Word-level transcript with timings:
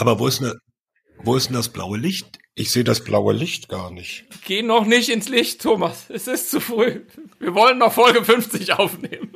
Aber 0.00 0.18
wo 0.18 0.26
ist, 0.26 0.40
ne, 0.40 0.58
wo 1.18 1.36
ist 1.36 1.48
denn 1.48 1.56
das 1.56 1.68
blaue 1.68 1.98
Licht? 1.98 2.38
Ich 2.54 2.72
sehe 2.72 2.84
das 2.84 3.04
blaue 3.04 3.34
Licht 3.34 3.68
gar 3.68 3.90
nicht. 3.90 4.24
Geh 4.46 4.62
noch 4.62 4.86
nicht 4.86 5.10
ins 5.10 5.28
Licht, 5.28 5.60
Thomas. 5.60 6.06
Es 6.08 6.26
ist 6.26 6.50
zu 6.50 6.58
früh. 6.58 7.02
Wir 7.38 7.54
wollen 7.54 7.76
noch 7.76 7.92
Folge 7.92 8.24
50 8.24 8.72
aufnehmen. 8.72 9.30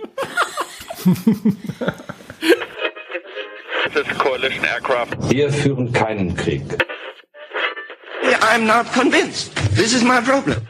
Wir 5.29 5.53
führen 5.53 5.93
keinen 5.93 6.35
Krieg. 6.35 6.63
I'm 8.41 8.65
not 8.65 8.91
convinced. 8.95 9.55
This 9.77 9.93
is 9.93 10.03
my 10.03 10.23
problem. 10.23 10.67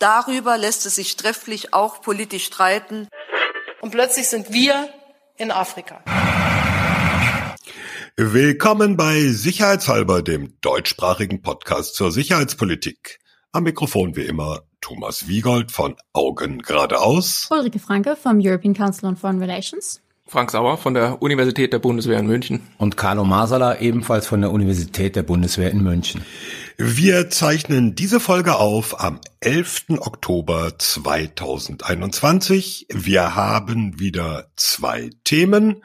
Darüber 0.00 0.58
lässt 0.58 0.84
es 0.86 0.96
sich 0.96 1.16
trefflich 1.16 1.72
auch 1.72 2.02
politisch 2.02 2.46
streiten. 2.46 3.06
Und 3.80 3.92
plötzlich 3.92 4.26
sind 4.26 4.52
wir 4.52 4.88
in 5.36 5.52
Afrika. 5.52 6.02
Willkommen 8.22 8.98
bei 8.98 9.28
Sicherheitshalber, 9.28 10.20
dem 10.20 10.52
deutschsprachigen 10.60 11.40
Podcast 11.40 11.94
zur 11.94 12.12
Sicherheitspolitik. 12.12 13.18
Am 13.50 13.62
Mikrofon 13.62 14.14
wie 14.14 14.24
immer 14.24 14.60
Thomas 14.82 15.26
Wiegold 15.26 15.72
von 15.72 15.96
Augen 16.12 16.58
geradeaus. 16.58 17.48
Ulrike 17.50 17.78
Franke 17.78 18.16
vom 18.16 18.38
European 18.38 18.74
Council 18.74 19.06
on 19.06 19.16
Foreign 19.16 19.38
Relations. 19.38 20.02
Frank 20.26 20.50
Sauer 20.50 20.76
von 20.76 20.92
der 20.92 21.22
Universität 21.22 21.72
der 21.72 21.78
Bundeswehr 21.78 22.18
in 22.18 22.26
München. 22.26 22.60
Und 22.76 22.98
Carlo 22.98 23.24
Masala 23.24 23.80
ebenfalls 23.80 24.26
von 24.26 24.42
der 24.42 24.50
Universität 24.50 25.16
der 25.16 25.22
Bundeswehr 25.22 25.70
in 25.70 25.82
München. 25.82 26.22
Wir 26.76 27.30
zeichnen 27.30 27.94
diese 27.94 28.20
Folge 28.20 28.56
auf 28.56 29.00
am 29.00 29.18
11. 29.40 29.98
Oktober 29.98 30.78
2021. 30.78 32.86
Wir 32.92 33.34
haben 33.34 33.98
wieder 33.98 34.50
zwei 34.56 35.08
Themen. 35.24 35.82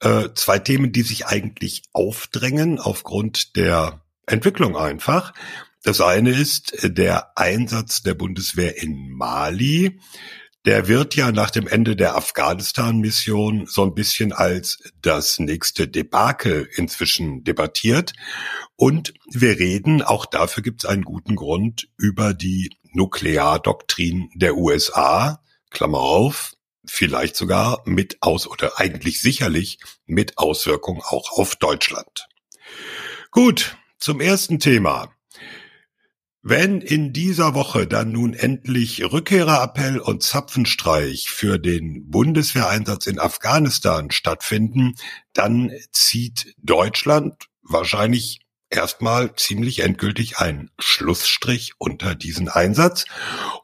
Äh, 0.00 0.28
zwei 0.34 0.58
Themen, 0.58 0.92
die 0.92 1.02
sich 1.02 1.26
eigentlich 1.26 1.82
aufdrängen 1.92 2.78
aufgrund 2.78 3.56
der 3.56 4.02
Entwicklung 4.26 4.76
einfach. 4.76 5.32
Das 5.82 6.00
eine 6.00 6.30
ist 6.30 6.76
der 6.82 7.36
Einsatz 7.36 8.02
der 8.02 8.14
Bundeswehr 8.14 8.80
in 8.82 9.10
Mali 9.10 9.98
der 10.68 10.86
wird 10.86 11.14
ja 11.14 11.32
nach 11.32 11.50
dem 11.50 11.66
Ende 11.66 11.96
der 11.96 12.14
Afghanistan-Mission 12.14 13.64
so 13.66 13.84
ein 13.84 13.94
bisschen 13.94 14.34
als 14.34 14.82
das 15.00 15.38
nächste 15.38 15.88
Debakel 15.88 16.68
inzwischen 16.76 17.42
debattiert. 17.42 18.12
Und 18.76 19.14
wir 19.32 19.58
reden, 19.58 20.02
auch 20.02 20.26
dafür 20.26 20.62
gibt 20.62 20.84
es 20.84 20.90
einen 20.90 21.04
guten 21.04 21.36
Grund, 21.36 21.88
über 21.96 22.34
die 22.34 22.76
Nukleardoktrin 22.92 24.28
der 24.34 24.56
USA, 24.56 25.42
Klammer 25.70 26.00
auf, 26.00 26.52
vielleicht 26.88 27.36
sogar 27.36 27.82
mit 27.84 28.18
aus 28.20 28.46
oder 28.46 28.78
eigentlich 28.78 29.20
sicherlich 29.20 29.78
mit 30.06 30.38
Auswirkung 30.38 31.02
auch 31.02 31.32
auf 31.32 31.56
Deutschland. 31.56 32.28
Gut, 33.30 33.76
zum 33.98 34.20
ersten 34.20 34.58
Thema. 34.58 35.12
Wenn 36.42 36.80
in 36.80 37.12
dieser 37.12 37.54
Woche 37.54 37.86
dann 37.86 38.12
nun 38.12 38.32
endlich 38.32 39.02
Rückkehrerappell 39.02 39.98
und 39.98 40.22
Zapfenstreich 40.22 41.28
für 41.28 41.58
den 41.58 42.08
Bundeswehreinsatz 42.08 43.06
in 43.06 43.18
Afghanistan 43.18 44.10
stattfinden, 44.10 44.94
dann 45.32 45.72
zieht 45.92 46.54
Deutschland 46.58 47.48
wahrscheinlich 47.62 48.40
erstmal 48.70 49.34
ziemlich 49.34 49.80
endgültig 49.80 50.38
einen 50.38 50.70
Schlussstrich 50.78 51.72
unter 51.78 52.14
diesen 52.14 52.48
Einsatz 52.48 53.04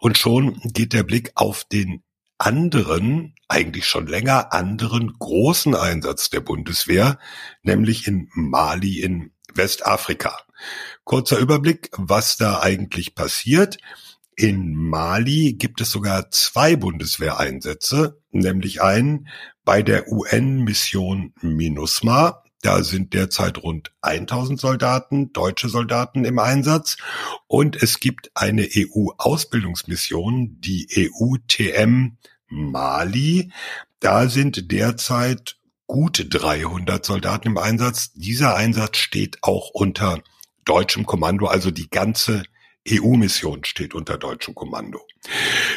und 0.01 0.19
schon 0.19 0.61
geht 0.65 0.93
der 0.93 1.05
Blick 1.05 1.33
auf 1.37 1.65
den 1.65 2.03
anderen, 2.45 3.35
eigentlich 3.49 3.87
schon 3.87 4.07
länger 4.07 4.53
anderen 4.53 5.15
großen 5.19 5.75
Einsatz 5.75 6.29
der 6.29 6.41
Bundeswehr, 6.41 7.19
nämlich 7.63 8.07
in 8.07 8.29
Mali 8.35 9.01
in 9.01 9.33
Westafrika. 9.55 10.39
Kurzer 11.05 11.39
Überblick, 11.39 11.91
was 11.93 12.37
da 12.37 12.61
eigentlich 12.61 13.15
passiert. 13.15 13.79
In 14.37 14.75
Mali 14.75 15.55
gibt 15.55 15.81
es 15.81 15.91
sogar 15.91 16.31
zwei 16.31 16.77
Bundeswehreinsätze, 16.77 18.21
nämlich 18.31 18.83
einen 18.83 19.29
bei 19.65 19.83
der 19.83 20.11
UN-Mission 20.13 21.33
MINUSMA. 21.41 22.43
Da 22.61 22.83
sind 22.83 23.15
derzeit 23.15 23.63
rund 23.63 23.93
1000 24.03 24.59
Soldaten, 24.61 25.33
deutsche 25.33 25.69
Soldaten 25.69 26.25
im 26.25 26.39
Einsatz. 26.39 26.97
Und 27.47 27.83
es 27.83 28.01
gibt 28.01 28.31
eine 28.35 28.69
EU-Ausbildungsmission, 28.75 30.61
die 30.61 30.89
EUTM 30.97 32.17
Mali. 32.55 33.53
Da 34.01 34.29
sind 34.29 34.71
derzeit 34.71 35.57
gut 35.87 36.27
300 36.31 37.05
Soldaten 37.05 37.49
im 37.49 37.59
Einsatz. 37.59 38.13
Dieser 38.15 38.55
Einsatz 38.57 38.99
steht 38.99 39.39
auch 39.43 39.71
unter 39.71 40.23
deutschem 40.65 41.05
Kommando, 41.05 41.47
also 41.47 41.71
die 41.71 41.91
ganze 41.91 42.45
EU-Mission 42.89 43.65
steht 43.65 43.95
unter 43.95 44.19
deutschem 44.19 44.55
Kommando. 44.55 45.01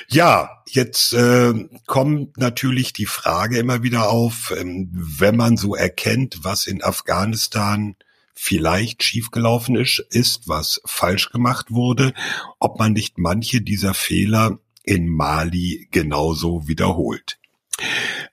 Ja, 0.10 0.64
jetzt 0.68 1.14
äh, 1.14 1.54
kommt 1.86 2.38
natürlich 2.38 2.92
die 2.94 3.06
Frage 3.06 3.58
immer 3.58 3.82
wieder 3.82 4.10
auf, 4.10 4.54
ähm, 4.58 4.90
wenn 4.92 5.38
man 5.38 5.56
so 5.56 5.76
erkennt, 5.76 6.40
was 6.44 6.68
in 6.68 6.84
Afghanistan 6.84 7.96
vielleicht 8.34 9.04
schiefgelaufen 9.04 9.76
ist, 9.76 10.00
ist, 10.10 10.48
was 10.48 10.82
falsch 10.86 11.32
gemacht 11.32 11.72
wurde, 11.72 12.14
ob 12.60 12.78
man 12.78 12.94
nicht 12.94 13.18
manche 13.18 13.62
dieser 13.62 13.94
Fehler 13.94 14.60
in 14.88 15.08
Mali 15.10 15.88
genauso 15.92 16.68
wiederholt. 16.68 17.38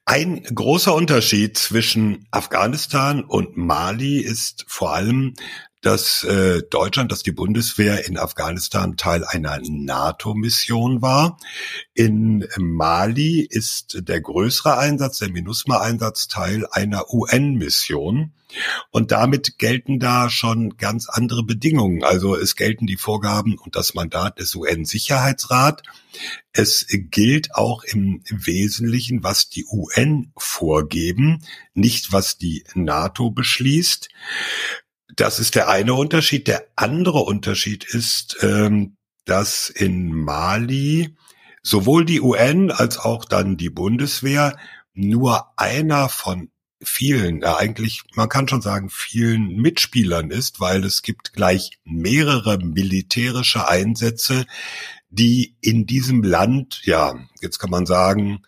Ein 0.06 0.42
großer 0.42 0.94
Unterschied 0.94 1.58
zwischen 1.58 2.26
Afghanistan 2.30 3.24
und 3.24 3.56
Mali 3.56 4.20
ist 4.20 4.64
vor 4.68 4.94
allem, 4.94 5.34
dass 5.84 6.24
äh, 6.24 6.62
Deutschland, 6.70 7.12
dass 7.12 7.22
die 7.22 7.32
Bundeswehr 7.32 8.08
in 8.08 8.16
Afghanistan 8.16 8.96
Teil 8.96 9.22
einer 9.24 9.60
NATO-Mission 9.62 11.02
war. 11.02 11.38
In 11.92 12.48
Mali 12.56 13.40
ist 13.40 13.98
der 14.08 14.22
größere 14.22 14.78
Einsatz, 14.78 15.18
der 15.18 15.28
MINUSMA-Einsatz, 15.28 16.28
Teil 16.28 16.66
einer 16.70 17.12
UN-Mission. 17.12 18.32
Und 18.90 19.10
damit 19.10 19.58
gelten 19.58 19.98
da 19.98 20.30
schon 20.30 20.76
ganz 20.76 21.08
andere 21.08 21.42
Bedingungen. 21.42 22.04
Also 22.04 22.36
es 22.36 22.56
gelten 22.56 22.86
die 22.86 22.96
Vorgaben 22.96 23.58
und 23.58 23.76
das 23.76 23.94
Mandat 23.94 24.38
des 24.38 24.54
UN-Sicherheitsrat. 24.54 25.82
Es 26.52 26.86
gilt 26.88 27.54
auch 27.56 27.82
im 27.82 28.22
Wesentlichen, 28.30 29.24
was 29.24 29.48
die 29.48 29.66
UN 29.66 30.32
vorgeben, 30.36 31.44
nicht 31.74 32.12
was 32.12 32.38
die 32.38 32.64
NATO 32.74 33.30
beschließt. 33.30 34.08
Das 35.16 35.38
ist 35.38 35.54
der 35.54 35.68
eine 35.68 35.94
Unterschied. 35.94 36.48
Der 36.48 36.66
andere 36.76 37.20
Unterschied 37.20 37.84
ist, 37.84 38.36
ähm, 38.42 38.96
dass 39.24 39.68
in 39.68 40.12
Mali 40.12 41.16
sowohl 41.62 42.04
die 42.04 42.20
UN 42.20 42.70
als 42.70 42.98
auch 42.98 43.24
dann 43.24 43.56
die 43.56 43.70
Bundeswehr 43.70 44.56
nur 44.92 45.58
einer 45.58 46.08
von 46.08 46.50
vielen, 46.82 47.40
ja 47.40 47.56
eigentlich, 47.56 48.02
man 48.14 48.28
kann 48.28 48.48
schon 48.48 48.60
sagen, 48.60 48.90
vielen 48.90 49.56
Mitspielern 49.56 50.30
ist, 50.30 50.60
weil 50.60 50.84
es 50.84 51.02
gibt 51.02 51.32
gleich 51.32 51.78
mehrere 51.84 52.58
militärische 52.58 53.66
Einsätze, 53.68 54.44
die 55.08 55.56
in 55.60 55.86
diesem 55.86 56.22
Land, 56.22 56.82
ja, 56.84 57.14
jetzt 57.40 57.58
kann 57.58 57.70
man 57.70 57.86
sagen, 57.86 58.42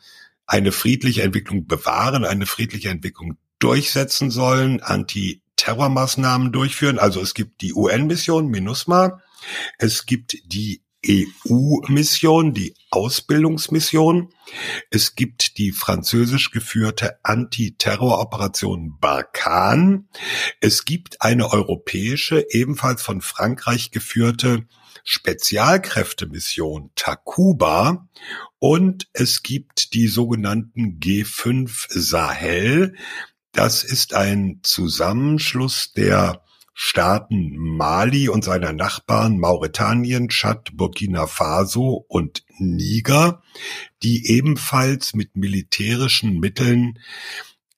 eine 0.46 0.72
friedliche 0.72 1.22
Entwicklung 1.22 1.66
bewahren, 1.66 2.24
eine 2.24 2.46
friedliche 2.46 2.90
Entwicklung 2.90 3.38
durchsetzen 3.58 4.30
sollen, 4.30 4.82
anti 4.82 5.40
Terrormaßnahmen 5.56 6.52
durchführen. 6.52 6.98
Also 6.98 7.20
es 7.20 7.34
gibt 7.34 7.60
die 7.62 7.74
UN-Mission 7.74 8.48
MINUSMA, 8.48 9.20
es 9.78 10.06
gibt 10.06 10.36
die 10.52 10.82
EU-Mission, 11.08 12.52
die 12.52 12.74
Ausbildungsmission. 12.90 14.30
Es 14.90 15.14
gibt 15.14 15.58
die 15.58 15.72
französisch 15.72 16.50
geführte 16.50 17.18
Antiterroroperation 17.22 18.98
Barkan. 18.98 20.08
Es 20.60 20.84
gibt 20.84 21.22
eine 21.22 21.52
europäische, 21.52 22.44
ebenfalls 22.50 23.02
von 23.02 23.20
Frankreich 23.20 23.90
geführte 23.90 24.66
Spezialkräftemission 25.04 26.90
Takuba 26.96 28.08
und 28.58 29.08
es 29.12 29.44
gibt 29.44 29.94
die 29.94 30.08
sogenannten 30.08 30.98
G5 30.98 31.86
Sahel. 31.88 32.96
Das 33.56 33.84
ist 33.84 34.12
ein 34.12 34.60
Zusammenschluss 34.62 35.94
der 35.94 36.42
Staaten 36.74 37.56
Mali 37.56 38.28
und 38.28 38.44
seiner 38.44 38.74
Nachbarn 38.74 39.38
Mauretanien, 39.38 40.28
Tschad, 40.28 40.76
Burkina 40.76 41.26
Faso 41.26 42.04
und 42.06 42.44
Niger, 42.58 43.42
die 44.02 44.30
ebenfalls 44.30 45.14
mit 45.14 45.36
militärischen 45.36 46.38
Mitteln 46.38 46.98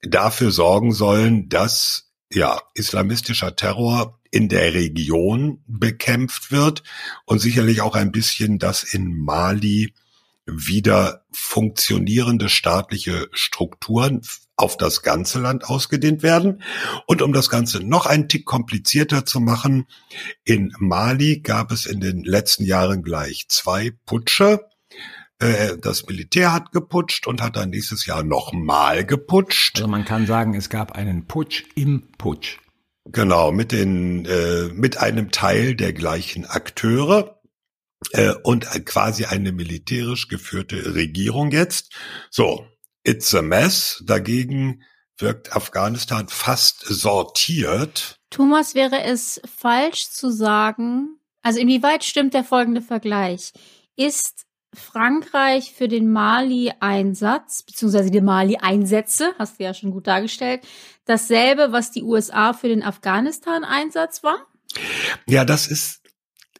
dafür 0.03 0.51
sorgen 0.51 0.91
sollen, 0.91 1.49
dass 1.49 2.11
ja 2.33 2.61
islamistischer 2.75 3.55
Terror 3.55 4.19
in 4.33 4.49
der 4.49 4.75
Region 4.75 5.63
bekämpft 5.69 6.51
wird 6.51 6.83
und 7.25 7.39
sicherlich 7.39 7.83
auch 7.83 7.95
ein 7.95 8.11
bisschen, 8.11 8.59
dass 8.59 8.83
in 8.83 9.17
Mali 9.17 9.95
wieder 10.45 11.25
funktionierende 11.31 12.49
staatliche 12.49 13.29
Strukturen 13.31 14.23
auf 14.59 14.77
das 14.77 15.03
ganze 15.03 15.39
Land 15.39 15.65
ausgedehnt 15.65 16.23
werden. 16.23 16.63
Und 17.07 17.23
um 17.23 17.33
das 17.33 17.49
Ganze 17.49 17.81
noch 17.81 18.07
einen 18.07 18.29
Tick 18.29 18.45
komplizierter 18.45 19.25
zu 19.25 19.41
machen, 19.41 19.87
in 20.45 20.75
Mali 20.79 21.41
gab 21.41 21.71
es 21.71 21.87
in 21.87 22.01
den 22.01 22.25
letzten 22.25 22.65
Jahren 22.65 23.03
gleich 23.03 23.47
zwei 23.49 23.93
Putsche. 24.05 24.67
Äh, 25.39 25.79
das 25.81 26.07
Militär 26.07 26.53
hat 26.53 26.73
geputscht 26.73 27.29
und 27.29 27.41
hat 27.41 27.57
dann 27.57 27.71
nächstes 27.71 28.05
Jahr 28.05 28.25
nochmal 28.25 29.07
geputscht. 29.07 29.77
Also 29.77 29.89
man 29.89 30.05
kann 30.05 30.27
sagen, 30.27 30.55
es 30.55 30.69
gab 30.69 30.93
einen 30.93 31.27
Putsch 31.27 31.63
im 31.77 32.09
Putsch. 32.19 32.59
Genau, 33.05 33.53
mit 33.53 33.71
den, 33.71 34.27
äh, 34.27 34.71
mit 34.75 34.99
einem 34.99 35.31
Teil 35.31 35.77
der 35.77 35.93
gleichen 35.93 36.45
Akteure 36.45 37.41
äh, 38.11 38.33
und 38.43 38.67
quasi 38.85 39.25
eine 39.25 39.53
militärisch 39.53 40.27
geführte 40.27 40.97
Regierung 40.97 41.53
jetzt. 41.53 41.95
So, 42.29 42.67
it's 43.09 43.35
a 43.35 43.43
mess. 43.43 44.03
Dagegen 44.05 44.83
wirkt 45.17 45.57
Afghanistan 45.57 46.29
fast 46.29 46.81
sortiert. 46.81 48.17
Thomas, 48.31 48.75
wäre 48.75 49.03
es 49.03 49.41
falsch 49.57 50.11
zu 50.11 50.31
sagen, 50.31 51.19
also 51.43 51.59
inwieweit 51.59 52.05
stimmt 52.05 52.35
der 52.35 52.45
folgende 52.45 52.83
Vergleich? 52.83 53.53
Ist 53.97 54.45
Frankreich 54.75 55.73
für 55.73 55.89
den 55.89 56.13
Mali-Einsatz, 56.13 57.63
beziehungsweise 57.63 58.11
die 58.11 58.21
Mali-Einsätze, 58.21 59.33
hast 59.39 59.59
du 59.59 59.65
ja 59.65 59.73
schon 59.73 59.91
gut 59.91 60.07
dargestellt, 60.07 60.61
dasselbe, 61.07 61.73
was 61.73 61.91
die 61.91 62.03
USA 62.03 62.53
für 62.53 62.69
den 62.69 62.83
Afghanistan-Einsatz 62.83 64.23
war? 64.23 64.47
Ja, 65.27 65.47
das 65.47 65.67
ist 65.67 66.03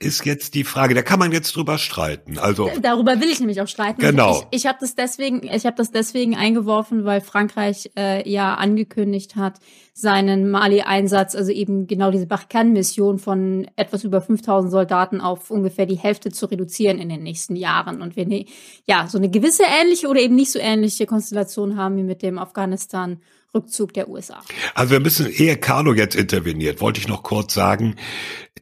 ist 0.01 0.25
jetzt 0.25 0.55
die 0.55 0.65
Frage, 0.65 0.95
da 0.95 1.03
kann 1.03 1.19
man 1.19 1.33
jetzt 1.33 1.57
drüber 1.57 1.79
streiten. 1.79 2.39
Also 2.39 2.71
darüber 2.81 3.21
will 3.21 3.29
ich 3.29 3.41
nämlich 3.41 3.61
auch 3.61 3.67
streiten. 3.67 4.01
Genau. 4.01 4.45
Ich, 4.51 4.61
ich 4.61 4.67
habe 4.67 4.79
das 4.81 4.95
deswegen, 4.95 5.43
ich 5.43 5.67
habe 5.67 5.77
das 5.77 5.91
deswegen 5.91 6.37
eingeworfen, 6.37 7.05
weil 7.05 7.21
Frankreich 7.21 7.91
äh, 7.97 8.29
ja 8.29 8.55
angekündigt 8.55 9.37
hat, 9.37 9.59
seinen 9.93 10.51
Mali-Einsatz, 10.51 11.35
also 11.35 11.51
eben 11.51 11.89
genau 11.89 12.13
diese 12.13 12.27
Barkhane-Mission 12.27 13.19
von 13.19 13.69
etwas 13.75 14.05
über 14.05 14.21
5000 14.21 14.71
Soldaten 14.71 15.21
auf 15.21 15.51
ungefähr 15.51 15.87
die 15.87 15.99
Hälfte 15.99 16.31
zu 16.31 16.47
reduzieren 16.47 16.99
in 16.99 17.09
den 17.09 17.25
nächsten 17.25 17.57
Jahren. 17.57 18.01
Und 18.01 18.15
wir 18.15 18.27
ne, 18.27 18.47
ja 18.87 19.09
so 19.09 19.19
eine 19.19 19.29
gewisse 19.29 19.65
ähnliche 19.65 20.07
oder 20.07 20.21
eben 20.21 20.37
nicht 20.37 20.53
so 20.53 20.61
ähnliche 20.61 21.07
Konstellation 21.07 21.77
haben 21.77 21.97
wie 21.97 22.05
mit 22.05 22.23
dem 22.23 22.39
Afghanistan. 22.39 23.21
Rückzug 23.55 23.95
der 23.95 24.09
USA. 24.09 24.43
Also 24.75 24.93
wir 24.93 25.01
müssen, 25.01 25.31
ehe 25.31 25.57
Carlo 25.57 25.95
jetzt 25.95 26.15
interveniert, 26.15 26.81
wollte 26.81 27.01
ich 27.01 27.09
noch 27.09 27.23
kurz 27.23 27.55
sagen, 27.55 27.97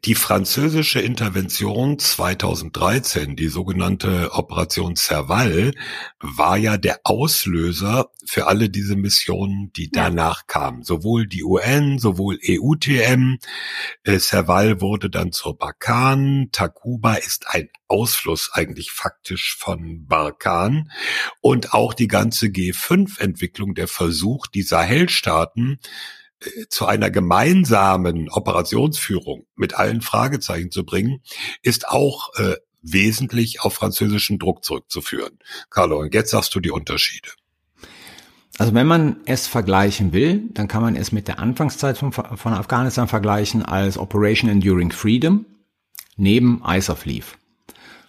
die 0.04 0.14
französische 0.14 1.00
Intervention 1.00 1.98
2013, 1.98 3.34
die 3.34 3.48
sogenannte 3.48 4.30
Operation 4.32 4.94
Serval, 4.94 5.72
war 6.20 6.56
ja 6.56 6.76
der 6.76 7.00
Auslöser 7.04 8.10
für 8.24 8.46
alle 8.46 8.68
diese 8.68 8.96
Missionen, 8.96 9.72
die 9.74 9.90
danach 9.90 10.46
kamen. 10.46 10.82
Sowohl 10.82 11.26
die 11.26 11.44
UN, 11.44 11.98
sowohl 11.98 12.38
EUTM. 12.46 13.38
Äh, 14.04 14.18
Serval 14.18 14.80
wurde 14.80 15.10
dann 15.10 15.32
zur 15.32 15.56
Barkan. 15.56 16.48
Takuba 16.52 17.14
ist 17.14 17.48
ein 17.48 17.68
Ausfluss 17.88 18.50
eigentlich 18.52 18.90
faktisch 18.90 19.56
von 19.56 20.06
Barkan. 20.06 20.90
Und 21.40 21.72
auch 21.72 21.94
die 21.94 22.08
ganze 22.08 22.46
G5-Entwicklung, 22.46 23.74
der 23.74 23.88
Versuch, 23.88 24.46
die 24.46 24.62
Sahelstaaten 24.76 25.80
äh, 26.40 26.66
zu 26.68 26.86
einer 26.86 27.10
gemeinsamen 27.10 28.28
Operationsführung 28.28 29.46
mit 29.54 29.74
allen 29.74 30.02
Fragezeichen 30.02 30.70
zu 30.70 30.84
bringen, 30.84 31.22
ist 31.62 31.88
auch 31.88 32.34
äh, 32.34 32.56
wesentlich 32.82 33.62
auf 33.62 33.74
französischen 33.74 34.38
Druck 34.38 34.64
zurückzuführen. 34.64 35.38
Carlo, 35.70 36.00
und 36.00 36.14
jetzt 36.14 36.30
sagst 36.30 36.54
du 36.54 36.60
die 36.60 36.70
Unterschiede. 36.70 37.30
Also 38.58 38.74
wenn 38.74 38.86
man 38.86 39.16
es 39.26 39.46
vergleichen 39.46 40.12
will, 40.12 40.48
dann 40.52 40.68
kann 40.68 40.82
man 40.82 40.96
es 40.96 41.12
mit 41.12 41.28
der 41.28 41.38
Anfangszeit 41.38 41.98
von, 41.98 42.12
von 42.12 42.52
Afghanistan 42.54 43.08
vergleichen 43.08 43.62
als 43.62 43.98
Operation 43.98 44.50
Enduring 44.50 44.92
Freedom 44.92 45.44
neben 46.16 46.62
ISAF 46.66 47.04
lief. 47.04 47.36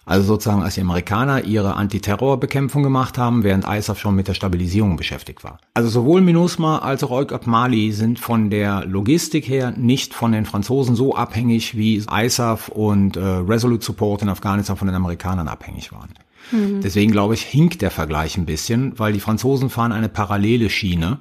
Also 0.08 0.26
sozusagen, 0.26 0.62
als 0.62 0.74
die 0.74 0.80
Amerikaner 0.80 1.44
ihre 1.44 1.74
Antiterrorbekämpfung 1.74 2.82
gemacht 2.82 3.18
haben, 3.18 3.44
während 3.44 3.68
ISAF 3.68 3.98
schon 3.98 4.14
mit 4.14 4.26
der 4.26 4.32
Stabilisierung 4.32 4.96
beschäftigt 4.96 5.44
war. 5.44 5.58
Also 5.74 5.90
sowohl 5.90 6.22
MINUSMA 6.22 6.78
als 6.78 7.04
auch 7.04 7.10
EUCAP 7.10 7.46
Mali 7.46 7.92
sind 7.92 8.18
von 8.18 8.48
der 8.48 8.86
Logistik 8.86 9.46
her 9.46 9.74
nicht 9.76 10.14
von 10.14 10.32
den 10.32 10.46
Franzosen 10.46 10.96
so 10.96 11.14
abhängig, 11.14 11.76
wie 11.76 12.02
ISAF 12.10 12.68
und 12.68 13.18
äh, 13.18 13.20
Resolute 13.20 13.84
Support 13.84 14.22
in 14.22 14.30
Afghanistan 14.30 14.78
von 14.78 14.88
den 14.88 14.94
Amerikanern 14.94 15.46
abhängig 15.46 15.92
waren. 15.92 16.14
Mhm. 16.52 16.80
Deswegen 16.80 17.12
glaube 17.12 17.34
ich, 17.34 17.42
hinkt 17.42 17.82
der 17.82 17.90
Vergleich 17.90 18.38
ein 18.38 18.46
bisschen, 18.46 18.98
weil 18.98 19.12
die 19.12 19.20
Franzosen 19.20 19.68
fahren 19.68 19.92
eine 19.92 20.08
parallele 20.08 20.70
Schiene. 20.70 21.18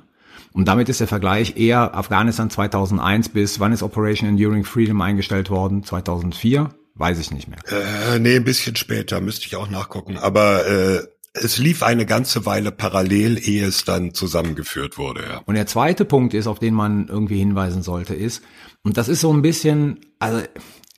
Und 0.53 0.69
damit 0.69 0.87
ist 0.87 1.01
der 1.01 1.07
Vergleich 1.07 1.57
eher 1.57 1.93
Afghanistan 1.93 2.49
2001 2.49 3.29
bis 3.29 3.59
wann 3.59 3.73
ist 3.73 3.83
Operation 3.83 4.29
Enduring 4.29 4.63
Freedom 4.63 5.01
eingestellt 5.01 5.49
worden? 5.49 5.83
2004? 5.83 6.69
Weiß 6.97 7.19
ich 7.19 7.31
nicht 7.31 7.47
mehr. 7.47 7.59
Äh, 7.69 8.19
nee, 8.19 8.35
ein 8.35 8.43
bisschen 8.43 8.75
später, 8.75 9.21
müsste 9.21 9.45
ich 9.45 9.55
auch 9.55 9.69
nachgucken. 9.69 10.17
Aber 10.17 10.65
äh, 10.65 11.07
es 11.33 11.57
lief 11.57 11.83
eine 11.83 12.05
ganze 12.05 12.45
Weile 12.45 12.71
parallel, 12.71 13.37
ehe 13.37 13.65
es 13.65 13.85
dann 13.85 14.13
zusammengeführt 14.13 14.97
wurde. 14.97 15.23
Ja. 15.23 15.41
Und 15.45 15.55
der 15.55 15.67
zweite 15.67 16.05
Punkt 16.05 16.33
ist, 16.33 16.47
auf 16.47 16.59
den 16.59 16.73
man 16.73 17.07
irgendwie 17.07 17.37
hinweisen 17.37 17.83
sollte, 17.83 18.15
ist, 18.15 18.41
und 18.83 18.97
das 18.97 19.09
ist 19.09 19.21
so 19.21 19.31
ein 19.31 19.41
bisschen, 19.41 19.99
also 20.19 20.41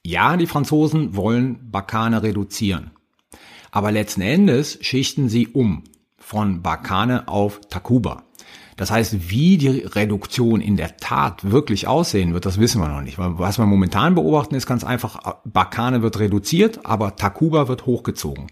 ja, 0.03 0.37
die 0.37 0.47
Franzosen 0.47 1.15
wollen 1.15 1.69
Bakane 1.71 2.23
reduzieren. 2.23 2.91
Aber 3.71 3.91
letzten 3.91 4.21
Endes 4.21 4.79
schichten 4.81 5.29
sie 5.29 5.47
um 5.47 5.83
von 6.17 6.61
Bakane 6.61 7.27
auf 7.27 7.59
Takuba. 7.69 8.23
Das 8.79 8.91
heißt, 8.91 9.29
wie 9.29 9.57
die 9.57 9.79
Reduktion 9.79 10.61
in 10.61 10.77
der 10.77 10.95
Tat 10.95 11.51
wirklich 11.51 11.85
aussehen 11.89 12.33
wird, 12.33 12.45
das 12.45 12.61
wissen 12.61 12.79
wir 12.79 12.87
noch 12.87 13.01
nicht. 13.01 13.17
Was 13.17 13.57
wir 13.59 13.65
momentan 13.65 14.15
beobachten, 14.15 14.55
ist 14.55 14.67
ganz 14.67 14.85
einfach, 14.85 15.19
Bakane 15.43 16.01
wird 16.01 16.17
reduziert, 16.17 16.85
aber 16.85 17.17
Takuba 17.17 17.67
wird 17.67 17.85
hochgezogen. 17.85 18.47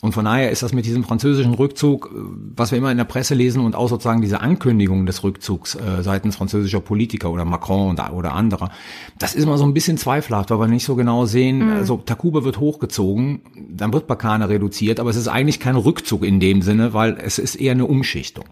Und 0.00 0.12
von 0.12 0.24
daher 0.24 0.50
ist 0.50 0.62
das 0.62 0.72
mit 0.72 0.86
diesem 0.86 1.04
französischen 1.04 1.52
Rückzug, 1.52 2.08
was 2.56 2.70
wir 2.70 2.78
immer 2.78 2.90
in 2.90 2.96
der 2.96 3.04
Presse 3.04 3.34
lesen 3.34 3.62
und 3.62 3.74
auch 3.74 3.90
sozusagen 3.90 4.22
diese 4.22 4.40
Ankündigung 4.40 5.04
des 5.04 5.22
Rückzugs 5.22 5.74
äh, 5.74 6.02
seitens 6.02 6.36
französischer 6.36 6.80
Politiker 6.80 7.30
oder 7.30 7.44
Macron 7.44 7.90
und, 7.90 8.12
oder 8.12 8.32
anderer, 8.32 8.70
das 9.18 9.34
ist 9.34 9.42
immer 9.42 9.58
so 9.58 9.64
ein 9.64 9.74
bisschen 9.74 9.98
zweifelhaft, 9.98 10.48
weil 10.50 10.60
wir 10.60 10.68
nicht 10.68 10.86
so 10.86 10.94
genau 10.94 11.26
sehen, 11.26 11.66
mhm. 11.66 11.72
also 11.72 11.98
Takuba 11.98 12.42
wird 12.42 12.58
hochgezogen, 12.58 13.42
dann 13.70 13.92
wird 13.92 14.06
Bakane 14.06 14.48
reduziert, 14.48 14.98
aber 14.98 15.10
es 15.10 15.16
ist 15.16 15.28
eigentlich 15.28 15.60
kein 15.60 15.76
Rückzug 15.76 16.24
in 16.24 16.40
dem 16.40 16.62
Sinne, 16.62 16.94
weil 16.94 17.18
es 17.22 17.38
ist 17.38 17.56
eher 17.56 17.72
eine 17.72 17.84
Umschichtung. 17.84 18.46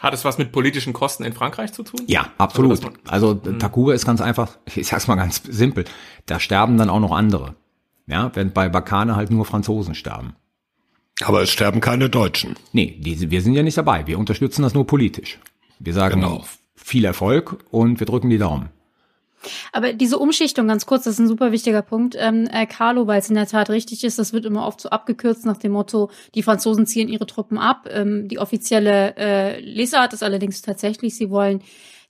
Hat 0.00 0.14
es 0.14 0.24
was 0.24 0.38
mit 0.38 0.50
politischen 0.52 0.92
Kosten 0.92 1.22
in 1.24 1.32
Frankreich 1.32 1.72
zu 1.72 1.82
tun? 1.84 2.00
Ja, 2.06 2.32
absolut. 2.38 2.80
Also 3.08 3.40
mhm. 3.42 3.58
Takuba 3.58 3.94
ist 3.94 4.04
ganz 4.04 4.20
einfach, 4.20 4.58
ich 4.74 4.88
sag's 4.88 5.06
mal 5.06 5.14
ganz 5.16 5.42
simpel, 5.44 5.84
da 6.26 6.40
sterben 6.40 6.76
dann 6.76 6.90
auch 6.90 7.00
noch 7.00 7.12
andere. 7.12 7.54
Ja, 8.06 8.30
während 8.34 8.52
bei 8.52 8.68
Bakane 8.68 9.14
halt 9.14 9.30
nur 9.30 9.44
Franzosen 9.44 9.94
sterben. 9.94 10.34
Aber 11.22 11.42
es 11.42 11.50
sterben 11.50 11.80
keine 11.80 12.10
Deutschen. 12.10 12.56
Nee, 12.72 12.98
die, 12.98 13.30
wir 13.30 13.42
sind 13.42 13.54
ja 13.54 13.62
nicht 13.62 13.78
dabei. 13.78 14.06
Wir 14.06 14.18
unterstützen 14.18 14.62
das 14.62 14.74
nur 14.74 14.86
politisch. 14.86 15.38
Wir 15.78 15.94
sagen 15.94 16.20
genau. 16.20 16.44
viel 16.74 17.04
Erfolg 17.04 17.64
und 17.70 18.00
wir 18.00 18.06
drücken 18.06 18.28
die 18.28 18.38
Daumen. 18.38 18.70
Aber 19.72 19.92
diese 19.92 20.18
Umschichtung, 20.18 20.68
ganz 20.68 20.86
kurz, 20.86 21.04
das 21.04 21.14
ist 21.14 21.20
ein 21.20 21.28
super 21.28 21.52
wichtiger 21.52 21.82
Punkt, 21.82 22.16
ähm, 22.18 22.48
äh, 22.52 22.66
Carlo, 22.66 23.06
weil 23.06 23.18
es 23.18 23.28
in 23.28 23.34
der 23.34 23.46
Tat 23.46 23.70
richtig 23.70 24.04
ist, 24.04 24.18
das 24.18 24.32
wird 24.32 24.44
immer 24.44 24.66
oft 24.66 24.80
so 24.80 24.90
abgekürzt 24.90 25.46
nach 25.46 25.56
dem 25.56 25.72
Motto, 25.72 26.10
die 26.34 26.42
Franzosen 26.42 26.86
ziehen 26.86 27.08
ihre 27.08 27.26
Truppen 27.26 27.58
ab. 27.58 27.88
Ähm, 27.90 28.28
die 28.28 28.38
offizielle 28.38 29.16
äh, 29.16 29.60
Lesart 29.60 30.12
ist 30.12 30.22
allerdings 30.22 30.62
tatsächlich, 30.62 31.16
sie 31.16 31.30
wollen 31.30 31.62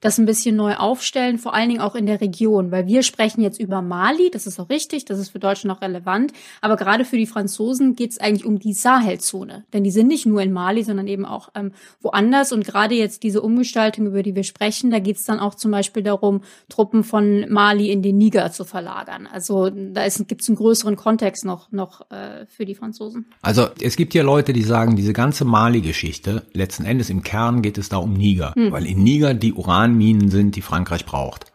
das 0.03 0.19
ein 0.19 0.27
bisschen 0.27 0.57
neu 0.57 0.75
aufstellen, 0.75 1.39
vor 1.39 1.55
allen 1.55 1.71
Dingen 1.71 1.81
auch 1.81 1.95
in 1.95 2.07
der 2.07 2.21
Region, 2.21 2.71
weil 2.71 2.87
wir 2.87 3.03
sprechen 3.03 3.41
jetzt 3.41 3.59
über 3.59 3.81
Mali, 3.81 4.31
das 4.31 4.47
ist 4.47 4.61
auch 4.61 4.69
richtig, 4.69 5.05
das 5.07 5.19
ist 5.19 5.31
für 5.31 5.39
Deutschland 5.39 5.79
auch 5.79 5.81
relevant, 5.81 6.33
aber 6.61 6.77
gerade 6.77 7.05
für 7.05 7.17
die 7.17 7.27
Franzosen 7.27 7.95
geht 7.95 8.11
es 8.11 8.19
eigentlich 8.19 8.45
um 8.45 8.59
die 8.59 8.75
Sahelzone, 8.75 9.65
denn 9.73 9.85
die 9.85 9.93
sind 9.93 10.09
nicht 10.09 10.27
nur 10.27 10.43
in 10.43 10.53
Mali, 10.53 10.83
sondern 10.83 11.07
eben 11.07 11.25
auch 11.25 11.51
ähm, 11.55 11.71
woanders 12.01 12.53
und 12.53 12.67
gerade 12.67 12.97
jetzt 12.97 13.23
diese 13.23 13.41
Umgestaltung, 13.41 14.07
über 14.07 14.25
die 14.25 14.35
wir 14.35 14.43
sprechen, 14.43 14.91
da 14.91 14.99
geht 14.99 15.17
es 15.17 15.25
dann 15.25 15.39
auch 15.39 15.55
zum 15.55 15.71
Beispiel 15.71 16.03
darum, 16.03 16.43
Truppen 16.69 17.05
von 17.05 17.49
Mali 17.49 17.91
in 17.93 18.03
den 18.03 18.19
Niger 18.19 18.51
zu 18.51 18.65
verlagern. 18.65 19.29
Also 19.33 19.71
da 19.71 20.09
gibt 20.09 20.43
es 20.43 20.49
einen 20.49 20.57
größeren 20.57 20.97
Kontext 20.97 21.45
noch, 21.45 21.71
noch 21.71 22.11
äh, 22.11 22.47
für 22.49 22.65
die 22.65 22.75
Franzosen. 22.75 23.27
Also 23.41 23.69
es 23.81 23.95
gibt 23.95 24.15
ja 24.15 24.25
Leute, 24.25 24.53
die 24.53 24.63
sagen, 24.63 24.97
diese 24.97 25.13
ganze 25.13 25.45
Mali-Geschichte, 25.45 26.43
letzten 26.53 26.85
Endes 26.85 27.09
im 27.09 27.23
Kern 27.23 27.63
geht 27.63 27.79
es 27.79 27.89
da 27.89 27.99
um 27.99 28.15
Niger, 28.15 28.53
hm. 28.57 28.73
weil 28.73 28.87
in 28.87 29.03
Niger 29.03 29.35
die 29.35 29.53
Uran 29.53 29.92
Uranminen 29.93 30.31
sind, 30.31 30.57
die 30.57 30.63
Frankreich 30.63 31.07
braucht 31.07 31.53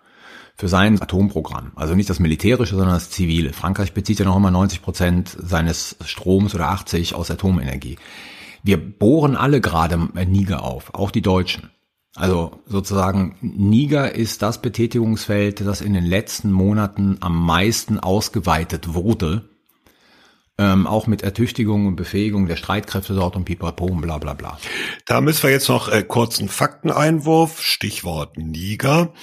für 0.56 0.68
sein 0.68 1.00
Atomprogramm. 1.00 1.72
Also 1.76 1.94
nicht 1.94 2.10
das 2.10 2.20
militärische, 2.20 2.76
sondern 2.76 2.96
das 2.96 3.12
zivile. 3.12 3.54
Frankreich 3.54 3.94
bezieht 3.94 4.18
ja 4.18 4.26
noch 4.26 4.36
immer 4.36 4.50
90 4.50 4.82
Prozent 4.82 5.38
seines 5.40 5.98
Stroms 6.04 6.56
oder 6.56 6.70
80 6.70 7.14
aus 7.14 7.30
Atomenergie. 7.30 7.98
Wir 8.64 8.78
bohren 8.78 9.36
alle 9.36 9.62
gerade 9.62 10.00
Niger 10.26 10.64
auf, 10.64 10.96
auch 10.96 11.12
die 11.12 11.22
Deutschen. 11.22 11.70
Also 12.16 12.64
sozusagen 12.66 13.36
Niger 13.42 14.16
ist 14.16 14.42
das 14.42 14.60
Betätigungsfeld, 14.60 15.62
das 15.62 15.82
in 15.82 15.94
den 15.94 16.06
letzten 16.06 16.52
Monaten 16.52 17.18
am 17.20 17.46
meisten 17.46 18.00
ausgeweitet 18.00 18.96
wurde. 18.96 19.48
Ähm, 20.58 20.88
auch 20.88 21.08
mit 21.08 21.22
Ertüchtigung 21.22 21.86
und 21.86 21.96
Befähigung 21.96 22.48
der 22.48 22.56
Streitkräfte 22.56 23.14
dort 23.14 23.36
und 23.36 23.46
pipapo 23.46 23.86
und 23.86 24.02
bla 24.02 24.18
bla 24.18 24.34
bla. 24.34 24.58
Da 25.06 25.22
müssen 25.22 25.44
wir 25.44 25.52
jetzt 25.52 25.70
noch 25.70 25.90
äh, 25.90 26.04
kurzen 26.04 26.50
Fakteneinwurf, 26.50 27.62
Stichwort 27.62 28.38
Niger. 28.38 29.14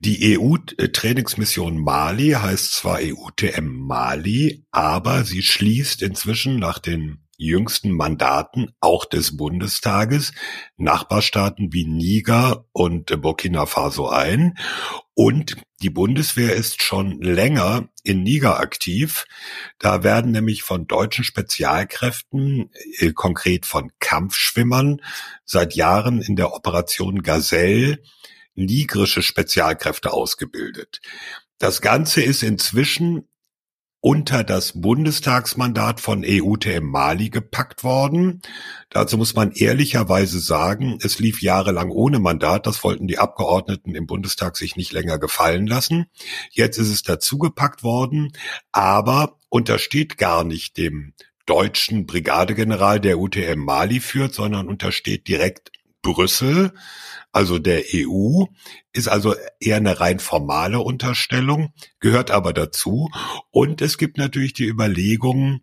Die 0.00 0.38
EU-Trainingsmission 0.38 1.78
Mali 1.78 2.30
heißt 2.30 2.72
zwar 2.72 2.98
EUTM 3.00 3.66
Mali, 3.66 4.66
aber 4.70 5.24
sie 5.24 5.42
schließt 5.42 6.02
inzwischen 6.02 6.58
nach 6.58 6.78
den 6.78 7.22
jüngsten 7.42 7.90
Mandaten 7.90 8.70
auch 8.80 9.04
des 9.04 9.36
Bundestages 9.36 10.32
Nachbarstaaten 10.76 11.72
wie 11.72 11.86
Niger 11.86 12.66
und 12.72 13.20
Burkina 13.20 13.66
Faso 13.66 14.08
ein. 14.08 14.54
Und 15.14 15.56
die 15.82 15.90
Bundeswehr 15.90 16.54
ist 16.54 16.82
schon 16.82 17.20
länger 17.20 17.88
in 18.02 18.22
Niger 18.22 18.58
aktiv. 18.60 19.26
Da 19.78 20.02
werden 20.02 20.32
nämlich 20.32 20.62
von 20.62 20.86
deutschen 20.86 21.24
Spezialkräften, 21.24 22.70
äh, 22.98 23.12
konkret 23.12 23.66
von 23.66 23.92
Kampfschwimmern, 24.00 25.00
seit 25.44 25.74
Jahren 25.74 26.20
in 26.20 26.36
der 26.36 26.52
Operation 26.54 27.22
Gazelle 27.22 27.98
nigrische 28.54 29.22
Spezialkräfte 29.22 30.12
ausgebildet. 30.12 31.00
Das 31.58 31.80
Ganze 31.80 32.22
ist 32.22 32.42
inzwischen 32.42 33.28
unter 34.02 34.42
das 34.42 34.72
Bundestagsmandat 34.80 36.00
von 36.00 36.24
EUTM 36.26 36.84
Mali 36.84 37.30
gepackt 37.30 37.84
worden. 37.84 38.42
Dazu 38.90 39.16
muss 39.16 39.36
man 39.36 39.52
ehrlicherweise 39.52 40.40
sagen, 40.40 40.98
es 41.00 41.20
lief 41.20 41.40
jahrelang 41.40 41.88
ohne 41.90 42.18
Mandat. 42.18 42.66
Das 42.66 42.82
wollten 42.82 43.06
die 43.06 43.18
Abgeordneten 43.18 43.94
im 43.94 44.08
Bundestag 44.08 44.56
sich 44.56 44.74
nicht 44.74 44.92
länger 44.92 45.20
gefallen 45.20 45.68
lassen. 45.68 46.06
Jetzt 46.50 46.78
ist 46.78 46.88
es 46.88 47.04
dazugepackt 47.04 47.84
worden, 47.84 48.32
aber 48.72 49.38
untersteht 49.50 50.18
gar 50.18 50.42
nicht 50.42 50.78
dem 50.78 51.14
deutschen 51.46 52.04
Brigadegeneral, 52.04 52.98
der 52.98 53.20
UTM 53.20 53.60
Mali 53.60 54.00
führt, 54.00 54.34
sondern 54.34 54.66
untersteht 54.66 55.28
direkt 55.28 55.70
Brüssel 56.02 56.72
also 57.32 57.58
der 57.58 57.82
EU, 57.94 58.44
ist 58.92 59.08
also 59.08 59.34
eher 59.58 59.76
eine 59.76 60.00
rein 60.00 60.18
formale 60.20 60.80
Unterstellung, 60.80 61.72
gehört 61.98 62.30
aber 62.30 62.52
dazu. 62.52 63.10
Und 63.50 63.80
es 63.80 63.96
gibt 63.96 64.18
natürlich 64.18 64.52
die 64.52 64.66
Überlegung, 64.66 65.62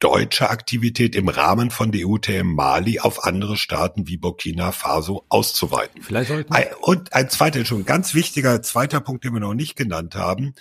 deutsche 0.00 0.50
Aktivität 0.50 1.14
im 1.14 1.28
Rahmen 1.28 1.70
von 1.70 1.92
der 1.92 2.06
EUTM 2.06 2.54
Mali 2.54 3.00
auf 3.00 3.24
andere 3.24 3.56
Staaten 3.56 4.08
wie 4.08 4.16
Burkina 4.16 4.72
Faso 4.72 5.24
auszuweiten. 5.28 6.02
Vielleicht 6.02 6.28
sollten 6.28 6.52
Und 6.80 7.12
ein 7.12 7.30
zweiter, 7.30 7.64
schon 7.64 7.86
ganz 7.86 8.14
wichtiger 8.14 8.60
zweiter 8.62 9.00
Punkt, 9.00 9.24
den 9.24 9.32
wir 9.32 9.40
noch 9.40 9.54
nicht 9.54 9.76
genannt 9.76 10.14
haben. 10.14 10.54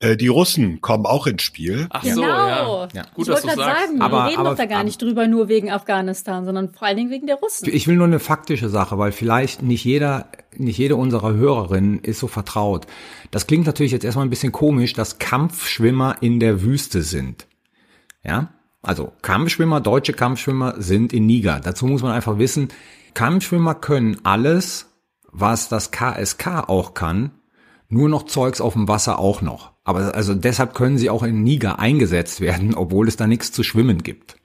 Äh, 0.00 0.16
die 0.16 0.26
Russen 0.28 0.80
kommen 0.80 1.06
auch 1.06 1.26
ins 1.26 1.42
Spiel. 1.42 1.86
Ach 1.90 2.02
Genau. 2.02 2.14
so, 2.16 2.22
ja. 2.22 2.88
Ja. 2.94 3.02
Gut, 3.14 3.26
ich 3.26 3.32
wollte 3.32 3.46
gerade 3.46 3.60
sagen, 3.60 4.00
Aber- 4.02 4.16
wir 4.24 4.26
reden 4.30 4.38
aber- 4.40 4.50
doch 4.50 4.56
da 4.56 4.66
gar 4.66 4.78
aber- 4.78 4.84
nicht 4.84 5.00
drüber, 5.00 5.28
nur 5.28 5.48
wegen 5.48 5.70
Afghanistan, 5.70 6.44
sondern 6.44 6.70
vor 6.72 6.88
allen 6.88 6.96
Dingen 6.96 7.10
wegen 7.10 7.26
der 7.26 7.36
Russen. 7.36 7.68
Ich 7.72 7.86
will 7.86 7.96
nur 7.96 8.06
eine 8.06 8.18
faktische 8.18 8.68
Sache, 8.68 8.98
weil 8.98 9.12
vielleicht 9.12 9.62
nicht 9.62 9.84
jeder, 9.84 10.26
nicht 10.56 10.78
jede 10.78 10.96
unserer 10.96 11.32
Hörerinnen 11.34 12.00
ist 12.00 12.18
so 12.18 12.26
vertraut. 12.26 12.86
Das 13.30 13.46
klingt 13.46 13.66
natürlich 13.66 13.92
jetzt 13.92 14.04
erstmal 14.04 14.26
ein 14.26 14.30
bisschen 14.30 14.52
komisch, 14.52 14.92
dass 14.94 15.18
Kampfschwimmer 15.20 16.16
in 16.20 16.40
der 16.40 16.62
Wüste 16.62 17.02
sind. 17.02 17.46
Ja? 18.24 18.48
Also 18.82 19.12
Kampfschwimmer, 19.22 19.80
deutsche 19.80 20.12
Kampfschwimmer 20.12 20.74
sind 20.78 21.12
in 21.12 21.24
Niger. 21.24 21.60
Dazu 21.60 21.86
muss 21.86 22.02
man 22.02 22.12
einfach 22.12 22.36
wissen, 22.38 22.68
Kampfschwimmer 23.14 23.74
können 23.76 24.18
alles, 24.24 24.90
was 25.30 25.68
das 25.68 25.90
KSK 25.92 26.64
auch 26.68 26.94
kann, 26.94 27.30
nur 27.88 28.08
noch 28.08 28.24
Zeugs 28.24 28.60
auf 28.60 28.72
dem 28.74 28.88
Wasser 28.88 29.18
auch 29.20 29.40
noch. 29.40 29.72
Aber 29.84 30.14
also 30.14 30.34
deshalb 30.34 30.74
können 30.74 30.98
sie 30.98 31.10
auch 31.10 31.22
in 31.22 31.42
Niger 31.42 31.78
eingesetzt 31.78 32.40
werden, 32.40 32.74
obwohl 32.74 33.06
es 33.06 33.16
da 33.16 33.26
nichts 33.26 33.52
zu 33.52 33.62
schwimmen 33.62 34.02
gibt. 34.02 34.36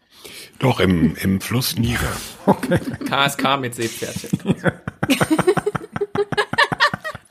Doch, 0.59 0.81
im, 0.81 1.15
im 1.15 1.39
Fluss 1.39 1.77
Niger. 1.77 2.11
KSK 3.05 3.59
mit 3.59 3.75
Seepferdchen. 3.75 4.39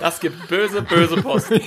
Das 0.00 0.20
gibt 0.20 0.46
böse, 0.46 0.80
böse 0.82 1.16
Post. 1.20 1.50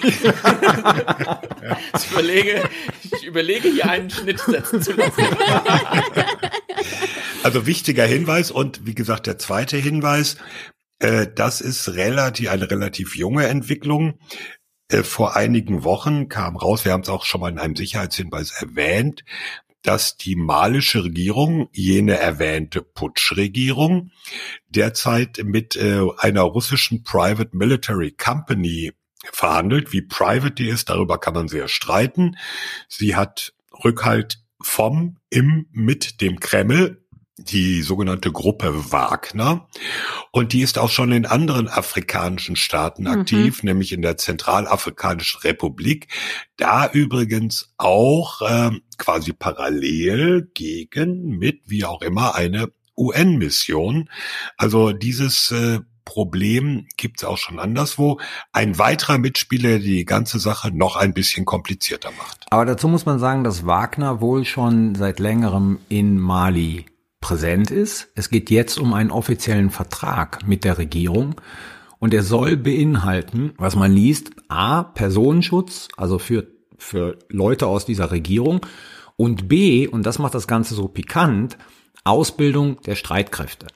Ich 1.93 2.11
überlege, 2.11 2.63
ich 3.03 3.25
überlege 3.25 3.69
hier 3.69 3.89
einen 3.89 4.09
Schnitt 4.09 4.39
setzen 4.39 4.81
zu 4.81 4.93
lassen. 4.93 5.23
Also 7.43 7.67
wichtiger 7.67 8.05
Hinweis 8.05 8.49
und 8.49 8.85
wie 8.85 8.95
gesagt 8.95 9.27
der 9.27 9.37
zweite 9.37 9.77
Hinweis, 9.77 10.37
äh, 10.99 11.27
das 11.33 11.61
ist 11.61 11.89
relativ 11.89 12.49
eine 12.49 12.71
relativ 12.71 13.15
junge 13.15 13.47
Entwicklung. 13.47 14.17
Äh, 14.91 15.03
vor 15.03 15.35
einigen 15.35 15.83
Wochen 15.83 16.27
kam 16.27 16.57
raus, 16.57 16.85
wir 16.85 16.91
haben 16.91 17.01
es 17.01 17.09
auch 17.09 17.25
schon 17.25 17.41
mal 17.41 17.49
in 17.49 17.59
einem 17.59 17.75
Sicherheitshinweis 17.75 18.51
erwähnt, 18.51 19.23
dass 19.83 20.17
die 20.17 20.35
malische 20.35 21.05
Regierung, 21.05 21.69
jene 21.71 22.17
erwähnte 22.17 22.81
Putschregierung, 22.81 24.11
derzeit 24.67 25.41
mit 25.43 25.75
äh, 25.75 26.01
einer 26.17 26.41
russischen 26.41 27.03
Private 27.03 27.55
Military 27.55 28.11
Company 28.11 28.91
verhandelt. 29.31 29.91
Wie 29.91 30.01
private 30.01 30.51
die 30.51 30.67
ist, 30.67 30.89
darüber 30.89 31.19
kann 31.19 31.33
man 31.33 31.47
sehr 31.47 31.67
streiten. 31.67 32.37
Sie 32.87 33.15
hat 33.15 33.53
Rückhalt 33.83 34.43
vom, 34.61 35.17
im, 35.29 35.67
mit 35.71 36.21
dem 36.21 36.39
Kreml, 36.39 37.00
die 37.37 37.81
sogenannte 37.81 38.31
Gruppe 38.31 38.91
Wagner. 38.91 39.67
Und 40.31 40.53
die 40.53 40.61
ist 40.61 40.77
auch 40.77 40.89
schon 40.89 41.11
in 41.11 41.25
anderen 41.25 41.67
afrikanischen 41.67 42.55
Staaten 42.55 43.03
Mhm. 43.03 43.09
aktiv, 43.09 43.63
nämlich 43.63 43.91
in 43.93 44.01
der 44.01 44.17
Zentralafrikanischen 44.17 45.41
Republik. 45.41 46.07
Da 46.57 46.89
übrigens 46.89 47.73
auch 47.77 48.41
ähm, 48.47 48.81
quasi 48.97 49.33
parallel 49.33 50.49
gegen, 50.53 51.37
mit 51.37 51.61
wie 51.65 51.85
auch 51.85 52.01
immer, 52.01 52.35
eine 52.35 52.71
UN-Mission. 52.97 54.09
Also 54.57 54.91
dieses 54.91 55.51
äh, 55.51 55.79
Problem 56.05 56.87
gibt 56.97 57.19
es 57.19 57.23
auch 57.23 57.37
schon 57.37 57.59
anderswo. 57.59 58.19
Ein 58.51 58.77
weiterer 58.77 59.17
Mitspieler, 59.17 59.69
der 59.69 59.79
die 59.79 60.05
ganze 60.05 60.39
Sache 60.39 60.71
noch 60.75 60.97
ein 60.97 61.13
bisschen 61.13 61.45
komplizierter 61.45 62.11
macht. 62.17 62.45
Aber 62.49 62.65
dazu 62.65 62.87
muss 62.87 63.05
man 63.05 63.17
sagen, 63.19 63.43
dass 63.43 63.65
Wagner 63.65 64.19
wohl 64.19 64.43
schon 64.45 64.95
seit 64.95 65.19
längerem 65.19 65.79
in 65.89 66.19
Mali 66.19 66.85
präsent 67.21 67.71
ist. 67.71 68.09
Es 68.15 68.29
geht 68.29 68.49
jetzt 68.49 68.77
um 68.79 68.93
einen 68.93 69.11
offiziellen 69.11 69.69
Vertrag 69.69 70.45
mit 70.45 70.63
der 70.63 70.77
Regierung 70.77 71.35
und 71.99 72.13
er 72.13 72.23
soll 72.23 72.57
beinhalten, 72.57 73.53
was 73.57 73.75
man 73.75 73.93
liest, 73.93 74.31
A, 74.49 74.83
Personenschutz, 74.83 75.87
also 75.95 76.17
für, 76.17 76.47
für 76.77 77.19
Leute 77.29 77.67
aus 77.67 77.85
dieser 77.85 78.11
Regierung 78.11 78.65
und 79.15 79.47
B, 79.47 79.87
und 79.87 80.05
das 80.05 80.17
macht 80.17 80.33
das 80.33 80.47
Ganze 80.47 80.73
so 80.73 80.87
pikant, 80.87 81.57
Ausbildung 82.03 82.81
der 82.81 82.95
Streitkräfte. 82.95 83.67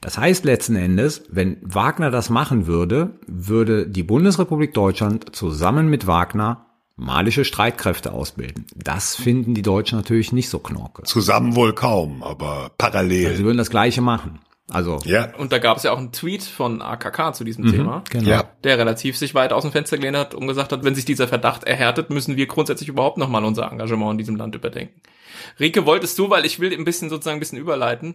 Das 0.00 0.18
heißt 0.18 0.44
letzten 0.44 0.76
Endes, 0.76 1.24
wenn 1.28 1.56
Wagner 1.62 2.12
das 2.12 2.30
machen 2.30 2.68
würde, 2.68 3.18
würde 3.26 3.88
die 3.88 4.04
Bundesrepublik 4.04 4.72
Deutschland 4.72 5.34
zusammen 5.34 5.88
mit 5.88 6.06
Wagner 6.06 6.63
malische 6.96 7.44
Streitkräfte 7.44 8.12
ausbilden. 8.12 8.66
Das 8.74 9.16
finden 9.16 9.54
die 9.54 9.62
Deutschen 9.62 9.98
natürlich 9.98 10.32
nicht 10.32 10.48
so 10.48 10.58
knorke. 10.58 11.02
Zusammen 11.02 11.56
wohl 11.56 11.74
kaum, 11.74 12.22
aber 12.22 12.70
parallel. 12.78 13.36
Sie 13.36 13.44
würden 13.44 13.58
das 13.58 13.70
Gleiche 13.70 14.00
machen. 14.00 14.40
Also, 14.70 14.98
ja, 15.04 15.34
Und 15.36 15.52
da 15.52 15.58
gab 15.58 15.76
es 15.76 15.82
ja 15.82 15.92
auch 15.92 15.98
einen 15.98 16.12
Tweet 16.12 16.42
von 16.42 16.80
AKK 16.80 17.34
zu 17.34 17.44
diesem 17.44 17.70
Thema, 17.70 18.02
genau. 18.08 18.30
ja. 18.30 18.44
der 18.64 18.78
relativ 18.78 19.18
sich 19.18 19.34
weit 19.34 19.52
aus 19.52 19.62
dem 19.62 19.72
Fenster 19.72 19.98
gelehnt 19.98 20.16
hat 20.16 20.34
und 20.34 20.46
gesagt 20.46 20.72
hat, 20.72 20.84
wenn 20.84 20.94
sich 20.94 21.04
dieser 21.04 21.28
Verdacht 21.28 21.64
erhärtet, 21.64 22.08
müssen 22.08 22.36
wir 22.36 22.46
grundsätzlich 22.46 22.88
überhaupt 22.88 23.18
nochmal 23.18 23.44
unser 23.44 23.70
Engagement 23.70 24.12
in 24.12 24.18
diesem 24.18 24.36
Land 24.36 24.54
überdenken. 24.54 25.02
Rike, 25.60 25.84
wolltest 25.84 26.18
du, 26.18 26.30
weil 26.30 26.46
ich 26.46 26.60
will 26.60 26.72
ein 26.72 26.84
bisschen 26.84 27.10
sozusagen 27.10 27.36
ein 27.36 27.40
bisschen 27.40 27.58
überleiten. 27.58 28.14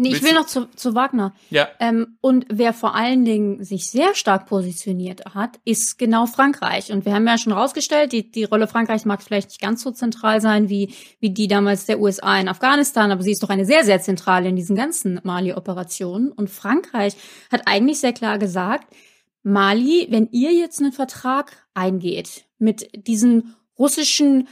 Nee, 0.00 0.10
ich 0.10 0.22
will 0.22 0.32
noch 0.32 0.46
zu, 0.46 0.66
zu 0.76 0.94
Wagner. 0.94 1.34
Ja, 1.50 1.68
Ähm, 1.80 2.18
und 2.20 2.46
wer 2.48 2.72
vor 2.72 2.94
allen 2.94 3.24
Dingen 3.24 3.64
sich 3.64 3.90
sehr 3.90 4.14
stark 4.14 4.46
positioniert 4.46 5.34
hat, 5.34 5.58
ist 5.64 5.98
genau 5.98 6.26
Frankreich. 6.26 6.92
Und 6.92 7.04
wir 7.04 7.12
haben 7.12 7.26
ja 7.26 7.36
schon 7.36 7.52
rausgestellt, 7.52 8.12
die, 8.12 8.30
die 8.30 8.44
Rolle 8.44 8.68
Frankreichs 8.68 9.04
mag 9.04 9.22
vielleicht 9.22 9.48
nicht 9.48 9.60
ganz 9.60 9.82
so 9.82 9.90
zentral 9.90 10.40
sein 10.40 10.68
wie, 10.68 10.94
wie 11.18 11.30
die 11.30 11.48
damals 11.48 11.86
der 11.86 11.98
USA 11.98 12.38
in 12.38 12.48
Afghanistan, 12.48 13.10
aber 13.10 13.24
sie 13.24 13.32
ist 13.32 13.42
doch 13.42 13.50
eine 13.50 13.66
sehr, 13.66 13.84
sehr 13.84 14.00
zentrale 14.00 14.48
in 14.48 14.54
diesen 14.54 14.76
ganzen 14.76 15.20
Mali-Operationen. 15.24 16.30
Und 16.30 16.48
Frankreich 16.48 17.16
hat 17.50 17.62
eigentlich 17.66 17.98
sehr 17.98 18.12
klar 18.12 18.38
gesagt, 18.38 18.94
Mali, 19.42 20.06
wenn 20.10 20.28
ihr 20.30 20.52
jetzt 20.52 20.80
einen 20.80 20.92
Vertrag 20.92 21.66
eingeht 21.74 22.44
mit 22.58 22.88
diesen 22.94 23.56
russischen 23.76 24.46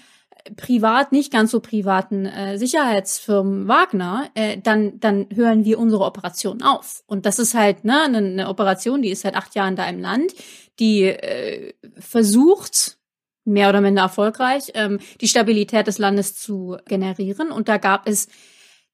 privat, 0.57 1.13
nicht 1.13 1.33
ganz 1.33 1.51
so 1.51 1.61
privaten 1.61 2.27
äh, 2.27 2.59
Sicherheitsfirmen 2.59 3.69
Wagner, 3.69 4.31
äh, 4.35 4.59
dann, 4.59 5.01
dann 5.01 5.27
hören 5.35 5.65
wir 5.65 5.79
unsere 5.79 6.05
Operation 6.05 6.63
auf. 6.63 7.03
Und 7.07 7.27
das 7.27 7.39
ist 7.39 7.55
halt 7.55 7.85
ne, 7.85 8.03
eine, 8.03 8.19
eine 8.19 8.49
Operation, 8.49 9.03
die 9.03 9.11
ist 9.11 9.23
seit 9.23 9.35
acht 9.35 9.55
Jahren 9.55 9.77
da 9.77 9.89
im 9.89 10.01
Land, 10.01 10.33
die 10.79 11.05
äh, 11.05 11.73
versucht, 11.99 12.99
mehr 13.45 13.69
oder 13.69 13.81
minder 13.81 14.03
erfolgreich, 14.03 14.73
ähm, 14.75 14.99
die 15.21 15.29
Stabilität 15.29 15.87
des 15.87 15.99
Landes 15.99 16.37
zu 16.37 16.77
generieren. 16.87 17.51
Und 17.53 17.69
da 17.69 17.79
gab 17.79 18.09
es 18.09 18.29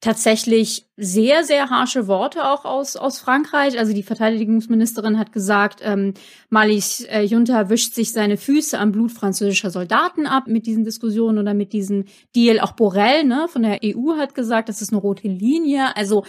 tatsächlich 0.00 0.86
sehr, 0.96 1.42
sehr 1.42 1.70
harsche 1.70 2.06
Worte 2.06 2.44
auch 2.44 2.66
aus, 2.66 2.96
aus 2.96 3.18
Frankreich. 3.18 3.78
Also 3.78 3.94
die 3.94 4.02
Verteidigungsministerin 4.02 5.18
hat 5.18 5.32
gesagt, 5.32 5.80
ähm, 5.82 6.12
Malis 6.50 7.00
äh, 7.04 7.22
Junta 7.22 7.70
wischt 7.70 7.94
sich 7.94 8.12
seine 8.12 8.36
Füße 8.36 8.78
am 8.78 8.92
Blut 8.92 9.10
französischer 9.10 9.70
Soldaten 9.70 10.26
ab 10.26 10.48
mit 10.48 10.66
diesen 10.66 10.84
Diskussionen 10.84 11.38
oder 11.38 11.54
mit 11.54 11.72
diesem 11.72 12.04
Deal. 12.36 12.60
Auch 12.60 12.72
Borrell 12.72 13.24
ne, 13.24 13.46
von 13.48 13.62
der 13.62 13.80
EU 13.82 14.18
hat 14.18 14.34
gesagt, 14.34 14.68
das 14.68 14.82
ist 14.82 14.92
eine 14.92 15.00
rote 15.00 15.28
Linie. 15.28 15.96
Also 15.96 16.24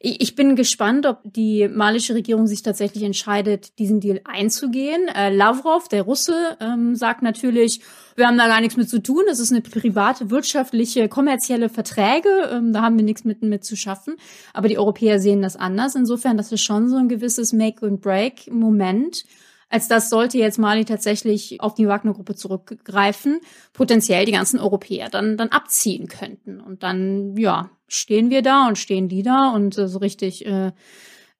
ich 0.00 0.34
bin 0.34 0.56
gespannt, 0.56 1.06
ob 1.06 1.20
die 1.24 1.68
malische 1.68 2.14
Regierung 2.14 2.46
sich 2.46 2.62
tatsächlich 2.62 3.02
entscheidet, 3.02 3.78
diesen 3.78 4.00
Deal 4.00 4.20
einzugehen. 4.24 5.08
Äh, 5.08 5.34
Lavrov, 5.34 5.88
der 5.88 6.02
Russe, 6.02 6.56
ähm, 6.60 6.94
sagt 6.94 7.22
natürlich, 7.22 7.80
wir 8.14 8.26
haben 8.26 8.38
da 8.38 8.46
gar 8.46 8.60
nichts 8.60 8.76
mit 8.76 8.88
zu 8.88 9.02
tun. 9.02 9.24
Das 9.26 9.40
ist 9.40 9.52
eine 9.52 9.62
private, 9.62 10.30
wirtschaftliche, 10.30 11.08
kommerzielle 11.08 11.68
Verträge. 11.68 12.28
Ähm, 12.50 12.72
da 12.72 12.82
haben 12.82 12.96
wir 12.96 13.04
nichts 13.04 13.24
mit, 13.24 13.42
mit 13.42 13.64
zu 13.64 13.76
schaffen. 13.76 14.15
Aber 14.52 14.68
die 14.68 14.78
Europäer 14.78 15.20
sehen 15.20 15.42
das 15.42 15.56
anders. 15.56 15.94
Insofern, 15.94 16.36
das 16.36 16.52
ist 16.52 16.62
schon 16.62 16.88
so 16.88 16.96
ein 16.96 17.08
gewisses 17.08 17.52
Make-and-Break-Moment. 17.52 19.24
Als 19.68 19.88
das 19.88 20.10
sollte 20.10 20.38
jetzt 20.38 20.58
Mali 20.58 20.84
tatsächlich 20.84 21.60
auf 21.60 21.74
die 21.74 21.88
Wagner-Gruppe 21.88 22.36
zurückgreifen, 22.36 23.40
potenziell 23.72 24.24
die 24.24 24.32
ganzen 24.32 24.60
Europäer 24.60 25.08
dann, 25.08 25.36
dann 25.36 25.48
abziehen 25.48 26.06
könnten. 26.06 26.60
Und 26.60 26.82
dann, 26.82 27.36
ja, 27.36 27.70
stehen 27.88 28.30
wir 28.30 28.42
da 28.42 28.68
und 28.68 28.78
stehen 28.78 29.08
die 29.08 29.22
da 29.22 29.48
und 29.48 29.76
äh, 29.76 29.88
so 29.88 29.98
richtig 29.98 30.46
äh, 30.46 30.68
äh, 30.68 30.72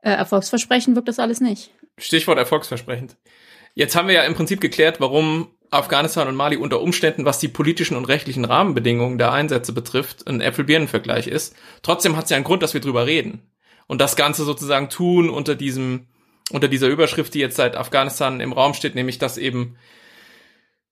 erfolgsversprechend 0.02 0.96
wirkt 0.96 1.08
das 1.08 1.18
alles 1.18 1.40
nicht. 1.40 1.70
Stichwort 1.98 2.38
erfolgsversprechend. 2.38 3.16
Jetzt 3.74 3.94
haben 3.94 4.08
wir 4.08 4.14
ja 4.14 4.22
im 4.22 4.34
Prinzip 4.34 4.60
geklärt, 4.60 5.00
warum 5.00 5.48
Afghanistan 5.70 6.28
und 6.28 6.36
Mali 6.36 6.56
unter 6.56 6.80
Umständen, 6.80 7.24
was 7.24 7.38
die 7.38 7.48
politischen 7.48 7.96
und 7.96 8.06
rechtlichen 8.06 8.44
Rahmenbedingungen 8.44 9.18
der 9.18 9.32
Einsätze 9.32 9.72
betrifft, 9.72 10.26
ein 10.26 10.40
Äpfel-Birnen-Vergleich 10.40 11.26
ist. 11.26 11.54
Trotzdem 11.82 12.16
hat 12.16 12.24
es 12.24 12.30
ja 12.30 12.36
einen 12.36 12.44
Grund, 12.44 12.62
dass 12.62 12.74
wir 12.74 12.80
drüber 12.80 13.06
reden. 13.06 13.42
Und 13.86 14.00
das 14.00 14.16
Ganze 14.16 14.44
sozusagen 14.44 14.88
tun 14.88 15.30
unter 15.30 15.54
diesem 15.54 16.06
unter 16.52 16.68
dieser 16.68 16.88
Überschrift, 16.88 17.34
die 17.34 17.40
jetzt 17.40 17.56
seit 17.56 17.76
Afghanistan 17.76 18.40
im 18.40 18.52
Raum 18.52 18.74
steht, 18.74 18.94
nämlich 18.94 19.18
dass 19.18 19.38
eben 19.38 19.76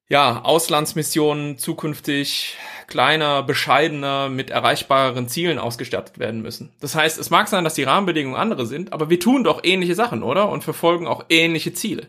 ja, 0.09 0.43
Auslandsmissionen 0.43 1.57
zukünftig 1.57 2.57
kleiner, 2.89 3.43
bescheidener, 3.43 4.29
mit 4.29 4.51
erreichbareren 4.51 5.29
Zielen 5.29 5.59
ausgestattet 5.59 6.19
werden 6.19 6.43
müssen. 6.43 6.73
Das 6.81 6.95
heißt, 6.95 7.19
es 7.19 7.31
mag 7.31 7.49
sein, 7.49 7.65
dass 7.65 7.75
die 7.75 7.85
Rahmenbedingungen 7.85 8.37
andere 8.37 8.67
sind, 8.67 8.93
aber 8.93 9.09
wir 9.09 9.19
tun 9.19 9.45
doch 9.45 9.65
ähnliche 9.65 9.95
Sachen, 9.95 10.23
oder? 10.23 10.51
Und 10.51 10.63
verfolgen 10.63 11.07
auch 11.07 11.25
ähnliche 11.31 11.73
Ziele. 11.73 12.09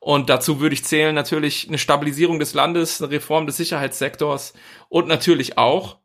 Und 0.00 0.30
dazu 0.30 0.60
würde 0.60 0.74
ich 0.74 0.84
zählen 0.84 1.14
natürlich 1.14 1.68
eine 1.68 1.78
Stabilisierung 1.78 2.38
des 2.38 2.54
Landes, 2.54 3.00
eine 3.00 3.10
Reform 3.10 3.46
des 3.46 3.58
Sicherheitssektors 3.58 4.54
und 4.88 5.06
natürlich 5.06 5.58
auch, 5.58 5.98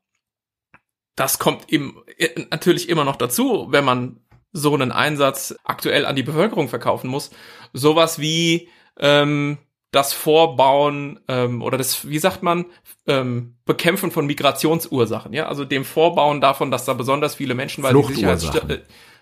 das 1.16 1.40
kommt 1.40 1.72
eben 1.72 2.04
natürlich 2.52 2.90
immer 2.90 3.06
noch 3.06 3.16
dazu, 3.16 3.68
wenn 3.70 3.86
man 3.86 4.20
so 4.52 4.74
einen 4.74 4.92
Einsatz 4.92 5.56
aktuell 5.64 6.06
an 6.06 6.18
die 6.18 6.24
Bevölkerung 6.24 6.68
verkaufen 6.68 7.10
muss. 7.10 7.32
Sowas 7.72 8.20
wie 8.20 8.70
ähm, 9.00 9.58
das 9.92 10.12
Vorbauen 10.12 11.22
ähm, 11.30 11.62
oder 11.62 11.78
das, 11.78 12.08
wie 12.08 12.20
sagt 12.20 12.44
man, 12.44 12.66
ähm, 13.08 13.56
Bekämpfen 13.64 14.12
von 14.12 14.26
Migrationsursachen, 14.26 15.32
ja, 15.32 15.48
also 15.48 15.64
dem 15.64 15.86
Vorbauen 15.86 16.42
davon, 16.42 16.70
dass 16.70 16.84
da 16.84 16.94
besonders 16.94 17.36
viele 17.36 17.54
Menschen, 17.54 17.82
weil 17.84 17.94
die 17.94 18.14
Sicherheits 18.14 18.52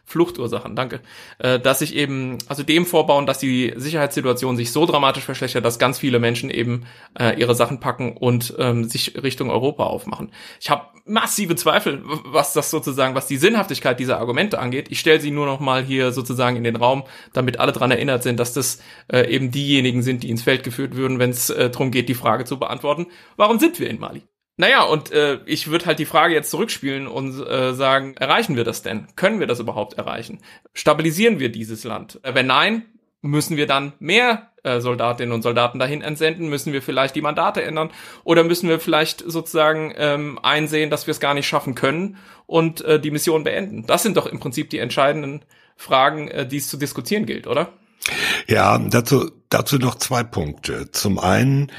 Fluchtursachen, 0.05 0.75
danke, 0.75 1.01
äh, 1.39 1.59
dass 1.59 1.79
sich 1.79 1.95
eben, 1.95 2.37
also 2.47 2.61
dem 2.63 2.85
vorbauen, 2.85 3.25
dass 3.25 3.39
die 3.39 3.73
Sicherheitssituation 3.75 4.57
sich 4.57 4.71
so 4.71 4.85
dramatisch 4.85 5.23
verschlechtert, 5.23 5.63
dass 5.63 5.79
ganz 5.79 5.97
viele 5.97 6.19
Menschen 6.19 6.49
eben 6.49 6.85
äh, 7.17 7.39
ihre 7.39 7.55
Sachen 7.55 7.79
packen 7.79 8.17
und 8.17 8.53
ähm, 8.59 8.83
sich 8.83 9.21
Richtung 9.23 9.49
Europa 9.49 9.85
aufmachen. 9.85 10.31
Ich 10.59 10.69
habe 10.69 10.87
massive 11.05 11.55
Zweifel, 11.55 12.01
was 12.25 12.53
das 12.53 12.69
sozusagen, 12.69 13.15
was 13.15 13.27
die 13.27 13.37
Sinnhaftigkeit 13.37 13.99
dieser 13.99 14.19
Argumente 14.19 14.59
angeht. 14.59 14.87
Ich 14.89 14.99
stelle 14.99 15.21
sie 15.21 15.31
nur 15.31 15.45
noch 15.45 15.59
mal 15.59 15.83
hier 15.83 16.11
sozusagen 16.11 16.57
in 16.57 16.63
den 16.63 16.75
Raum, 16.75 17.03
damit 17.31 17.59
alle 17.59 17.71
dran 17.71 17.91
erinnert 17.91 18.23
sind, 18.23 18.39
dass 18.39 18.53
das 18.53 18.81
äh, 19.11 19.29
eben 19.33 19.51
diejenigen 19.51 20.03
sind, 20.03 20.23
die 20.23 20.29
ins 20.29 20.43
Feld 20.43 20.63
geführt 20.63 20.95
würden, 20.95 21.19
wenn 21.19 21.29
es 21.29 21.49
äh, 21.49 21.69
darum 21.69 21.91
geht, 21.91 22.09
die 22.09 22.13
Frage 22.13 22.45
zu 22.45 22.59
beantworten, 22.59 23.07
warum 23.37 23.59
sind 23.59 23.79
wir 23.79 23.89
in 23.89 23.99
Mali? 23.99 24.23
Naja, 24.55 24.83
und 24.83 25.11
äh, 25.11 25.39
ich 25.45 25.69
würde 25.69 25.87
halt 25.87 25.99
die 25.99 26.05
Frage 26.05 26.33
jetzt 26.33 26.51
zurückspielen 26.51 27.07
und 27.07 27.39
äh, 27.39 27.73
sagen, 27.73 28.15
erreichen 28.17 28.55
wir 28.55 28.63
das 28.63 28.83
denn? 28.83 29.07
Können 29.15 29.39
wir 29.39 29.47
das 29.47 29.59
überhaupt 29.59 29.93
erreichen? 29.97 30.39
Stabilisieren 30.73 31.39
wir 31.39 31.51
dieses 31.51 31.83
Land? 31.83 32.19
Äh, 32.23 32.35
wenn 32.35 32.47
nein, 32.47 32.85
müssen 33.21 33.57
wir 33.57 33.65
dann 33.65 33.93
mehr 33.99 34.51
äh, 34.63 34.79
Soldatinnen 34.79 35.33
und 35.33 35.41
Soldaten 35.41 35.79
dahin 35.79 36.01
entsenden? 36.01 36.49
Müssen 36.49 36.71
wir 36.71 36.83
vielleicht 36.83 37.15
die 37.15 37.21
Mandate 37.21 37.63
ändern? 37.63 37.89
Oder 38.23 38.43
müssen 38.43 38.69
wir 38.69 38.79
vielleicht 38.79 39.23
sozusagen 39.25 39.91
ähm, 39.97 40.37
einsehen, 40.43 40.91
dass 40.91 41.07
wir 41.07 41.13
es 41.13 41.19
gar 41.19 41.33
nicht 41.33 41.47
schaffen 41.47 41.73
können 41.73 42.17
und 42.45 42.81
äh, 42.81 42.99
die 42.99 43.11
Mission 43.11 43.43
beenden? 43.43 43.87
Das 43.87 44.03
sind 44.03 44.17
doch 44.17 44.27
im 44.27 44.39
Prinzip 44.39 44.69
die 44.69 44.79
entscheidenden 44.79 45.43
Fragen, 45.77 46.27
äh, 46.27 46.47
die 46.47 46.57
es 46.57 46.67
zu 46.67 46.77
diskutieren 46.77 47.25
gilt, 47.25 47.47
oder? 47.47 47.73
Ja, 48.47 48.77
dazu, 48.77 49.31
dazu 49.49 49.77
noch 49.77 49.95
zwei 49.95 50.23
Punkte. 50.23 50.91
Zum 50.91 51.19
einen, 51.19 51.71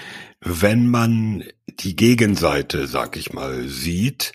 wenn 0.44 0.88
man 0.88 1.42
die 1.66 1.96
Gegenseite, 1.96 2.87
sag 2.87 3.16
ich 3.16 3.33
mal, 3.33 3.66
sieht, 3.66 4.33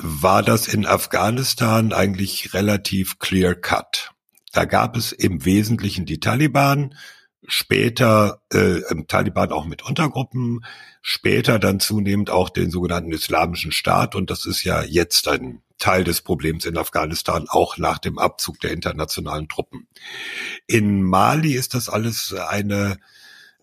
war 0.00 0.42
das 0.42 0.68
in 0.68 0.86
Afghanistan 0.86 1.92
eigentlich 1.92 2.54
relativ 2.54 3.18
clear 3.18 3.54
cut. 3.54 4.12
Da 4.52 4.64
gab 4.64 4.96
es 4.96 5.12
im 5.12 5.44
Wesentlichen 5.44 6.06
die 6.06 6.18
Taliban, 6.18 6.94
später 7.46 8.40
äh, 8.50 8.80
Taliban 9.06 9.52
auch 9.52 9.66
mit 9.66 9.82
Untergruppen, 9.82 10.64
später 11.02 11.58
dann 11.58 11.78
zunehmend 11.78 12.30
auch 12.30 12.48
den 12.48 12.70
sogenannten 12.70 13.12
Islamischen 13.12 13.72
Staat 13.72 14.14
und 14.14 14.30
das 14.30 14.46
ist 14.46 14.64
ja 14.64 14.82
jetzt 14.82 15.28
ein 15.28 15.62
Teil 15.78 16.04
des 16.04 16.22
Problems 16.22 16.64
in 16.64 16.76
Afghanistan, 16.76 17.46
auch 17.48 17.76
nach 17.76 17.98
dem 17.98 18.18
Abzug 18.18 18.60
der 18.60 18.72
internationalen 18.72 19.48
Truppen. 19.48 19.88
In 20.66 21.02
Mali 21.02 21.52
ist 21.52 21.74
das 21.74 21.88
alles 21.88 22.34
eine 22.34 22.98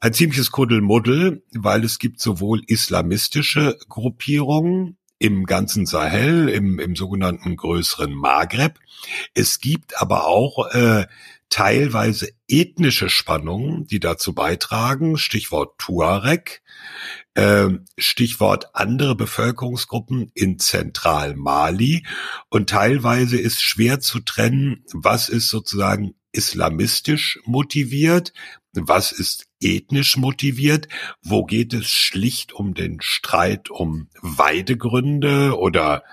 ein 0.05 0.13
ziemliches 0.13 0.51
Kuddelmuddel, 0.51 1.43
weil 1.55 1.83
es 1.83 1.97
gibt 1.97 2.21
sowohl 2.21 2.61
islamistische 2.67 3.75
Gruppierungen 3.89 4.99
im 5.17 5.47
ganzen 5.47 5.87
Sahel, 5.87 6.47
im, 6.47 6.77
im 6.77 6.95
sogenannten 6.95 7.55
größeren 7.55 8.13
Maghreb. 8.13 8.77
Es 9.33 9.59
gibt 9.59 9.99
aber 9.99 10.27
auch 10.27 10.71
äh, 10.75 11.07
teilweise 11.49 12.29
ethnische 12.47 13.09
Spannungen, 13.09 13.87
die 13.87 13.99
dazu 13.99 14.35
beitragen, 14.35 15.17
Stichwort 15.17 15.79
Tuareg, 15.79 16.61
äh, 17.33 17.69
Stichwort 17.97 18.75
andere 18.75 19.15
Bevölkerungsgruppen 19.15 20.29
in 20.35 20.59
Zentral-Mali. 20.59 22.05
Und 22.49 22.69
teilweise 22.69 23.39
ist 23.39 23.63
schwer 23.63 24.01
zu 24.01 24.19
trennen, 24.19 24.83
was 24.93 25.29
ist 25.29 25.49
sozusagen 25.49 26.13
islamistisch 26.31 27.39
motiviert, 27.45 28.33
was 28.75 29.11
ist 29.11 29.47
ethnisch 29.59 30.17
motiviert, 30.17 30.87
wo 31.23 31.45
geht 31.45 31.73
es 31.73 31.87
schlicht 31.87 32.53
um 32.53 32.73
den 32.73 33.01
Streit 33.01 33.69
um 33.69 34.09
Weidegründe 34.21 35.57
oder 35.57 36.03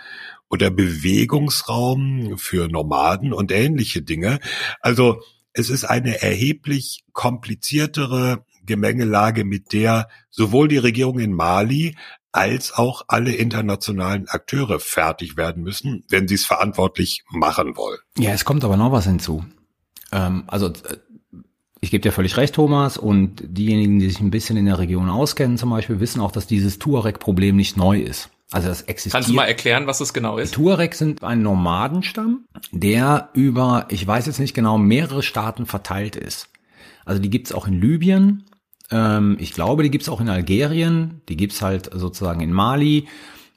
oder 0.49 0.71
Bewegungsraum 0.71 2.37
für 2.37 2.69
Nomaden 2.69 3.33
und 3.33 3.51
ähnliche 3.51 4.03
Dinge. 4.03 4.39
Also 4.81 5.23
es 5.55 5.71
ist 5.71 5.85
eine 5.85 6.21
erheblich 6.23 7.05
kompliziertere 7.13 8.45
Gemengelage, 8.65 9.45
mit 9.45 9.73
der 9.73 10.09
sowohl 10.31 10.69
die 10.69 10.79
Regierung 10.79 11.19
in 11.19 11.33
Mali 11.33 11.97
als 12.33 12.73
auch 12.73 13.03
alle 13.09 13.33
internationalen 13.35 14.29
Akteure 14.29 14.81
fertig 14.81 15.37
werden 15.37 15.63
müssen, 15.63 16.05
wenn 16.09 16.29
sie 16.29 16.35
es 16.35 16.47
verantwortlich 16.47 17.25
machen 17.31 17.77
wollen. 17.77 17.99
Ja, 18.17 18.31
es 18.31 18.45
kommt 18.45 18.65
aber 18.65 18.77
noch 18.77 18.93
was 18.93 19.05
hinzu. 19.05 19.45
Ähm, 20.13 20.45
also 20.47 20.69
äh, 20.69 20.99
ich 21.83 21.91
gebe 21.91 22.01
dir 22.01 22.13
völlig 22.13 22.37
recht, 22.37 22.55
Thomas, 22.55 22.97
und 22.97 23.43
diejenigen, 23.45 23.99
die 23.99 24.09
sich 24.09 24.21
ein 24.21 24.31
bisschen 24.31 24.57
in 24.57 24.67
der 24.67 24.79
Region 24.79 25.11
auskennen 25.11 25.59
zum 25.59 25.71
Beispiel, 25.71 25.99
wissen 25.99 26.21
auch, 26.21 26.31
dass 26.31 26.47
dieses 26.47 26.79
Tuareg-Problem 26.79 27.57
nicht 27.57 27.77
neu 27.77 27.99
ist. 27.99 28.31
Also 28.53 28.69
das 28.69 28.83
existiert. 28.83 29.15
Kannst 29.15 29.29
du 29.31 29.35
mal 29.35 29.47
erklären, 29.47 29.89
was 29.89 30.01
es 30.01 30.13
genau 30.13 30.39
ist? 30.39 30.53
Die 30.53 30.55
Tuareg 30.55 30.95
sind 30.95 31.25
ein 31.25 31.43
Nomadenstamm, 31.43 32.45
der 32.71 33.31
über, 33.33 33.87
ich 33.89 34.07
weiß 34.07 34.27
jetzt 34.27 34.39
nicht 34.39 34.55
genau, 34.55 34.79
mehrere 34.79 35.25
Staaten 35.25 35.67
verteilt 35.67 36.15
ist. 36.15 36.51
Also 37.05 37.21
die 37.21 37.31
gibt's 37.31 37.53
auch 37.53 37.67
in 37.67 37.81
Libyen, 37.81 38.45
ähm, 38.93 39.37
ich 39.41 39.53
glaube, 39.53 39.83
die 39.83 39.91
gibt's 39.91 40.09
auch 40.09 40.21
in 40.21 40.29
Algerien, 40.29 41.23
die 41.29 41.37
gibt's 41.37 41.63
halt 41.63 41.91
sozusagen 41.93 42.41
in 42.41 42.53
Mali. 42.53 43.09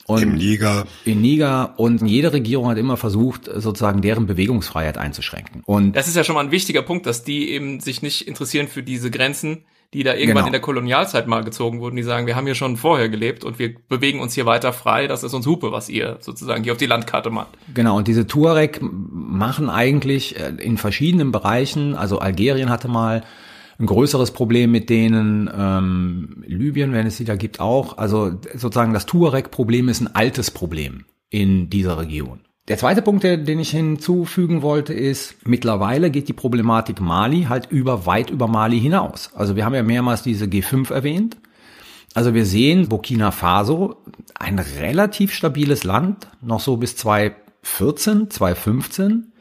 Und 0.07 0.21
Im 0.21 0.35
Niger. 0.35 0.85
In 1.03 1.21
Niger. 1.21 1.73
Und 1.77 2.01
jede 2.07 2.31
Regierung 2.31 2.67
hat 2.67 2.77
immer 2.77 2.95
versucht, 2.95 3.49
sozusagen 3.53 4.01
deren 4.01 4.27
Bewegungsfreiheit 4.27 4.97
einzuschränken. 4.97 5.63
Und 5.65 5.95
das 5.95 6.07
ist 6.07 6.15
ja 6.15 6.23
schon 6.23 6.35
mal 6.35 6.43
ein 6.43 6.51
wichtiger 6.51 6.83
Punkt, 6.83 7.05
dass 7.07 7.23
die 7.23 7.49
eben 7.49 7.79
sich 7.79 8.01
nicht 8.01 8.27
interessieren 8.27 8.67
für 8.67 8.83
diese 8.83 9.09
Grenzen, 9.09 9.65
die 9.93 10.03
da 10.03 10.13
irgendwann 10.13 10.35
genau. 10.35 10.47
in 10.47 10.51
der 10.51 10.61
Kolonialzeit 10.61 11.25
mal 11.25 11.43
gezogen 11.43 11.79
wurden, 11.79 11.95
die 11.95 12.03
sagen, 12.03 12.27
wir 12.27 12.35
haben 12.35 12.45
hier 12.45 12.55
schon 12.55 12.75
vorher 12.75 13.09
gelebt 13.09 13.43
und 13.43 13.59
wir 13.59 13.73
bewegen 13.87 14.19
uns 14.19 14.33
hier 14.33 14.45
weiter 14.45 14.73
frei, 14.73 15.07
das 15.07 15.23
ist 15.23 15.33
uns 15.33 15.47
Hupe, 15.47 15.71
was 15.71 15.89
ihr 15.89 16.17
sozusagen 16.19 16.63
hier 16.63 16.73
auf 16.73 16.77
die 16.77 16.85
Landkarte 16.85 17.29
macht. 17.29 17.49
Genau, 17.73 17.97
und 17.97 18.07
diese 18.07 18.27
Tuareg 18.27 18.81
machen 18.81 19.69
eigentlich 19.69 20.37
äh, 20.37 20.49
in 20.59 20.77
verschiedenen 20.77 21.31
Bereichen, 21.31 21.95
also 21.95 22.19
Algerien 22.19 22.69
hatte 22.69 22.89
mal 22.89 23.23
ein 23.79 23.85
größeres 23.85 24.31
Problem 24.31 24.71
mit 24.71 24.89
denen, 24.89 25.49
ähm, 25.53 26.43
Libyen, 26.47 26.93
wenn 26.93 27.07
es 27.07 27.17
sie 27.17 27.25
da 27.25 27.35
gibt, 27.35 27.59
auch. 27.59 27.97
Also 27.97 28.31
sozusagen 28.53 28.93
das 28.93 29.05
Tuareg-Problem 29.05 29.89
ist 29.89 30.01
ein 30.01 30.15
altes 30.15 30.51
Problem 30.51 31.05
in 31.29 31.69
dieser 31.69 31.97
Region. 31.97 32.39
Der 32.67 32.79
zweite 32.79 33.03
Punkt, 33.03 33.23
den 33.23 33.59
ich 33.59 33.69
hinzufügen 33.69 34.63
wollte, 34.63 34.93
ist, 34.93 35.35
mittlerweile 35.45 36.09
geht 36.09 36.27
die 36.27 36.33
Problematik 36.33 36.99
Mali 36.99 37.43
halt 37.43 37.69
über 37.69 38.07
weit 38.07 38.31
über 38.31 38.47
Mali 38.47 38.79
hinaus. 38.79 39.29
Also 39.35 39.55
wir 39.55 39.65
haben 39.65 39.75
ja 39.75 39.83
mehrmals 39.83 40.23
diese 40.23 40.45
G5 40.45 40.91
erwähnt. 40.91 41.37
Also 42.15 42.33
wir 42.33 42.45
sehen 42.45 42.87
Burkina 42.87 43.29
Faso, 43.29 43.97
ein 44.33 44.57
relativ 44.57 45.31
stabiles 45.31 45.83
Land, 45.83 46.27
noch 46.41 46.59
so 46.59 46.77
bis 46.77 46.95
2014, 46.95 48.31
2015, 48.31 49.33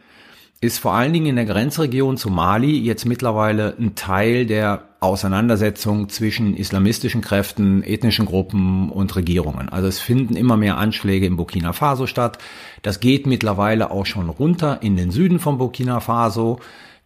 ist 0.65 0.79
vor 0.79 0.95
allen 0.95 1.13
Dingen 1.13 1.27
in 1.27 1.37
der 1.37 1.45
Grenzregion 1.45 2.17
zu 2.17 2.31
Mali 2.31 2.79
jetzt 2.79 3.05
mittlerweile 3.05 3.75
ein 3.79 3.95
Teil 3.95 4.47
der 4.47 4.85
Auseinandersetzung 5.01 6.09
zwischen 6.09 6.57
islamistischen 6.57 7.21
Kräften, 7.21 7.83
ethnischen 7.83 8.25
Gruppen 8.25 8.91
und 8.91 9.15
Regierungen. 9.15 9.69
Also 9.69 9.89
es 9.89 10.01
finden 10.01 10.35
immer 10.35 10.57
mehr 10.57 10.79
Anschläge 10.79 11.27
in 11.27 11.37
Burkina 11.37 11.75
Faso 11.75 12.07
statt. 12.07 12.39
Das 12.83 13.01
geht 13.01 13.27
mittlerweile 13.27 13.91
auch 13.91 14.07
schon 14.07 14.31
runter 14.31 14.79
in 14.83 14.97
den 14.97 15.11
Süden 15.11 15.39
von 15.39 15.59
Burkina 15.59 16.01
Faso 16.01 16.59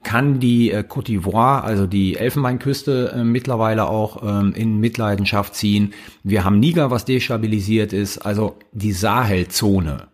kann 0.04 0.38
die 0.38 0.70
äh, 0.70 0.84
Côte 0.88 1.06
d'Ivoire, 1.06 1.62
also 1.62 1.88
die 1.88 2.16
Elfenbeinküste, 2.16 3.14
äh, 3.16 3.24
mittlerweile 3.24 3.88
auch 3.88 4.22
ähm, 4.22 4.52
in 4.54 4.78
Mitleidenschaft 4.78 5.56
ziehen. 5.56 5.92
Wir 6.22 6.44
haben 6.44 6.60
Niger, 6.60 6.92
was 6.92 7.04
destabilisiert 7.04 7.92
ist. 7.92 8.18
Also 8.18 8.56
die 8.72 8.92
Sahelzone 8.92 10.06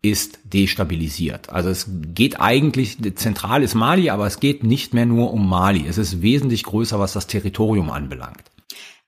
ist 0.00 0.38
destabilisiert. 0.44 1.50
Also 1.50 1.70
es 1.70 1.90
geht 2.14 2.40
eigentlich, 2.40 2.98
zentral 3.16 3.62
ist 3.62 3.74
Mali, 3.74 4.10
aber 4.10 4.26
es 4.26 4.38
geht 4.38 4.62
nicht 4.62 4.94
mehr 4.94 5.06
nur 5.06 5.32
um 5.32 5.48
Mali. 5.48 5.86
Es 5.88 5.98
ist 5.98 6.22
wesentlich 6.22 6.62
größer, 6.62 6.98
was 7.00 7.12
das 7.12 7.26
Territorium 7.26 7.90
anbelangt. 7.90 8.44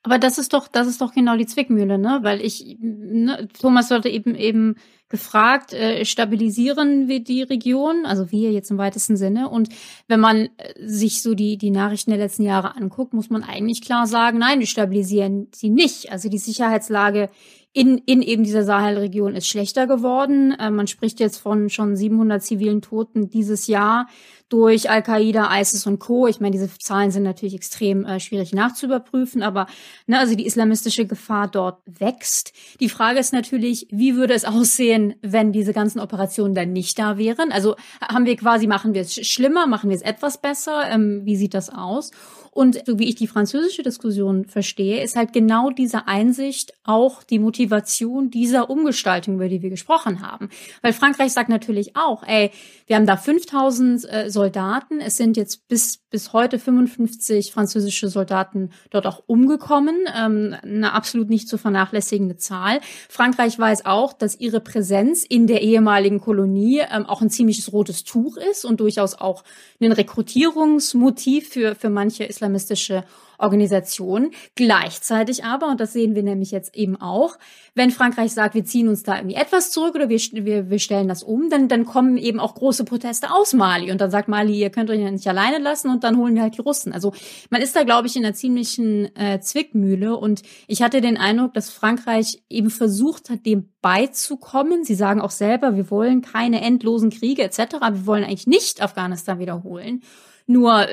Aber 0.03 0.18
das 0.18 0.38
ist 0.38 0.55
doch, 0.55 0.66
das 0.66 0.87
ist 0.87 1.00
doch 1.00 1.12
genau 1.12 1.37
die 1.37 1.46
Zwickmühle, 1.46 1.98
ne? 1.98 2.20
Weil 2.22 2.40
ich, 2.40 2.79
ne, 2.81 3.48
Thomas 3.61 3.90
hatte 3.90 4.09
eben 4.09 4.35
eben 4.35 4.76
gefragt, 5.11 5.72
äh, 5.72 6.05
stabilisieren 6.05 7.09
wir 7.09 7.22
die 7.22 7.42
Region, 7.42 8.07
also 8.07 8.31
wir 8.31 8.53
jetzt 8.53 8.70
im 8.70 8.79
weitesten 8.79 9.16
Sinne. 9.16 9.50
Und 9.50 9.68
wenn 10.07 10.20
man 10.20 10.48
äh, 10.57 10.72
sich 10.87 11.20
so 11.20 11.35
die, 11.35 11.59
die 11.59 11.70
Nachrichten 11.70 12.11
der 12.11 12.20
letzten 12.20 12.44
Jahre 12.44 12.76
anguckt, 12.76 13.12
muss 13.12 13.29
man 13.29 13.42
eigentlich 13.42 13.83
klar 13.83 14.07
sagen, 14.07 14.38
nein, 14.38 14.61
wir 14.61 14.68
stabilisieren 14.68 15.48
sie 15.53 15.68
nicht. 15.68 16.12
Also 16.12 16.29
die 16.29 16.38
Sicherheitslage 16.38 17.29
in, 17.72 17.98
in 17.98 18.22
eben 18.22 18.42
dieser 18.42 18.64
Sahelregion 18.64 19.37
ist 19.37 19.48
schlechter 19.48 19.87
geworden. 19.87 20.52
Äh, 20.59 20.70
man 20.70 20.87
spricht 20.87 21.20
jetzt 21.20 21.38
von 21.38 21.68
schon 21.68 21.96
700 21.96 22.42
zivilen 22.42 22.83
Toten 22.83 23.30
dieses 23.30 23.66
Jahr 23.68 24.09
durch 24.50 24.90
Al-Qaida, 24.90 25.48
ISIS 25.58 25.86
und 25.86 26.00
Co. 26.00 26.26
Ich 26.26 26.40
meine, 26.40 26.50
diese 26.52 26.68
Zahlen 26.78 27.10
sind 27.10 27.22
natürlich 27.22 27.54
extrem 27.54 28.04
äh, 28.04 28.20
schwierig 28.20 28.52
nachzuüberprüfen, 28.52 29.42
aber 29.42 29.66
ne, 30.06 30.18
also 30.18 30.34
die 30.34 30.44
islamistische 30.44 31.06
Gefahr 31.06 31.48
dort 31.48 31.80
wächst. 31.86 32.52
Die 32.80 32.88
Frage 32.88 33.20
ist 33.20 33.32
natürlich, 33.32 33.86
wie 33.90 34.16
würde 34.16 34.34
es 34.34 34.44
aussehen, 34.44 35.14
wenn 35.22 35.52
diese 35.52 35.72
ganzen 35.72 36.00
Operationen 36.00 36.54
dann 36.54 36.72
nicht 36.72 36.98
da 36.98 37.16
wären? 37.16 37.52
Also 37.52 37.76
haben 38.02 38.26
wir 38.26 38.36
quasi, 38.36 38.66
machen 38.66 38.92
wir 38.92 39.02
es 39.02 39.14
schlimmer, 39.14 39.66
machen 39.66 39.88
wir 39.88 39.96
es 39.96 40.02
etwas 40.02 40.38
besser? 40.38 40.90
Ähm, 40.90 41.22
wie 41.24 41.36
sieht 41.36 41.54
das 41.54 41.70
aus? 41.70 42.10
Und 42.52 42.82
so 42.84 42.98
wie 42.98 43.08
ich 43.08 43.14
die 43.14 43.28
französische 43.28 43.82
Diskussion 43.82 44.44
verstehe, 44.44 45.02
ist 45.02 45.14
halt 45.14 45.32
genau 45.32 45.70
diese 45.70 46.08
Einsicht 46.08 46.74
auch 46.82 47.22
die 47.22 47.38
Motivation 47.38 48.30
dieser 48.30 48.68
Umgestaltung, 48.70 49.36
über 49.36 49.48
die 49.48 49.62
wir 49.62 49.70
gesprochen 49.70 50.20
haben. 50.20 50.48
Weil 50.82 50.92
Frankreich 50.92 51.32
sagt 51.32 51.48
natürlich 51.48 51.96
auch, 51.96 52.24
ey, 52.26 52.50
wir 52.86 52.96
haben 52.96 53.06
da 53.06 53.16
5000 53.16 54.04
äh, 54.04 54.30
Soldaten, 54.40 55.03
es 55.03 55.18
sind 55.18 55.37
jetzt 55.37 55.68
bis, 55.68 55.98
bis 56.09 56.33
heute 56.33 56.59
55 56.59 57.53
französische 57.53 58.09
Soldaten 58.09 58.70
dort 58.88 59.07
auch 59.07 59.22
umgekommen, 59.26 59.96
ähm, 60.16 60.57
eine 60.62 60.94
absolut 60.94 61.29
nicht 61.29 61.46
zu 61.46 61.59
vernachlässigende 61.59 62.38
Zahl. 62.38 62.81
Frankreich 63.11 63.59
weiß 63.59 63.85
auch, 63.85 64.14
dass 64.14 64.40
ihre 64.40 64.61
Präsenz 64.61 65.24
in 65.24 65.46
der 65.46 65.61
ehemaligen 65.61 66.22
Kolonie 66.22 66.81
ähm, 66.90 67.05
auch 67.05 67.20
ein 67.20 67.29
ziemliches 67.29 67.70
rotes 67.74 68.05
Tuch 68.05 68.38
ist 68.38 68.64
und 68.64 68.81
durchaus 68.81 69.14
auch 69.14 69.44
ein 69.79 69.92
Rekrutierungsmotiv 69.92 71.50
für, 71.50 71.74
für 71.74 71.90
manche 71.90 72.24
islamistische 72.24 73.05
Organisation. 73.40 74.31
Gleichzeitig 74.55 75.44
aber, 75.44 75.68
und 75.68 75.81
das 75.81 75.92
sehen 75.92 76.14
wir 76.14 76.22
nämlich 76.22 76.50
jetzt 76.50 76.76
eben 76.76 77.00
auch, 77.00 77.38
wenn 77.74 77.90
Frankreich 77.90 78.33
sagt, 78.33 78.55
wir 78.55 78.64
ziehen 78.64 78.88
uns 78.88 79.03
da 79.03 79.16
irgendwie 79.16 79.37
etwas 79.37 79.70
zurück 79.70 79.94
oder 79.94 80.09
wir, 80.09 80.18
wir, 80.18 80.70
wir 80.70 80.79
stellen 80.79 81.09
das 81.09 81.22
um, 81.22 81.50
dann, 81.50 81.68
dann 81.68 81.85
kommen 81.85 82.16
eben 82.16 82.40
auch 82.40 82.55
große 82.55 82.85
Proteste 82.85 83.31
aus 83.31 83.53
Mali. 83.53 83.90
Und 83.90 84.00
dann 84.00 84.11
sagt 84.11 84.29
Mali, 84.29 84.59
ihr 84.59 84.70
könnt 84.70 84.90
euch 84.90 85.00
ja 85.00 85.11
nicht 85.11 85.26
alleine 85.26 85.59
lassen 85.59 85.90
und 85.90 86.05
dann 86.05 86.16
holen 86.16 86.35
wir 86.35 86.42
halt 86.42 86.57
die 86.57 86.62
Russen. 86.62 86.92
Also 86.92 87.12
man 87.50 87.62
ist 87.62 87.76
da, 87.76 87.85
glaube 87.85 88.07
ich, 88.07 88.16
in 88.16 88.24
einer 88.24 88.35
ziemlichen 88.35 89.14
äh, 89.16 89.40
Zwickmühle. 89.40 90.16
Und 90.16 90.42
ich 90.66 90.83
hatte 90.83 91.00
den 91.00 91.16
Eindruck, 91.16 91.55
dass 91.55 91.70
Frankreich 91.70 92.42
eben 92.48 92.70
versucht 92.70 93.31
hat, 93.31 93.46
dem 93.46 93.70
beizukommen. 93.83 94.85
Sie 94.85 94.94
sagen 94.94 95.20
auch 95.20 95.31
selber, 95.31 95.76
wir 95.76 95.90
wollen 95.90 96.22
keine 96.22 96.61
endlosen 96.61 97.11
Kriege 97.11 97.42
etc. 97.42 97.59
Wir 97.81 98.07
wollen 98.07 98.24
eigentlich 98.24 98.46
nicht 98.46 98.83
Afghanistan 98.83 99.38
wiederholen. 99.38 100.03
Nur, 100.50 100.88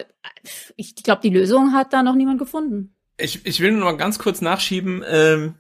ich 0.75 0.93
glaube, 0.93 1.21
die 1.23 1.31
Lösung 1.31 1.73
hat 1.73 1.91
da 1.91 2.03
noch 2.03 2.13
niemand 2.13 2.37
gefunden. 2.37 2.95
Ich, 3.17 3.43
ich 3.43 3.59
will 3.59 3.71
nur 3.71 3.85
mal 3.85 3.97
ganz 3.97 4.19
kurz 4.19 4.39
nachschieben, 4.39 5.03
ähm, 5.09 5.55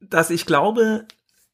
dass 0.00 0.30
ich 0.30 0.46
glaube, 0.46 1.06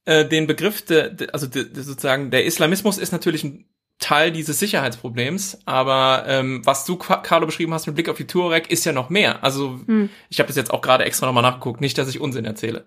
äh, 0.05 0.25
den 0.25 0.47
Begriff, 0.47 0.85
de, 0.85 1.13
de, 1.13 1.31
also 1.33 1.49
de, 1.49 1.65
de 1.65 1.83
sozusagen 1.83 2.31
der 2.31 2.45
Islamismus 2.45 2.97
ist 2.97 3.11
natürlich 3.11 3.43
ein 3.43 3.69
Teil 3.99 4.31
dieses 4.31 4.61
Sicherheitsproblems, 4.61 5.63
aber 5.65 6.27
ähm, 6.29 6.65
was 6.65 6.85
du, 6.85 6.95
Carlo, 6.95 7.47
beschrieben 7.47 7.75
hast 7.75 7.89
mit 7.89 7.97
Blick 7.97 8.09
auf 8.09 8.17
die 8.17 8.29
Tuareg, 8.29 8.71
ist 8.71 8.85
ja 8.85 8.93
noch 8.93 9.11
mehr. 9.11 9.43
Also 9.43 9.81
hm. 9.85 10.11
ich 10.29 10.39
habe 10.39 10.47
das 10.47 10.55
jetzt 10.55 10.73
auch 10.73 10.81
gerade 10.81 11.05
extra 11.05 11.27
nochmal 11.27 11.43
nachgeguckt, 11.43 11.81
nicht, 11.81 11.99
dass 11.99 12.09
ich 12.09 12.21
Unsinn 12.21 12.45
erzähle. 12.45 12.85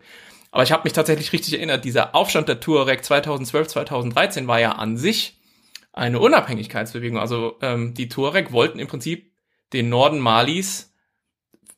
Aber 0.51 0.63
ich 0.63 0.71
habe 0.71 0.83
mich 0.85 0.93
tatsächlich 0.93 1.33
richtig 1.33 1.55
erinnert, 1.55 1.83
dieser 1.83 2.15
Aufstand 2.15 2.47
der 2.47 2.61
Tuareg 2.61 3.03
2012, 3.03 3.67
2013 3.67 4.47
war 4.47 4.61
ja 4.61 4.71
an 4.71 4.95
sich 4.95 5.37
eine 5.95 6.19
Unabhängigkeitsbewegung. 6.19 7.17
Also 7.17 7.57
ähm, 7.61 7.93
die 7.93 8.09
Tuareg 8.09 8.51
wollten 8.51 8.79
im 8.79 8.87
Prinzip 8.87 9.31
den 9.73 9.89
Norden 9.89 10.19
Malis 10.19 10.93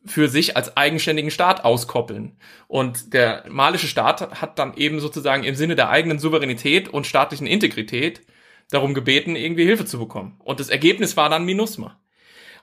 für 0.06 0.28
sich 0.28 0.56
als 0.58 0.76
eigenständigen 0.76 1.32
Staat 1.32 1.64
auskoppeln. 1.64 2.38
Und 2.68 3.14
der 3.14 3.46
malische 3.50 3.88
Staat 3.88 4.42
hat 4.42 4.58
dann 4.58 4.76
eben 4.76 5.00
sozusagen 5.00 5.44
im 5.44 5.56
Sinne 5.56 5.76
der 5.76 5.90
eigenen 5.90 6.20
Souveränität 6.20 6.90
und 6.90 7.06
staatlichen 7.06 7.48
Integrität 7.48 8.22
darum 8.70 8.94
gebeten, 8.94 9.36
irgendwie 9.36 9.66
Hilfe 9.66 9.86
zu 9.86 10.00
bekommen. 10.00 10.36
Und 10.40 10.60
das 10.60 10.70
Ergebnis 10.70 11.16
war 11.16 11.30
dann 11.30 11.46
MINUSMA. 11.46 12.00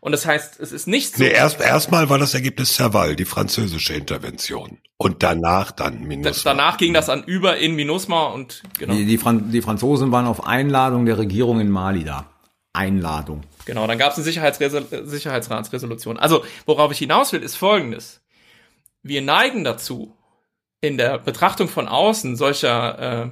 Und 0.04 0.12
das 0.12 0.26
heißt, 0.26 0.60
es 0.60 0.70
ist 0.70 0.86
nicht 0.86 1.16
so. 1.16 1.22
Nee, 1.22 1.30
erst 1.30 1.62
erstmal 1.62 2.10
war 2.10 2.18
das 2.18 2.34
Ergebnis 2.34 2.76
Serval, 2.76 3.16
die 3.16 3.24
französische 3.24 3.94
Intervention. 3.94 4.76
Und 4.98 5.22
danach 5.22 5.70
dann 5.70 6.02
MINUSMA. 6.02 6.52
danach 6.52 6.76
ging 6.76 6.92
das 6.92 7.06
dann 7.06 7.24
über 7.24 7.56
in 7.56 7.74
MINUSMA 7.74 8.26
und 8.26 8.64
genau. 8.78 8.92
Die, 8.92 9.06
die, 9.06 9.16
Fran 9.16 9.50
die 9.50 9.62
Franzosen 9.62 10.12
waren 10.12 10.26
auf 10.26 10.46
Einladung 10.46 11.06
der 11.06 11.16
Regierung 11.16 11.58
in 11.58 11.70
Mali 11.70 12.04
da. 12.04 12.26
Einladung. 12.74 13.44
Genau, 13.64 13.86
dann 13.86 13.96
gab 13.96 14.10
es 14.12 14.18
eine 14.18 14.24
Sicherheitsresol 14.24 14.84
Sicherheitsratsresolution. 15.06 16.18
Also, 16.18 16.44
worauf 16.66 16.92
ich 16.92 16.98
hinaus 16.98 17.32
will, 17.32 17.42
ist 17.42 17.56
folgendes. 17.56 18.20
Wir 19.02 19.22
neigen 19.22 19.64
dazu, 19.64 20.14
in 20.82 20.98
der 20.98 21.16
Betrachtung 21.16 21.68
von 21.68 21.88
außen 21.88 22.36
solcher 22.36 22.98
äh, 22.98 23.30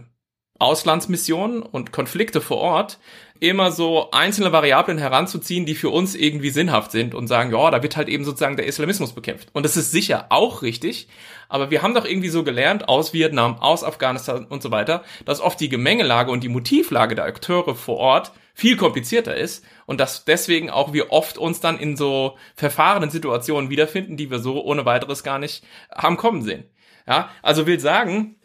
Auslandsmissionen 0.59 1.63
und 1.63 1.93
Konflikte 1.93 2.41
vor 2.41 2.57
Ort 2.57 2.99
immer 3.43 3.73
so 3.73 4.13
einzelne 4.13 4.53
Variablen 4.53 4.99
heranzuziehen, 4.99 5.67
die 5.67 5.75
für 5.75 5.91
uns 5.91 6.15
irgendwie 6.15 6.51
sinnhaft 6.51 6.93
sind 6.93 7.13
und 7.13 7.27
sagen, 7.27 7.51
ja, 7.51 7.73
da 7.73 7.83
wird 7.83 7.97
halt 7.97 8.09
eben 8.09 8.25
sozusagen 8.25 8.57
der 8.57 8.69
Islamismus 8.69 9.15
bekämpft. 9.15 9.49
Und 9.53 9.65
das 9.65 9.77
ist 9.77 9.91
sicher 9.91 10.27
auch 10.29 10.63
richtig, 10.63 11.09
aber 11.49 11.73
wir 11.73 11.83
haben 11.83 11.93
doch 11.93 12.05
irgendwie 12.05 12.29
so 12.29 12.45
gelernt 12.45 12.89
aus 12.89 13.13
Vietnam, 13.13 13.59
aus 13.59 13.83
Afghanistan 13.83 14.47
und 14.47 14.63
so 14.63 14.71
weiter, 14.71 15.03
dass 15.25 15.41
oft 15.41 15.59
die 15.59 15.69
Gemengelage 15.69 16.31
und 16.31 16.45
die 16.45 16.49
Motivlage 16.49 17.17
der 17.17 17.25
Akteure 17.25 17.75
vor 17.75 17.97
Ort 17.97 18.31
viel 18.55 18.77
komplizierter 18.77 19.35
ist 19.37 19.65
und 19.87 19.99
dass 19.99 20.25
deswegen 20.25 20.71
auch 20.71 20.93
wir 20.93 21.11
oft 21.11 21.37
uns 21.37 21.59
dann 21.59 21.81
in 21.81 21.97
so 21.97 22.37
verfahrenen 22.55 23.11
Situationen 23.11 23.71
wiederfinden, 23.71 24.17
die 24.17 24.31
wir 24.31 24.39
so 24.39 24.63
ohne 24.63 24.85
weiteres 24.85 25.25
gar 25.25 25.41
nicht 25.41 25.65
haben 25.93 26.17
kommen 26.17 26.43
sehen. 26.43 26.63
Ja, 27.09 27.29
also 27.43 27.67
will 27.67 27.81
sagen, 27.81 28.37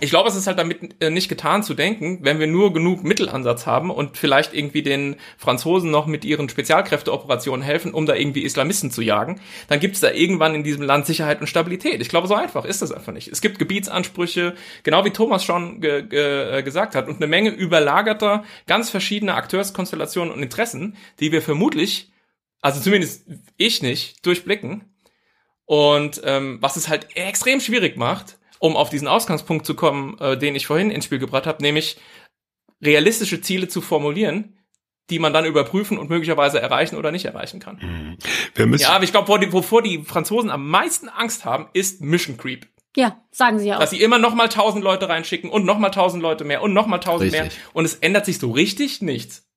ich 0.00 0.10
glaube, 0.10 0.28
es 0.28 0.34
ist 0.34 0.46
halt 0.46 0.58
damit 0.58 1.00
äh, 1.00 1.10
nicht 1.10 1.28
getan 1.28 1.62
zu 1.62 1.74
denken, 1.74 2.18
wenn 2.22 2.40
wir 2.40 2.46
nur 2.46 2.72
genug 2.72 3.04
Mittelansatz 3.04 3.66
haben 3.66 3.90
und 3.90 4.16
vielleicht 4.16 4.54
irgendwie 4.54 4.82
den 4.82 5.16
Franzosen 5.36 5.90
noch 5.90 6.06
mit 6.06 6.24
ihren 6.24 6.48
Spezialkräfteoperationen 6.48 7.62
helfen, 7.62 7.92
um 7.92 8.06
da 8.06 8.14
irgendwie 8.14 8.42
Islamisten 8.42 8.90
zu 8.90 9.02
jagen, 9.02 9.40
dann 9.68 9.80
gibt 9.80 9.94
es 9.94 10.00
da 10.00 10.10
irgendwann 10.10 10.54
in 10.54 10.64
diesem 10.64 10.82
Land 10.82 11.06
Sicherheit 11.06 11.40
und 11.40 11.46
Stabilität. 11.46 12.00
Ich 12.00 12.08
glaube, 12.08 12.26
so 12.26 12.34
einfach 12.34 12.64
ist 12.64 12.82
das 12.82 12.90
einfach 12.90 13.12
nicht. 13.12 13.28
Es 13.28 13.40
gibt 13.40 13.58
Gebietsansprüche, 13.58 14.54
genau 14.82 15.04
wie 15.04 15.10
Thomas 15.10 15.44
schon 15.44 15.80
ge 15.80 16.02
ge 16.02 16.58
äh, 16.58 16.62
gesagt 16.62 16.94
hat, 16.94 17.06
und 17.06 17.16
eine 17.16 17.26
Menge 17.26 17.50
überlagerter, 17.50 18.44
ganz 18.66 18.90
verschiedener 18.90 19.36
Akteurskonstellationen 19.36 20.32
und 20.32 20.42
Interessen, 20.42 20.96
die 21.20 21.32
wir 21.32 21.42
vermutlich, 21.42 22.10
also 22.60 22.80
zumindest 22.80 23.26
ich 23.56 23.82
nicht, 23.82 24.24
durchblicken. 24.24 24.84
Und 25.64 26.20
ähm, 26.24 26.58
was 26.60 26.76
es 26.76 26.88
halt 26.88 27.08
extrem 27.14 27.60
schwierig 27.60 27.96
macht, 27.96 28.38
um 28.62 28.76
auf 28.76 28.90
diesen 28.90 29.08
Ausgangspunkt 29.08 29.66
zu 29.66 29.74
kommen, 29.74 30.16
äh, 30.20 30.38
den 30.38 30.54
ich 30.54 30.68
vorhin 30.68 30.92
ins 30.92 31.04
Spiel 31.04 31.18
gebracht 31.18 31.46
habe, 31.46 31.60
nämlich 31.62 31.96
realistische 32.80 33.40
Ziele 33.40 33.66
zu 33.66 33.80
formulieren, 33.80 34.56
die 35.10 35.18
man 35.18 35.32
dann 35.32 35.44
überprüfen 35.44 35.98
und 35.98 36.08
möglicherweise 36.08 36.60
erreichen 36.60 36.94
oder 36.94 37.10
nicht 37.10 37.24
erreichen 37.24 37.58
kann. 37.58 37.80
Mhm. 37.82 38.18
Wir 38.54 38.66
müssen 38.66 38.84
ja, 38.84 38.90
aber 38.90 39.02
ich 39.02 39.10
glaube, 39.10 39.52
wovor 39.52 39.82
die 39.82 40.04
Franzosen 40.04 40.48
am 40.48 40.68
meisten 40.68 41.08
Angst 41.08 41.44
haben, 41.44 41.70
ist 41.72 42.02
Mission 42.02 42.36
Creep. 42.36 42.68
Ja, 42.96 43.20
sagen 43.32 43.58
sie 43.58 43.66
ja 43.66 43.76
auch. 43.76 43.80
Dass 43.80 43.90
sie 43.90 44.00
immer 44.00 44.18
noch 44.18 44.34
mal 44.34 44.48
tausend 44.48 44.84
Leute 44.84 45.08
reinschicken 45.08 45.50
und 45.50 45.64
noch 45.64 45.78
mal 45.78 45.90
tausend 45.90 46.22
Leute 46.22 46.44
mehr 46.44 46.62
und 46.62 46.72
noch 46.72 46.86
mal 46.86 46.98
tausend 46.98 47.32
mehr. 47.32 47.48
Und 47.72 47.84
es 47.84 47.96
ändert 47.96 48.26
sich 48.26 48.38
so 48.38 48.52
richtig 48.52 49.02
nichts. 49.02 49.50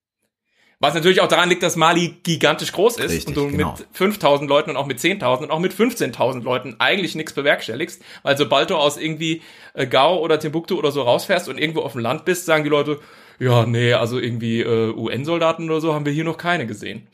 Was 0.79 0.93
natürlich 0.93 1.21
auch 1.21 1.27
daran 1.27 1.49
liegt, 1.49 1.63
dass 1.63 1.75
Mali 1.75 2.15
gigantisch 2.23 2.71
groß 2.71 2.97
ist 2.97 3.11
Richtig, 3.11 3.27
und 3.27 3.38
du 3.38 3.47
genau. 3.49 3.71
mit 3.77 3.88
5000 3.93 4.49
Leuten 4.49 4.71
und 4.71 4.77
auch 4.77 4.85
mit 4.85 4.99
10.000 4.99 5.43
und 5.43 5.51
auch 5.51 5.59
mit 5.59 5.73
15.000 5.73 6.43
Leuten 6.43 6.75
eigentlich 6.79 7.15
nichts 7.15 7.33
bewerkstelligst. 7.33 8.01
Weil 8.23 8.38
sobald 8.38 8.69
du 8.69 8.75
aus 8.75 8.97
irgendwie 8.97 9.41
äh, 9.73 9.88
Gao 9.88 10.17
oder 10.17 10.39
Timbuktu 10.39 10.77
oder 10.77 10.91
so 10.91 11.01
rausfährst 11.01 11.47
und 11.47 11.57
irgendwo 11.57 11.81
auf 11.81 11.93
dem 11.93 12.01
Land 12.01 12.25
bist, 12.25 12.45
sagen 12.45 12.63
die 12.63 12.69
Leute, 12.69 12.99
ja, 13.39 13.65
nee, 13.65 13.93
also 13.93 14.19
irgendwie 14.19 14.61
äh, 14.61 14.93
UN-Soldaten 14.93 15.69
oder 15.69 15.81
so 15.81 15.93
haben 15.93 16.05
wir 16.05 16.13
hier 16.13 16.23
noch 16.23 16.38
keine 16.38 16.67
gesehen. 16.67 17.07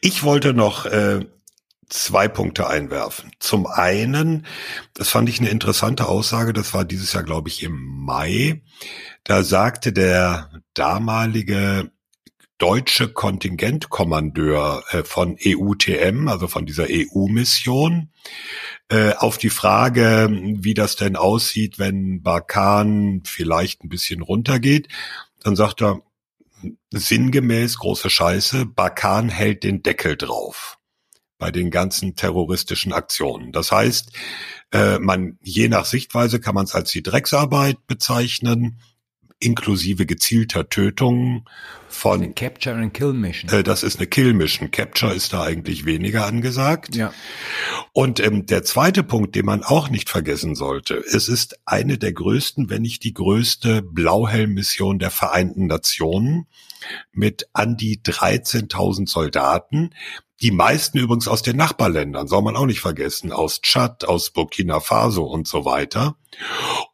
Ich 0.00 0.22
wollte 0.22 0.54
noch 0.54 0.86
äh, 0.86 1.20
zwei 1.88 2.28
Punkte 2.28 2.66
einwerfen. 2.68 3.30
Zum 3.38 3.66
einen, 3.66 4.46
das 4.94 5.08
fand 5.08 5.28
ich 5.28 5.40
eine 5.40 5.50
interessante 5.50 6.06
Aussage, 6.06 6.52
das 6.52 6.74
war 6.74 6.84
dieses 6.84 7.12
Jahr, 7.12 7.22
glaube 7.22 7.48
ich, 7.48 7.62
im 7.62 8.04
Mai. 8.04 8.62
Da 9.24 9.42
sagte 9.42 9.92
der 9.92 10.50
damalige 10.74 11.90
deutsche 12.58 13.08
Kontingentkommandeur 13.12 14.84
äh, 14.90 15.04
von 15.04 15.36
EUTM, 15.44 16.28
also 16.28 16.46
von 16.48 16.66
dieser 16.66 16.86
EU-Mission, 16.88 18.10
äh, 18.88 19.14
auf 19.14 19.38
die 19.38 19.50
Frage, 19.50 20.28
wie 20.30 20.74
das 20.74 20.96
denn 20.96 21.16
aussieht, 21.16 21.78
wenn 21.78 22.22
Barkan 22.22 23.22
vielleicht 23.24 23.82
ein 23.82 23.88
bisschen 23.88 24.22
runtergeht, 24.22 24.88
dann 25.42 25.56
sagt 25.56 25.82
er, 25.82 26.00
sinngemäß 26.90 27.78
große 27.78 28.08
Scheiße, 28.08 28.66
Barkan 28.66 29.28
hält 29.28 29.64
den 29.64 29.82
Deckel 29.82 30.16
drauf 30.16 30.78
bei 31.38 31.50
den 31.50 31.70
ganzen 31.70 32.14
terroristischen 32.16 32.92
Aktionen. 32.92 33.52
Das 33.52 33.72
heißt, 33.72 34.12
äh, 34.72 34.98
man 34.98 35.38
je 35.42 35.68
nach 35.68 35.84
Sichtweise 35.84 36.40
kann 36.40 36.54
man 36.54 36.64
es 36.64 36.74
als 36.74 36.90
die 36.90 37.02
Drecksarbeit 37.02 37.86
bezeichnen, 37.86 38.80
inklusive 39.44 40.06
gezielter 40.06 40.68
Tötungen 40.68 41.44
von 41.88 42.34
Capture 42.34 42.76
and 42.76 42.92
Kill 42.92 43.12
Mission. 43.12 43.50
äh, 43.50 43.62
das 43.62 43.82
ist 43.82 43.98
eine 43.98 44.06
Kill-Mission. 44.06 44.70
Capture 44.70 45.14
ist 45.14 45.32
da 45.32 45.42
eigentlich 45.42 45.84
weniger 45.84 46.26
angesagt. 46.26 46.96
ja. 46.96 47.12
Und 47.92 48.18
ähm, 48.20 48.46
der 48.46 48.64
zweite 48.64 49.04
Punkt, 49.04 49.36
den 49.36 49.46
man 49.46 49.62
auch 49.62 49.88
nicht 49.88 50.10
vergessen 50.10 50.54
sollte, 50.56 50.96
es 50.96 51.28
ist 51.28 51.58
eine 51.64 51.96
der 51.96 52.12
größten, 52.12 52.68
wenn 52.68 52.82
nicht 52.82 53.04
die 53.04 53.14
größte 53.14 53.82
Blauhelm-Mission 53.82 54.98
der 54.98 55.10
Vereinten 55.10 55.66
Nationen 55.66 56.46
mit 57.12 57.48
an 57.52 57.76
die 57.76 57.98
13.000 57.98 59.08
Soldaten. 59.08 59.90
Die 60.40 60.50
meisten 60.50 60.98
übrigens 60.98 61.28
aus 61.28 61.42
den 61.42 61.56
Nachbarländern, 61.56 62.26
soll 62.26 62.42
man 62.42 62.56
auch 62.56 62.66
nicht 62.66 62.80
vergessen, 62.80 63.32
aus 63.32 63.60
Tschad, 63.62 64.04
aus 64.04 64.30
Burkina 64.30 64.80
Faso 64.80 65.24
und 65.24 65.46
so 65.46 65.64
weiter. 65.64 66.16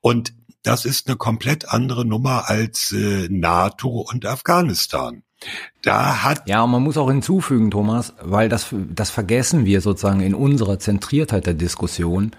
Und 0.02 0.34
das 0.62 0.84
ist 0.84 1.08
eine 1.08 1.16
komplett 1.16 1.68
andere 1.68 2.04
Nummer 2.04 2.48
als 2.48 2.92
äh, 2.92 3.28
NATO 3.30 3.88
und 4.00 4.26
Afghanistan. 4.26 5.22
Da 5.82 6.22
hat 6.22 6.48
Ja, 6.48 6.62
und 6.62 6.70
man 6.70 6.82
muss 6.82 6.98
auch 6.98 7.10
hinzufügen, 7.10 7.70
Thomas, 7.70 8.12
weil 8.20 8.48
das, 8.48 8.66
das 8.72 9.10
vergessen 9.10 9.64
wir 9.64 9.80
sozusagen 9.80 10.20
in 10.20 10.34
unserer 10.34 10.78
Zentriertheit 10.78 11.46
der 11.46 11.54
Diskussion. 11.54 12.32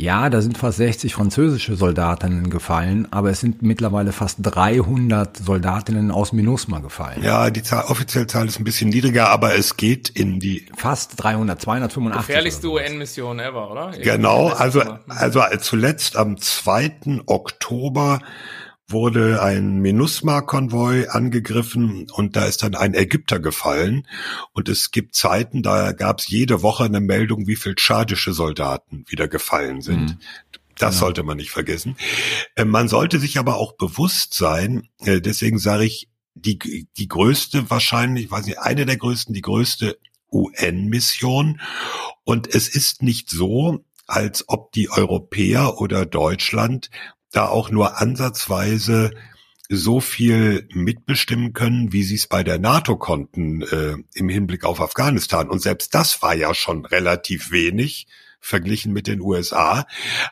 Ja, 0.00 0.30
da 0.30 0.40
sind 0.40 0.56
fast 0.56 0.78
60 0.78 1.12
französische 1.12 1.74
Soldatinnen 1.74 2.50
gefallen, 2.50 3.08
aber 3.10 3.30
es 3.30 3.40
sind 3.40 3.62
mittlerweile 3.62 4.12
fast 4.12 4.38
300 4.42 5.38
Soldatinnen 5.38 6.12
aus 6.12 6.32
MINUSMA 6.32 6.78
gefallen. 6.78 7.20
Ja, 7.24 7.50
die 7.50 7.64
Zahl, 7.64 7.86
offizielle 7.88 8.28
Zahl 8.28 8.46
ist 8.46 8.60
ein 8.60 8.64
bisschen 8.64 8.90
niedriger, 8.90 9.28
aber 9.28 9.56
es 9.56 9.76
geht 9.76 10.08
in 10.08 10.38
die 10.38 10.66
Fast 10.76 11.14
300, 11.16 11.60
285. 11.60 12.26
Gefährlichste. 12.28 12.68
UN-Mission 12.68 13.40
ever, 13.40 13.72
oder? 13.72 13.90
Genau, 14.00 14.50
also, 14.50 14.82
also 15.08 15.42
zuletzt 15.58 16.16
am 16.16 16.38
2. 16.38 17.22
Oktober 17.26 18.20
wurde 18.88 19.42
ein 19.42 19.80
MINUSMA-Konvoi 19.80 21.08
angegriffen 21.08 22.06
und 22.10 22.36
da 22.36 22.46
ist 22.46 22.62
dann 22.62 22.74
ein 22.74 22.94
Ägypter 22.94 23.38
gefallen. 23.38 24.06
Und 24.52 24.68
es 24.68 24.90
gibt 24.90 25.14
Zeiten, 25.14 25.62
da 25.62 25.92
gab 25.92 26.20
es 26.20 26.28
jede 26.28 26.62
Woche 26.62 26.84
eine 26.84 27.00
Meldung, 27.00 27.46
wie 27.46 27.56
viel 27.56 27.74
tschadische 27.74 28.32
Soldaten 28.32 29.04
wieder 29.08 29.28
gefallen 29.28 29.82
sind. 29.82 30.00
Mhm. 30.00 30.18
Das 30.78 30.98
sollte 30.98 31.22
man 31.24 31.36
nicht 31.36 31.50
vergessen. 31.50 31.96
Äh, 32.54 32.64
Man 32.64 32.88
sollte 32.88 33.18
sich 33.18 33.38
aber 33.38 33.56
auch 33.56 33.72
bewusst 33.72 34.34
sein, 34.34 34.88
äh, 35.00 35.20
deswegen 35.20 35.58
sage 35.58 35.84
ich, 35.84 36.08
die, 36.34 36.86
die 36.96 37.08
größte 37.08 37.68
wahrscheinlich, 37.68 38.26
ich 38.26 38.30
weiß 38.30 38.46
nicht, 38.46 38.60
eine 38.60 38.86
der 38.86 38.96
größten, 38.96 39.34
die 39.34 39.42
größte 39.42 39.98
UN-Mission. 40.32 41.60
Und 42.22 42.54
es 42.54 42.68
ist 42.68 43.02
nicht 43.02 43.28
so, 43.28 43.84
als 44.06 44.48
ob 44.48 44.72
die 44.72 44.88
Europäer 44.88 45.80
oder 45.80 46.06
Deutschland 46.06 46.90
da 47.32 47.46
auch 47.48 47.70
nur 47.70 47.98
ansatzweise 48.00 49.10
so 49.70 50.00
viel 50.00 50.66
mitbestimmen 50.72 51.52
können, 51.52 51.92
wie 51.92 52.02
sie 52.02 52.14
es 52.14 52.26
bei 52.26 52.42
der 52.42 52.58
NATO 52.58 52.96
konnten 52.96 53.60
äh, 53.62 53.96
im 54.14 54.28
Hinblick 54.30 54.64
auf 54.64 54.80
Afghanistan. 54.80 55.48
Und 55.50 55.60
selbst 55.60 55.94
das 55.94 56.22
war 56.22 56.34
ja 56.34 56.54
schon 56.54 56.86
relativ 56.86 57.50
wenig 57.50 58.06
verglichen 58.40 58.92
mit 58.94 59.06
den 59.06 59.20
USA. 59.20 59.84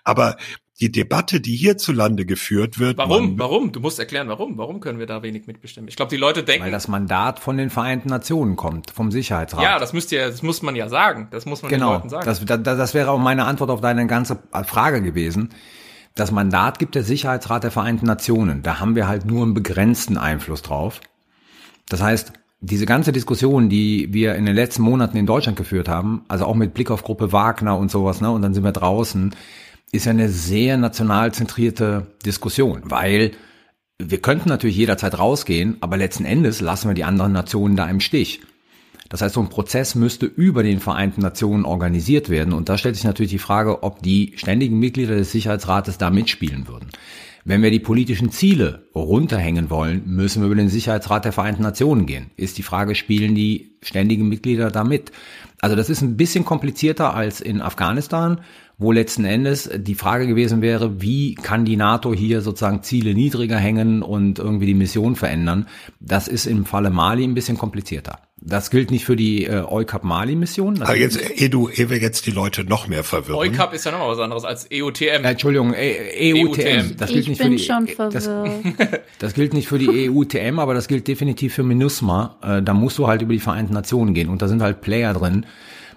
Aber 0.05 0.37
die 0.81 0.91
Debatte, 0.93 1.41
die 1.41 1.55
hierzulande 1.57 2.25
geführt 2.25 2.79
wird, 2.79 2.97
Warum? 2.97 3.31
man- 3.31 3.39
Warum? 3.39 3.73
Du 3.73 3.81
musst 3.81 3.99
erklären, 3.99 4.29
warum. 4.29 4.57
Warum 4.57 4.81
können 4.81 4.99
wir 4.99 5.07
da 5.07 5.23
wenig 5.23 5.47
mitbestimmen? 5.47 5.89
Ich 5.89 5.97
glaube, 5.97 6.11
die 6.11 6.17
Leute 6.19 6.43
denken, 6.43 6.65
Weil 6.65 6.71
das 6.71 6.89
Mandat 6.89 7.39
von 7.41 7.59
den 7.59 7.69
Vereinten 7.69 8.09
Nationen 8.09 8.57
kommt, 8.57 8.91
vom 8.91 9.11
Sicherheitsrat. 9.11 9.63
ja, 9.63 9.79
das 9.79 9.93
müsst 9.93 10.13
ihr, 10.13 10.29
das 10.29 10.43
muss 10.43 10.63
man 10.63 10.77
ja 10.77 10.89
sagen. 10.89 11.29
Das 11.31 11.45
muss 11.45 11.61
man 11.63 11.71
den 11.71 11.79
Genau, 11.81 11.93
Leuten 11.95 12.09
sagen. 12.09 12.25
das, 12.25 12.43
das, 12.45 12.63
das 12.63 12.95
wäre 12.95 13.11
auch 13.11 13.19
meine 13.19 13.45
Antwort 13.45 13.69
auf 13.71 13.81
deine 13.83 14.07
ganze 14.07 14.39
Frage 14.65 15.03
gewesen. 15.03 15.51
Das 16.17 16.33
Mandat 16.33 16.79
gibt 16.79 16.95
der 16.95 17.05
Sicherheitsrat 17.05 17.63
der 17.63 17.71
Vereinten 17.71 18.07
Nationen. 18.07 18.63
Da 18.63 18.81
haben 18.81 18.97
wir 18.97 19.07
halt 19.07 19.27
nur 19.27 19.45
einen 19.45 19.55
begrenzten 19.55 20.17
Einfluss 20.17 20.63
drauf. 20.63 21.01
Das 21.91 22.03
heißt, 22.03 22.33
diese 22.61 22.87
ganze 22.87 23.13
Diskussion, 23.13 23.69
die 23.69 24.13
wir 24.15 24.35
in 24.35 24.47
den 24.47 24.55
letzten 24.55 24.83
Monaten 24.83 25.19
in 25.19 25.27
Deutschland 25.27 25.59
geführt 25.59 25.89
haben, 25.89 26.25
also 26.27 26.47
auch 26.47 26.55
mit 26.55 26.73
Blick 26.73 26.91
auf 26.91 27.03
Gruppe 27.03 27.33
Wagner 27.33 27.77
und 27.77 27.91
sowas, 27.91 28.23
ne, 28.23 28.31
und 28.31 28.41
dann 28.41 28.55
sind 28.55 28.65
wir 28.65 28.73
draußen, 28.73 29.35
ist 29.93 30.07
ja 30.07 30.11
eine 30.11 30.31
sehr 30.31 30.79
national 30.79 31.33
zentrierte 31.35 32.07
Diskussion, 32.25 32.81
weil 32.85 33.33
wir 33.99 34.21
könnten 34.21 34.49
natürlich 34.49 34.77
jederzeit 34.77 35.19
rausgehen, 35.19 35.77
aber 35.81 35.99
letzten 35.99 36.25
Endes 36.25 36.63
lassen 36.63 36.89
wir 36.89 36.95
die 36.95 37.05
anderen 37.05 37.33
Nationen 37.33 37.77
da 37.77 37.89
im 37.89 38.01
Stich. 38.01 38.41
Das 39.09 39.23
heißt, 39.23 39.35
so 39.35 39.41
ein 39.41 39.49
Prozess 39.49 39.95
müsste 39.95 40.27
über 40.27 40.63
den 40.63 40.81
Vereinten 40.81 41.21
Nationen 41.21 41.65
organisiert 41.65 42.29
werden. 42.29 42.53
Und 42.53 42.69
da 42.69 42.79
stellt 42.79 42.97
sich 42.97 43.05
natürlich 43.05 43.31
die 43.31 43.39
Frage, 43.39 43.83
ob 43.83 44.03
die 44.03 44.33
ständigen 44.37 44.79
Mitglieder 44.79 45.15
des 45.15 45.33
Sicherheitsrates 45.33 45.99
da 45.99 46.11
mitspielen 46.11 46.69
würden. 46.69 46.89
Wenn 47.49 47.63
wir 47.63 47.71
die 47.71 47.79
politischen 47.79 48.33
Ziele 48.33 48.89
runterhängen 48.93 49.71
wollen, 49.71 50.03
müssen 50.05 50.43
wir 50.43 50.47
über 50.47 50.57
den 50.57 50.69
Sicherheitsrat 50.69 51.25
der 51.25 51.33
Vereinten 51.33 51.63
Nationen 51.63 52.05
gehen. 52.05 52.33
Ist 52.37 52.59
die 52.59 52.65
Frage, 52.65 52.97
spielen 52.97 53.37
die 53.37 53.77
ständigen 53.83 54.29
Mitglieder 54.29 54.73
da 54.73 54.83
mit? 54.83 55.13
Also 55.61 55.77
das 55.77 55.89
ist 55.89 56.03
ein 56.03 56.17
bisschen 56.17 56.45
komplizierter 56.45 57.15
als 57.15 57.41
in 57.41 57.63
Afghanistan, 57.63 58.41
wo 58.79 58.93
letzten 58.93 59.25
Endes 59.25 59.71
die 59.75 59.95
Frage 59.95 60.27
gewesen 60.27 60.61
wäre, 60.61 61.01
wie 61.01 61.35
kann 61.35 61.65
die 61.65 61.77
NATO 61.77 62.13
hier 62.13 62.43
sozusagen 62.43 62.83
Ziele 62.83 63.15
niedriger 63.15 63.57
hängen 63.57 64.03
und 64.03 64.39
irgendwie 64.39 64.67
die 64.67 64.75
Mission 64.75 65.17
verändern. 65.17 65.67
Das 65.99 66.29
ist 66.29 66.47
im 66.47 66.67
Falle 66.67 66.91
Mali 66.91 67.25
ein 67.25 67.35
bisschen 67.35 67.57
komplizierter. 67.57 68.19
Das 68.39 68.71
gilt 68.71 68.91
nicht 68.91 69.07
für 69.07 69.17
die 69.17 69.47
äh, 69.47 69.65
EUCAP 69.67 70.05
Mali-Mission. 70.05 70.75
Das 70.75 70.91
Aber 70.91 70.99
jetzt, 70.99 71.19
Edu, 71.41 71.71
ehe 71.71 71.89
wir 71.89 71.99
jetzt 71.99 72.27
die 72.27 72.31
Leute 72.31 72.65
noch 72.65 72.87
mehr 72.87 73.03
verwirren. 73.03 73.39
EUCAP 73.39 73.73
ist 73.73 73.87
ja 73.87 73.93
noch 73.93 73.99
mal 73.99 74.11
was 74.11 74.19
anderes 74.19 74.45
als 74.45 74.71
E 74.71 74.81
EOTM. 74.81 75.25
Äh, 75.25 75.31
Entschuldigung, 75.31 75.73
E- 75.73 76.35
EUTM. 76.35 76.51
EUTM. 76.51 76.97
Das 76.99 77.11
gilt 77.11 77.21
ich 77.23 77.29
nicht 77.29 77.39
bin 77.39 77.53
für 77.53 77.57
die, 77.57 77.65
schon 77.65 78.11
das, 78.11 78.25
verwirrt. 78.27 79.01
das 79.21 79.33
gilt 79.33 79.55
nicht 79.55 79.69
für 79.69 79.79
die 79.79 80.11
EUTM, 80.11 80.59
aber 80.59 80.75
das 80.75 80.87
gilt 80.87 81.09
definitiv 81.09 81.55
für 81.55 81.63
MINUSMA. 81.63 82.37
Äh, 82.43 82.63
da 82.63 82.75
musst 82.75 82.99
du 82.99 83.07
halt 83.07 83.23
über 83.23 83.33
die 83.33 83.41
Vereinten 83.41 83.73
Nationen 83.73 84.13
gehen 84.13 84.29
und 84.29 84.43
da 84.43 84.49
sind 84.49 84.61
halt 84.61 84.83
Player 84.83 85.15
drin, 85.15 85.47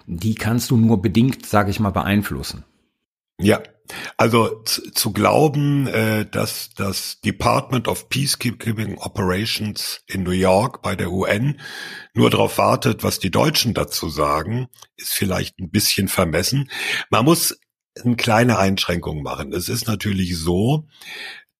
die 0.06 0.34
kannst 0.34 0.70
du 0.70 0.78
nur 0.78 1.02
bedingt, 1.02 1.44
sage 1.44 1.70
ich 1.70 1.78
mal, 1.78 1.90
beeinflussen. 1.90 2.64
Ja, 3.42 3.62
also 4.16 4.62
zu, 4.64 5.12
glauben, 5.12 5.86
äh, 5.86 6.26
dass 6.26 6.70
das 6.76 7.20
Department 7.20 7.88
of 7.88 8.08
Peacekeeping 8.08 8.98
Operations 8.98 10.02
in 10.06 10.22
New 10.22 10.30
York 10.30 10.82
bei 10.82 10.96
der 10.96 11.10
UN 11.10 11.60
nur 12.14 12.30
darauf 12.30 12.58
wartet, 12.58 13.02
was 13.02 13.18
die 13.18 13.30
Deutschen 13.30 13.74
dazu 13.74 14.08
sagen, 14.08 14.68
ist 14.96 15.14
vielleicht 15.14 15.58
ein 15.58 15.70
bisschen 15.70 16.08
vermessen. 16.08 16.70
Man 17.10 17.24
muss 17.24 17.58
eine 18.02 18.16
kleine 18.16 18.58
Einschränkung 18.58 19.22
machen. 19.22 19.52
Es 19.52 19.68
ist 19.68 19.86
natürlich 19.86 20.38
so, 20.38 20.86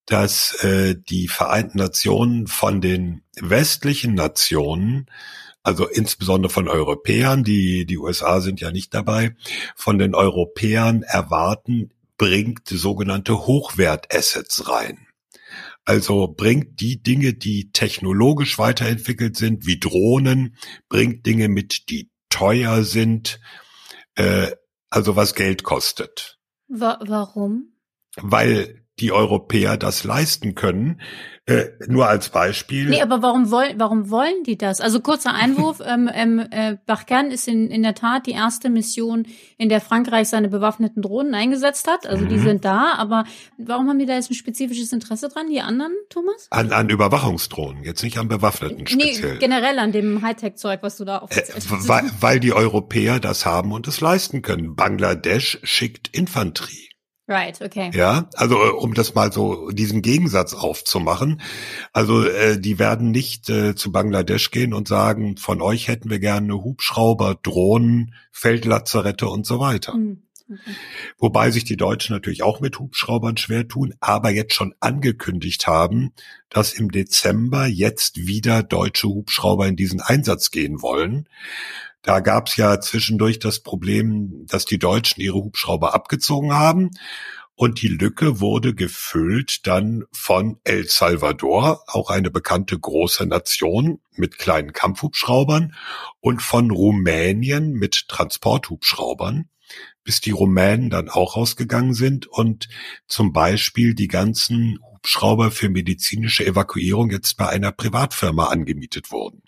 dass 0.05 0.63
äh, 0.63 0.95
die 1.09 1.27
Vereinten 1.27 1.77
Nationen 1.77 2.47
von 2.47 2.81
den 2.81 3.23
westlichen 3.39 4.13
Nationen 4.15 5.07
also 5.63 5.87
insbesondere 5.87 6.51
von 6.51 6.67
Europäern, 6.67 7.43
die, 7.43 7.85
die 7.85 7.97
USA 7.97 8.41
sind 8.41 8.61
ja 8.61 8.71
nicht 8.71 8.93
dabei, 8.93 9.35
von 9.75 9.97
den 9.97 10.15
Europäern 10.15 11.03
erwarten, 11.03 11.91
bringt 12.17 12.67
sogenannte 12.67 13.45
Hochwertassets 13.45 14.69
rein. 14.69 15.07
Also 15.85 16.27
bringt 16.27 16.79
die 16.79 17.01
Dinge, 17.01 17.33
die 17.33 17.71
technologisch 17.71 18.59
weiterentwickelt 18.59 19.35
sind, 19.35 19.65
wie 19.65 19.79
Drohnen, 19.79 20.55
bringt 20.89 21.25
Dinge 21.25 21.49
mit, 21.49 21.89
die 21.89 22.11
teuer 22.29 22.83
sind, 22.83 23.39
äh, 24.15 24.51
also 24.89 25.15
was 25.15 25.33
Geld 25.35 25.63
kostet. 25.63 26.37
Wa 26.67 26.99
warum? 27.05 27.71
weil 28.17 28.80
die 29.01 29.11
Europäer 29.11 29.77
das 29.77 30.03
leisten 30.03 30.55
können. 30.55 31.01
Äh, 31.47 31.71
nur 31.87 32.07
als 32.07 32.29
Beispiel. 32.29 32.87
Nee, 32.87 33.01
aber 33.01 33.23
warum 33.23 33.49
wollen, 33.49 33.79
warum 33.79 34.11
wollen 34.11 34.43
die 34.45 34.57
das? 34.57 34.79
Also 34.79 34.99
kurzer 34.99 35.33
Einwurf, 35.33 35.81
ähm, 35.85 36.07
ähm, 36.13 36.39
äh, 36.51 36.77
Barkhane 36.85 37.33
ist 37.33 37.47
in, 37.47 37.71
in 37.71 37.81
der 37.81 37.95
Tat 37.95 38.27
die 38.27 38.31
erste 38.31 38.69
Mission, 38.69 39.25
in 39.57 39.67
der 39.67 39.81
Frankreich 39.81 40.29
seine 40.29 40.49
bewaffneten 40.49 41.01
Drohnen 41.01 41.33
eingesetzt 41.33 41.87
hat. 41.87 42.05
Also 42.05 42.25
mhm. 42.25 42.29
die 42.29 42.37
sind 42.37 42.63
da, 42.63 42.93
aber 42.95 43.25
warum 43.57 43.89
haben 43.89 43.97
die 43.97 44.05
da 44.05 44.13
jetzt 44.13 44.29
ein 44.29 44.35
spezifisches 44.35 44.93
Interesse 44.93 45.29
dran, 45.29 45.47
die 45.49 45.61
anderen, 45.61 45.93
Thomas? 46.09 46.47
An, 46.51 46.71
an 46.71 46.89
Überwachungsdrohnen, 46.89 47.83
jetzt 47.83 48.03
nicht 48.03 48.19
an 48.19 48.27
bewaffneten 48.27 48.85
speziell. 48.85 49.33
Nee, 49.33 49.39
generell 49.39 49.79
an 49.79 49.91
dem 49.91 50.21
Hightech-Zeug, 50.21 50.83
was 50.83 50.97
du 50.97 51.05
da 51.05 51.17
aufgezählt 51.17 51.65
äh, 51.65 51.87
weil, 51.87 52.03
weil 52.19 52.39
die 52.39 52.53
Europäer 52.53 53.19
das 53.19 53.47
haben 53.47 53.71
und 53.71 53.87
es 53.87 53.99
leisten 53.99 54.43
können. 54.43 54.75
Bangladesch 54.75 55.59
schickt 55.63 56.15
Infanterie. 56.15 56.90
Right, 57.31 57.61
okay. 57.61 57.91
Ja, 57.93 58.29
also 58.35 58.61
äh, 58.61 58.71
um 58.71 58.93
das 58.93 59.15
mal 59.15 59.31
so 59.31 59.69
diesen 59.71 60.01
Gegensatz 60.01 60.53
aufzumachen. 60.53 61.41
Also 61.93 62.25
äh, 62.25 62.59
die 62.59 62.77
werden 62.77 63.11
nicht 63.11 63.49
äh, 63.49 63.73
zu 63.73 63.93
Bangladesch 63.93 64.51
gehen 64.51 64.73
und 64.73 64.89
sagen, 64.89 65.37
von 65.37 65.61
euch 65.61 65.87
hätten 65.87 66.09
wir 66.09 66.19
gerne 66.19 66.55
Hubschrauber, 66.55 67.39
Drohnen, 67.41 68.13
Feldlazarette 68.33 69.29
und 69.29 69.45
so 69.45 69.61
weiter. 69.61 69.95
Mhm. 69.95 70.23
Okay. 70.51 70.75
Wobei 71.17 71.51
sich 71.51 71.63
die 71.63 71.77
Deutschen 71.77 72.13
natürlich 72.13 72.43
auch 72.43 72.59
mit 72.59 72.77
Hubschraubern 72.77 73.37
schwer 73.37 73.65
tun, 73.65 73.93
aber 74.01 74.31
jetzt 74.31 74.53
schon 74.53 74.75
angekündigt 74.81 75.67
haben, 75.67 76.11
dass 76.49 76.73
im 76.73 76.91
Dezember 76.91 77.65
jetzt 77.65 78.27
wieder 78.27 78.61
deutsche 78.61 79.07
Hubschrauber 79.07 79.69
in 79.69 79.77
diesen 79.77 80.01
Einsatz 80.01 80.51
gehen 80.51 80.81
wollen. 80.81 81.29
Da 82.01 82.19
gab 82.19 82.47
es 82.47 82.57
ja 82.57 82.79
zwischendurch 82.79 83.39
das 83.39 83.59
Problem, 83.59 84.45
dass 84.47 84.65
die 84.65 84.79
Deutschen 84.79 85.21
ihre 85.21 85.37
Hubschrauber 85.37 85.93
abgezogen 85.93 86.53
haben. 86.53 86.91
Und 87.53 87.81
die 87.83 87.89
Lücke 87.89 88.39
wurde 88.39 88.73
gefüllt 88.73 89.67
dann 89.67 90.05
von 90.11 90.59
El 90.63 90.87
Salvador, 90.87 91.83
auch 91.85 92.09
eine 92.09 92.31
bekannte 92.31 92.79
große 92.79 93.27
Nation 93.27 93.99
mit 94.15 94.39
kleinen 94.39 94.73
Kampfhubschraubern, 94.73 95.75
und 96.21 96.41
von 96.41 96.71
Rumänien 96.71 97.73
mit 97.73 98.07
Transporthubschraubern, 98.07 99.47
bis 100.03 100.21
die 100.21 100.31
Rumänen 100.31 100.89
dann 100.89 101.07
auch 101.07 101.35
rausgegangen 101.35 101.93
sind 101.93 102.25
und 102.25 102.67
zum 103.05 103.31
Beispiel 103.31 103.93
die 103.93 104.07
ganzen 104.07 104.79
Hubschrauber 104.93 105.51
für 105.51 105.69
medizinische 105.69 106.45
Evakuierung 106.45 107.11
jetzt 107.11 107.37
bei 107.37 107.47
einer 107.47 107.71
Privatfirma 107.71 108.45
angemietet 108.47 109.11
wurden. 109.11 109.43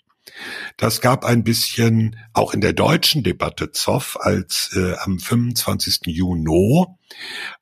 Das 0.76 1.00
gab 1.00 1.24
ein 1.24 1.44
bisschen 1.44 2.16
auch 2.32 2.54
in 2.54 2.60
der 2.60 2.72
deutschen 2.72 3.22
Debatte 3.22 3.72
Zoff, 3.72 4.16
als 4.20 4.70
äh, 4.74 4.94
am 4.98 5.18
25. 5.18 6.00
Juni 6.06 6.86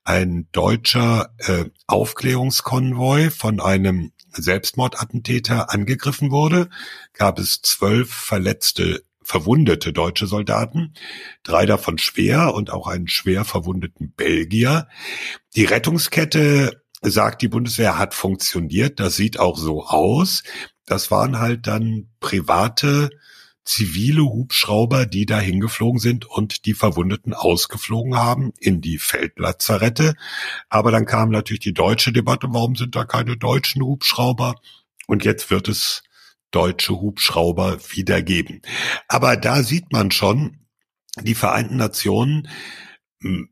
ein 0.05 0.49
deutscher 0.53 1.35
äh, 1.39 1.67
Aufklärungskonvoi 1.87 3.31
von 3.31 3.61
einem 3.61 4.13
Selbstmordattentäter 4.33 5.71
angegriffen 5.71 6.31
wurde, 6.31 6.71
gab 7.13 7.39
es 7.39 7.61
zwölf 7.63 8.13
verletzte 8.13 9.05
verwundete 9.25 9.93
deutsche 9.93 10.27
Soldaten, 10.27 10.95
drei 11.45 11.65
davon 11.65 11.99
schwer 11.99 12.55
und 12.55 12.71
auch 12.71 12.89
einen 12.89 13.09
schwer 13.09 13.45
verwundeten 13.45 14.13
Belgier. 14.17 14.89
Die 15.55 15.65
Rettungskette 15.65 16.83
sagt, 17.03 17.43
die 17.43 17.49
Bundeswehr 17.49 17.99
hat 17.99 18.15
funktioniert. 18.15 19.01
Das 19.01 19.17
sieht 19.17 19.39
auch 19.39 19.59
so 19.59 19.85
aus. 19.85 20.43
Das 20.87 21.11
waren 21.11 21.39
halt 21.39 21.67
dann 21.67 22.09
private 22.21 23.11
zivile 23.65 24.23
Hubschrauber, 24.23 25.07
die 25.07 25.27
da 25.27 25.39
hingeflogen 25.39 26.01
sind 26.01 26.25
und 26.25 26.67
die 26.67 26.75
Verwundeten 26.75 27.33
ausgeflogen 27.33 28.17
haben 28.17 28.53
in 28.59 28.81
die 28.81 28.99
Feldlazarette. 28.99 30.15
Aber 30.69 30.91
dann 30.91 31.07
kam 31.07 31.31
natürlich 31.31 31.61
die 31.61 31.75
deutsche 31.75 32.13
Debatte, 32.13 32.49
warum 32.51 32.75
sind 32.75 32.97
da 32.97 33.05
keine 33.05 33.37
deutschen 33.37 33.83
Hubschrauber? 33.83 34.57
Und 35.07 35.25
jetzt 35.25 35.51
wird 35.51 35.69
es 35.69 36.03
deutsche 36.51 37.01
Hubschrauber 37.01 37.79
wieder 37.91 38.23
geben. 38.23 38.63
Aber 39.09 39.37
da 39.37 39.63
sieht 39.63 39.93
man 39.93 40.11
schon, 40.11 40.59
die 41.21 41.35
Vereinten 41.35 41.77
Nationen 41.77 42.49
hm, 43.21 43.49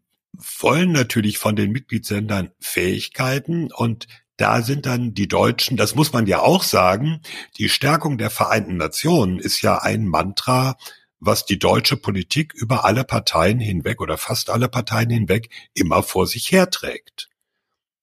wollen 0.58 0.92
natürlich 0.92 1.38
von 1.38 1.56
den 1.56 1.70
Mitgliedsländern 1.70 2.50
Fähigkeiten 2.60 3.70
und 3.72 4.06
da 4.40 4.62
sind 4.62 4.86
dann 4.86 5.12
die 5.14 5.28
Deutschen, 5.28 5.76
das 5.76 5.94
muss 5.94 6.12
man 6.12 6.26
ja 6.26 6.40
auch 6.40 6.62
sagen, 6.62 7.20
die 7.58 7.68
Stärkung 7.68 8.16
der 8.16 8.30
Vereinten 8.30 8.76
Nationen 8.76 9.38
ist 9.38 9.60
ja 9.60 9.78
ein 9.78 10.06
Mantra, 10.06 10.76
was 11.18 11.44
die 11.44 11.58
deutsche 11.58 11.96
Politik 11.96 12.54
über 12.54 12.84
alle 12.84 13.04
Parteien 13.04 13.60
hinweg 13.60 14.00
oder 14.00 14.16
fast 14.16 14.48
alle 14.48 14.68
Parteien 14.68 15.10
hinweg 15.10 15.50
immer 15.74 16.02
vor 16.02 16.26
sich 16.26 16.50
herträgt. 16.50 17.28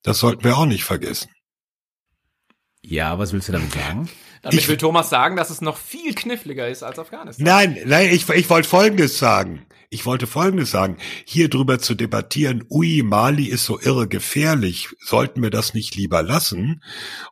Das 0.04 0.20
sollten 0.20 0.44
wir 0.44 0.58
auch 0.58 0.66
nicht 0.66 0.84
vergessen. 0.84 1.32
Ja, 2.84 3.18
was 3.18 3.34
willst 3.34 3.50
du 3.50 3.54
damit 3.54 3.74
sagen? 3.74 4.08
Damit 4.44 4.60
ich 4.60 4.68
will 4.68 4.78
Thomas 4.78 5.10
sagen, 5.10 5.36
dass 5.36 5.50
es 5.50 5.62
noch 5.62 5.78
viel 5.78 6.14
kniffliger 6.14 6.68
ist 6.70 6.84
als 6.84 7.00
Afghanistan. 7.00 7.44
Nein, 7.44 7.78
nein, 7.86 8.10
ich, 8.12 8.30
ich 8.30 8.50
wollte 8.50 8.70
Folgendes 8.70 9.18
sagen. 9.18 9.66
Ich 9.90 10.06
wollte 10.06 10.28
Folgendes 10.28 10.70
sagen. 10.70 10.98
Hier 11.26 11.50
drüber 11.50 11.80
zu 11.80 11.96
debattieren, 11.96 12.66
ui, 12.70 13.04
Mali 13.04 13.46
ist 13.46 13.64
so 13.64 13.80
irre 13.80 14.10
gefährlich, 14.10 14.90
sollten 15.00 15.42
wir 15.42 15.50
das 15.50 15.74
nicht 15.74 15.96
lieber 15.96 16.22
lassen? 16.24 16.84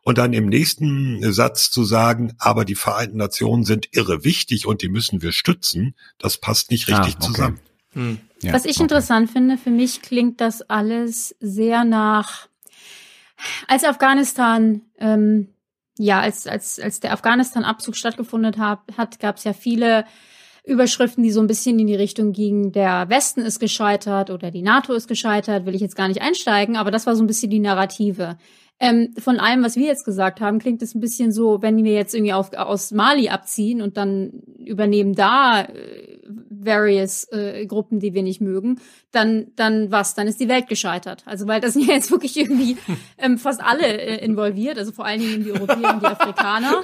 Und 0.02 0.16
dann 0.16 0.32
im 0.32 0.46
nächsten 0.46 1.32
Satz 1.32 1.70
zu 1.70 1.84
sagen, 1.84 2.32
aber 2.38 2.64
die 2.64 2.74
Vereinten 2.74 3.18
Nationen 3.18 3.64
sind 3.64 3.88
irre 3.92 4.24
wichtig 4.24 4.66
und 4.66 4.80
die 4.80 4.88
müssen 4.88 5.20
wir 5.20 5.32
stützen, 5.32 5.94
das 6.18 6.38
passt 6.38 6.70
nicht 6.70 6.88
richtig 6.88 7.14
ah, 7.14 7.18
okay. 7.18 7.26
zusammen. 7.26 7.60
Hm. 7.92 8.18
Ja, 8.40 8.54
Was 8.54 8.64
ich 8.64 8.76
okay. 8.76 8.84
interessant 8.84 9.30
finde, 9.30 9.58
für 9.58 9.70
mich 9.70 10.00
klingt 10.00 10.40
das 10.40 10.62
alles 10.62 11.36
sehr 11.40 11.84
nach, 11.84 12.48
als 13.68 13.84
Afghanistan 13.84 14.80
ähm, 14.98 15.48
ja, 15.98 16.20
als, 16.20 16.46
als, 16.46 16.78
als 16.78 17.00
der 17.00 17.12
Afghanistan-Abzug 17.12 17.96
stattgefunden 17.96 18.58
hat, 18.58 18.80
hat 18.96 19.18
gab 19.18 19.36
es 19.36 19.44
ja 19.44 19.52
viele 19.52 20.04
Überschriften, 20.66 21.22
die 21.22 21.30
so 21.30 21.40
ein 21.40 21.46
bisschen 21.46 21.78
in 21.78 21.86
die 21.86 21.94
Richtung 21.94 22.32
gingen, 22.32 22.72
der 22.72 23.08
Westen 23.08 23.40
ist 23.40 23.60
gescheitert 23.60 24.30
oder 24.30 24.50
die 24.50 24.62
NATO 24.62 24.94
ist 24.94 25.06
gescheitert, 25.06 25.64
will 25.64 25.76
ich 25.76 25.80
jetzt 25.80 25.94
gar 25.94 26.08
nicht 26.08 26.20
einsteigen, 26.20 26.76
aber 26.76 26.90
das 26.90 27.06
war 27.06 27.14
so 27.14 27.22
ein 27.22 27.28
bisschen 27.28 27.50
die 27.50 27.60
Narrative. 27.60 28.36
Ähm, 28.78 29.14
von 29.16 29.38
allem, 29.38 29.62
was 29.62 29.76
wir 29.76 29.86
jetzt 29.86 30.04
gesagt 30.04 30.40
haben, 30.40 30.58
klingt 30.58 30.82
es 30.82 30.94
ein 30.94 31.00
bisschen 31.00 31.32
so, 31.32 31.62
wenn 31.62 31.82
wir 31.82 31.94
jetzt 31.94 32.14
irgendwie 32.14 32.34
auf, 32.34 32.52
aus 32.52 32.90
Mali 32.90 33.28
abziehen 33.28 33.80
und 33.80 33.96
dann 33.96 34.42
übernehmen 34.58 35.14
da 35.14 35.62
äh, 35.62 36.18
various 36.50 37.24
äh, 37.32 37.64
Gruppen, 37.64 38.00
die 38.00 38.12
wir 38.12 38.22
nicht 38.22 38.42
mögen, 38.42 38.80
dann, 39.12 39.46
dann 39.56 39.92
was? 39.92 40.14
Dann 40.14 40.26
ist 40.26 40.40
die 40.40 40.48
Welt 40.48 40.68
gescheitert. 40.68 41.22
Also 41.26 41.46
weil 41.46 41.60
das 41.60 41.72
sind 41.74 41.86
ja 41.86 41.94
jetzt 41.94 42.10
wirklich 42.10 42.36
irgendwie 42.36 42.76
ähm, 43.16 43.38
fast 43.38 43.62
alle 43.62 43.86
äh, 43.86 44.22
involviert, 44.22 44.76
also 44.76 44.92
vor 44.92 45.06
allen 45.06 45.20
Dingen 45.20 45.44
die 45.44 45.52
Europäer 45.52 45.94
und 45.94 46.02
die 46.02 46.06
Afrikaner. 46.06 46.82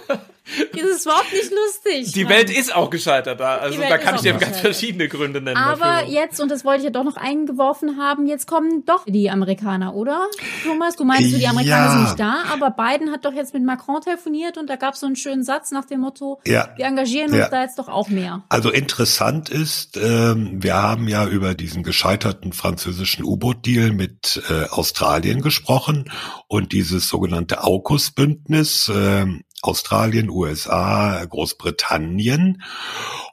Das 0.73 0.83
ist 0.83 1.07
überhaupt 1.07 1.33
nicht 1.33 1.51
lustig. 1.51 2.13
Die 2.13 2.29
Welt 2.29 2.51
ist 2.51 2.75
auch 2.75 2.91
gescheitert 2.91 3.41
da. 3.41 3.57
Also 3.57 3.81
da 3.81 3.97
kann 3.99 4.17
ich 4.17 4.23
dir 4.23 4.35
ganz 4.35 4.61
verschiedene 4.61 5.09
Gründe 5.09 5.41
nennen. 5.41 5.57
Aber 5.57 6.01
dafür. 6.01 6.09
jetzt, 6.09 6.41
und 6.41 6.51
das 6.51 6.65
wollte 6.65 6.79
ich 6.79 6.85
ja 6.85 6.91
doch 6.91 7.05
noch 7.05 7.17
eingeworfen 7.17 7.99
haben, 7.99 8.27
jetzt 8.27 8.47
kommen 8.47 8.85
doch 8.85 9.05
die 9.07 9.31
Amerikaner, 9.31 9.95
oder? 9.95 10.27
Thomas, 10.65 10.97
du 10.97 11.05
meinst, 11.05 11.35
die 11.37 11.47
Amerikaner 11.47 11.87
ja. 11.87 11.91
sind 11.93 12.03
nicht 12.03 12.21
da, 12.21 12.45
aber 12.53 12.71
Biden 12.71 13.13
hat 13.13 13.25
doch 13.25 13.33
jetzt 13.33 13.55
mit 13.55 13.65
Macron 13.65 14.01
telefoniert 14.01 14.59
und 14.59 14.69
da 14.69 14.77
gab 14.77 14.95
es 14.95 15.01
so 15.01 15.07
einen 15.07 15.17
schönen 15.17 15.45
Satz 15.45 15.71
nach 15.71 15.85
dem 15.85 16.01
Motto, 16.01 16.41
ja. 16.47 16.71
wir 16.77 16.87
engagieren 16.87 17.31
uns 17.31 17.39
ja. 17.39 17.49
da 17.49 17.63
jetzt 17.63 17.79
doch 17.79 17.89
auch 17.89 18.09
mehr. 18.09 18.43
Also 18.49 18.71
interessant 18.71 19.49
ist, 19.49 19.97
ähm, 19.97 20.63
wir 20.63 20.75
haben 20.75 21.09
ja 21.09 21.27
über 21.27 21.55
diesen 21.55 21.83
gescheiterten 21.83 22.53
französischen 22.53 23.25
U-Boot-Deal 23.25 23.93
mit 23.93 24.43
äh, 24.49 24.69
Australien 24.69 25.41
gesprochen 25.41 26.11
und 26.49 26.73
dieses 26.73 27.09
sogenannte 27.09 27.63
AUKUS-Bündnis, 27.63 28.89
äh, 28.89 29.27
Australien, 29.63 30.29
USA, 30.29 31.25
Großbritannien. 31.25 32.63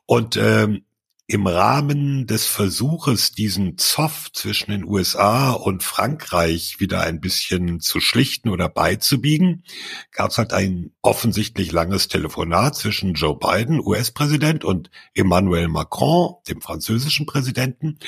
Und 0.05 0.37
ähm, 0.37 0.83
im 1.31 1.45
Rahmen 1.45 2.25
des 2.25 2.47
Versuches, 2.47 3.33
diesen 3.33 3.77
Zoff 3.77 4.31
zwischen 4.33 4.71
den 4.71 4.83
USA 4.83 5.51
und 5.51 5.83
Frankreich 5.83 6.79
wieder 6.79 7.01
ein 7.01 7.21
bisschen 7.21 7.79
zu 7.79 7.99
schlichten 7.99 8.49
oder 8.49 8.67
beizubiegen, 8.67 9.63
gab 10.11 10.31
es 10.31 10.39
halt 10.39 10.53
ein 10.53 10.91
offensichtlich 11.03 11.71
langes 11.71 12.07
Telefonat 12.07 12.75
zwischen 12.75 13.13
Joe 13.13 13.37
Biden, 13.37 13.79
US-Präsident, 13.79 14.65
und 14.65 14.89
Emmanuel 15.13 15.67
Macron, 15.67 16.33
dem 16.47 16.61
französischen 16.61 17.27
Präsidenten. 17.27 17.99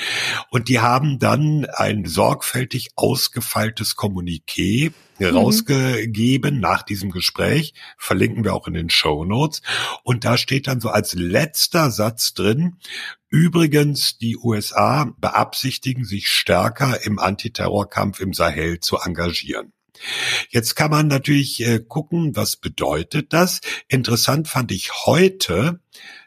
Und 0.50 0.68
die 0.68 0.80
haben 0.80 1.20
dann 1.20 1.66
ein 1.66 2.06
sorgfältig 2.06 2.90
ausgefeiltes 2.96 3.96
Kommuniqué 3.96 4.92
mhm. 5.30 5.36
rausgegeben 5.38 6.58
nach 6.58 6.82
diesem 6.82 7.10
Gespräch, 7.10 7.74
verlinken 7.96 8.42
wir 8.44 8.54
auch 8.54 8.66
in 8.66 8.74
den 8.74 8.90
Show 8.90 9.24
Notes. 9.24 9.62
Und 10.02 10.24
da 10.24 10.36
steht 10.36 10.66
dann 10.66 10.80
so 10.80 10.88
als 10.88 11.14
letzter 11.14 11.90
Satz 11.90 12.34
drin, 12.34 12.78
Übrigens, 13.34 14.18
die 14.18 14.36
USA 14.36 15.10
beabsichtigen, 15.16 16.04
sich 16.04 16.28
stärker 16.28 17.02
im 17.06 17.18
Antiterrorkampf 17.18 18.20
im 18.20 18.34
Sahel 18.34 18.80
zu 18.80 18.98
engagieren. 18.98 19.72
Jetzt 20.50 20.74
kann 20.74 20.90
man 20.90 21.06
natürlich 21.06 21.64
äh, 21.64 21.80
gucken, 21.80 22.36
was 22.36 22.56
bedeutet 22.56 23.32
das. 23.32 23.60
Interessant 23.88 24.48
fand 24.48 24.70
ich 24.70 25.06
heute, 25.06 25.80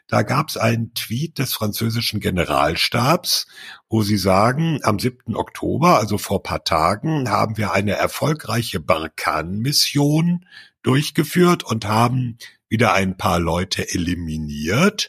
Da 0.08 0.22
gab 0.22 0.48
es 0.48 0.56
einen 0.56 0.94
Tweet 0.94 1.38
des 1.38 1.54
französischen 1.54 2.20
Generalstabs, 2.20 3.46
wo 3.88 4.02
sie 4.02 4.16
sagen, 4.16 4.78
am 4.82 4.98
7. 5.00 5.34
Oktober, 5.34 5.98
also 5.98 6.16
vor 6.16 6.42
paar 6.42 6.62
Tagen, 6.62 7.28
haben 7.28 7.56
wir 7.56 7.72
eine 7.72 7.92
erfolgreiche 7.92 8.78
Barkan-Mission 8.78 10.46
durchgeführt 10.82 11.64
und 11.64 11.86
haben 11.86 12.38
wieder 12.68 12.94
ein 12.94 13.16
paar 13.16 13.40
Leute 13.40 13.92
eliminiert 13.92 15.08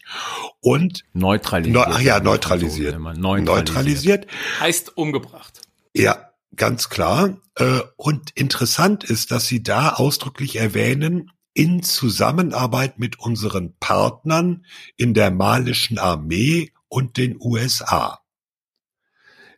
und 0.61 1.03
neutralisiert. 1.13 1.87
ach 1.87 2.01
ja, 2.01 2.19
neutralisiert. 2.19 2.99
neutralisiert. 2.99 3.45
Neutralisiert. 3.45 4.27
Heißt 4.59 4.97
umgebracht. 4.97 5.61
Ja, 5.93 6.31
ganz 6.55 6.89
klar. 6.89 7.37
Äh, 7.55 7.81
und 7.95 8.31
interessant 8.31 9.03
ist, 9.03 9.31
dass 9.31 9.47
Sie 9.47 9.63
da 9.63 9.93
ausdrücklich 9.93 10.57
erwähnen, 10.57 11.31
in 11.57 11.81
Zusammenarbeit 11.81 12.99
mit 12.99 13.17
unseren 13.17 13.73
Partnern 13.79 14.63
in 14.95 15.15
der 15.15 15.31
malischen 15.31 15.97
Armee 15.97 16.71
und 16.87 17.17
den 17.17 17.35
USA. 17.41 18.19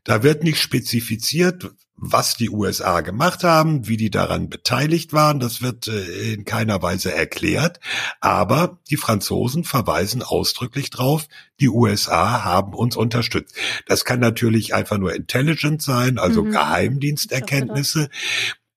Da 0.06 0.24
wird 0.24 0.46
nicht 0.46 0.62
spezifiziert, 0.62 1.72
was 2.02 2.38
die 2.38 2.50
USA 2.50 3.02
gemacht 3.02 3.44
haben, 3.44 3.90
wie 3.90 3.98
die 3.98 4.10
daran 4.10 4.48
beteiligt 4.48 5.12
waren, 5.12 5.42
das 5.42 5.62
wird 5.62 5.90
äh, 5.90 6.34
in 6.34 6.46
keiner 6.46 6.82
Weise 6.82 7.14
erklärt. 7.14 7.82
Aber 8.22 8.80
die 8.90 8.96
Franzosen 8.96 9.66
verweisen 9.66 10.24
ausdrücklich 10.24 10.92
drauf, 10.92 11.28
die 11.60 11.68
USA 11.68 12.46
haben 12.46 12.74
uns 12.74 12.96
unterstützt. 12.96 13.56
Das 13.86 14.06
kann 14.06 14.22
natürlich 14.22 14.74
einfach 14.74 14.98
nur 14.98 15.14
Intelligence 15.14 15.84
sein, 15.84 16.18
also 16.18 16.44
mhm. 16.44 16.52
Geheimdiensterkenntnisse. 16.52 18.10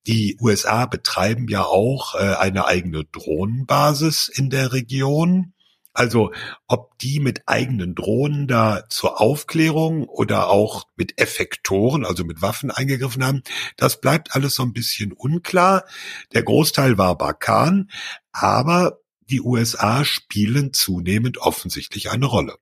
Die 0.07 0.37
USA 0.41 0.85
betreiben 0.85 1.47
ja 1.47 1.63
auch 1.63 2.15
äh, 2.15 2.35
eine 2.35 2.65
eigene 2.65 3.05
Drohnenbasis 3.05 4.27
in 4.27 4.49
der 4.49 4.73
Region. 4.73 5.53
Also 5.93 6.31
ob 6.67 6.97
die 6.97 7.19
mit 7.19 7.43
eigenen 7.45 7.93
Drohnen 7.93 8.47
da 8.47 8.83
zur 8.89 9.21
Aufklärung 9.21 10.05
oder 10.05 10.49
auch 10.49 10.85
mit 10.95 11.21
Effektoren, 11.21 12.03
also 12.03 12.25
mit 12.25 12.41
Waffen 12.41 12.71
eingegriffen 12.71 13.23
haben, 13.23 13.43
das 13.77 14.01
bleibt 14.01 14.35
alles 14.35 14.55
so 14.55 14.63
ein 14.63 14.73
bisschen 14.73 15.13
unklar. 15.13 15.85
Der 16.33 16.43
Großteil 16.43 16.97
war 16.97 17.17
Bakan, 17.17 17.91
aber 18.31 18.99
die 19.29 19.41
USA 19.41 20.03
spielen 20.03 20.73
zunehmend 20.73 21.37
offensichtlich 21.37 22.09
eine 22.09 22.25
Rolle. 22.25 22.57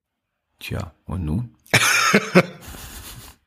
Tja, 0.59 0.93
und 1.05 1.23
nun? 1.23 1.55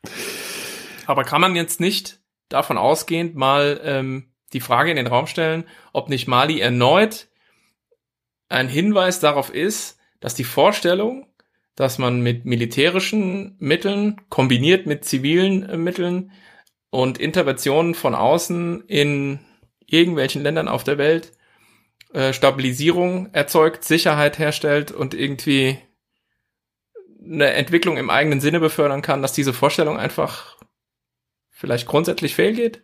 aber 1.07 1.25
kann 1.25 1.43
man 1.43 1.55
jetzt 1.55 1.79
nicht 1.79 2.24
davon 2.49 2.79
ausgehend 2.79 3.35
mal 3.35 3.81
ähm, 3.85 4.33
die 4.53 4.61
Frage 4.61 4.91
in 4.91 4.97
den 4.97 5.07
Raum 5.07 5.27
stellen, 5.27 5.65
ob 5.93 6.09
nicht 6.09 6.29
Mali 6.29 6.61
erneut 6.61 7.29
ein 8.49 8.69
Hinweis 8.69 9.21
darauf 9.21 9.53
ist, 9.53 9.99
dass 10.21 10.35
die 10.35 10.45
Vorstellung, 10.45 11.27
dass 11.75 11.99
man 11.99 12.21
mit 12.21 12.45
militärischen 12.45 13.57
Mitteln 13.59 14.21
kombiniert 14.29 14.87
mit 14.87 15.05
zivilen 15.05 15.69
äh, 15.69 15.77
Mitteln 15.77 16.31
und 16.91 17.19
Interventionen 17.19 17.95
von 17.95 18.15
außen 18.15 18.85
in 18.87 19.41
irgendwelchen 19.87 20.43
Ländern 20.43 20.69
auf 20.69 20.85
der 20.85 20.99
Welt 20.99 21.33
äh, 22.13 22.33
Stabilisierung 22.33 23.33
erzeugt, 23.33 23.85
Sicherheit 23.85 24.39
herstellt 24.39 24.93
und 24.93 25.15
irgendwie 25.15 25.79
eine 27.25 27.53
Entwicklung 27.55 27.97
im 27.97 28.11
eigenen 28.11 28.41
Sinne 28.41 28.61
befördern 28.61 29.03
kann, 29.03 29.23
dass 29.23 29.33
diese 29.33 29.53
Vorstellung 29.53 29.99
einfach 29.99 30.57
vielleicht 31.65 31.87
grundsätzlich 31.87 32.35
fehlgeht? 32.35 32.83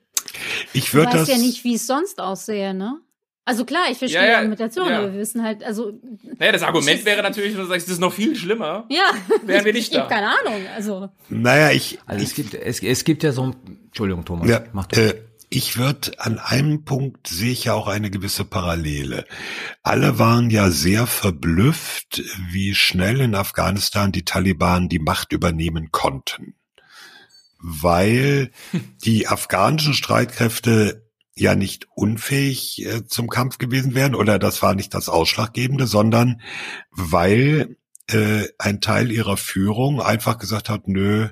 Ich 0.73 0.95
würde 0.95 1.13
das 1.13 1.29
ja 1.29 1.39
nicht, 1.39 1.65
wie 1.65 1.75
es 1.75 1.87
sonst 1.87 2.21
aussehe, 2.21 2.73
ne? 2.75 2.99
Also 3.45 3.65
klar, 3.65 3.85
ich 3.91 3.99
verstehe 3.99 4.21
Ja, 4.21 4.27
die 4.27 4.33
ja, 4.33 4.37
Argumentation, 4.39 4.89
ja. 4.89 4.99
aber 4.99 5.13
wir 5.13 5.19
wissen 5.19 5.43
halt, 5.43 5.65
also 5.65 5.93
Naja, 6.39 6.53
das 6.53 6.63
Argument 6.63 7.01
Ich- 7.01 7.05
wäre 7.05 7.23
natürlich, 7.23 7.53
wenn 7.55 7.63
du 7.63 7.67
sagst, 7.67 7.87
das 7.89 7.95
ist 7.95 8.01
noch 8.01 8.13
viel 8.13 8.37
schlimmer. 8.37 8.87
ja, 8.91 9.03
Wären 9.45 9.65
wir 9.65 9.71
ich, 9.75 9.79
nicht 9.79 9.93
ich 9.93 9.99
hab 9.99 10.09
da. 10.09 10.15
keine 10.15 10.29
Ahnung, 10.29 10.67
also 10.77 11.09
naja, 11.29 11.71
ich, 11.73 11.99
Also 12.07 12.23
es 12.25 12.35
gibt, 12.35 12.55
es, 12.55 12.83
es 12.83 13.05
gibt 13.05 13.23
ja 13.23 13.33
so 13.33 13.43
ein, 13.45 13.57
Entschuldigung, 13.87 14.25
Thomas, 14.25 14.49
Ja, 14.49 14.65
mach 14.73 14.87
du. 14.87 15.01
äh, 15.01 15.15
ich 15.49 15.77
würde 15.79 16.13
an 16.19 16.39
einem 16.39 16.85
Punkt 16.85 17.27
sehe 17.27 17.51
ich 17.51 17.65
ja 17.65 17.75
auch 17.75 17.89
eine 17.89 18.11
gewisse 18.11 18.45
Parallele. 18.45 19.25
Alle 19.83 20.19
waren 20.21 20.49
ja 20.51 20.71
sehr 20.71 21.09
verblüfft, 21.09 22.23
wie 22.53 22.75
schnell 22.77 23.21
in 23.21 23.35
Afghanistan 23.35 24.13
die 24.13 24.25
Taliban 24.25 24.89
die 24.89 25.01
Macht 25.01 25.33
übernehmen 25.33 25.91
konnten. 25.91 26.55
Weil 27.61 28.51
die 29.05 29.29
afghanischen 29.29 29.95
Streitkräfte 29.95 31.07
ja 31.35 31.55
nicht 31.55 31.87
unfähig 31.95 32.85
äh, 32.85 33.07
zum 33.07 33.29
Kampf 33.29 33.59
gewesen 33.59 33.95
wären 33.95 34.15
oder 34.15 34.39
das 34.39 34.63
war 34.63 34.75
nicht 34.75 34.95
das 34.95 35.09
Ausschlaggebende, 35.09 35.87
sondern 35.87 36.41
weil 36.91 37.77
äh, 38.09 38.49
ein 38.59 38.81
Teil 38.81 39.11
ihrer 39.11 39.37
Führung 39.37 40.01
einfach 40.01 40.39
gesagt 40.39 40.69
hat, 40.69 40.89
nö, 40.89 41.29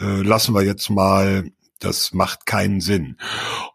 äh, 0.00 0.22
lassen 0.22 0.54
wir 0.54 0.62
jetzt 0.62 0.90
mal, 0.90 1.50
das 1.80 2.12
macht 2.12 2.46
keinen 2.46 2.80
Sinn. 2.80 3.16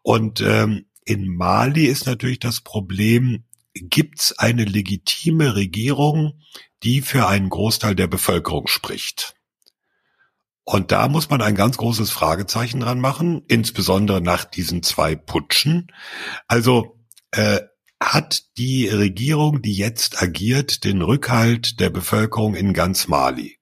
Und 0.01 0.41
ähm, 0.41 0.85
in 1.05 1.27
Mali 1.27 1.85
ist 1.85 2.05
natürlich 2.05 2.39
das 2.39 2.61
Problem, 2.61 3.43
gibt's 3.73 4.37
eine 4.37 4.65
legitime 4.65 5.55
Regierung, 5.55 6.39
die 6.83 7.01
für 7.01 7.27
einen 7.27 7.49
Großteil 7.49 7.95
der 7.95 8.07
Bevölkerung 8.07 8.67
spricht? 8.67 9.35
Und 10.66 10.91
da 10.91 11.07
muss 11.09 11.30
man 11.30 11.41
ein 11.41 11.55
ganz 11.55 11.78
großes 11.78 12.11
Fragezeichen 12.11 12.80
dran 12.80 12.99
machen, 12.99 13.43
insbesondere 13.47 14.22
nach 14.22 14.45
diesen 14.45 14.82
zwei 14.82 15.16
Putschen. 15.16 15.88
Also 16.47 16.99
äh, 17.32 17.59
hat 18.01 18.43
die 18.57 18.88
Regierung, 18.88 19.61
die 19.61 19.76
jetzt 19.76 20.22
agiert, 20.22 20.84
den 20.84 21.01
Rückhalt 21.01 21.80
der 21.80 21.89
Bevölkerung 21.89 22.55
in 22.55 22.74
ganz 22.74 23.07
Mali? 23.07 23.57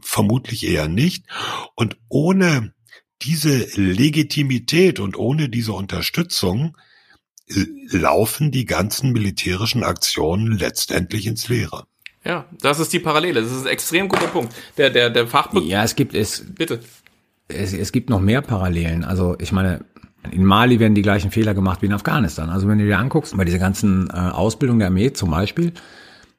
Vermutlich 0.00 0.66
eher 0.66 0.88
nicht. 0.88 1.26
Und 1.76 1.98
ohne 2.08 2.74
diese 3.22 3.66
Legitimität 3.78 4.98
und 4.98 5.16
ohne 5.16 5.48
diese 5.48 5.72
Unterstützung 5.72 6.76
äh, 7.48 7.64
laufen 7.90 8.50
die 8.50 8.64
ganzen 8.64 9.12
militärischen 9.12 9.84
Aktionen 9.84 10.58
letztendlich 10.58 11.26
ins 11.26 11.48
Leere. 11.48 11.86
Ja, 12.24 12.44
das 12.60 12.78
ist 12.80 12.92
die 12.92 12.98
Parallele. 12.98 13.40
Das 13.42 13.50
ist 13.50 13.62
ein 13.62 13.72
extrem 13.72 14.08
guter 14.08 14.26
Punkt. 14.26 14.54
Der, 14.76 14.90
der, 14.90 15.10
der 15.10 15.26
Fachbe 15.26 15.60
Ja, 15.60 15.82
es 15.84 15.96
gibt 15.96 16.14
es, 16.14 16.44
Bitte. 16.54 16.80
es, 17.48 17.72
es 17.72 17.92
gibt 17.92 18.10
noch 18.10 18.20
mehr 18.20 18.42
Parallelen. 18.42 19.04
Also 19.04 19.36
ich 19.38 19.52
meine, 19.52 19.84
in 20.30 20.44
Mali 20.44 20.78
werden 20.80 20.94
die 20.94 21.02
gleichen 21.02 21.30
Fehler 21.30 21.54
gemacht 21.54 21.80
wie 21.82 21.86
in 21.86 21.92
Afghanistan. 21.94 22.50
Also 22.50 22.68
wenn 22.68 22.78
du 22.78 22.84
dir 22.84 22.98
anguckst, 22.98 23.34
bei 23.36 23.44
dieser 23.46 23.58
ganzen 23.58 24.08
äh, 24.10 24.12
Ausbildung 24.12 24.78
der 24.78 24.88
Armee 24.88 25.12
zum 25.12 25.30
Beispiel, 25.30 25.72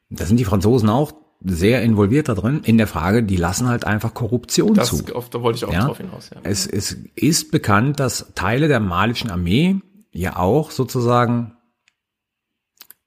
da 0.08 0.24
sind 0.24 0.36
die 0.38 0.44
Franzosen 0.44 0.88
auch 0.88 1.12
sehr 1.44 1.82
involviert 1.82 2.28
da 2.28 2.34
drin, 2.34 2.60
in 2.62 2.78
der 2.78 2.86
Frage, 2.86 3.24
die 3.24 3.34
lassen 3.34 3.66
halt 3.66 3.84
einfach 3.84 4.14
Korruption 4.14 4.74
Das, 4.74 4.90
zu. 4.96 5.12
auf, 5.16 5.28
da 5.30 5.42
wollte 5.42 5.56
ich 5.56 5.64
auch 5.64 5.72
Ja? 5.72 5.86
drauf 5.86 5.96
hinaus. 5.98 6.30
Ja. 6.32 6.40
Es, 6.44 6.64
es 6.68 6.96
ist 7.16 7.50
bekannt, 7.50 7.98
dass 7.98 8.32
Teile 8.36 8.68
der 8.68 8.78
malischen 8.78 9.28
Armee 9.32 9.80
ja 10.12 10.36
auch 10.36 10.70
sozusagen, 10.70 11.56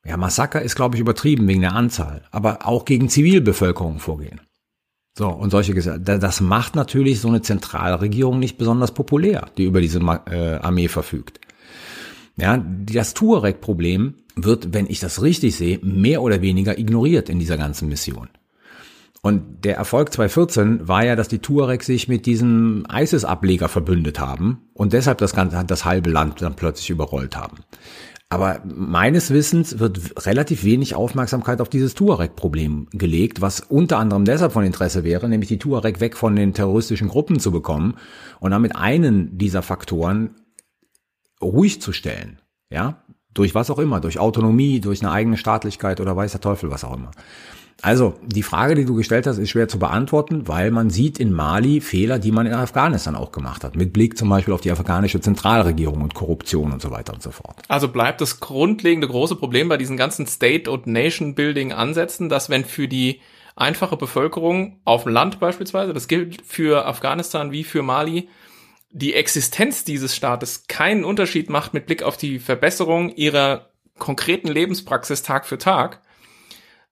ja, 0.06 0.18
Massaker 0.18 0.62
ist, 0.62 0.76
glaube 0.76 0.95
ich, 0.95 1.01
übertrieben 1.01 1.47
wegen 1.47 1.62
der 1.62 1.74
Anzahl, 1.74 2.24
aber 2.32 2.68
auch 2.68 2.86
gegen 2.86 3.10
Zivilbevölkerung 3.10 3.99
vorgehen. 3.99 4.41
So, 5.18 5.30
und 5.30 5.49
solche, 5.49 5.74
das 5.74 6.41
macht 6.41 6.76
natürlich 6.76 7.22
so 7.22 7.30
eine 7.30 7.41
Zentralregierung 7.41 8.38
nicht 8.38 8.58
besonders 8.58 8.93
populär, 8.93 9.47
die 9.58 9.64
über 9.64 9.80
diese 9.80 9.99
äh, 9.99 10.56
Armee 10.58 10.89
verfügt. 10.89 11.39
Ja, 12.36 12.58
das 12.58 13.14
Tuareg-Problem 13.14 14.16
wird, 14.36 14.74
wenn 14.74 14.88
ich 14.88 14.99
das 14.99 15.22
richtig 15.22 15.56
sehe, 15.56 15.80
mehr 15.82 16.22
oder 16.22 16.41
weniger 16.41 16.78
ignoriert 16.78 17.30
in 17.30 17.39
dieser 17.39 17.58
ganzen 17.58 17.88
Mission. 17.88 18.28
Und 19.22 19.64
der 19.64 19.78
Erfolg 19.78 20.14
2014 20.14 20.88
war 20.88 21.03
ja, 21.03 21.16
dass 21.16 21.30
die 21.30 21.39
Tuareg 21.39 21.82
sich 21.82 22.08
mit 22.08 22.28
diesem 22.28 22.86
ISIS-Ableger 22.93 23.70
verbündet 23.70 24.20
haben 24.20 24.70
und 24.74 24.93
deshalb 24.93 25.18
das 25.18 25.34
ganze, 25.34 25.64
das 25.66 25.86
halbe 25.86 26.12
Land 26.12 26.41
dann 26.41 26.56
plötzlich 26.56 26.89
überrollt 26.91 27.36
haben. 27.36 27.60
Aber 28.30 28.61
meines 28.65 29.30
Wissens 29.30 29.80
wird 29.80 30.26
relativ 30.26 30.63
wenig 30.63 30.95
Aufmerksamkeit 30.95 31.61
auf 31.61 31.69
dieses 31.69 31.93
Tuareg-Problem 31.93 32.88
gelegt, 32.91 33.41
was 33.41 33.59
unter 33.59 33.99
anderem 33.99 34.26
deshalb 34.26 34.51
von 34.51 34.65
Interesse 34.65 35.03
wäre, 35.03 35.30
nämlich 35.30 35.47
die 35.47 35.59
Tuareg 35.59 35.99
weg 35.99 36.17
von 36.17 36.36
den 36.36 36.53
terroristischen 36.53 37.07
Gruppen 37.07 37.39
zu 37.39 37.51
bekommen 37.51 37.95
und 38.39 38.51
damit 38.51 38.76
einen 38.76 39.38
dieser 39.38 39.61
Faktoren 39.61 40.36
ruhig 41.41 41.82
zu 41.82 41.93
stellen. 41.93 42.39
Ja, 42.71 43.03
durch 43.36 43.53
was 43.53 43.69
auch 43.69 43.78
immer, 43.78 43.99
durch 43.99 44.17
Autonomie, 44.17 44.80
durch 44.80 45.01
eine 45.01 45.11
eigene 45.11 45.38
Staatlichkeit 45.38 46.01
oder 46.01 46.15
weiß 46.15 46.32
der 46.32 46.41
Teufel 46.41 46.71
was 46.71 46.84
auch 46.84 46.95
immer. 46.95 47.11
Also, 47.82 48.15
die 48.26 48.41
Frage, 48.41 48.73
die 48.76 48.86
du 48.86 48.95
gestellt 48.95 49.28
hast, 49.28 49.38
ist 49.38 49.49
schwer 49.49 49.67
zu 49.67 49.78
beantworten, 49.78 50.47
weil 50.47 50.71
man 50.71 50.89
sieht 50.89 51.19
in 51.19 51.32
Mali 51.32 51.82
Fehler, 51.82 52.19
die 52.19 52.32
man 52.32 52.45
in 52.45 52.53
Afghanistan 52.53 53.15
auch 53.15 53.32
gemacht 53.32 53.63
hat. 53.63 53.76
Mit 53.76 53.93
Blick 53.93 54.17
zum 54.17 54.30
Beispiel 54.30 54.53
auf 54.53 54.61
die 54.61 54.71
afghanische 54.71 55.19
Zentralregierung 55.19 56.01
und 56.01 56.13
Korruption 56.13 56.71
und 56.71 56.82
so 56.82 56.89
weiter 56.91 57.13
und 57.13 57.21
so 57.21 57.32
fort. 57.32 57.61
Also 57.67 57.89
bleibt 57.89 58.21
das 58.21 58.39
grundlegende 58.39 59.07
große 59.07 59.36
Problem 59.36 59.67
bei 59.67 59.78
diesen 59.78 59.97
ganzen 59.97 60.26
State- 60.26 60.71
und 60.71 60.88
Nation-Building-Ansätzen, 60.88 62.30
dass 62.30 62.49
wenn 62.49 62.65
für 62.65 62.88
die 62.88 63.19
einfache 63.55 63.97
Bevölkerung 63.97 64.80
auf 64.86 65.03
dem 65.03 65.13
Land 65.13 65.39
beispielsweise, 65.39 65.93
das 65.93 66.07
gilt 66.07 66.41
für 66.45 66.86
Afghanistan 66.86 67.51
wie 67.51 67.63
für 67.63 67.84
Mali, 67.84 68.30
die 68.91 69.13
Existenz 69.13 69.84
dieses 69.84 70.15
Staates 70.15 70.67
keinen 70.67 71.03
Unterschied 71.03 71.49
macht 71.49 71.73
mit 71.73 71.86
Blick 71.86 72.03
auf 72.03 72.15
die 72.15 72.39
Verbesserung 72.39 73.09
ihrer 73.09 73.69
konkreten 73.97 74.47
Lebenspraxis 74.47 75.21
Tag 75.21 75.45
für 75.45 75.57
Tag, 75.57 76.01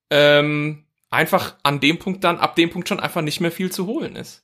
ähm, 0.10 0.86
einfach 1.10 1.56
an 1.64 1.80
dem 1.80 2.00
Punkt 2.00 2.24
dann, 2.24 2.38
ab 2.38 2.56
dem 2.56 2.70
Punkt 2.70 2.90
schon 2.90 3.00
einfach 3.00 3.22
nicht 3.22 3.40
mehr 3.40 3.52
viel 3.52 3.72
zu 3.72 3.86
holen 3.86 4.16
ist. 4.16 4.44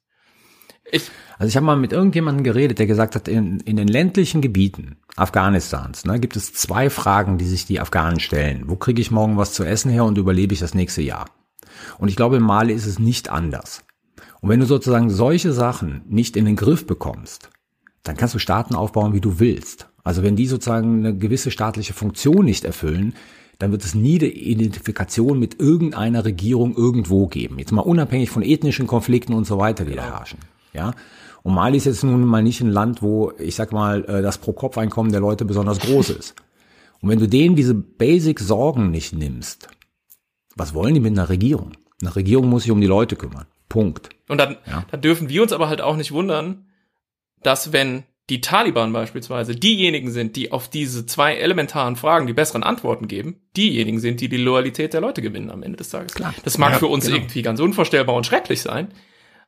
Ich, 0.91 1.11
also 1.37 1.49
ich 1.49 1.55
habe 1.55 1.65
mal 1.65 1.75
mit 1.75 1.93
irgendjemandem 1.93 2.43
geredet, 2.43 2.79
der 2.79 2.87
gesagt 2.87 3.15
hat, 3.15 3.27
in, 3.27 3.59
in 3.61 3.75
den 3.75 3.87
ländlichen 3.87 4.41
Gebieten 4.41 4.97
Afghanistans 5.15 6.05
ne, 6.05 6.19
gibt 6.19 6.35
es 6.35 6.53
zwei 6.53 6.89
Fragen, 6.89 7.37
die 7.37 7.45
sich 7.45 7.65
die 7.65 7.79
Afghanen 7.79 8.19
stellen. 8.19 8.63
Wo 8.67 8.75
kriege 8.75 9.01
ich 9.01 9.11
morgen 9.11 9.37
was 9.37 9.53
zu 9.53 9.63
essen 9.63 9.91
her 9.91 10.05
und 10.05 10.17
überlebe 10.17 10.53
ich 10.53 10.59
das 10.59 10.73
nächste 10.73 11.01
Jahr? 11.01 11.29
Und 11.97 12.07
ich 12.07 12.15
glaube, 12.15 12.37
in 12.37 12.43
Mali 12.43 12.73
ist 12.73 12.85
es 12.85 12.99
nicht 12.99 13.29
anders. 13.29 13.83
Und 14.41 14.49
wenn 14.49 14.59
du 14.59 14.65
sozusagen 14.65 15.09
solche 15.09 15.51
Sachen 15.53 16.01
nicht 16.07 16.37
in 16.37 16.45
den 16.45 16.55
Griff 16.55 16.87
bekommst, 16.87 17.49
dann 18.03 18.17
kannst 18.17 18.33
du 18.33 18.39
Staaten 18.39 18.75
aufbauen, 18.75 19.13
wie 19.13 19.21
du 19.21 19.39
willst. 19.39 19.89
Also 20.03 20.23
wenn 20.23 20.35
die 20.35 20.47
sozusagen 20.47 21.05
eine 21.05 21.17
gewisse 21.17 21.51
staatliche 21.51 21.93
Funktion 21.93 22.45
nicht 22.45 22.63
erfüllen, 22.63 23.13
dann 23.59 23.71
wird 23.71 23.83
es 23.83 23.93
nie 23.93 24.17
eine 24.19 24.29
Identifikation 24.29 25.37
mit 25.37 25.59
irgendeiner 25.59 26.23
Regierung 26.23 26.75
irgendwo 26.75 27.27
geben. 27.27 27.59
Jetzt 27.59 27.73
mal 27.73 27.81
unabhängig 27.81 28.29
von 28.29 28.41
ethnischen 28.41 28.87
Konflikten 28.87 29.33
und 29.33 29.45
so 29.45 29.57
weiter, 29.57 29.83
die 29.85 29.95
da 29.95 30.05
genau. 30.05 30.17
herrschen. 30.17 30.39
Ja. 30.73 30.93
Und 31.43 31.53
Mali 31.53 31.77
ist 31.77 31.85
jetzt 31.85 32.03
nun 32.03 32.23
mal 32.25 32.41
nicht 32.41 32.61
ein 32.61 32.69
Land, 32.69 33.01
wo, 33.01 33.33
ich 33.37 33.55
sag 33.55 33.71
mal, 33.73 34.03
äh, 34.05 34.21
das 34.21 34.37
Pro-Kopf-Einkommen 34.37 35.11
der 35.11 35.21
Leute 35.21 35.43
besonders 35.43 35.79
groß 35.79 36.09
ist. 36.17 36.35
Und 37.01 37.09
wenn 37.09 37.19
du 37.19 37.27
denen 37.27 37.55
diese 37.55 37.73
Basic-Sorgen 37.73 38.91
nicht 38.91 39.13
nimmst, 39.13 39.67
was 40.55 40.73
wollen 40.73 40.93
die 40.93 40.99
mit 40.99 41.11
einer 41.11 41.29
Regierung? 41.29 41.73
Eine 42.01 42.15
Regierung 42.15 42.47
muss 42.47 42.63
sich 42.63 42.71
um 42.71 42.81
die 42.81 42.87
Leute 42.87 43.17
kümmern. 43.17 43.45
Punkt. 43.67 44.09
Und 44.29 44.37
dann, 44.37 44.57
ja. 44.67 44.85
dann 44.89 45.01
dürfen 45.01 45.27
wir 45.27 45.41
uns 45.41 45.51
aber 45.51 45.67
halt 45.67 45.81
auch 45.81 45.97
nicht 45.97 46.11
wundern, 46.11 46.65
dass 47.43 47.73
wenn 47.73 48.03
die 48.29 48.41
Taliban 48.41 48.93
beispielsweise 48.93 49.55
diejenigen 49.55 50.11
sind, 50.11 50.35
die 50.35 50.51
auf 50.51 50.69
diese 50.69 51.05
zwei 51.05 51.35
elementaren 51.35 51.95
Fragen 51.95 52.27
die 52.27 52.33
besseren 52.33 52.63
Antworten 52.63 53.07
geben, 53.07 53.41
diejenigen 53.57 53.99
sind, 53.99 54.21
die 54.21 54.29
die 54.29 54.37
Loyalität 54.37 54.93
der 54.93 55.01
Leute 55.01 55.21
gewinnen 55.21 55.49
am 55.49 55.63
Ende 55.63 55.77
des 55.77 55.89
Tages. 55.89 56.13
Klar. 56.13 56.33
Das 56.43 56.57
mag 56.57 56.73
ja, 56.73 56.79
für 56.79 56.87
uns 56.87 57.05
genau. 57.05 57.17
irgendwie 57.17 57.41
ganz 57.41 57.59
unvorstellbar 57.59 58.15
und 58.15 58.25
schrecklich 58.25 58.61
sein, 58.61 58.89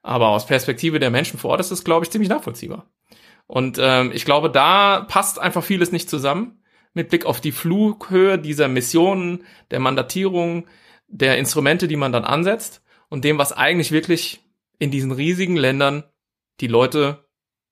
aber 0.02 0.30
aus 0.30 0.48
Perspektive 0.48 1.00
der 1.00 1.12
Menschen 1.12 1.40
vor 1.40 1.52
Ort 1.52 1.60
ist 1.60 1.72
das, 1.72 1.84
glaube 1.84 2.06
ich, 2.06 2.12
ziemlich 2.12 2.30
nachvollziehbar. 2.30 2.90
Und 3.46 3.78
ähm, 3.80 4.12
ich 4.14 4.26
glaube, 4.26 4.50
da 4.50 5.02
passt 5.02 5.40
einfach 5.40 5.64
vieles 5.64 5.92
nicht 5.92 6.10
zusammen 6.10 6.64
mit 6.94 7.10
Blick 7.10 7.26
auf 7.26 7.40
die 7.40 7.52
Flughöhe 7.52 8.40
dieser 8.40 8.68
Missionen, 8.68 9.44
der 9.70 9.80
Mandatierung, 9.80 10.68
der 11.08 11.38
Instrumente, 11.38 11.88
die 11.88 11.96
man 11.96 12.12
dann 12.12 12.24
ansetzt 12.24 12.82
und 13.10 13.24
dem, 13.24 13.38
was 13.38 13.54
eigentlich 13.54 13.92
wirklich 13.92 14.42
in 14.80 14.90
diesen 14.90 15.12
riesigen 15.12 15.56
Ländern 15.56 16.04
die 16.60 16.68
Leute 16.68 17.26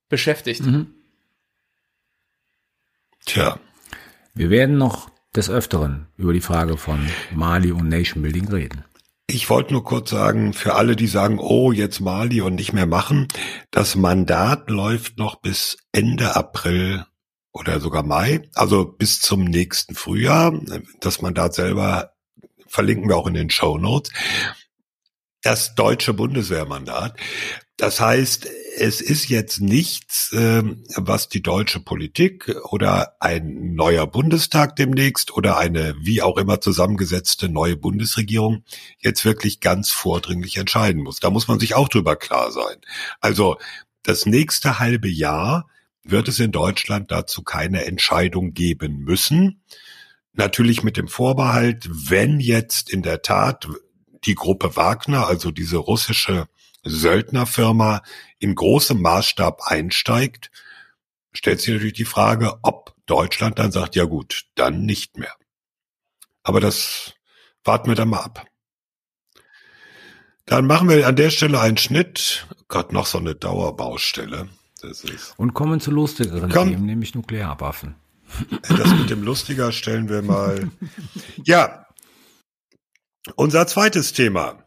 beschäftigt. 0.10 0.62
Mhm. 0.62 0.94
Tja. 3.26 3.60
Wir 4.34 4.50
werden 4.50 4.78
noch 4.78 5.10
des 5.36 5.50
Öfteren 5.50 6.08
über 6.18 6.34
die 6.34 6.42
Frage 6.42 6.78
von 6.78 7.08
Mali 7.32 7.72
und 7.72 7.90
Nation 7.90 8.24
Building 8.24 8.48
reden. 8.48 8.86
Ich 9.28 9.50
wollte 9.50 9.74
nur 9.74 9.84
kurz 9.84 10.10
sagen, 10.10 10.54
für 10.54 10.74
alle, 10.74 10.96
die 10.96 11.06
sagen, 11.06 11.38
oh, 11.40 11.72
jetzt 11.72 12.00
Mali 12.00 12.42
und 12.42 12.56
nicht 12.56 12.74
mehr 12.74 12.88
machen, 12.88 13.28
das 13.70 13.96
Mandat 13.96 14.72
läuft 14.72 15.20
noch 15.20 15.36
bis 15.36 15.78
Ende 15.92 16.36
April 16.36 17.06
oder 17.52 17.80
sogar 17.80 18.02
Mai, 18.04 18.50
also 18.56 18.86
bis 18.86 19.20
zum 19.20 19.44
nächsten 19.44 19.94
Frühjahr. 19.94 20.60
Das 21.00 21.22
Mandat 21.22 21.54
selber 21.54 22.14
verlinken 22.68 23.08
wir 23.08 23.18
auch 23.18 23.28
in 23.28 23.36
den 23.36 23.52
Show 23.52 23.78
Notes. 23.78 24.12
Das 25.42 25.74
deutsche 25.76 26.14
Bundeswehrmandat. 26.14 27.18
Das 27.78 28.02
heißt, 28.02 28.46
es 28.78 29.00
ist 29.00 29.30
jetzt 29.30 29.62
nichts, 29.62 30.32
ähm, 30.34 30.84
was 30.96 31.30
die 31.30 31.42
deutsche 31.42 31.80
Politik 31.80 32.54
oder 32.72 33.16
ein 33.22 33.74
neuer 33.74 34.06
Bundestag 34.06 34.76
demnächst 34.76 35.32
oder 35.32 35.58
eine 35.58 35.96
wie 36.02 36.22
auch 36.22 36.38
immer 36.38 36.60
zusammengesetzte 36.60 37.48
neue 37.48 37.78
Bundesregierung 37.78 38.66
jetzt 38.98 39.24
wirklich 39.24 39.62
ganz 39.62 39.92
vordringlich 39.92 40.58
entscheiden 40.58 41.02
muss. 41.02 41.22
Da 41.22 41.30
muss 41.30 41.48
man 41.48 41.60
sich 41.60 41.74
auch 41.74 41.88
drüber 41.88 42.18
klar 42.18 42.52
sein. 42.52 42.82
Also 43.22 43.58
das 44.04 44.26
nächste 44.26 44.80
halbe 44.80 45.10
Jahr 45.10 45.70
wird 46.04 46.28
es 46.28 46.40
in 46.40 46.52
Deutschland 46.52 47.12
dazu 47.12 47.44
keine 47.44 47.86
Entscheidung 47.86 48.54
geben 48.54 49.00
müssen. 49.00 49.64
Natürlich 50.34 50.84
mit 50.84 50.98
dem 50.98 51.08
Vorbehalt, 51.08 51.90
wenn 51.90 52.42
jetzt 52.42 52.90
in 52.90 53.04
der 53.04 53.22
Tat 53.22 53.68
die 54.26 54.36
Gruppe 54.36 54.76
Wagner, 54.76 55.28
also 55.28 55.52
diese 55.52 55.78
russische 55.78 56.48
Söldnerfirma 56.84 58.02
in 58.40 58.56
großem 58.56 59.02
Maßstab 59.02 59.62
einsteigt, 59.64 60.52
stellt 61.34 61.62
sich 61.62 61.74
natürlich 61.74 61.94
die 61.94 62.06
Frage, 62.06 62.60
ob 62.62 62.96
Deutschland 63.06 63.60
dann 63.60 63.72
sagt, 63.72 63.96
ja 63.96 64.06
gut, 64.06 64.46
dann 64.56 64.86
nicht 64.86 65.18
mehr. 65.18 65.34
Aber 66.44 66.60
das 66.60 67.14
warten 67.64 67.90
wir 67.90 67.96
dann 67.96 68.10
mal 68.10 68.22
ab. 68.22 68.46
Dann 70.46 70.66
machen 70.66 70.90
wir 70.90 71.08
an 71.08 71.16
der 71.16 71.30
Stelle 71.30 71.60
einen 71.60 71.78
Schnitt. 71.78 72.48
Gott, 72.68 72.92
noch 72.92 73.06
so 73.06 73.20
eine 73.20 73.36
Dauerbaustelle. 73.36 74.50
Das 74.82 75.04
ist 75.04 75.34
Und 75.38 75.54
kommen 75.54 75.80
zu 75.80 75.92
lustigeren 75.92 76.50
Komm. 76.50 76.70
Themen, 76.70 76.86
nämlich 76.86 77.14
Nuklearwaffen. 77.14 77.96
Das 78.62 78.94
mit 78.94 79.10
dem 79.10 79.24
Lustiger 79.24 79.72
stellen 79.72 80.10
wir 80.10 80.22
mal. 80.22 80.70
Ja. 81.44 81.86
Unser 83.36 83.68
zweites 83.68 84.14
Thema. 84.14 84.64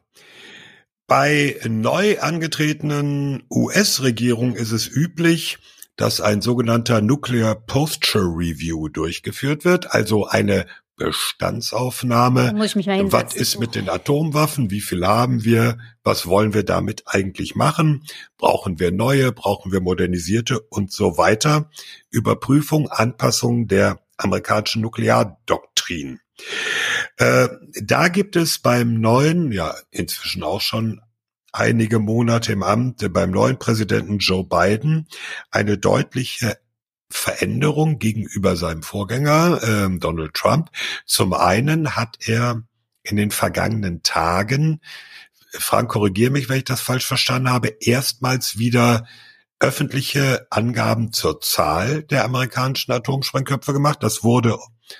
Bei 1.07 1.59
neu 1.69 2.21
angetretenen 2.21 3.43
US-Regierungen 3.51 4.55
ist 4.55 4.73
es 4.73 4.89
üblich, 4.89 5.59
dass 5.97 6.21
ein 6.21 6.41
sogenannter 6.43 7.01
Nuclear 7.01 7.55
Posture 7.55 8.25
Review 8.25 8.89
durchgeführt 8.89 9.65
wird, 9.65 9.93
also 9.95 10.27
eine 10.27 10.67
Bestandsaufnahme. 10.97 12.53
Was 12.57 13.35
ist 13.35 13.59
mit 13.59 13.75
den 13.75 13.89
Atomwaffen? 13.89 14.71
Wie 14.71 14.81
viel 14.81 15.07
haben 15.07 15.45
wir? 15.45 15.79
Was 16.05 16.27
wollen 16.27 16.55
wir 16.55 16.63
damit 16.63 17.05
eigentlich 17.07 17.55
machen? 17.55 18.05
Brauchen 18.37 18.79
wir 18.79 18.93
neue? 18.93 19.33
Brauchen 19.33 19.73
wir 19.73 19.81
modernisierte 19.81 20.61
und 20.61 20.93
so 20.93 21.17
weiter? 21.17 21.71
Überprüfung, 22.11 22.89
Anpassung 22.89 23.67
der 23.67 24.01
amerikanischen 24.17 24.83
Nukleardoktrin. 24.83 26.21
Äh, 27.17 27.49
da 27.83 28.09
gibt 28.09 28.37
es 28.37 28.59
beim 28.59 29.01
neuen, 29.01 29.53
ja 29.53 29.75
inzwischen 29.91 30.43
auch 30.43 30.61
schon 30.61 31.01
einige 31.53 31.99
Monate 31.99 32.53
im 32.53 32.63
Amt, 32.63 33.13
beim 33.13 33.31
neuen 33.31 33.59
Präsidenten 33.59 34.19
Joe 34.19 34.45
Biden 34.45 35.07
eine 35.51 35.79
deutliche 35.79 36.59
Veränderung 37.11 37.99
gegenüber 37.99 38.57
seinem 38.57 38.83
Vorgänger 38.83 39.63
äh, 39.63 39.99
Donald 39.99 40.35
Trump. 40.35 40.71
Zum 41.05 41.35
einen 41.35 41.95
hat 41.95 42.17
er 42.27 42.63
in 43.03 43.17
den 43.17 43.31
vergangenen 43.31 44.03
Tagen, 44.03 44.81
Frank, 45.55 45.91
korrigiere 45.91 46.31
mich, 46.31 46.49
wenn 46.49 46.59
ich 46.59 46.65
das 46.65 46.81
falsch 46.81 47.05
verstanden 47.05 47.51
habe, 47.51 47.69
erstmals 47.81 48.59
wieder 48.59 49.07
öffentliche 49.61 50.47
Angaben 50.51 51.13
zur 51.13 51.41
Zahl 51.41 52.03
der 52.05 52.25
amerikanischen 52.25 52.93
Atomsprengköpfe 52.93 53.73
gemacht. 53.75 53.99
Das 54.03 54.25
wurde 54.25 54.59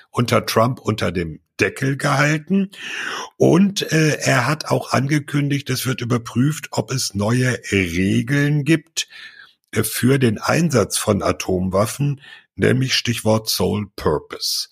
unter 0.09 0.45
Trump 0.45 0.79
unter 0.79 1.11
dem 1.11 1.39
Deckel 1.59 1.97
gehalten. 1.97 2.71
Und 3.37 3.91
äh, 3.91 4.17
er 4.21 4.47
hat 4.47 4.65
auch 4.65 4.91
angekündigt, 4.91 5.69
es 5.69 5.85
wird 5.85 6.01
überprüft, 6.01 6.67
ob 6.71 6.91
es 6.91 7.13
neue 7.13 7.59
Regeln 7.71 8.63
gibt 8.63 9.07
äh, 9.71 9.83
für 9.83 10.19
den 10.19 10.39
Einsatz 10.39 10.97
von 10.97 11.21
Atomwaffen, 11.21 12.21
nämlich 12.55 12.95
Stichwort 12.95 13.49
Sole 13.49 13.87
Purpose. 13.95 14.69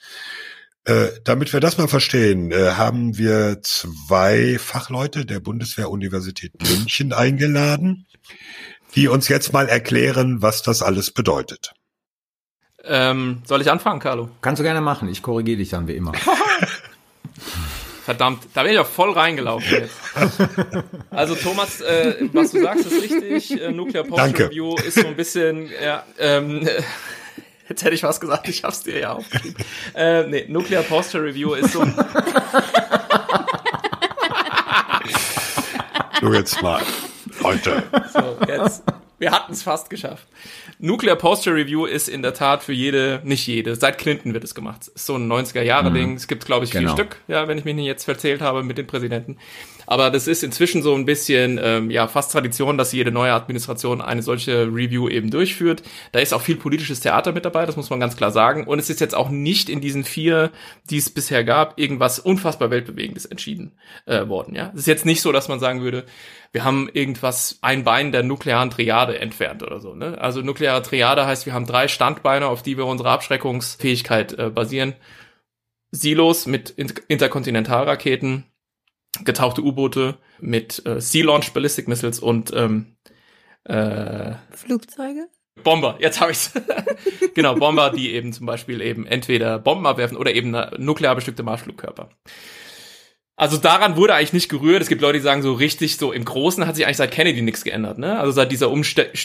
Äh, 0.86 1.10
damit 1.24 1.54
wir 1.54 1.60
das 1.60 1.78
mal 1.78 1.88
verstehen, 1.88 2.52
äh, 2.52 2.72
haben 2.72 3.18
wir 3.18 3.62
zwei 3.62 4.58
Fachleute 4.58 5.26
der 5.26 5.40
Bundeswehr-Universität 5.40 6.54
München 6.60 7.14
eingeladen, 7.14 8.08
die 8.96 9.08
uns 9.08 9.28
jetzt 9.28 9.54
mal 9.54 9.70
erklären, 9.70 10.42
was 10.42 10.64
das 10.64 10.82
alles 10.82 11.12
bedeutet. 11.12 11.74
Ähm, 12.84 13.42
soll 13.46 13.62
ich 13.62 13.70
anfangen, 13.72 14.00
Carlo? 14.00 14.30
Kannst 14.42 14.60
du 14.60 14.64
gerne 14.64 14.82
machen. 14.82 15.08
Ich 15.10 15.22
korrigiere 15.22 15.58
dich 15.58 15.70
dann 15.70 15.88
wie 15.88 15.96
immer. 15.96 16.14
Verdammt, 18.06 18.48
da 18.56 18.64
bin 18.64 18.72
ich 18.72 18.78
ja 18.78 18.84
voll 18.84 19.12
reingelaufen 19.12 19.72
jetzt. 19.72 19.96
Also 21.12 21.36
Thomas, 21.36 21.82
äh, 21.82 22.16
was 22.34 22.52
du 22.52 22.62
sagst, 22.62 22.88
ist 22.88 23.04
richtig. 23.04 23.62
Äh, 23.62 23.72
Nuclear 23.72 24.04
Post 24.04 24.40
Review 24.40 24.76
ist 24.78 25.00
so 25.00 25.08
ein 25.08 25.16
bisschen, 25.16 25.70
ja, 25.84 26.04
ähm, 26.18 26.68
jetzt 27.70 27.84
hätte 27.84 27.94
ich 27.94 28.02
was 28.02 28.20
gesagt, 28.20 28.48
ich 28.48 28.64
hab's 28.64 28.82
dir 28.82 28.98
ja 28.98 29.14
aufgeschrieben. 29.14 29.64
Äh, 29.94 30.24
nee, 30.28 30.46
Nuclear 30.48 30.84
Posture 30.84 31.24
Review 31.26 31.54
ist 31.54 31.74
so. 31.74 31.86
du 36.22 36.34
jetzt 36.34 36.62
mal, 36.62 36.82
Leute. 37.42 37.84
So, 38.14 38.38
jetzt. 38.48 38.84
Wir 39.22 39.30
hatten 39.30 39.54
es 39.54 39.62
fast 39.62 39.92
geschafft. 39.92 40.28
Nuclear 40.80 41.16
Posture 41.16 41.56
Review 41.56 41.86
ist 41.86 42.10
in 42.10 42.24
der 42.24 42.34
Tat 42.34 42.64
für 42.64 42.74
jede, 42.74 43.22
nicht 43.24 43.46
jede, 43.46 43.76
seit 43.76 44.00
Clinton 44.00 44.34
wird 44.34 44.44
es 44.44 44.56
gemacht. 44.56 44.88
Ist 44.88 45.06
so 45.06 45.16
ein 45.16 45.32
90er-Jahre-Ding. 45.32 46.10
Mhm. 46.10 46.16
Es 46.16 46.28
gibt, 46.28 46.44
glaube 46.44 46.66
ich, 46.66 46.72
vier 46.72 46.82
genau. 46.82 46.94
Stück, 46.94 47.18
ja, 47.28 47.48
wenn 47.48 47.60
ich 47.60 47.64
mich 47.64 47.76
nicht 47.76 47.86
jetzt 47.86 48.04
verzählt 48.04 48.42
habe 48.42 48.64
mit 48.64 48.80
den 48.80 48.88
Präsidenten. 48.88 49.38
Aber 49.86 50.10
das 50.10 50.28
ist 50.28 50.44
inzwischen 50.44 50.82
so 50.82 50.96
ein 50.96 51.06
bisschen 51.06 51.60
ähm, 51.62 51.92
ja 51.92 52.08
fast 52.08 52.32
Tradition, 52.32 52.78
dass 52.78 52.94
jede 52.94 53.12
neue 53.12 53.34
Administration 53.34 54.02
eine 54.02 54.24
solche 54.24 54.64
Review 54.64 55.08
eben 55.08 55.30
durchführt. 55.30 55.84
Da 56.14 56.20
ist 56.20 56.34
auch 56.34 56.42
viel 56.42 56.56
politisches 56.56 57.02
Theater 57.02 57.32
mit 57.32 57.46
dabei, 57.46 57.66
das 57.66 57.76
muss 57.76 57.90
man 57.90 58.00
ganz 58.00 58.16
klar 58.16 58.32
sagen. 58.32 58.66
Und 58.66 58.80
es 58.80 58.90
ist 58.90 59.02
jetzt 59.02 59.14
auch 59.14 59.30
nicht 59.30 59.70
in 59.70 59.82
diesen 59.82 60.04
vier, 60.04 60.52
die 60.90 60.98
es 60.98 61.10
bisher 61.10 61.44
gab, 61.44 61.78
irgendwas 61.80 62.20
unfassbar 62.20 62.72
weltbewegendes 62.72 63.26
entschieden 63.26 63.74
äh, 64.06 64.28
worden. 64.28 64.56
Ja, 64.56 64.72
es 64.74 64.82
ist 64.82 64.88
jetzt 64.88 65.06
nicht 65.06 65.22
so, 65.22 65.32
dass 65.32 65.48
man 65.48 65.60
sagen 65.60 65.82
würde, 65.82 66.06
wir 66.54 66.66
haben 66.66 66.90
irgendwas, 66.92 67.60
ein 67.62 67.84
Bein 67.84 68.12
der 68.12 68.24
nuklearen 68.24 68.70
Triade 68.70 69.18
entfernt 69.20 69.64
oder 69.64 69.80
so. 69.80 69.96
Ne? 69.96 70.18
Also 70.20 70.42
nukleare 70.42 70.82
Triade 70.82 71.26
heißt, 71.26 71.46
wir 71.46 71.54
haben 71.54 71.66
drei 71.66 71.88
Standbeine, 71.88 72.48
auf 72.48 72.62
die 72.62 72.78
wir 72.78 72.86
unsere 72.86 73.10
Abschreckungsfähigkeit 73.10 74.38
äh, 74.38 74.50
basieren. 74.50 74.94
Silos 75.92 76.48
mit 76.48 76.70
Interkontinentalraketen, 76.70 78.46
getauchte 79.24 79.62
U-Boote 79.62 80.18
mit 80.40 80.86
äh, 80.86 81.00
Sea-Launch 81.00 81.54
Ballistic 81.54 81.88
Missiles 81.88 82.20
und 82.20 82.52
ähm, 82.54 82.96
äh, 83.66 84.34
Flugzeuge? 84.52 85.28
Bomber, 85.64 85.98
jetzt 86.00 86.22
habe 86.22 86.32
ich's. 86.32 86.54
genau, 87.36 87.56
Bomber, 87.56 87.92
die 87.92 88.14
eben 88.14 88.34
zum 88.34 88.46
Beispiel 88.46 88.82
eben 88.82 89.06
entweder 89.06 89.60
Bomben 89.60 89.86
abwerfen 89.86 90.18
oder 90.18 90.34
eben 90.34 90.52
nuklear 90.78 91.16
bestückte 91.16 91.44
Marschflugkörper. 91.44 92.10
Also 93.42 93.58
daran 93.58 93.96
wurde 93.96 94.14
eigentlich 94.14 94.34
nicht 94.34 94.50
gerührt. 94.50 94.84
Es 94.84 94.88
gibt 94.88 95.02
Leute, 95.02 95.18
die 95.18 95.24
sagen 95.24 95.42
so 95.42 95.54
richtig, 95.54 95.98
so 95.98 96.12
im 96.12 96.26
Großen 96.26 96.68
hat 96.68 96.76
sich 96.76 96.86
eigentlich 96.86 96.98
seit 96.98 97.10
Kennedy 97.10 97.42
nichts 97.42 97.64
geändert. 97.64 97.98
Ne? 97.98 98.20
Also 98.20 98.32
seit 98.32 98.52
dieser, 98.52 98.72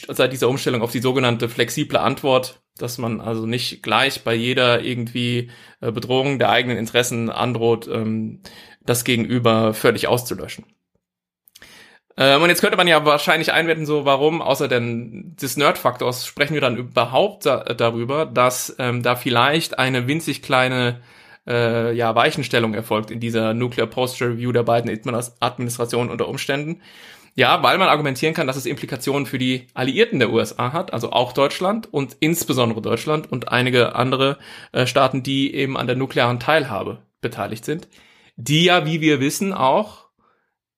seit 0.09 0.33
dieser 0.33 0.49
Umstellung 0.49 0.81
auf 0.81 0.91
die 0.91 1.01
sogenannte 1.01 1.51
flexible 1.51 1.99
Antwort, 1.99 2.63
dass 2.79 2.97
man 2.97 3.21
also 3.21 3.45
nicht 3.45 3.83
gleich 3.83 4.25
bei 4.25 4.33
jeder 4.33 4.81
irgendwie 4.81 5.51
äh, 5.83 5.93
Bedrohung 5.93 6.39
der 6.39 6.49
eigenen 6.49 6.79
Interessen 6.79 7.29
androht, 7.29 7.91
ähm, 7.93 8.41
das 8.87 9.05
Gegenüber 9.05 9.75
völlig 9.75 10.09
auszulöschen. 10.09 10.65
Ähm, 12.17 12.41
und 12.41 12.49
jetzt 12.49 12.63
könnte 12.63 12.79
man 12.79 12.89
ja 12.89 13.05
wahrscheinlich 13.05 13.53
einwenden, 13.53 13.85
so 13.85 14.07
warum, 14.07 14.41
außer 14.41 14.67
denn 14.67 15.37
des 15.39 15.59
Nerd-Faktors, 15.59 16.25
sprechen 16.25 16.55
wir 16.55 16.63
dann 16.63 16.79
überhaupt 16.79 17.45
da, 17.45 17.65
darüber, 17.65 18.25
dass 18.25 18.77
ähm, 18.79 19.03
da 19.03 19.15
vielleicht 19.15 19.79
eine 19.79 20.07
winzig 20.09 20.41
kleine 20.41 21.03
äh, 21.47 21.93
ja, 21.95 22.15
Weichenstellung 22.15 22.75
erfolgt 22.75 23.11
in 23.11 23.21
dieser 23.21 23.55
Nuclear 23.55 23.87
Posture 23.87 24.31
Review 24.31 24.53
der 24.53 24.63
beiden 24.63 24.91
Administrationen 25.41 26.11
unter 26.11 26.29
Umständen. 26.29 26.81
Ja, 27.35 27.63
weil 27.63 27.77
man 27.77 27.89
argumentieren 27.89 28.33
kann, 28.33 28.47
dass 28.47 28.57
es 28.57 28.65
Implikationen 28.65 29.27
für 29.27 29.37
die 29.37 29.67
Alliierten 29.75 30.21
der 30.21 30.33
USA 30.33 30.73
hat, 30.73 30.95
also 30.95 31.13
auch 31.13 31.33
Deutschland 31.35 31.93
und 31.93 32.17
insbesondere 32.21 32.81
Deutschland 32.81 33.31
und 33.31 33.53
einige 33.53 33.95
andere 33.95 34.39
äh, 34.73 34.87
Staaten, 34.87 35.23
die 35.23 35.55
eben 35.55 35.77
an 35.77 35.87
der 35.87 35.97
nuklearen 35.97 36.41
Teilhabe 36.41 37.03
beteiligt 37.21 37.67
sind, 37.67 37.89
die 38.37 38.65
ja, 38.65 38.87
wie 38.87 39.03
wir 39.03 39.21
wissen, 39.21 39.53
auch 39.53 40.07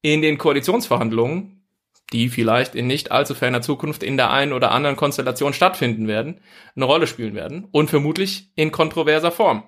in 0.02 0.20
den 0.20 0.36
Koalitionsverhandlungen, 0.36 1.64
die 2.12 2.28
vielleicht 2.28 2.74
in 2.74 2.88
nicht 2.88 3.12
allzu 3.12 3.34
ferner 3.34 3.62
Zukunft 3.62 4.02
in 4.02 4.16
der 4.16 4.32
einen 4.32 4.52
oder 4.52 4.72
anderen 4.72 4.96
Konstellation 4.96 5.52
stattfinden 5.52 6.08
werden, 6.08 6.40
eine 6.74 6.86
Rolle 6.86 7.06
spielen 7.06 7.34
werden 7.36 7.68
und 7.70 7.88
vermutlich 7.88 8.50
in 8.56 8.72
kontroverser 8.72 9.30
Form. 9.30 9.62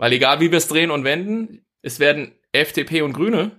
Weil 0.00 0.14
egal 0.14 0.40
wie 0.40 0.50
wir 0.50 0.56
es 0.56 0.66
drehen 0.66 0.90
und 0.90 1.04
wenden, 1.04 1.60
es 1.82 2.00
werden 2.00 2.32
FDP 2.52 3.02
und 3.02 3.12
Grüne 3.12 3.50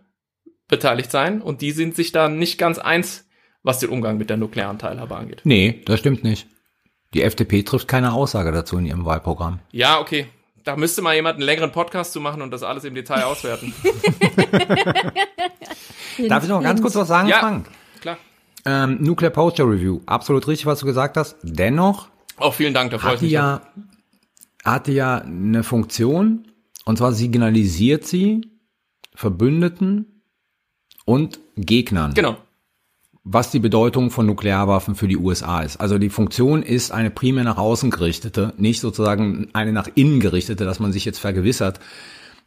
beteiligt 0.67 1.11
sein 1.11 1.39
und 1.39 1.61
die 1.61 1.69
sind 1.69 1.95
sich 1.95 2.11
da 2.11 2.29
nicht 2.29 2.57
ganz 2.57 2.79
eins, 2.79 3.29
was 3.61 3.77
den 3.77 3.89
Umgang 3.89 4.17
mit 4.17 4.31
der 4.31 4.37
nuklearen 4.37 4.79
Teilhabe 4.79 5.15
angeht. 5.15 5.41
Nee, 5.43 5.83
das 5.85 5.99
stimmt 5.99 6.23
nicht. 6.23 6.47
Die 7.13 7.21
FDP 7.21 7.61
trifft 7.61 7.87
keine 7.87 8.13
Aussage 8.13 8.51
dazu 8.51 8.75
in 8.79 8.87
ihrem 8.87 9.05
Wahlprogramm. 9.05 9.59
Ja, 9.71 9.99
okay. 9.99 10.25
Da 10.63 10.75
müsste 10.77 11.03
mal 11.03 11.13
jemand 11.13 11.35
einen 11.35 11.45
längeren 11.45 11.71
Podcast 11.71 12.11
zu 12.11 12.19
machen 12.19 12.41
und 12.41 12.49
das 12.49 12.63
alles 12.63 12.85
im 12.85 12.95
Detail 12.95 13.21
auswerten. 13.25 13.75
Darf 16.27 16.41
ich 16.43 16.49
noch 16.49 16.63
ganz 16.63 16.81
kurz 16.81 16.95
was 16.95 17.07
sagen, 17.07 17.27
ja, 17.27 17.37
Frank? 17.37 17.67
Klar. 17.99 18.17
Ähm, 18.65 18.97
Nuclear 18.99 19.31
Poster 19.31 19.65
Review, 19.65 19.99
absolut 20.07 20.47
richtig, 20.47 20.65
was 20.65 20.79
du 20.79 20.87
gesagt 20.87 21.17
hast. 21.17 21.37
Dennoch 21.43 22.07
Auch 22.37 22.55
vielen 22.55 22.73
Dank, 22.73 22.89
da 22.89 22.97
freue 22.97 23.13
ich 23.15 23.21
mich. 23.21 23.31
ja, 23.31 23.61
hatte 24.64 24.91
ja 24.91 25.18
eine 25.20 25.64
Funktion, 25.64 26.47
und 26.86 26.97
zwar 26.97 27.14
signalisiert 27.14 28.05
sie 28.05 28.41
Verbündeten 29.16 30.24
und 31.05 31.39
Gegnern, 31.55 32.14
Genau. 32.14 32.38
was 33.24 33.51
die 33.51 33.59
Bedeutung 33.59 34.09
von 34.12 34.26
Nuklearwaffen 34.26 34.95
für 34.95 35.07
die 35.07 35.18
USA 35.18 35.62
ist. 35.62 35.78
Also 35.78 35.97
die 35.97 36.09
Funktion 36.09 36.64
ist 36.64 36.91
eine 36.91 37.12
primär 37.12 37.43
nach 37.43 37.57
außen 37.57 37.91
gerichtete, 37.91 38.53
nicht 38.57 38.80
sozusagen 38.80 39.49
eine 39.53 39.74
nach 39.74 39.89
innen 39.95 40.20
gerichtete, 40.20 40.66
dass 40.66 40.80
man 40.80 40.91
sich 40.91 41.05
jetzt 41.05 41.20
vergewissert, 41.20 41.80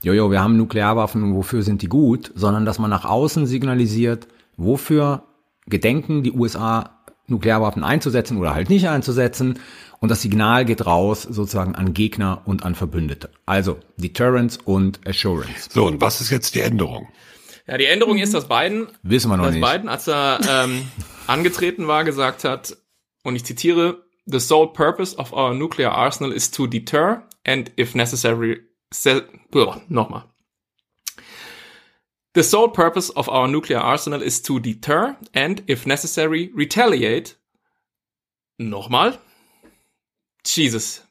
jojo, 0.03 0.31
wir 0.31 0.43
haben 0.43 0.57
Nuklearwaffen 0.57 1.23
und 1.23 1.35
wofür 1.35 1.63
sind 1.63 1.83
die 1.83 1.89
gut, 1.89 2.33
sondern 2.35 2.65
dass 2.65 2.79
man 2.79 2.91
nach 2.91 3.05
außen 3.05 3.47
signalisiert, 3.47 4.27
wofür 4.57 5.25
gedenken 5.67 6.23
die 6.23 6.33
USA 6.33 6.91
Nuklearwaffen 7.27 7.85
einzusetzen 7.85 8.37
oder 8.37 8.55
halt 8.55 8.69
nicht 8.69 8.89
einzusetzen. 8.89 9.59
Und 10.05 10.11
das 10.11 10.21
Signal 10.21 10.67
geht 10.67 10.85
raus 10.85 11.23
sozusagen 11.23 11.75
an 11.77 11.95
Gegner 11.95 12.43
und 12.45 12.63
an 12.63 12.75
Verbündete. 12.75 13.31
Also 13.47 13.79
Deterrence 13.97 14.59
und 14.59 15.01
Assurance. 15.09 15.71
So, 15.73 15.87
und 15.87 16.03
was 16.03 16.21
ist 16.21 16.29
jetzt 16.29 16.55
die 16.55 16.61
Änderung? 16.61 17.09
Ja, 17.67 17.79
die 17.79 17.87
Änderung 17.87 18.19
ist, 18.19 18.35
dass 18.35 18.47
Biden, 18.47 18.89
Wissen 19.03 19.31
wir 19.31 19.39
noch 19.39 19.47
dass 19.47 19.55
nicht. 19.55 19.67
Biden, 19.67 19.89
als 19.89 20.07
er 20.07 20.41
ähm, 20.47 20.87
angetreten 21.27 21.87
war, 21.89 22.05
gesagt 22.05 22.45
hat, 22.45 22.77
und 23.23 23.35
ich 23.35 23.47
zitiere, 23.47 24.05
The 24.27 24.41
sole 24.41 24.75
purpose 24.75 25.17
of 25.17 25.33
our 25.33 25.55
nuclear 25.55 25.93
arsenal 25.93 26.35
is 26.35 26.51
to 26.51 26.67
deter 26.67 27.23
and 27.47 27.73
if 27.79 27.95
necessary, 27.95 28.61
nochmal. 29.89 30.25
The 32.35 32.43
sole 32.43 32.69
purpose 32.69 33.11
of 33.11 33.31
our 33.31 33.49
nuclear 33.49 33.81
arsenal 33.81 34.21
is 34.21 34.43
to 34.43 34.61
deter 34.61 35.17
and 35.33 35.63
if 35.67 35.87
necessary 35.87 36.53
retaliate. 36.55 37.37
Nochmal. 38.61 39.19
Jesus. 40.45 41.03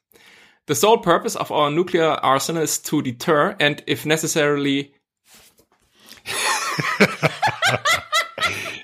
The 0.68 0.76
sole 0.76 1.00
purpose 1.00 1.36
of 1.36 1.52
our 1.52 1.70
nuclear 1.70 2.12
arsenal 2.24 2.64
is 2.64 2.82
to 2.84 3.02
deter 3.02 3.56
and 3.60 3.84
if 3.86 4.06
necessarily 4.06 4.94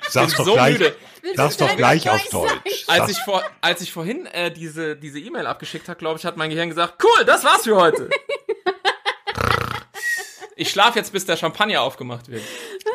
Sag's 0.10 0.34
bin 0.34 0.38
doch 0.38 0.46
so 0.46 0.54
gleich, 0.54 0.80
müde. 0.80 0.96
sag's 1.36 1.58
doch 1.58 1.76
gleich 1.76 2.10
auf 2.10 2.28
Deutsch. 2.30 2.86
Als 2.88 3.10
ich, 3.10 3.18
vor, 3.20 3.44
als 3.62 3.82
ich 3.82 3.94
vorhin 3.94 4.26
äh, 4.28 4.52
diese 4.52 4.96
diese 4.96 5.20
E-Mail 5.20 5.48
abgeschickt 5.48 5.88
habe, 5.88 6.00
glaube 6.00 6.20
ich, 6.20 6.26
hat 6.26 6.38
mein 6.38 6.50
Gehirn 6.50 6.70
gesagt, 6.70 7.04
cool, 7.04 7.26
das 7.26 7.44
war's 7.44 7.64
für 7.64 7.76
heute. 7.76 8.10
ich 10.56 10.70
schlafe 10.70 11.00
jetzt, 11.00 11.14
bis 11.14 11.26
der 11.26 11.38
Champagner 11.38 11.82
aufgemacht 11.82 12.30
wird. 12.30 12.44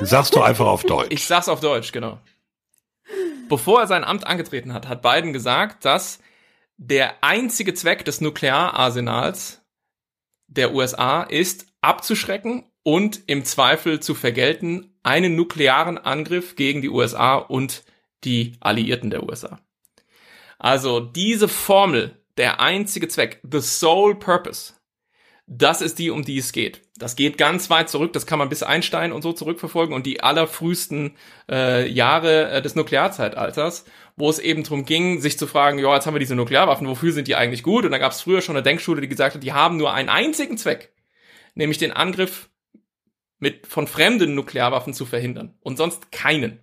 Sag's 0.01 0.31
doch 0.31 0.43
einfach 0.43 0.67
auf 0.67 0.83
Deutsch. 0.83 1.09
Ich 1.11 1.27
sag's 1.27 1.49
auf 1.49 1.61
Deutsch, 1.61 1.93
genau. 1.93 2.19
Bevor 3.49 3.81
er 3.81 3.87
sein 3.87 4.05
Amt 4.05 4.27
angetreten 4.27 4.73
hat, 4.73 4.89
hat 4.89 5.03
Biden 5.03 5.33
gesagt, 5.33 5.85
dass 5.85 6.19
der 6.77 7.23
einzige 7.23 7.75
Zweck 7.75 8.05
des 8.05 8.21
Nukleararsenals 8.21 9.63
der 10.47 10.75
USA 10.75 11.23
ist, 11.23 11.67
abzuschrecken 11.81 12.65
und 12.83 13.23
im 13.27 13.45
Zweifel 13.45 14.01
zu 14.01 14.15
vergelten 14.15 14.95
einen 15.03 15.37
nuklearen 15.37 15.99
Angriff 15.99 16.57
gegen 16.57 16.83
die 16.83 16.91
USA 16.91 17.37
und 17.37 17.85
die 18.25 18.57
Alliierten 18.61 19.11
der 19.11 19.23
USA. 19.25 19.61
Also 20.59 21.01
diese 21.01 21.49
Formel, 21.49 22.23
der 22.37 22.61
einzige 22.61 23.09
Zweck, 23.09 23.41
the 23.43 23.61
sole 23.61 24.15
purpose, 24.15 24.75
das 25.47 25.83
ist 25.83 25.99
die, 25.99 26.11
um 26.11 26.25
die 26.25 26.39
es 26.39 26.53
geht. 26.53 26.81
Das 26.97 27.17
geht 27.17 27.37
ganz 27.37 27.69
weit 27.69 27.91
zurück, 27.91 28.13
das 28.15 28.25
kann 28.25 28.39
man 28.39 28.49
bis 28.49 28.63
Einstein 28.63 29.13
und 29.13 29.23
so 29.23 29.33
zurückverfolgen 29.33 29.95
und 29.95 30.07
die 30.07 30.23
allerfrühesten 30.23 31.17
äh, 31.51 31.87
Jahre 31.89 32.51
äh, 32.51 32.63
des 32.63 32.77
Nuklearzeitalters, 32.77 33.85
wo 34.17 34.31
es 34.31 34.39
eben 34.39 34.63
darum 34.63 34.85
ging, 34.85 35.21
sich 35.21 35.39
zu 35.39 35.47
fragen, 35.47 35.79
ja, 35.79 35.95
jetzt 35.95 36.07
haben 36.07 36.15
wir 36.15 36.21
diese 36.21 36.37
Nuklearwaffen, 36.37 36.87
wofür 36.87 37.13
sind 37.13 37.29
die 37.29 37.35
eigentlich 37.35 37.63
gut? 37.63 37.85
Und 37.85 37.91
da 37.91 37.99
gab 37.99 38.13
es 38.13 38.21
früher 38.21 38.43
schon 38.43 38.57
eine 38.57 38.63
Denkschule, 38.63 39.01
die 39.01 39.09
gesagt 39.09 39.35
hat, 39.35 39.43
die 39.43 39.53
haben 39.53 39.77
nur 39.77 39.93
einen 39.93 40.09
einzigen 40.09 40.57
Zweck, 40.57 40.93
nämlich 41.55 41.79
den 41.79 41.93
Angriff 41.93 42.49
mit 43.39 43.67
von 43.67 43.87
fremden 43.87 44.35
Nuklearwaffen 44.35 44.95
zu 44.95 45.05
verhindern 45.05 45.55
und 45.61 45.77
sonst 45.77 46.13
keinen. 46.13 46.61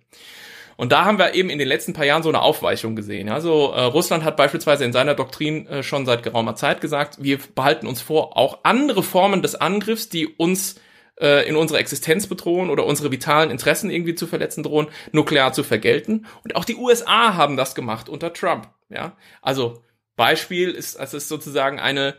Und 0.76 0.90
da 0.90 1.04
haben 1.04 1.18
wir 1.18 1.34
eben 1.34 1.50
in 1.50 1.58
den 1.58 1.68
letzten 1.68 1.92
paar 1.92 2.06
Jahren 2.06 2.22
so 2.22 2.30
eine 2.30 2.40
Aufweichung 2.40 2.96
gesehen. 2.96 3.28
Also 3.28 3.72
äh, 3.72 3.82
Russland 3.82 4.24
hat 4.24 4.36
beispielsweise 4.36 4.84
in 4.84 4.92
seiner 4.92 5.14
Doktrin 5.14 5.66
äh, 5.66 5.82
schon 5.82 6.06
seit 6.06 6.22
geraumer 6.22 6.56
Zeit 6.56 6.80
gesagt, 6.80 7.22
wir 7.22 7.38
behalten 7.54 7.86
uns 7.86 8.00
vor, 8.00 8.36
auch 8.36 8.60
andere 8.64 9.02
Formen 9.02 9.42
des 9.42 9.54
Angriffs, 9.54 10.08
die 10.08 10.26
uns 10.26 10.80
äh, 11.22 11.48
in 11.48 11.56
unserer 11.56 11.78
Existenz 11.78 12.26
bedrohen 12.26 12.68
oder 12.68 12.84
unsere 12.84 13.10
vitalen 13.10 13.50
Interessen 13.50 13.90
irgendwie 13.90 14.14
zu 14.14 14.26
verletzen 14.26 14.62
drohen, 14.62 14.88
nuklear 15.12 15.52
zu 15.52 15.62
vergelten. 15.62 16.26
Und 16.44 16.56
auch 16.56 16.64
die 16.64 16.76
USA 16.76 17.34
haben 17.34 17.56
das 17.56 17.74
gemacht 17.74 18.08
unter 18.08 18.32
Trump. 18.32 18.68
Ja, 18.90 19.16
also 19.40 19.82
Beispiel 20.16 20.70
ist, 20.70 20.96
es 20.96 21.14
ist 21.14 21.28
sozusagen 21.28 21.80
eine 21.80 22.16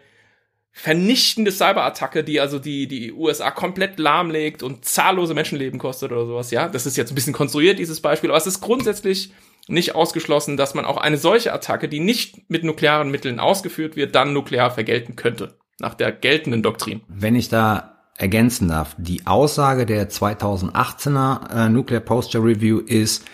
vernichtende 0.71 1.51
Cyberattacke, 1.51 2.23
die 2.23 2.39
also 2.39 2.57
die, 2.57 2.87
die 2.87 3.13
USA 3.13 3.51
komplett 3.51 3.99
lahmlegt 3.99 4.63
und 4.63 4.85
zahllose 4.85 5.35
Menschenleben 5.35 5.77
kostet 5.77 6.11
oder 6.11 6.25
sowas, 6.25 6.49
ja. 6.49 6.67
Das 6.67 6.87
ist 6.87 6.97
jetzt 6.97 7.11
ein 7.11 7.15
bisschen 7.15 7.33
konstruiert, 7.33 7.77
dieses 7.77 8.01
Beispiel, 8.01 8.31
aber 8.31 8.37
es 8.37 8.47
ist 8.47 8.61
grundsätzlich 8.61 9.31
nicht 9.67 9.93
ausgeschlossen, 9.93 10.57
dass 10.57 10.73
man 10.73 10.85
auch 10.85 10.97
eine 10.97 11.17
solche 11.17 11.53
Attacke, 11.53 11.87
die 11.87 11.99
nicht 11.99 12.49
mit 12.49 12.63
nuklearen 12.63 13.11
Mitteln 13.11 13.39
ausgeführt 13.39 13.95
wird, 13.95 14.15
dann 14.15 14.33
nuklear 14.33 14.71
vergelten 14.71 15.15
könnte. 15.15 15.57
Nach 15.79 15.93
der 15.93 16.11
geltenden 16.11 16.63
Doktrin. 16.63 17.01
Wenn 17.07 17.35
ich 17.35 17.49
da 17.49 17.92
ergänzen 18.23 18.69
darf, 18.69 18.95
die 18.97 19.27
Aussage 19.27 19.85
der 19.85 20.09
2018er 20.09 21.65
äh, 21.65 21.69
Nuclear 21.69 21.99
Posture 21.99 22.43
Review 22.43 22.79
ist 22.79 23.25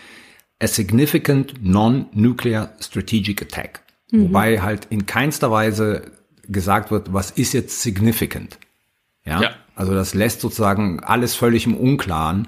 a 0.59 0.65
significant 0.65 1.63
non-nuclear 1.63 2.71
strategic 2.79 3.43
attack. 3.43 3.81
Mhm. 4.11 4.23
Wobei 4.23 4.61
halt 4.61 4.87
in 4.89 5.05
keinster 5.05 5.51
Weise 5.51 6.11
gesagt 6.47 6.89
wird, 6.89 7.13
was 7.13 7.29
ist 7.29 7.53
jetzt 7.53 7.83
significant. 7.83 8.57
Ja? 9.25 9.41
ja. 9.41 9.49
Also 9.75 9.93
das 9.93 10.15
lässt 10.15 10.41
sozusagen 10.41 11.01
alles 11.01 11.35
völlig 11.35 11.67
im 11.67 11.77
Unklaren. 11.77 12.47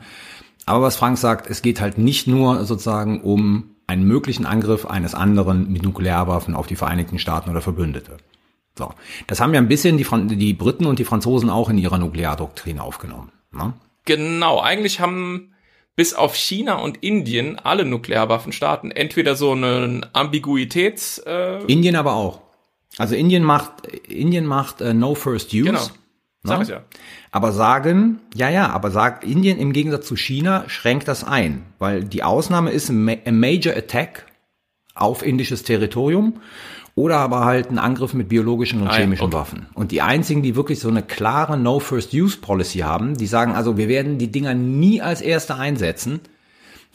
Aber 0.65 0.81
was 0.81 0.95
Frank 0.95 1.19
sagt, 1.19 1.47
es 1.47 1.61
geht 1.61 1.79
halt 1.79 1.99
nicht 1.99 2.25
nur 2.25 2.65
sozusagen 2.65 3.21
um 3.21 3.75
einen 3.85 4.03
möglichen 4.03 4.47
Angriff 4.47 4.87
eines 4.87 5.13
anderen 5.13 5.71
mit 5.71 5.83
Nuklearwaffen 5.83 6.55
auf 6.55 6.65
die 6.65 6.75
Vereinigten 6.75 7.19
Staaten 7.19 7.51
oder 7.51 7.61
Verbündete. 7.61 8.17
So. 8.77 8.93
Das 9.27 9.39
haben 9.39 9.53
ja 9.53 9.59
ein 9.59 9.67
bisschen 9.67 9.97
die, 9.97 10.03
Fran 10.03 10.27
die 10.27 10.53
Briten 10.53 10.85
und 10.85 10.99
die 10.99 11.05
Franzosen 11.05 11.49
auch 11.49 11.69
in 11.69 11.77
ihrer 11.77 11.97
Nukleardoktrin 11.97 12.79
aufgenommen. 12.79 13.31
Ne? 13.51 13.73
Genau, 14.05 14.59
eigentlich 14.59 14.99
haben 14.99 15.53
bis 15.95 16.13
auf 16.13 16.35
China 16.35 16.75
und 16.75 17.03
Indien 17.03 17.59
alle 17.59 17.85
Nuklearwaffenstaaten 17.85 18.91
entweder 18.91 19.35
so 19.35 19.51
einen 19.51 20.05
Ambiguitäts. 20.13 21.19
Äh 21.19 21.63
Indien 21.65 21.95
aber 21.95 22.13
auch. 22.13 22.41
Also 22.97 23.15
Indien 23.15 23.43
macht 23.43 23.87
Indien 24.07 24.45
macht 24.45 24.81
äh, 24.81 24.93
No 24.93 25.15
First 25.15 25.53
Use. 25.53 25.63
Genau. 25.63 25.87
Sag 26.43 26.57
ne? 26.57 26.63
ich 26.63 26.69
ja. 26.69 26.81
Aber 27.31 27.51
sagen, 27.51 28.19
ja, 28.33 28.49
ja, 28.49 28.69
aber 28.69 28.89
sagt 28.89 29.23
Indien 29.23 29.59
im 29.59 29.73
Gegensatz 29.73 30.07
zu 30.07 30.15
China 30.15 30.63
schränkt 30.67 31.07
das 31.07 31.23
ein, 31.23 31.65
weil 31.77 32.03
die 32.03 32.23
Ausnahme 32.23 32.71
ist 32.71 32.89
ein 32.89 33.39
Major 33.39 33.75
Attack 33.75 34.25
auf 34.95 35.23
indisches 35.23 35.63
Territorium 35.63 36.41
oder 36.95 37.17
aber 37.17 37.45
halt 37.45 37.71
ein 37.71 37.79
Angriff 37.79 38.13
mit 38.13 38.29
biologischen 38.29 38.81
und 38.81 38.89
ah, 38.89 38.95
chemischen 38.95 39.27
okay. 39.27 39.33
Waffen. 39.33 39.67
Und 39.73 39.91
die 39.91 40.01
einzigen, 40.01 40.41
die 40.41 40.55
wirklich 40.55 40.79
so 40.79 40.89
eine 40.89 41.01
klare 41.01 41.57
No 41.57 41.79
First 41.79 42.13
Use 42.13 42.37
Policy 42.37 42.79
haben, 42.79 43.17
die 43.17 43.27
sagen 43.27 43.53
also, 43.53 43.77
wir 43.77 43.87
werden 43.87 44.17
die 44.17 44.31
Dinger 44.31 44.53
nie 44.53 45.01
als 45.01 45.21
erste 45.21 45.55
einsetzen, 45.55 46.19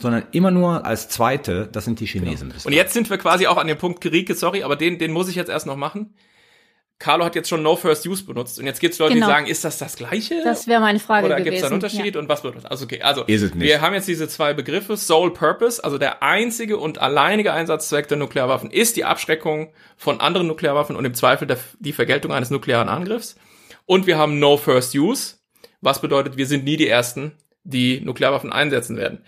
sondern 0.00 0.24
immer 0.32 0.50
nur 0.50 0.84
als 0.84 1.08
zweite, 1.08 1.68
das 1.72 1.84
sind 1.84 2.00
die 2.00 2.06
Chinesen. 2.06 2.50
Genau. 2.50 2.62
Und 2.66 2.72
jetzt 2.72 2.92
sind 2.92 3.08
wir 3.08 3.18
quasi 3.18 3.46
auch 3.46 3.56
an 3.56 3.66
dem 3.66 3.78
Punkt 3.78 4.00
Kriege, 4.00 4.34
sorry, 4.34 4.62
aber 4.62 4.76
den, 4.76 4.98
den 4.98 5.12
muss 5.12 5.28
ich 5.28 5.36
jetzt 5.36 5.48
erst 5.48 5.66
noch 5.66 5.76
machen. 5.76 6.10
Carlo 6.98 7.26
hat 7.26 7.34
jetzt 7.34 7.50
schon 7.50 7.62
No 7.62 7.76
First 7.76 8.06
Use 8.06 8.24
benutzt 8.24 8.58
und 8.58 8.64
jetzt 8.64 8.80
gibt 8.80 8.94
es 8.94 8.98
Leute, 8.98 9.14
genau. 9.14 9.26
die 9.26 9.32
sagen, 9.32 9.46
ist 9.46 9.64
das 9.64 9.76
das 9.76 9.96
Gleiche? 9.96 10.40
Das 10.42 10.66
wäre 10.66 10.80
meine 10.80 10.98
Frage 10.98 11.26
Oder 11.26 11.40
gibt 11.42 11.54
es 11.54 11.60
da 11.60 11.66
einen 11.66 11.74
Unterschied 11.74 12.14
ja. 12.14 12.20
und 12.20 12.28
was 12.28 12.42
wird 12.42 12.56
das? 12.56 12.64
Also 12.64 12.84
okay, 12.84 13.02
also 13.02 13.26
wir 13.26 13.80
haben 13.82 13.92
jetzt 13.94 14.08
diese 14.08 14.28
zwei 14.28 14.54
Begriffe, 14.54 14.96
Sole 14.96 15.30
Purpose, 15.30 15.84
also 15.84 15.98
der 15.98 16.22
einzige 16.22 16.78
und 16.78 16.98
alleinige 16.98 17.52
Einsatzzweck 17.52 18.08
der 18.08 18.16
Nuklearwaffen 18.16 18.70
ist 18.70 18.96
die 18.96 19.04
Abschreckung 19.04 19.72
von 19.98 20.20
anderen 20.20 20.46
Nuklearwaffen 20.46 20.96
und 20.96 21.04
im 21.04 21.12
Zweifel 21.12 21.46
der, 21.46 21.58
die 21.78 21.92
Vergeltung 21.92 22.32
eines 22.32 22.48
nuklearen 22.48 22.88
Angriffs. 22.88 23.36
Und 23.84 24.06
wir 24.06 24.16
haben 24.16 24.38
No 24.38 24.56
First 24.56 24.94
Use, 24.94 25.34
was 25.82 26.00
bedeutet, 26.00 26.38
wir 26.38 26.46
sind 26.46 26.64
nie 26.64 26.78
die 26.78 26.88
Ersten, 26.88 27.32
die 27.62 28.00
Nuklearwaffen 28.00 28.52
einsetzen 28.52 28.96
werden. 28.96 29.22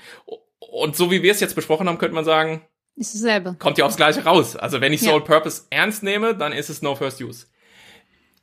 Und 0.59 0.97
so 0.97 1.11
wie 1.11 1.23
wir 1.23 1.33
es 1.33 1.41
jetzt 1.41 1.55
besprochen 1.55 1.87
haben, 1.87 1.99
könnte 1.99 2.15
man 2.15 2.25
sagen, 2.25 2.63
ist 2.97 3.15
dasselbe. 3.15 3.55
Kommt 3.59 3.79
ja 3.79 3.85
aufs 3.85 3.97
Gleiche 3.97 4.25
raus. 4.25 4.57
Also 4.57 4.81
wenn 4.81 4.93
ich 4.93 5.03
Sole 5.03 5.19
ja. 5.19 5.25
Purpose 5.25 5.63
ernst 5.71 6.03
nehme, 6.03 6.35
dann 6.35 6.53
ist 6.53 6.69
es 6.69 6.83
No 6.83 6.97
First 6.97 7.21
Use. 7.21 7.47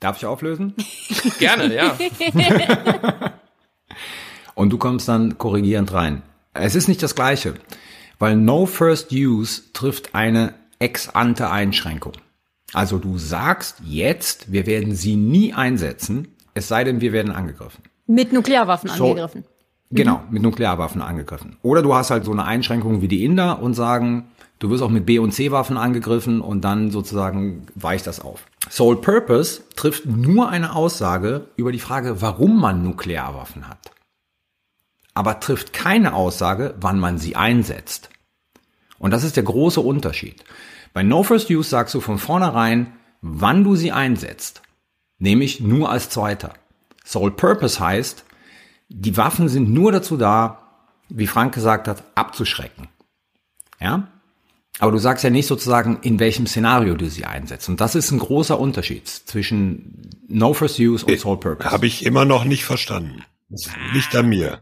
Darf 0.06 0.18
ich 0.18 0.26
auflösen? 0.28 0.76
Gerne, 1.40 1.74
ja. 1.74 1.98
Und 4.54 4.70
du 4.70 4.78
kommst 4.78 5.08
dann 5.08 5.40
korrigierend 5.40 5.92
rein. 5.94 6.22
Es 6.54 6.76
ist 6.76 6.88
nicht 6.88 7.02
das 7.02 7.16
Gleiche, 7.16 7.56
weil 8.20 8.36
No 8.36 8.68
First 8.68 9.12
Use 9.12 9.64
trifft 9.74 10.14
eine 10.14 10.54
ex-ante 10.78 11.50
Einschränkung. 11.50 12.14
Also 12.72 13.00
du 13.00 13.18
sagst 13.18 13.78
jetzt, 13.84 14.52
wir 14.52 14.68
werden 14.68 14.94
sie 14.94 15.16
nie 15.16 15.56
einsetzen, 15.56 16.28
es 16.54 16.68
sei 16.68 16.84
denn, 16.84 17.02
wir 17.02 17.12
werden 17.12 17.32
angegriffen. 17.32 17.84
Mit 18.06 18.32
Nuklearwaffen 18.32 18.92
so, 18.92 19.08
angegriffen. 19.08 19.44
Genau, 19.90 20.22
mit 20.30 20.44
Nuklearwaffen 20.44 21.02
angegriffen. 21.02 21.58
Oder 21.64 21.82
du 21.82 21.96
hast 21.96 22.12
halt 22.12 22.26
so 22.26 22.32
eine 22.32 22.46
Einschränkung 22.46 23.02
wie 23.02 23.08
die 23.08 23.26
Inder 23.26 23.60
und 23.60 23.74
sagen, 23.74 24.28
Du 24.60 24.70
wirst 24.70 24.82
auch 24.84 24.90
mit 24.90 25.06
B- 25.06 25.20
und 25.20 25.34
C-Waffen 25.34 25.78
angegriffen 25.78 26.40
und 26.40 26.62
dann 26.62 26.90
sozusagen 26.90 27.68
weicht 27.76 28.08
das 28.08 28.22
auf. 28.22 28.46
Sole 28.70 28.98
Purpose 28.98 29.64
trifft 29.76 30.06
nur 30.06 30.50
eine 30.50 30.76
Aussage 30.76 31.50
über 31.56 31.72
die 31.72 31.80
Frage, 31.80 32.22
warum 32.22 32.60
man 32.60 32.84
Nuklearwaffen 32.84 33.68
hat. 33.68 33.92
Aber 35.14 35.40
trifft 35.40 35.72
keine 35.74 36.14
Aussage, 36.14 36.76
wann 36.80 37.00
man 37.00 37.18
sie 37.18 37.36
einsetzt. 37.36 38.10
Und 38.98 39.12
das 39.12 39.24
ist 39.24 39.36
der 39.36 39.44
große 39.44 39.82
Unterschied. 39.82 40.44
Bei 40.94 41.04
No 41.04 41.24
First 41.24 41.50
Use 41.50 41.70
sagst 41.70 41.94
du 41.94 42.02
von 42.02 42.18
vornherein, 42.18 42.94
wann 43.22 43.64
du 43.64 43.76
sie 43.76 43.92
einsetzt. 43.92 44.62
Nämlich 45.18 45.62
nur 45.62 45.90
als 45.90 46.10
Zweiter. 46.10 46.54
Sole 47.04 47.32
Purpose 47.32 47.80
heißt, 47.80 48.26
die 48.90 49.18
Waffen 49.18 49.48
sind 49.48 49.70
nur 49.70 49.92
dazu 49.92 50.18
da, 50.18 50.62
wie 51.10 51.28
Frank 51.28 51.54
gesagt 51.54 51.88
hat, 51.88 52.04
abzuschrecken. 52.16 52.88
Ja? 53.80 54.08
Aber 54.80 54.92
du 54.92 54.98
sagst 54.98 55.24
ja 55.24 55.30
nicht 55.30 55.48
sozusagen, 55.48 56.00
in 56.02 56.20
welchem 56.20 56.48
Szenario 56.48 56.96
du 56.96 57.10
sie 57.10 57.26
einsetzt. 57.26 57.70
Und 57.70 57.80
das 57.80 57.96
ist 57.96 58.12
ein 58.12 58.20
großer 58.20 58.60
Unterschied 58.60 59.08
zwischen 59.08 60.10
No 60.28 60.54
First 60.54 60.80
Use 60.80 61.06
und 61.06 61.14
äh, 61.14 61.18
Sole 61.18 61.38
Purpose. 61.38 61.72
Habe 61.72 61.88
ich 61.88 62.06
immer 62.06 62.26
noch 62.26 62.44
nicht 62.44 62.66
verstanden. 62.66 63.24
Liegt 63.94 64.14
an 64.16 64.28
mir. 64.28 64.62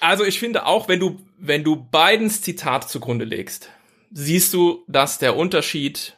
Also 0.00 0.24
ich 0.24 0.38
finde 0.38 0.66
auch, 0.66 0.88
wenn 0.88 1.00
du, 1.00 1.20
wenn 1.38 1.64
du 1.64 1.76
Bidens 1.76 2.42
Zitat 2.42 2.88
zugrunde 2.88 3.24
legst, 3.24 3.70
siehst 4.10 4.52
du, 4.52 4.84
dass 4.88 5.18
der 5.18 5.36
Unterschied 5.36 6.15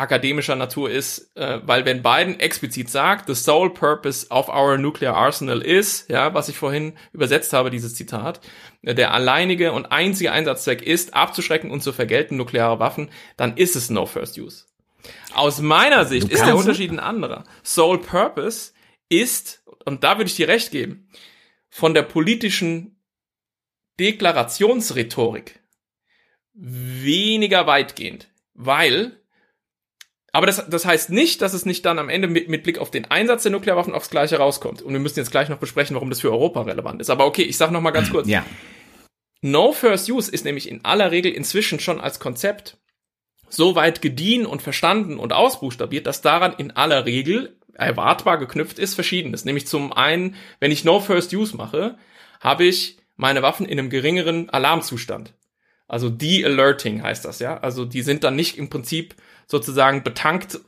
akademischer 0.00 0.56
Natur 0.56 0.90
ist, 0.90 1.36
äh, 1.36 1.60
weil 1.64 1.84
wenn 1.84 2.02
Biden 2.02 2.40
explizit 2.40 2.88
sagt, 2.88 3.26
the 3.26 3.34
sole 3.34 3.70
purpose 3.70 4.26
of 4.30 4.48
our 4.48 4.78
nuclear 4.78 5.14
arsenal 5.14 5.60
is, 5.60 6.06
ja, 6.08 6.34
was 6.34 6.48
ich 6.48 6.56
vorhin 6.56 6.94
übersetzt 7.12 7.52
habe, 7.52 7.70
dieses 7.70 7.94
Zitat, 7.94 8.40
äh, 8.82 8.94
der 8.94 9.12
alleinige 9.12 9.72
und 9.72 9.86
einzige 9.86 10.32
Einsatzzweck 10.32 10.82
ist, 10.82 11.14
abzuschrecken 11.14 11.70
und 11.70 11.82
zu 11.82 11.92
vergelten 11.92 12.36
nukleare 12.36 12.78
Waffen, 12.80 13.10
dann 13.36 13.56
ist 13.56 13.76
es 13.76 13.90
no 13.90 14.06
first 14.06 14.38
use. 14.38 14.64
Aus 15.34 15.60
meiner 15.60 16.04
Sicht 16.04 16.28
ist 16.30 16.44
der 16.44 16.56
Unterschied 16.56 16.90
ein 16.90 16.98
anderer. 16.98 17.44
Sole 17.62 17.98
purpose 17.98 18.72
ist, 19.08 19.62
und 19.84 20.02
da 20.04 20.18
würde 20.18 20.28
ich 20.28 20.36
dir 20.36 20.48
recht 20.48 20.70
geben, 20.70 21.08
von 21.68 21.94
der 21.94 22.02
politischen 22.02 23.00
Deklarationsrhetorik 23.98 25.60
weniger 26.54 27.66
weitgehend, 27.66 28.28
weil 28.54 29.19
aber 30.32 30.46
das, 30.46 30.68
das 30.68 30.84
heißt 30.84 31.10
nicht, 31.10 31.42
dass 31.42 31.54
es 31.54 31.66
nicht 31.66 31.84
dann 31.84 31.98
am 31.98 32.08
Ende 32.08 32.28
mit, 32.28 32.48
mit 32.48 32.62
Blick 32.62 32.78
auf 32.78 32.90
den 32.90 33.10
Einsatz 33.10 33.42
der 33.42 33.52
Nuklearwaffen 33.52 33.94
aufs 33.94 34.10
Gleiche 34.10 34.38
rauskommt. 34.38 34.82
Und 34.82 34.92
wir 34.92 35.00
müssen 35.00 35.18
jetzt 35.18 35.30
gleich 35.30 35.48
noch 35.48 35.58
besprechen, 35.58 35.94
warum 35.94 36.10
das 36.10 36.20
für 36.20 36.30
Europa 36.30 36.62
relevant 36.62 37.00
ist. 37.00 37.10
Aber 37.10 37.26
okay, 37.26 37.42
ich 37.42 37.56
sage 37.56 37.72
noch 37.72 37.80
mal 37.80 37.90
ganz 37.90 38.10
kurz. 38.10 38.28
Ja. 38.28 38.44
No 39.42 39.72
First 39.72 40.08
Use 40.10 40.30
ist 40.30 40.44
nämlich 40.44 40.68
in 40.68 40.84
aller 40.84 41.10
Regel 41.10 41.32
inzwischen 41.32 41.80
schon 41.80 42.00
als 42.00 42.20
Konzept 42.20 42.76
so 43.48 43.74
weit 43.74 44.02
gediehen 44.02 44.46
und 44.46 44.62
verstanden 44.62 45.18
und 45.18 45.32
ausbuchstabiert, 45.32 46.06
dass 46.06 46.22
daran 46.22 46.54
in 46.56 46.70
aller 46.70 47.06
Regel 47.06 47.58
erwartbar 47.74 48.38
geknüpft 48.38 48.78
ist 48.78 48.94
Verschiedenes. 48.94 49.44
Nämlich 49.44 49.66
zum 49.66 49.92
einen, 49.92 50.36
wenn 50.60 50.70
ich 50.70 50.84
No 50.84 51.00
First 51.00 51.32
Use 51.32 51.56
mache, 51.56 51.96
habe 52.40 52.64
ich 52.64 52.98
meine 53.16 53.42
Waffen 53.42 53.66
in 53.66 53.78
einem 53.78 53.90
geringeren 53.90 54.50
Alarmzustand. 54.50 55.34
Also 55.88 56.08
De-Alerting 56.08 57.02
heißt 57.02 57.24
das, 57.24 57.40
ja. 57.40 57.58
Also 57.58 57.84
die 57.84 58.02
sind 58.02 58.22
dann 58.22 58.36
nicht 58.36 58.56
im 58.56 58.70
Prinzip 58.70 59.16
sozusagen 59.50 60.02
betankt 60.02 60.60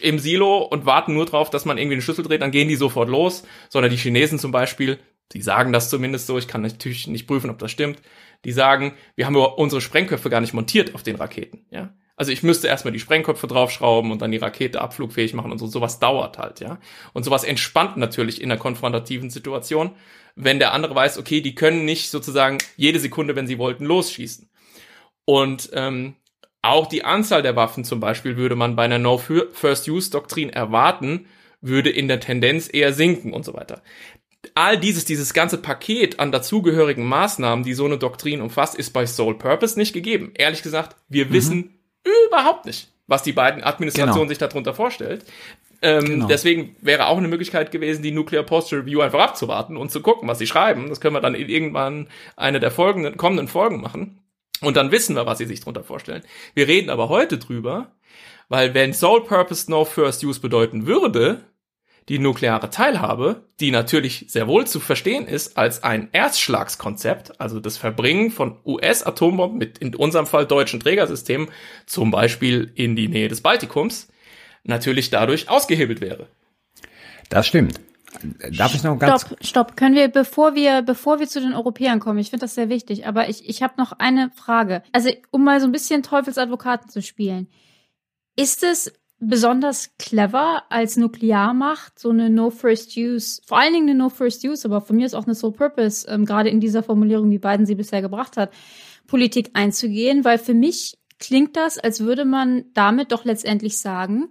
im 0.00 0.18
Silo 0.18 0.62
und 0.62 0.86
warten 0.86 1.14
nur 1.14 1.26
drauf, 1.26 1.50
dass 1.50 1.64
man 1.64 1.78
irgendwie 1.78 1.94
einen 1.94 2.02
Schlüssel 2.02 2.24
dreht, 2.24 2.42
dann 2.42 2.50
gehen 2.50 2.68
die 2.68 2.76
sofort 2.76 3.08
los, 3.08 3.44
sondern 3.68 3.90
die 3.90 3.96
Chinesen 3.96 4.38
zum 4.38 4.50
Beispiel, 4.50 4.98
die 5.32 5.42
sagen 5.42 5.72
das 5.72 5.90
zumindest 5.90 6.26
so, 6.26 6.38
ich 6.38 6.48
kann 6.48 6.62
natürlich 6.62 7.06
nicht 7.06 7.26
prüfen, 7.26 7.50
ob 7.50 7.58
das 7.58 7.70
stimmt, 7.70 8.00
die 8.44 8.52
sagen, 8.52 8.94
wir 9.14 9.26
haben 9.26 9.36
unsere 9.36 9.80
Sprengköpfe 9.80 10.30
gar 10.30 10.40
nicht 10.40 10.54
montiert 10.54 10.94
auf 10.94 11.02
den 11.02 11.16
Raketen, 11.16 11.66
ja. 11.70 11.94
Also 12.18 12.32
ich 12.32 12.42
müsste 12.42 12.66
erstmal 12.66 12.92
die 12.92 12.98
Sprengköpfe 12.98 13.46
draufschrauben 13.46 14.10
und 14.10 14.22
dann 14.22 14.30
die 14.30 14.38
Rakete 14.38 14.80
abflugfähig 14.80 15.34
machen 15.34 15.52
und 15.52 15.58
so. 15.58 15.66
Sowas 15.66 15.98
dauert 15.98 16.38
halt, 16.38 16.60
ja. 16.60 16.78
Und 17.12 17.24
sowas 17.24 17.44
entspannt 17.44 17.98
natürlich 17.98 18.40
in 18.40 18.50
einer 18.50 18.58
konfrontativen 18.58 19.28
Situation, 19.28 19.90
wenn 20.34 20.58
der 20.58 20.72
andere 20.72 20.94
weiß, 20.94 21.18
okay, 21.18 21.42
die 21.42 21.54
können 21.54 21.84
nicht 21.84 22.10
sozusagen 22.10 22.56
jede 22.76 23.00
Sekunde, 23.00 23.36
wenn 23.36 23.46
sie 23.46 23.58
wollten, 23.58 23.84
losschießen. 23.84 24.48
Und 25.26 25.68
ähm, 25.74 26.14
auch 26.68 26.86
die 26.86 27.04
Anzahl 27.04 27.42
der 27.42 27.56
Waffen 27.56 27.84
zum 27.84 28.00
Beispiel 28.00 28.36
würde 28.36 28.56
man 28.56 28.76
bei 28.76 28.84
einer 28.84 28.98
No-First-Use-Doktrin 28.98 30.50
erwarten, 30.50 31.26
würde 31.60 31.90
in 31.90 32.08
der 32.08 32.20
Tendenz 32.20 32.68
eher 32.72 32.92
sinken 32.92 33.32
und 33.32 33.44
so 33.44 33.54
weiter. 33.54 33.82
All 34.54 34.78
dieses, 34.78 35.04
dieses 35.04 35.34
ganze 35.34 35.58
Paket 35.58 36.20
an 36.20 36.30
dazugehörigen 36.30 37.04
Maßnahmen, 37.04 37.64
die 37.64 37.74
so 37.74 37.84
eine 37.84 37.98
Doktrin 37.98 38.40
umfasst, 38.40 38.76
ist 38.76 38.92
bei 38.92 39.06
Sole 39.06 39.36
Purpose 39.36 39.78
nicht 39.78 39.92
gegeben. 39.92 40.32
Ehrlich 40.34 40.62
gesagt, 40.62 40.96
wir 41.08 41.26
mhm. 41.26 41.32
wissen 41.32 41.80
überhaupt 42.28 42.66
nicht, 42.66 42.88
was 43.06 43.22
die 43.22 43.32
beiden 43.32 43.64
Administrationen 43.64 44.14
genau. 44.14 44.28
sich 44.28 44.38
darunter 44.38 44.74
vorstellt. 44.74 45.24
Ähm, 45.82 46.04
genau. 46.04 46.26
Deswegen 46.26 46.76
wäre 46.80 47.06
auch 47.06 47.18
eine 47.18 47.28
Möglichkeit 47.28 47.70
gewesen, 47.70 48.02
die 48.02 48.12
Nuclear 48.12 48.44
Posture 48.44 48.82
Review 48.82 49.00
einfach 49.00 49.20
abzuwarten 49.20 49.76
und 49.76 49.90
zu 49.90 50.00
gucken, 50.00 50.28
was 50.28 50.38
sie 50.38 50.46
schreiben. 50.46 50.88
Das 50.88 51.00
können 51.00 51.14
wir 51.14 51.20
dann 51.20 51.34
in 51.34 51.48
irgendwann 51.48 52.08
eine 52.36 52.60
der 52.60 52.70
folgenden, 52.70 53.16
kommenden 53.16 53.48
Folgen 53.48 53.80
machen. 53.80 54.20
Und 54.60 54.76
dann 54.76 54.90
wissen 54.90 55.16
wir, 55.16 55.26
was 55.26 55.38
sie 55.38 55.46
sich 55.46 55.60
darunter 55.60 55.84
vorstellen. 55.84 56.22
Wir 56.54 56.66
reden 56.68 56.90
aber 56.90 57.08
heute 57.08 57.38
drüber, 57.38 57.92
weil 58.48 58.74
wenn 58.74 58.92
Sole 58.92 59.22
Purpose 59.22 59.70
No 59.70 59.84
First 59.84 60.24
Use 60.24 60.40
bedeuten 60.40 60.86
würde, 60.86 61.44
die 62.08 62.18
nukleare 62.20 62.70
Teilhabe, 62.70 63.42
die 63.58 63.72
natürlich 63.72 64.26
sehr 64.28 64.46
wohl 64.46 64.66
zu 64.66 64.78
verstehen 64.78 65.26
ist 65.26 65.56
als 65.56 65.82
ein 65.82 66.08
Erstschlagskonzept, 66.12 67.40
also 67.40 67.58
das 67.58 67.76
Verbringen 67.76 68.30
von 68.30 68.58
US-Atombomben 68.64 69.58
mit 69.58 69.78
in 69.78 69.94
unserem 69.94 70.26
Fall 70.26 70.46
deutschen 70.46 70.78
Trägersystemen, 70.78 71.48
zum 71.84 72.12
Beispiel 72.12 72.70
in 72.76 72.94
die 72.94 73.08
Nähe 73.08 73.28
des 73.28 73.40
Baltikums, 73.40 74.08
natürlich 74.62 75.10
dadurch 75.10 75.48
ausgehebelt 75.48 76.00
wäre. 76.00 76.28
Das 77.28 77.48
stimmt. 77.48 77.80
Darf 78.56 78.74
ich 78.74 78.82
noch 78.82 78.98
ganz 78.98 79.22
Stopp, 79.22 79.44
stopp. 79.44 79.76
Können 79.76 79.94
wir, 79.94 80.08
bevor 80.08 80.54
wir, 80.54 80.82
bevor 80.82 81.18
wir 81.18 81.28
zu 81.28 81.40
den 81.40 81.54
Europäern 81.54 82.00
kommen, 82.00 82.18
ich 82.18 82.30
finde 82.30 82.44
das 82.44 82.54
sehr 82.54 82.68
wichtig, 82.68 83.06
aber 83.06 83.28
ich, 83.28 83.48
ich 83.48 83.62
habe 83.62 83.74
noch 83.76 83.92
eine 83.92 84.30
Frage. 84.34 84.82
Also, 84.92 85.10
um 85.30 85.44
mal 85.44 85.60
so 85.60 85.66
ein 85.66 85.72
bisschen 85.72 86.02
Teufelsadvokaten 86.02 86.90
zu 86.90 87.02
spielen. 87.02 87.48
Ist 88.36 88.62
es 88.62 88.92
besonders 89.18 89.96
clever 89.98 90.64
als 90.68 90.96
Nuklearmacht, 90.96 91.98
so 91.98 92.10
eine 92.10 92.28
No 92.28 92.50
First 92.50 92.96
Use, 92.96 93.40
vor 93.46 93.58
allen 93.58 93.72
Dingen 93.72 93.88
eine 93.88 93.98
No 93.98 94.08
First 94.08 94.44
Use, 94.44 94.66
aber 94.68 94.80
von 94.80 94.96
mir 94.96 95.06
ist 95.06 95.14
auch 95.14 95.24
eine 95.24 95.34
Sole 95.34 95.54
Purpose, 95.54 96.06
ähm, 96.08 96.26
gerade 96.26 96.50
in 96.50 96.60
dieser 96.60 96.82
Formulierung, 96.82 97.30
wie 97.30 97.38
Biden 97.38 97.66
sie 97.66 97.74
bisher 97.74 98.02
gebracht 98.02 98.36
hat, 98.36 98.52
Politik 99.06 99.50
einzugehen, 99.54 100.24
weil 100.24 100.38
für 100.38 100.54
mich 100.54 100.98
klingt 101.18 101.56
das, 101.56 101.78
als 101.78 102.00
würde 102.00 102.24
man 102.24 102.66
damit 102.74 103.12
doch 103.12 103.24
letztendlich 103.24 103.78
sagen, 103.78 104.28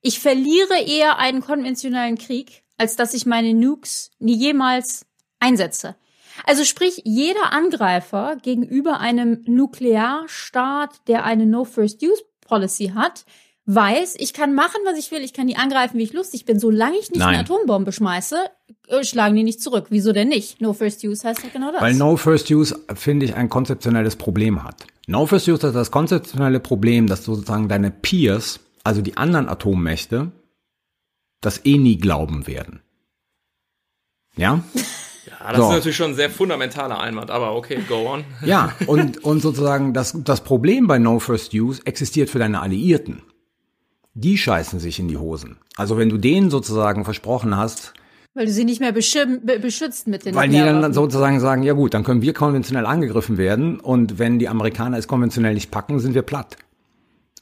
ich 0.00 0.18
verliere 0.18 0.82
eher 0.84 1.18
einen 1.18 1.40
konventionellen 1.40 2.18
Krieg, 2.18 2.62
als 2.76 2.96
dass 2.96 3.14
ich 3.14 3.26
meine 3.26 3.54
Nukes 3.54 4.10
nie 4.18 4.36
jemals 4.36 5.06
einsetze. 5.40 5.96
Also 6.44 6.64
sprich, 6.64 7.02
jeder 7.04 7.52
Angreifer 7.52 8.36
gegenüber 8.42 9.00
einem 9.00 9.42
Nuklearstaat, 9.46 11.08
der 11.08 11.24
eine 11.24 11.46
No 11.46 11.64
First 11.64 12.02
Use 12.02 12.22
Policy 12.46 12.92
hat, 12.94 13.24
weiß, 13.66 14.14
ich 14.18 14.32
kann 14.32 14.54
machen, 14.54 14.80
was 14.84 14.98
ich 14.98 15.10
will, 15.10 15.20
ich 15.20 15.32
kann 15.32 15.48
die 15.48 15.56
angreifen, 15.56 15.98
wie 15.98 16.04
ich 16.04 16.12
lustig 16.12 16.44
bin. 16.44 16.58
Solange 16.60 16.96
ich 16.98 17.10
nicht 17.10 17.18
Nein. 17.18 17.30
eine 17.30 17.38
Atombombe 17.40 17.90
schmeiße, 17.90 18.36
äh, 18.88 19.04
schlagen 19.04 19.34
die 19.34 19.42
nicht 19.42 19.60
zurück. 19.60 19.86
Wieso 19.90 20.12
denn 20.12 20.28
nicht? 20.28 20.60
No 20.60 20.72
First 20.72 21.02
Use 21.04 21.26
heißt 21.26 21.42
ja 21.42 21.48
genau 21.52 21.72
das. 21.72 21.80
Weil 21.80 21.94
No 21.94 22.16
First 22.16 22.50
Use, 22.50 22.78
finde 22.94 23.26
ich, 23.26 23.34
ein 23.34 23.48
konzeptionelles 23.48 24.16
Problem 24.16 24.62
hat. 24.62 24.86
No 25.08 25.26
First 25.26 25.48
Use 25.48 25.66
hat 25.66 25.74
das 25.74 25.90
konzeptionelle 25.90 26.60
Problem, 26.60 27.06
dass 27.06 27.24
sozusagen 27.24 27.68
deine 27.68 27.90
Peers, 27.90 28.60
also 28.84 29.02
die 29.02 29.16
anderen 29.16 29.48
Atommächte, 29.48 30.30
das 31.46 31.64
eh 31.64 31.78
nie 31.78 31.96
glauben 31.96 32.46
werden. 32.46 32.80
Ja? 34.36 34.62
Ja, 35.28 35.50
das 35.52 35.56
So. 35.58 35.64
ist 35.64 35.74
natürlich 35.74 35.96
schon 35.96 36.10
ein 36.12 36.16
sehr 36.16 36.30
fundamentaler 36.30 37.00
Einwand, 37.00 37.32
aber 37.32 37.56
okay, 37.56 37.80
go 37.88 38.08
on. 38.08 38.24
Ja, 38.44 38.72
und, 38.86 39.24
und 39.24 39.40
sozusagen 39.40 39.92
das, 39.92 40.16
das 40.24 40.42
Problem 40.42 40.86
bei 40.86 40.98
No 40.98 41.18
First 41.18 41.52
Use 41.52 41.82
existiert 41.84 42.30
für 42.30 42.38
deine 42.38 42.60
Alliierten. 42.60 43.22
Die 44.14 44.38
scheißen 44.38 44.78
sich 44.78 45.00
in 45.00 45.08
die 45.08 45.18
Hosen. 45.18 45.56
Also 45.76 45.98
wenn 45.98 46.10
du 46.10 46.16
denen 46.16 46.50
sozusagen 46.50 47.04
versprochen 47.04 47.56
hast, 47.56 47.92
Weil 48.34 48.46
du 48.46 48.52
sie 48.52 48.64
nicht 48.64 48.80
mehr 48.80 48.92
beschützt 48.92 50.06
mit 50.06 50.24
den 50.24 50.34
Weil 50.36 50.48
die 50.48 50.58
dann 50.58 50.92
sozusagen 50.92 51.40
sagen, 51.40 51.64
ja 51.64 51.72
gut, 51.72 51.92
dann 51.92 52.04
können 52.04 52.22
wir 52.22 52.32
konventionell 52.32 52.86
angegriffen 52.86 53.36
werden 53.36 53.80
und 53.80 54.20
wenn 54.20 54.38
die 54.38 54.48
Amerikaner 54.48 54.96
es 54.96 55.08
konventionell 55.08 55.54
nicht 55.54 55.72
packen, 55.72 55.98
sind 55.98 56.14
wir 56.14 56.22
platt. 56.22 56.56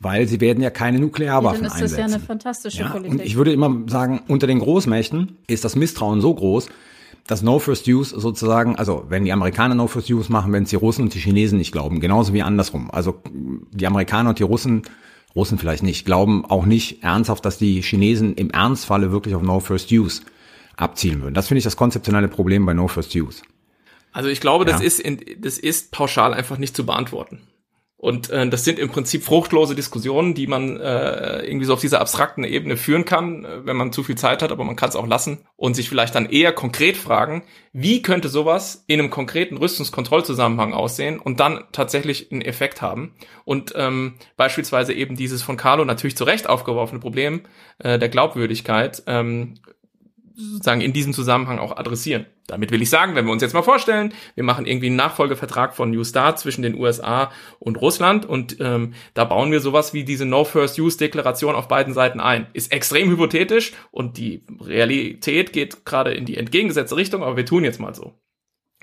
Weil 0.00 0.26
sie 0.26 0.40
werden 0.40 0.62
ja 0.62 0.70
keine 0.70 0.98
ja, 0.98 1.02
Nuklearwaffen 1.04 1.62
dann 1.62 1.66
ist 1.66 1.80
das 1.80 1.92
ja 1.92 1.98
einsetzen. 1.98 2.14
eine 2.14 2.22
fantastische 2.24 2.80
Ja, 2.82 2.88
Politik. 2.90 3.12
und 3.12 3.20
ich 3.24 3.36
würde 3.36 3.52
immer 3.52 3.74
sagen, 3.86 4.22
unter 4.28 4.46
den 4.46 4.58
Großmächten 4.58 5.36
ist 5.46 5.64
das 5.64 5.76
Misstrauen 5.76 6.20
so 6.20 6.34
groß, 6.34 6.68
dass 7.26 7.42
No 7.42 7.58
First 7.58 7.86
Use 7.88 8.18
sozusagen, 8.18 8.76
also 8.76 9.06
wenn 9.08 9.24
die 9.24 9.32
Amerikaner 9.32 9.74
No 9.74 9.86
First 9.86 10.10
Use 10.10 10.30
machen, 10.30 10.52
wenn 10.52 10.64
es 10.64 10.70
die 10.70 10.76
Russen 10.76 11.02
und 11.04 11.14
die 11.14 11.20
Chinesen 11.20 11.58
nicht 11.58 11.72
glauben, 11.72 12.00
genauso 12.00 12.34
wie 12.34 12.42
andersrum. 12.42 12.90
Also 12.90 13.20
die 13.32 13.86
Amerikaner 13.86 14.30
und 14.30 14.38
die 14.38 14.42
Russen, 14.42 14.82
Russen 15.34 15.58
vielleicht 15.58 15.82
nicht, 15.82 16.04
glauben 16.04 16.44
auch 16.44 16.66
nicht 16.66 17.02
ernsthaft, 17.02 17.44
dass 17.44 17.56
die 17.56 17.80
Chinesen 17.82 18.34
im 18.34 18.50
Ernstfalle 18.50 19.10
wirklich 19.10 19.34
auf 19.34 19.42
No 19.42 19.60
First 19.60 19.90
Use 19.90 20.22
abzielen 20.76 21.22
würden. 21.22 21.34
Das 21.34 21.46
finde 21.48 21.58
ich 21.58 21.64
das 21.64 21.76
konzeptionelle 21.76 22.28
Problem 22.28 22.66
bei 22.66 22.74
No 22.74 22.88
First 22.88 23.14
Use. 23.14 23.42
Also 24.12 24.28
ich 24.28 24.40
glaube, 24.40 24.64
das 24.64 24.80
Ja. 24.80 24.86
ist 24.86 25.00
in, 25.00 25.20
das 25.40 25.56
ist 25.58 25.92
pauschal 25.92 26.34
einfach 26.34 26.58
nicht 26.58 26.76
zu 26.76 26.84
beantworten. 26.84 27.40
Und 28.04 28.28
äh, 28.28 28.46
das 28.46 28.64
sind 28.64 28.78
im 28.78 28.90
Prinzip 28.90 29.24
fruchtlose 29.24 29.74
Diskussionen, 29.74 30.34
die 30.34 30.46
man 30.46 30.78
äh, 30.78 31.42
irgendwie 31.46 31.64
so 31.64 31.72
auf 31.72 31.80
dieser 31.80 32.02
abstrakten 32.02 32.44
Ebene 32.44 32.76
führen 32.76 33.06
kann, 33.06 33.46
äh, 33.46 33.64
wenn 33.64 33.78
man 33.78 33.94
zu 33.94 34.02
viel 34.02 34.14
Zeit 34.14 34.42
hat, 34.42 34.52
aber 34.52 34.62
man 34.62 34.76
kann 34.76 34.90
es 34.90 34.94
auch 34.94 35.06
lassen 35.06 35.38
und 35.56 35.72
sich 35.72 35.88
vielleicht 35.88 36.14
dann 36.14 36.26
eher 36.26 36.52
konkret 36.52 36.98
fragen, 36.98 37.44
wie 37.72 38.02
könnte 38.02 38.28
sowas 38.28 38.84
in 38.88 39.00
einem 39.00 39.08
konkreten 39.08 39.56
Rüstungskontrollzusammenhang 39.56 40.74
aussehen 40.74 41.18
und 41.18 41.40
dann 41.40 41.64
tatsächlich 41.72 42.30
einen 42.30 42.42
Effekt 42.42 42.82
haben. 42.82 43.14
Und 43.46 43.72
ähm, 43.74 44.16
beispielsweise 44.36 44.92
eben 44.92 45.16
dieses 45.16 45.42
von 45.42 45.56
Carlo 45.56 45.86
natürlich 45.86 46.14
zu 46.14 46.24
Recht 46.24 46.46
aufgeworfene 46.46 47.00
Problem 47.00 47.40
äh, 47.78 47.98
der 47.98 48.10
Glaubwürdigkeit 48.10 49.02
ähm, 49.06 49.54
sozusagen 50.34 50.80
in 50.80 50.92
diesem 50.92 51.12
Zusammenhang 51.12 51.58
auch 51.58 51.76
adressieren. 51.76 52.26
Damit 52.46 52.70
will 52.70 52.82
ich 52.82 52.90
sagen, 52.90 53.14
wenn 53.14 53.24
wir 53.24 53.32
uns 53.32 53.42
jetzt 53.42 53.54
mal 53.54 53.62
vorstellen, 53.62 54.12
wir 54.34 54.44
machen 54.44 54.66
irgendwie 54.66 54.88
einen 54.88 54.96
Nachfolgevertrag 54.96 55.74
von 55.74 55.90
New 55.90 56.04
Start 56.04 56.38
zwischen 56.38 56.62
den 56.62 56.74
USA 56.78 57.30
und 57.58 57.80
Russland 57.80 58.26
und 58.26 58.56
ähm, 58.60 58.94
da 59.14 59.24
bauen 59.24 59.50
wir 59.50 59.60
sowas 59.60 59.94
wie 59.94 60.04
diese 60.04 60.26
No 60.26 60.44
First 60.44 60.78
Use 60.78 60.98
Deklaration 60.98 61.54
auf 61.54 61.68
beiden 61.68 61.94
Seiten 61.94 62.20
ein. 62.20 62.48
Ist 62.52 62.72
extrem 62.72 63.10
hypothetisch 63.10 63.72
und 63.90 64.18
die 64.18 64.42
Realität 64.60 65.52
geht 65.52 65.84
gerade 65.84 66.12
in 66.12 66.26
die 66.26 66.36
entgegengesetzte 66.36 66.96
Richtung, 66.96 67.22
aber 67.22 67.36
wir 67.36 67.46
tun 67.46 67.64
jetzt 67.64 67.80
mal 67.80 67.94
so. 67.94 68.14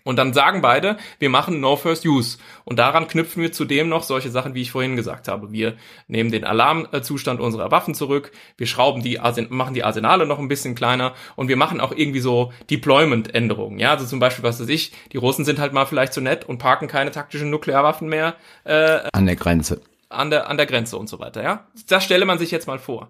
Und 0.03 0.17
dann 0.17 0.33
sagen 0.33 0.61
beide, 0.61 0.97
wir 1.19 1.29
machen 1.29 1.59
No 1.59 1.75
First 1.75 2.05
Use. 2.05 2.37
Und 2.65 2.79
daran 2.79 3.07
knüpfen 3.07 3.41
wir 3.43 3.51
zudem 3.51 3.87
noch 3.89 4.03
solche 4.03 4.31
Sachen, 4.31 4.55
wie 4.55 4.61
ich 4.63 4.71
vorhin 4.71 4.95
gesagt 4.95 5.27
habe. 5.27 5.51
Wir 5.51 5.75
nehmen 6.07 6.31
den 6.31 6.43
Alarmzustand 6.43 7.39
unserer 7.39 7.71
Waffen 7.71 7.93
zurück, 7.93 8.31
wir 8.57 8.67
schrauben 8.67 9.03
die, 9.03 9.19
Arsen 9.19 9.47
machen 9.49 9.73
die 9.73 9.83
Arsenale 9.83 10.25
noch 10.25 10.39
ein 10.39 10.47
bisschen 10.47 10.75
kleiner 10.75 11.13
und 11.35 11.47
wir 11.47 11.57
machen 11.57 11.79
auch 11.81 11.91
irgendwie 11.91 12.19
so 12.19 12.51
Deployment-Änderungen. 12.69 13.79
Ja, 13.79 13.91
also 13.91 14.05
zum 14.05 14.19
Beispiel, 14.19 14.43
was 14.43 14.59
weiß 14.59 14.69
ich, 14.69 14.91
die 15.11 15.17
Russen 15.17 15.45
sind 15.45 15.59
halt 15.59 15.73
mal 15.73 15.85
vielleicht 15.85 16.13
so 16.13 16.21
nett 16.21 16.45
und 16.45 16.57
parken 16.57 16.87
keine 16.87 17.11
taktischen 17.11 17.49
Nuklearwaffen 17.49 18.07
mehr 18.09 18.35
äh, 18.63 18.99
An 19.13 19.25
der 19.25 19.35
Grenze. 19.35 19.81
an 20.09 20.29
der, 20.29 20.49
an 20.49 20.57
der 20.57 20.65
Grenze 20.65 20.97
und 20.97 21.07
so 21.07 21.19
weiter, 21.19 21.43
ja. 21.43 21.65
Das 21.87 22.03
stelle 22.03 22.25
man 22.25 22.37
sich 22.39 22.51
jetzt 22.51 22.67
mal 22.67 22.79
vor. 22.79 23.09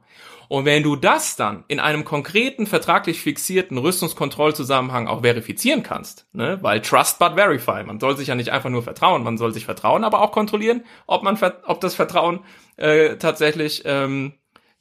Und 0.52 0.66
wenn 0.66 0.84
du 0.84 0.98
das 0.98 1.38
dann 1.38 1.64
in 1.70 1.80
einem 1.80 2.04
konkreten, 2.04 2.68
vertraglich 2.68 3.22
fixierten 3.22 3.78
Rüstungskontrollzusammenhang 3.78 5.08
auch 5.08 5.22
verifizieren 5.22 5.82
kannst, 5.82 6.28
ne, 6.34 6.60
weil 6.62 6.82
Trust 6.82 7.20
but 7.20 7.36
Verify, 7.36 7.86
man 7.86 8.02
soll 8.02 8.18
sich 8.18 8.28
ja 8.28 8.36
nicht 8.36 8.50
einfach 8.50 8.70
nur 8.70 8.84
vertrauen, 8.84 9.24
man 9.24 9.38
soll 9.38 9.54
sich 9.54 9.64
vertrauen, 9.64 10.04
aber 10.04 10.20
auch 10.20 10.34
kontrollieren, 10.34 10.84
ob 11.08 11.24
man, 11.24 11.40
ob 11.64 11.80
das 11.80 11.96
Vertrauen 11.96 12.42
äh, 12.76 13.16
tatsächlich 13.16 13.84
ähm, 13.86 14.34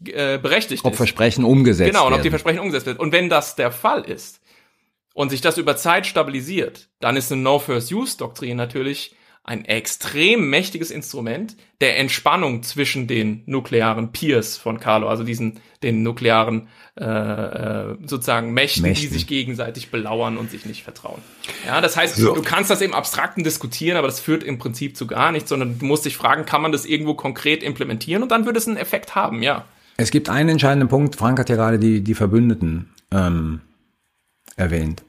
äh, 0.05 0.39
berechtigt 0.39 0.85
Ob 0.85 0.95
ist. 0.95 0.97
Versprechen 0.97 1.45
umgesetzt 1.45 1.93
Genau, 1.93 2.09
und 2.09 2.15
ob 2.15 2.19
die 2.19 2.25
werden. 2.25 2.31
Versprechen 2.33 2.59
umgesetzt 2.59 2.87
wird. 2.87 2.99
Und 2.99 3.13
wenn 3.13 3.29
das 3.29 3.55
der 3.55 3.71
Fall 3.71 4.03
ist 4.03 4.41
und 5.15 5.31
sich 5.31 5.41
das 5.41 5.57
über 5.57 5.77
Zeit 5.77 6.05
stabilisiert, 6.05 6.89
dann 6.99 7.15
ist 7.15 7.31
eine 7.31 7.43
No-First-Use-Doktrin 7.43 8.57
natürlich 8.57 9.15
ein 9.43 9.65
extrem 9.65 10.51
mächtiges 10.51 10.91
Instrument 10.91 11.57
der 11.81 11.99
Entspannung 11.99 12.63
zwischen 12.63 13.07
den 13.07 13.43
nuklearen 13.47 14.13
Peers 14.13 14.57
von 14.57 14.79
Carlo, 14.81 15.09
also 15.09 15.25
diesen 15.25 15.61
den 15.83 16.03
nuklearen 16.03 16.69
äh, 16.99 17.05
äh, 17.05 17.97
sozusagen 18.05 18.53
Mächten, 18.53 18.83
Mächten. 18.83 19.09
die 19.09 19.13
sich 19.15 19.27
gegenseitig 19.27 19.91
belauern 19.91 20.37
und 20.37 20.51
sich 20.51 20.67
nicht 20.67 20.83
vertrauen. 20.83 21.23
Ja, 21.67 21.81
das 21.81 21.97
heißt, 21.97 22.17
So. 22.17 22.35
du 22.35 22.43
kannst 22.43 22.71
das 22.71 22.83
im 22.83 22.93
Abstrakten 22.93 23.43
diskutieren, 23.43 23.97
aber 23.97 24.09
das 24.09 24.21
führt 24.21 24.45
im 24.45 24.59
Prinzip 24.59 24.97
zu 24.97 25.07
gar 25.07 25.33
nichts, 25.33 25.49
sondern 25.49 25.79
du 25.79 25.87
musst 25.87 26.05
dich 26.05 26.17
fragen, 26.17 26.45
kann 26.45 26.61
man 26.61 26.71
das 26.71 26.85
irgendwo 26.85 27.15
konkret 27.15 27.63
implementieren 27.63 28.23
und 28.23 28.31
dann 28.31 28.45
würde 28.45 28.59
es 28.59 28.69
einen 28.69 28.77
Effekt 28.77 29.15
haben, 29.15 29.43
ja. 29.43 29.65
Es 29.97 30.11
gibt 30.11 30.29
einen 30.29 30.51
entscheidenden 30.51 30.89
Punkt. 30.89 31.17
Frank 31.17 31.39
hat 31.39 31.49
ja 31.49 31.57
gerade 31.57 31.79
die, 31.79 32.03
die 32.03 32.15
Verbündeten 32.15 32.91
ähm, 33.11 33.61
erwähnt. 34.57 35.03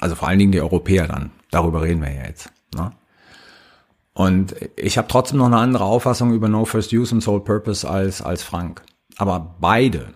Also 0.00 0.14
vor 0.14 0.28
allen 0.28 0.38
Dingen 0.38 0.52
die 0.52 0.60
Europäer 0.60 1.08
dann. 1.08 1.30
Darüber 1.50 1.82
reden 1.82 2.02
wir 2.02 2.12
ja 2.12 2.26
jetzt. 2.26 2.50
Ne? 2.74 2.92
Und 4.16 4.56
ich 4.76 4.96
habe 4.96 5.08
trotzdem 5.08 5.36
noch 5.36 5.46
eine 5.46 5.58
andere 5.58 5.84
Auffassung 5.84 6.32
über 6.32 6.48
No 6.48 6.64
First 6.64 6.90
Use 6.90 7.14
und 7.14 7.20
Sole 7.20 7.42
Purpose 7.42 7.86
als, 7.86 8.22
als 8.22 8.42
Frank. 8.42 8.82
Aber 9.18 9.56
beide 9.60 10.14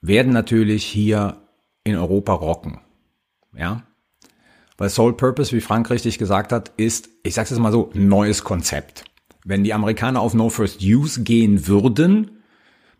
werden 0.00 0.32
natürlich 0.32 0.84
hier 0.84 1.36
in 1.84 1.94
Europa 1.94 2.32
rocken. 2.32 2.80
Ja? 3.56 3.84
Weil 4.76 4.88
Sole 4.88 5.12
Purpose, 5.12 5.54
wie 5.54 5.60
Frank 5.60 5.88
richtig 5.88 6.18
gesagt 6.18 6.50
hat, 6.50 6.72
ist, 6.76 7.08
ich 7.22 7.34
sag's 7.34 7.50
jetzt 7.50 7.60
mal 7.60 7.70
so, 7.70 7.90
neues 7.94 8.42
Konzept. 8.42 9.04
Wenn 9.44 9.62
die 9.62 9.72
Amerikaner 9.72 10.20
auf 10.20 10.34
No 10.34 10.48
First 10.48 10.82
Use 10.82 11.22
gehen 11.22 11.68
würden, 11.68 12.42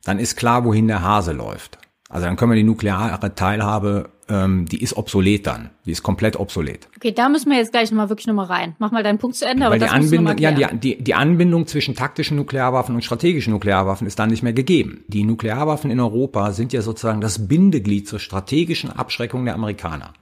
dann 0.05 0.21
ist 0.21 0.37
klar, 0.37 0.65
wohin 0.65 0.87
der 0.87 1.03
Hase 1.03 1.33
läuft. 1.33 1.79
Also 2.11 2.27
dann 2.27 2.35
können 2.37 2.51
wir 2.51 2.57
die 2.57 2.65
nukleare 2.65 3.35
Teilhabe, 3.37 4.11
ähm, 4.29 4.67
die 4.67 4.83
ist 4.83 4.97
obsolet 4.97 5.47
dann. 5.47 5.71
Die 5.87 5.93
ist 5.93 6.03
komplett 6.03 6.39
obsolet. 6.39 6.89
Okay, 6.97 7.13
da 7.13 7.29
müssen 7.29 7.51
wir 7.51 7.59
jetzt 7.59 7.71
gleich 7.71 7.93
nochmal 7.93 8.09
wirklich 8.09 8.27
nochmal 8.27 8.47
rein. 8.47 8.75
Mach 8.81 8.91
mal 8.91 9.05
deinen 9.05 9.19
Punkt 9.19 9.37
zu 9.37 9.47
Ende, 9.47 9.65
aber 9.65 9.75
Weil 9.75 9.79
die 9.79 9.87
Anbindung, 9.87 10.37
ja, 10.39 10.51
die, 10.51 10.67
die, 10.77 11.03
die 11.03 11.15
Anbindung 11.15 11.69
zwischen 11.69 11.95
taktischen 11.95 12.37
Nuklearwaffen 12.37 12.97
und 12.97 13.05
strategischen 13.05 13.53
Nuklearwaffen 13.53 14.09
ist 14.09 14.19
dann 14.19 14.31
nicht 14.31 14.43
mehr 14.43 14.53
gegeben. 14.53 15.05
Die 15.07 15.23
Nuklearwaffen 15.23 15.89
in 15.89 16.01
Europa 16.01 16.51
sind 16.51 16.73
ja 16.73 16.83
sozusagen 16.83 17.21
das 17.21 17.47
Bindeglied 17.47 18.09
zur 18.09 18.19
strategischen 18.19 18.91
Abschreckung 18.91 19.45
der 19.45 19.55
Amerikaner. 19.55 20.13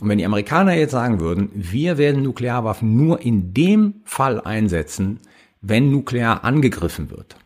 Und 0.00 0.10
wenn 0.10 0.18
die 0.18 0.26
Amerikaner 0.26 0.74
jetzt 0.74 0.92
sagen 0.92 1.20
würden, 1.20 1.50
wir 1.54 1.96
werden 1.96 2.22
Nuklearwaffen 2.22 2.96
nur 2.96 3.22
in 3.22 3.54
dem 3.54 4.02
Fall 4.04 4.42
einsetzen, 4.42 5.20
wenn 5.62 5.90
nuklear 5.90 6.44
angegriffen 6.44 7.10
wird, 7.10 7.36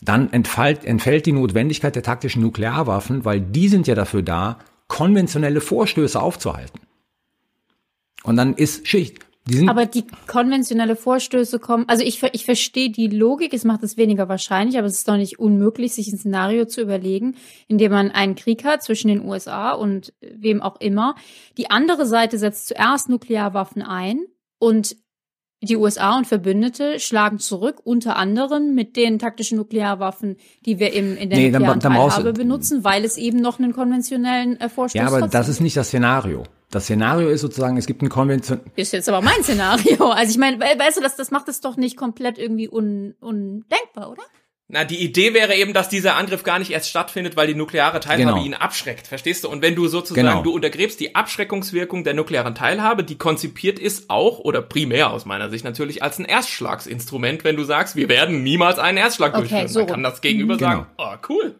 dann 0.00 0.32
entfällt, 0.32 0.84
entfällt 0.84 1.26
die 1.26 1.32
Notwendigkeit 1.32 1.94
der 1.94 2.02
taktischen 2.02 2.42
Nuklearwaffen, 2.42 3.24
weil 3.24 3.40
die 3.40 3.68
sind 3.68 3.86
ja 3.86 3.94
dafür 3.94 4.22
da, 4.22 4.58
konventionelle 4.86 5.60
Vorstöße 5.60 6.20
aufzuhalten. 6.20 6.80
Und 8.22 8.36
dann 8.36 8.54
ist 8.54 8.86
Schicht. 8.88 9.18
Die 9.48 9.66
aber 9.66 9.86
die 9.86 10.04
konventionelle 10.26 10.94
Vorstöße 10.94 11.58
kommen, 11.58 11.86
also 11.88 12.04
ich, 12.04 12.22
ich 12.22 12.44
verstehe 12.44 12.90
die 12.90 13.06
Logik, 13.06 13.54
es 13.54 13.64
macht 13.64 13.82
es 13.82 13.96
weniger 13.96 14.28
wahrscheinlich, 14.28 14.76
aber 14.76 14.86
es 14.86 14.98
ist 14.98 15.08
doch 15.08 15.16
nicht 15.16 15.38
unmöglich, 15.38 15.94
sich 15.94 16.08
ein 16.08 16.18
Szenario 16.18 16.66
zu 16.66 16.82
überlegen, 16.82 17.34
in 17.66 17.78
dem 17.78 17.90
man 17.90 18.10
einen 18.10 18.34
Krieg 18.34 18.64
hat 18.64 18.82
zwischen 18.82 19.08
den 19.08 19.24
USA 19.24 19.72
und 19.72 20.12
wem 20.20 20.60
auch 20.60 20.78
immer. 20.80 21.14
Die 21.56 21.70
andere 21.70 22.04
Seite 22.04 22.36
setzt 22.36 22.68
zuerst 22.68 23.08
Nuklearwaffen 23.08 23.80
ein 23.80 24.20
und 24.58 24.96
die 25.60 25.76
USA 25.76 26.16
und 26.16 26.26
Verbündete 26.26 27.00
schlagen 27.00 27.38
zurück, 27.38 27.80
unter 27.82 28.16
anderem 28.16 28.74
mit 28.74 28.96
den 28.96 29.18
taktischen 29.18 29.58
Nuklearwaffen, 29.58 30.36
die 30.64 30.78
wir 30.78 30.92
im, 30.92 31.16
in 31.16 31.30
der 31.30 31.38
nee, 31.38 31.50
nuklearen 31.50 31.80
dann, 31.80 31.94
dann 31.94 32.08
Teilhabe 32.10 32.32
benutzen, 32.32 32.84
weil 32.84 33.04
es 33.04 33.16
eben 33.16 33.40
noch 33.40 33.58
einen 33.58 33.72
konventionellen 33.72 34.60
äh, 34.60 34.68
Vorstoß 34.68 35.00
Ja, 35.00 35.08
aber 35.08 35.26
das 35.26 35.48
ist 35.48 35.60
nicht 35.60 35.76
das 35.76 35.88
Szenario. 35.88 36.44
Das 36.70 36.84
Szenario 36.84 37.28
ist 37.30 37.40
sozusagen, 37.40 37.76
es 37.76 37.86
gibt 37.86 38.02
ein 38.02 38.08
Konvention. 38.08 38.60
Ist 38.76 38.92
jetzt 38.92 39.08
aber 39.08 39.22
mein 39.22 39.42
Szenario. 39.42 40.10
Also 40.10 40.30
ich 40.30 40.38
meine, 40.38 40.60
weißt 40.60 40.98
du, 40.98 41.00
das, 41.00 41.16
das 41.16 41.30
macht 41.30 41.48
es 41.48 41.60
doch 41.60 41.76
nicht 41.76 41.96
komplett 41.96 42.38
irgendwie 42.38 42.68
un, 42.68 43.14
undenkbar, 43.20 44.10
oder? 44.10 44.22
Na, 44.70 44.84
die 44.84 45.02
Idee 45.02 45.32
wäre 45.32 45.54
eben, 45.54 45.72
dass 45.72 45.88
dieser 45.88 46.16
Angriff 46.16 46.42
gar 46.42 46.58
nicht 46.58 46.70
erst 46.70 46.90
stattfindet, 46.90 47.36
weil 47.36 47.46
die 47.46 47.54
nukleare 47.54 48.00
Teilhabe 48.00 48.34
genau. 48.34 48.44
ihn 48.44 48.52
abschreckt. 48.52 49.06
Verstehst 49.06 49.44
du? 49.44 49.48
Und 49.48 49.62
wenn 49.62 49.74
du 49.74 49.88
sozusagen, 49.88 50.26
genau. 50.26 50.42
du 50.42 50.52
untergräbst 50.52 51.00
die 51.00 51.14
Abschreckungswirkung 51.14 52.04
der 52.04 52.12
nuklearen 52.12 52.54
Teilhabe, 52.54 53.02
die 53.02 53.16
konzipiert 53.16 53.78
ist 53.78 54.10
auch, 54.10 54.40
oder 54.40 54.60
primär 54.60 55.10
aus 55.10 55.24
meiner 55.24 55.48
Sicht 55.48 55.64
natürlich, 55.64 56.02
als 56.02 56.18
ein 56.18 56.26
Erstschlagsinstrument, 56.26 57.44
wenn 57.44 57.56
du 57.56 57.64
sagst, 57.64 57.96
wir 57.96 58.10
werden 58.10 58.42
niemals 58.42 58.78
einen 58.78 58.98
Erstschlag 58.98 59.32
okay, 59.32 59.40
durchführen. 59.40 59.68
So. 59.68 59.80
Dann 59.80 59.88
kann 59.88 60.02
das 60.02 60.20
Gegenüber 60.20 60.54
mhm. 60.54 60.58
sagen, 60.58 60.86
oh, 60.98 61.14
cool. 61.30 61.54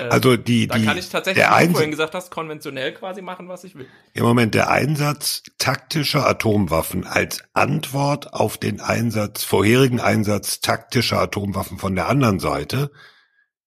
Äh, 0.00 0.04
also 0.04 0.36
die, 0.36 0.66
da 0.66 0.78
die, 0.78 0.84
kann 0.84 0.98
ich 0.98 1.08
tatsächlich, 1.08 1.44
wie 1.44 1.66
du 1.66 1.72
vorhin 1.72 1.90
gesagt 1.90 2.14
hast, 2.14 2.30
konventionell 2.30 2.92
quasi 2.92 3.22
machen, 3.22 3.48
was 3.48 3.64
ich 3.64 3.74
will. 3.74 3.86
Im 4.12 4.24
Moment 4.24 4.54
der 4.54 4.70
Einsatz 4.70 5.42
taktischer 5.58 6.26
Atomwaffen 6.26 7.04
als 7.06 7.42
Antwort 7.54 8.32
auf 8.32 8.56
den 8.56 8.80
Einsatz, 8.80 9.42
vorherigen 9.42 10.00
Einsatz 10.00 10.60
taktischer 10.60 11.18
Atomwaffen 11.18 11.78
von 11.78 11.94
der 11.94 12.08
anderen 12.08 12.38
Seite 12.38 12.90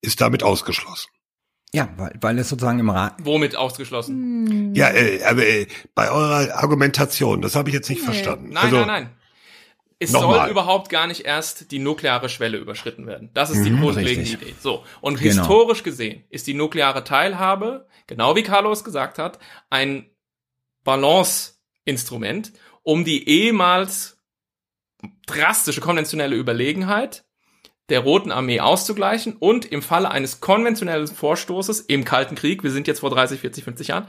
ist 0.01 0.21
damit 0.21 0.43
ausgeschlossen. 0.43 1.09
Ja, 1.73 1.89
weil, 1.97 2.15
weil 2.21 2.39
es 2.39 2.47
sozusagen 2.47 2.79
im 2.79 2.89
Rat. 2.89 3.15
Womit 3.19 3.57
ausgeschlossen? 3.57 4.47
Hm. 4.49 4.75
Ja, 4.75 4.89
äh, 4.89 5.21
aber 5.23 5.45
äh, 5.45 5.67
bei 5.93 6.09
eurer 6.09 6.55
Argumentation, 6.55 7.41
das 7.41 7.55
habe 7.55 7.69
ich 7.69 7.75
jetzt 7.75 7.89
nicht 7.89 7.99
nee. 7.99 8.05
verstanden. 8.05 8.49
Nein, 8.51 8.63
also, 8.63 8.77
nein, 8.77 8.87
nein. 8.87 9.09
Es 9.99 10.11
Nochmal. 10.11 10.41
soll 10.41 10.49
überhaupt 10.51 10.89
gar 10.89 11.07
nicht 11.07 11.25
erst 11.25 11.71
die 11.71 11.79
nukleare 11.79 12.29
Schwelle 12.29 12.57
überschritten 12.57 13.07
werden. 13.07 13.31
Das 13.33 13.49
ist 13.49 13.63
die 13.63 13.71
mhm, 13.71 13.81
grundlegende 13.81 14.29
Idee. 14.29 14.53
So. 14.59 14.83
Und 15.01 15.19
genau. 15.19 15.41
historisch 15.41 15.81
gesehen 15.81 16.23
ist 16.29 16.45
die 16.45 16.53
nukleare 16.53 17.03
Teilhabe, 17.03 17.87
genau 18.05 18.35
wie 18.35 18.43
Carlos 18.43 18.83
gesagt 18.83 19.17
hat, 19.17 19.39
ein 19.71 20.09
Balance-Instrument, 20.83 22.53
um 22.83 23.05
die 23.05 23.27
ehemals 23.27 24.21
drastische 25.25 25.81
konventionelle 25.81 26.35
Überlegenheit 26.35 27.25
der 27.89 28.01
Roten 28.01 28.31
Armee 28.31 28.59
auszugleichen 28.59 29.35
und 29.37 29.65
im 29.65 29.81
Falle 29.81 30.11
eines 30.11 30.41
konventionellen 30.41 31.07
Vorstoßes 31.07 31.81
im 31.81 32.03
Kalten 32.03 32.35
Krieg, 32.35 32.63
wir 32.63 32.71
sind 32.71 32.87
jetzt 32.87 32.99
vor 32.99 33.09
30, 33.09 33.39
40, 33.39 33.63
50 33.63 33.87
Jahren, 33.87 34.07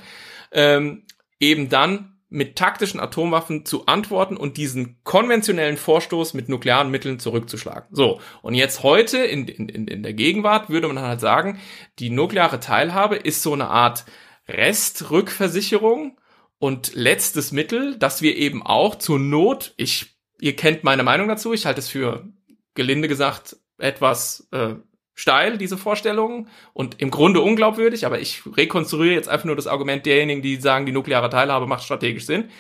ähm, 0.53 1.05
eben 1.39 1.69
dann 1.69 2.18
mit 2.31 2.57
taktischen 2.57 3.01
Atomwaffen 3.01 3.65
zu 3.65 3.87
antworten 3.87 4.37
und 4.37 4.57
diesen 4.57 4.99
konventionellen 5.03 5.77
Vorstoß 5.77 6.35
mit 6.35 6.49
nuklearen 6.49 6.91
Mitteln 6.91 7.19
zurückzuschlagen. 7.19 7.89
So, 7.91 8.21
und 8.43 8.55
jetzt 8.55 8.83
heute 8.83 9.19
in, 9.19 9.49
in, 9.49 9.89
in 9.89 10.03
der 10.03 10.13
Gegenwart 10.13 10.69
würde 10.69 10.89
man 10.89 11.01
halt 11.01 11.21
sagen, 11.21 11.59
die 11.99 12.11
nukleare 12.11 12.61
Teilhabe 12.61 13.17
ist 13.17 13.43
so 13.43 13.55
eine 13.55 13.69
Art 13.69 14.05
Restrückversicherung 14.47 16.19
und 16.59 16.95
letztes 16.95 17.53
Mittel, 17.53 17.97
dass 17.99 18.21
wir 18.21 18.37
eben 18.37 18.63
auch 18.63 18.97
zur 18.97 19.19
Not, 19.19 19.75
ich, 19.77 20.19
ihr 20.41 20.57
kennt 20.57 20.85
meine 20.85 21.05
Meinung 21.05 21.29
dazu, 21.29 21.53
ich 21.53 21.67
halte 21.67 21.81
es 21.81 21.89
für 21.89 22.29
gelinde 22.75 23.09
gesagt 23.09 23.57
etwas 23.79 24.49
äh, 24.53 24.75
steil, 25.19 25.59
diese 25.59 25.77
Vorstellungen, 25.77 26.49
und 26.75 27.01
im 27.03 27.11
Grunde 27.11 27.41
unglaubwürdig, 27.41 28.07
aber 28.07 28.21
ich 28.21 28.43
rekonstruiere 28.57 29.15
jetzt 29.15 29.29
einfach 29.29 29.47
nur 29.47 29.57
das 29.57 29.67
Argument 29.67 30.07
derjenigen, 30.07 30.43
die 30.43 30.57
sagen, 30.57 30.87
die 30.87 30.93
nukleare 30.93 31.29
Teilhabe 31.29 31.67
macht 31.67 31.83
strategisch 31.83 32.25
Sinn. 32.25 32.51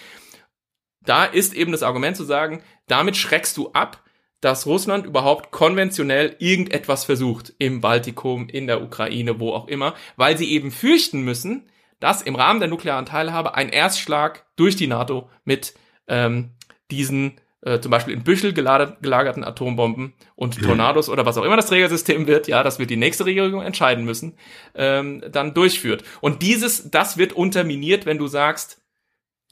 Da 1.00 1.24
ist 1.24 1.54
eben 1.54 1.70
das 1.70 1.84
Argument 1.84 2.16
zu 2.16 2.24
sagen, 2.24 2.60
damit 2.88 3.16
schreckst 3.16 3.56
du 3.56 3.70
ab, 3.74 4.02
dass 4.40 4.66
Russland 4.66 5.06
überhaupt 5.06 5.52
konventionell 5.52 6.34
irgendetwas 6.40 7.04
versucht, 7.04 7.54
im 7.58 7.80
Baltikum, 7.80 8.48
in 8.48 8.66
der 8.66 8.82
Ukraine, 8.82 9.38
wo 9.38 9.52
auch 9.52 9.68
immer, 9.68 9.94
weil 10.16 10.36
sie 10.36 10.50
eben 10.50 10.72
fürchten 10.72 11.22
müssen, 11.22 11.70
dass 12.00 12.22
im 12.22 12.34
Rahmen 12.34 12.58
der 12.58 12.68
nuklearen 12.68 13.06
Teilhabe 13.06 13.54
ein 13.54 13.68
Erstschlag 13.68 14.46
durch 14.56 14.74
die 14.74 14.88
NATO 14.88 15.30
mit 15.44 15.74
ähm, 16.08 16.50
diesen 16.90 17.40
äh, 17.62 17.80
zum 17.80 17.90
Beispiel 17.90 18.14
in 18.14 18.22
Büchel 18.22 18.52
gelagert, 18.52 19.02
gelagerten 19.02 19.44
Atombomben 19.44 20.14
und 20.36 20.62
Tornados 20.62 21.08
oder 21.08 21.26
was 21.26 21.36
auch 21.38 21.44
immer 21.44 21.56
das 21.56 21.66
Trägersystem 21.66 22.26
wird, 22.26 22.46
ja, 22.46 22.62
das 22.62 22.78
wird 22.78 22.90
die 22.90 22.96
nächste 22.96 23.24
Regierung 23.24 23.62
entscheiden 23.62 24.04
müssen, 24.04 24.34
ähm, 24.74 25.22
dann 25.30 25.54
durchführt. 25.54 26.04
Und 26.20 26.42
dieses, 26.42 26.90
das 26.90 27.18
wird 27.18 27.32
unterminiert, 27.32 28.06
wenn 28.06 28.18
du 28.18 28.28
sagst, 28.28 28.80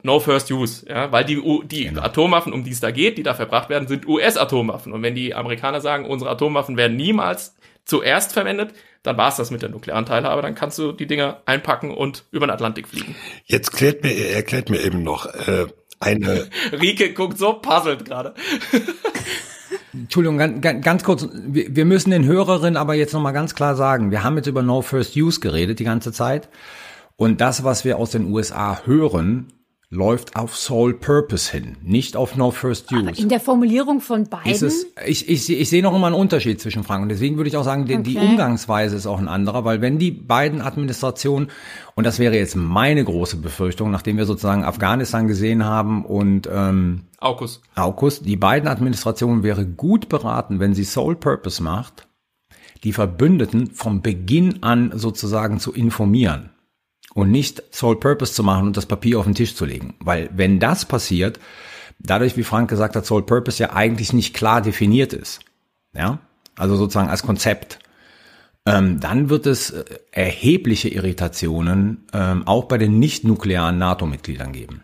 No 0.03 0.21
First 0.21 0.51
Use, 0.53 0.87
ja, 0.89 1.11
weil 1.11 1.25
die, 1.25 1.43
die 1.65 1.87
genau. 1.87 2.03
Atomwaffen, 2.03 2.53
um 2.53 2.65
die 2.65 2.71
es 2.71 2.81
da 2.81 2.91
geht, 2.91 3.19
die 3.19 3.23
da 3.23 3.35
verbracht 3.35 3.71
werden, 3.71 3.89
sind 3.89 4.07
US-Atomwaffen. 4.07 4.93
Und 4.93 5.03
wenn 5.03 5.15
die 5.15 5.35
Amerikaner 5.35 5.81
sagen, 5.81 6.05
unsere 6.05 6.31
Atomwaffen 6.31 6.77
werden 6.77 6.97
niemals 6.97 7.57
zuerst 7.85 8.33
verwendet, 8.33 8.75
dann 9.03 9.17
war 9.17 9.29
es 9.29 9.37
das 9.37 9.51
mit 9.51 9.63
der 9.63 9.69
nuklearen 9.69 10.05
Teilhabe. 10.05 10.43
Dann 10.43 10.55
kannst 10.55 10.79
du 10.79 10.93
die 10.93 11.07
Dinger 11.07 11.43
einpacken 11.47 11.93
und 11.93 12.25
über 12.31 12.47
den 12.47 12.51
Atlantik 12.51 12.89
fliegen. 12.89 13.15
Jetzt 13.45 13.73
klärt 13.73 14.03
mir, 14.03 14.13
erklärt 14.31 14.69
mir 14.69 14.81
eben 14.81 15.03
noch, 15.03 15.27
äh, 15.27 15.67
eine. 16.01 16.49
Rike 16.73 17.13
guckt 17.13 17.39
so 17.39 17.55
puzzelt 17.55 18.05
gerade. 18.05 18.35
Entschuldigung, 19.93 20.61
ganz, 20.61 20.85
ganz 20.85 21.05
kurz. 21.05 21.27
Wir 21.33 21.85
müssen 21.85 22.11
den 22.11 22.25
Hörerinnen 22.25 22.77
aber 22.77 22.95
jetzt 22.95 23.15
nochmal 23.15 23.33
ganz 23.33 23.55
klar 23.55 23.77
sagen, 23.77 24.11
wir 24.11 24.23
haben 24.23 24.37
jetzt 24.37 24.47
über 24.47 24.63
No 24.63 24.83
First 24.83 25.17
Use 25.17 25.41
geredet 25.41 25.79
die 25.79 25.85
ganze 25.85 26.13
Zeit. 26.13 26.49
Und 27.17 27.41
das, 27.41 27.65
was 27.65 27.85
wir 27.85 27.97
aus 27.97 28.11
den 28.11 28.31
USA 28.31 28.83
hören, 28.85 29.53
läuft 29.89 30.35
auf 30.35 30.57
Sole 30.57 30.95
Purpose 30.95 31.51
hin, 31.53 31.77
nicht 31.81 32.17
auf 32.17 32.37
No 32.37 32.51
First 32.51 32.91
Use. 32.91 33.09
Aber 33.09 33.17
in 33.17 33.29
der 33.29 33.39
Formulierung 33.39 34.01
von 34.01 34.25
beiden? 34.25 34.51
Es, 34.51 34.87
ich, 35.07 35.29
ich, 35.29 35.49
ich 35.49 35.71
sehe 35.71 35.83
noch 35.83 35.95
immer 35.95 36.09
einen 36.09 36.17
Unterschied 36.17 36.61
zwischen 36.61 36.83
Fragen. 36.83 37.05
Und 37.05 37.09
deswegen 37.09 37.37
würde 37.37 37.49
ich 37.49 37.57
auch 37.57 37.65
sagen, 37.65 37.85
okay. 37.85 38.03
die 38.03 38.17
Umgangsweise 38.17 38.97
ist 38.97 39.07
auch 39.07 39.21
ein 39.21 39.29
anderer, 39.29 39.65
weil 39.65 39.81
wenn 39.81 39.99
die 39.99 40.11
beiden 40.11 40.61
Administrationen, 40.61 41.51
und 41.95 42.05
das 42.05 42.19
wäre 42.19 42.37
jetzt 42.37 42.57
meine 42.57 43.05
große 43.05 43.37
Befürchtung, 43.37 43.93
nachdem 43.93 44.17
wir 44.17 44.27
sozusagen 44.27 44.65
Afghanistan 44.65 45.29
gesehen 45.29 45.65
haben 45.65 46.05
und 46.05 46.49
ähm, 46.53 47.03
Aukus. 47.19 47.63
Aukus, 47.77 48.21
die 48.21 48.37
beiden 48.37 48.69
Administrationen 48.69 49.45
wäre 49.45 49.65
gut 49.65 50.09
beraten, 50.09 50.59
wenn 50.59 50.75
sie 50.75 50.85
Sole 50.85 51.17
Purpose 51.17 51.63
macht, 51.63 52.09
die 52.83 52.93
Verbündeten 52.93 53.71
vom 53.71 54.03
Beginn 54.03 54.65
an 54.65 54.93
sozusagen 54.95 55.61
zu 55.61 55.73
informieren 55.73 56.51
und 57.17 57.31
nicht 57.31 57.63
Sole 57.75 57.97
Purpose 57.97 58.35
zu 58.35 58.43
machen 58.43 58.67
und 58.67 58.77
das 58.77 58.85
Papier 58.85 59.19
auf 59.19 59.25
den 59.25 59.35
Tisch 59.35 59.55
zu 59.55 59.65
legen. 59.65 59.95
Weil 60.01 60.29
wenn 60.35 60.61
das 60.61 60.85
passiert, 60.85 61.41
dadurch, 61.99 62.37
wie 62.37 62.43
Frank 62.43 62.69
gesagt 62.69 62.95
hat, 62.95 63.07
Sole 63.07 63.25
Purpose 63.25 63.61
ja 63.61 63.73
eigentlich 63.73 64.13
nicht 64.13 64.35
klar 64.35 64.61
definiert 64.61 65.15
ist, 65.15 65.41
ja, 65.95 66.19
also 66.57 66.77
sozusagen 66.77 67.09
als 67.09 67.23
Konzept, 67.23 67.79
ähm, 68.67 69.01
dann 69.01 69.31
wird 69.31 69.47
es 69.47 69.71
äh, 69.71 69.85
erhebliche 70.13 70.91
Irritationen 70.91 72.07
ähm, 72.13 72.47
auch 72.47 72.65
bei 72.65 72.77
den 72.77 72.99
nicht-nuklearen 72.99 73.79
NATO-Mitgliedern 73.79 74.53
geben. 74.53 74.83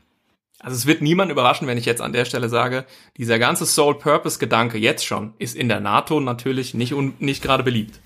Also 0.59 0.77
es 0.77 0.87
wird 0.87 1.03
niemand 1.03 1.31
überraschen, 1.31 1.67
wenn 1.67 1.77
ich 1.77 1.85
jetzt 1.85 2.01
an 2.01 2.15
der 2.15 2.25
Stelle 2.25 2.49
sage, 2.49 2.87
dieser 3.19 3.39
ganze 3.39 3.67
Sole 3.67 3.99
Purpose 3.99 4.39
Gedanke 4.39 4.79
jetzt 4.79 5.05
schon 5.05 5.35
ist 5.39 5.55
in 5.55 5.69
der 5.69 5.81
NATO 5.81 6.19
natürlich 6.19 6.73
nicht, 6.73 6.95
nicht 7.21 7.43
gerade 7.43 7.63
beliebt. 7.63 8.01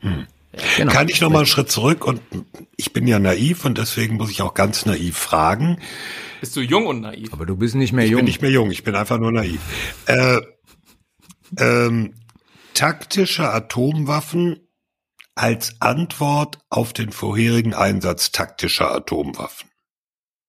Hm. 0.00 0.26
Genau. 0.76 0.92
Kann 0.92 1.08
ich 1.08 1.20
noch 1.20 1.30
mal 1.30 1.38
einen 1.38 1.46
Schritt 1.46 1.70
zurück 1.70 2.04
und 2.04 2.20
ich 2.76 2.92
bin 2.92 3.06
ja 3.06 3.18
naiv 3.18 3.64
und 3.64 3.78
deswegen 3.78 4.16
muss 4.16 4.30
ich 4.30 4.42
auch 4.42 4.54
ganz 4.54 4.84
naiv 4.84 5.16
fragen. 5.16 5.78
Bist 6.40 6.56
du 6.56 6.60
jung 6.60 6.86
und 6.86 7.00
naiv? 7.00 7.32
Aber 7.32 7.46
du 7.46 7.56
bist 7.56 7.74
nicht 7.74 7.92
mehr 7.92 8.04
ich 8.04 8.10
jung. 8.10 8.20
Ich 8.20 8.24
bin 8.24 8.26
nicht 8.26 8.42
mehr 8.42 8.50
jung, 8.50 8.70
ich 8.70 8.84
bin 8.84 8.94
einfach 8.94 9.18
nur 9.18 9.32
naiv. 9.32 9.60
Äh, 10.06 10.40
ähm, 11.58 12.14
taktische 12.74 13.50
Atomwaffen 13.50 14.68
als 15.34 15.80
Antwort 15.80 16.58
auf 16.68 16.92
den 16.92 17.12
vorherigen 17.12 17.72
Einsatz 17.72 18.32
taktischer 18.32 18.90
Atomwaffen 18.92 19.70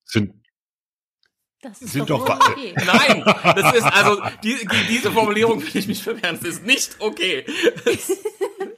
sind 0.06 0.34
das 1.62 1.82
ist 1.82 1.94
sind 1.94 2.10
doch, 2.10 2.26
doch 2.26 2.50
okay. 2.50 2.74
Nein, 2.86 3.24
das 3.26 3.76
ist 3.78 3.84
also 3.84 4.22
die, 4.44 4.58
diese 4.90 5.12
Formulierung 5.12 5.62
will 5.62 5.70
ich 5.74 5.88
mich 5.88 6.04
verwehren. 6.04 6.38
Das 6.42 6.56
ist 6.56 6.66
nicht 6.66 6.98
okay. 7.00 7.46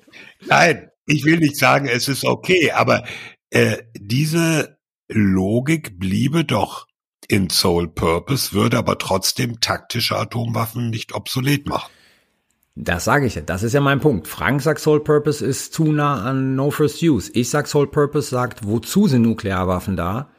Nein, 0.46 0.90
ich 1.06 1.26
will 1.26 1.38
nicht 1.38 1.58
sagen, 1.58 1.88
es 1.88 2.08
ist 2.08 2.26
okay, 2.26 2.72
aber 2.72 3.04
äh, 3.50 3.78
diese 3.96 4.78
Logik 5.08 6.00
bliebe 6.00 6.44
doch 6.44 6.88
in 7.28 7.50
Soul 7.50 7.88
Purpose, 7.88 8.54
würde 8.54 8.78
aber 8.78 8.98
trotzdem 8.98 9.60
taktische 9.60 10.18
Atomwaffen 10.18 10.90
nicht 10.90 11.14
obsolet 11.14 11.68
machen. 11.68 11.92
Das 12.76 13.06
sage 13.06 13.26
ich 13.26 13.36
ja. 13.36 13.42
Das 13.42 13.64
ist 13.64 13.74
ja 13.74 13.80
mein 13.80 14.02
Punkt. 14.02 14.28
Frank 14.28 14.62
sagt 14.62 14.82
Sole 14.82 15.00
Purpose 15.00 15.44
ist 15.44 15.74
zu 15.74 15.94
nah 15.94 16.22
an 16.24 16.56
No 16.56 16.72
First 16.72 17.02
Use. 17.02 17.32
Ich 17.34 17.50
sag 17.50 17.68
Sole 17.68 17.88
Purpose 17.88 18.30
sagt, 18.30 18.68
wozu 18.68 19.08
sind 19.08 19.22
Nuklearwaffen 19.22 19.96
da? 19.96 20.30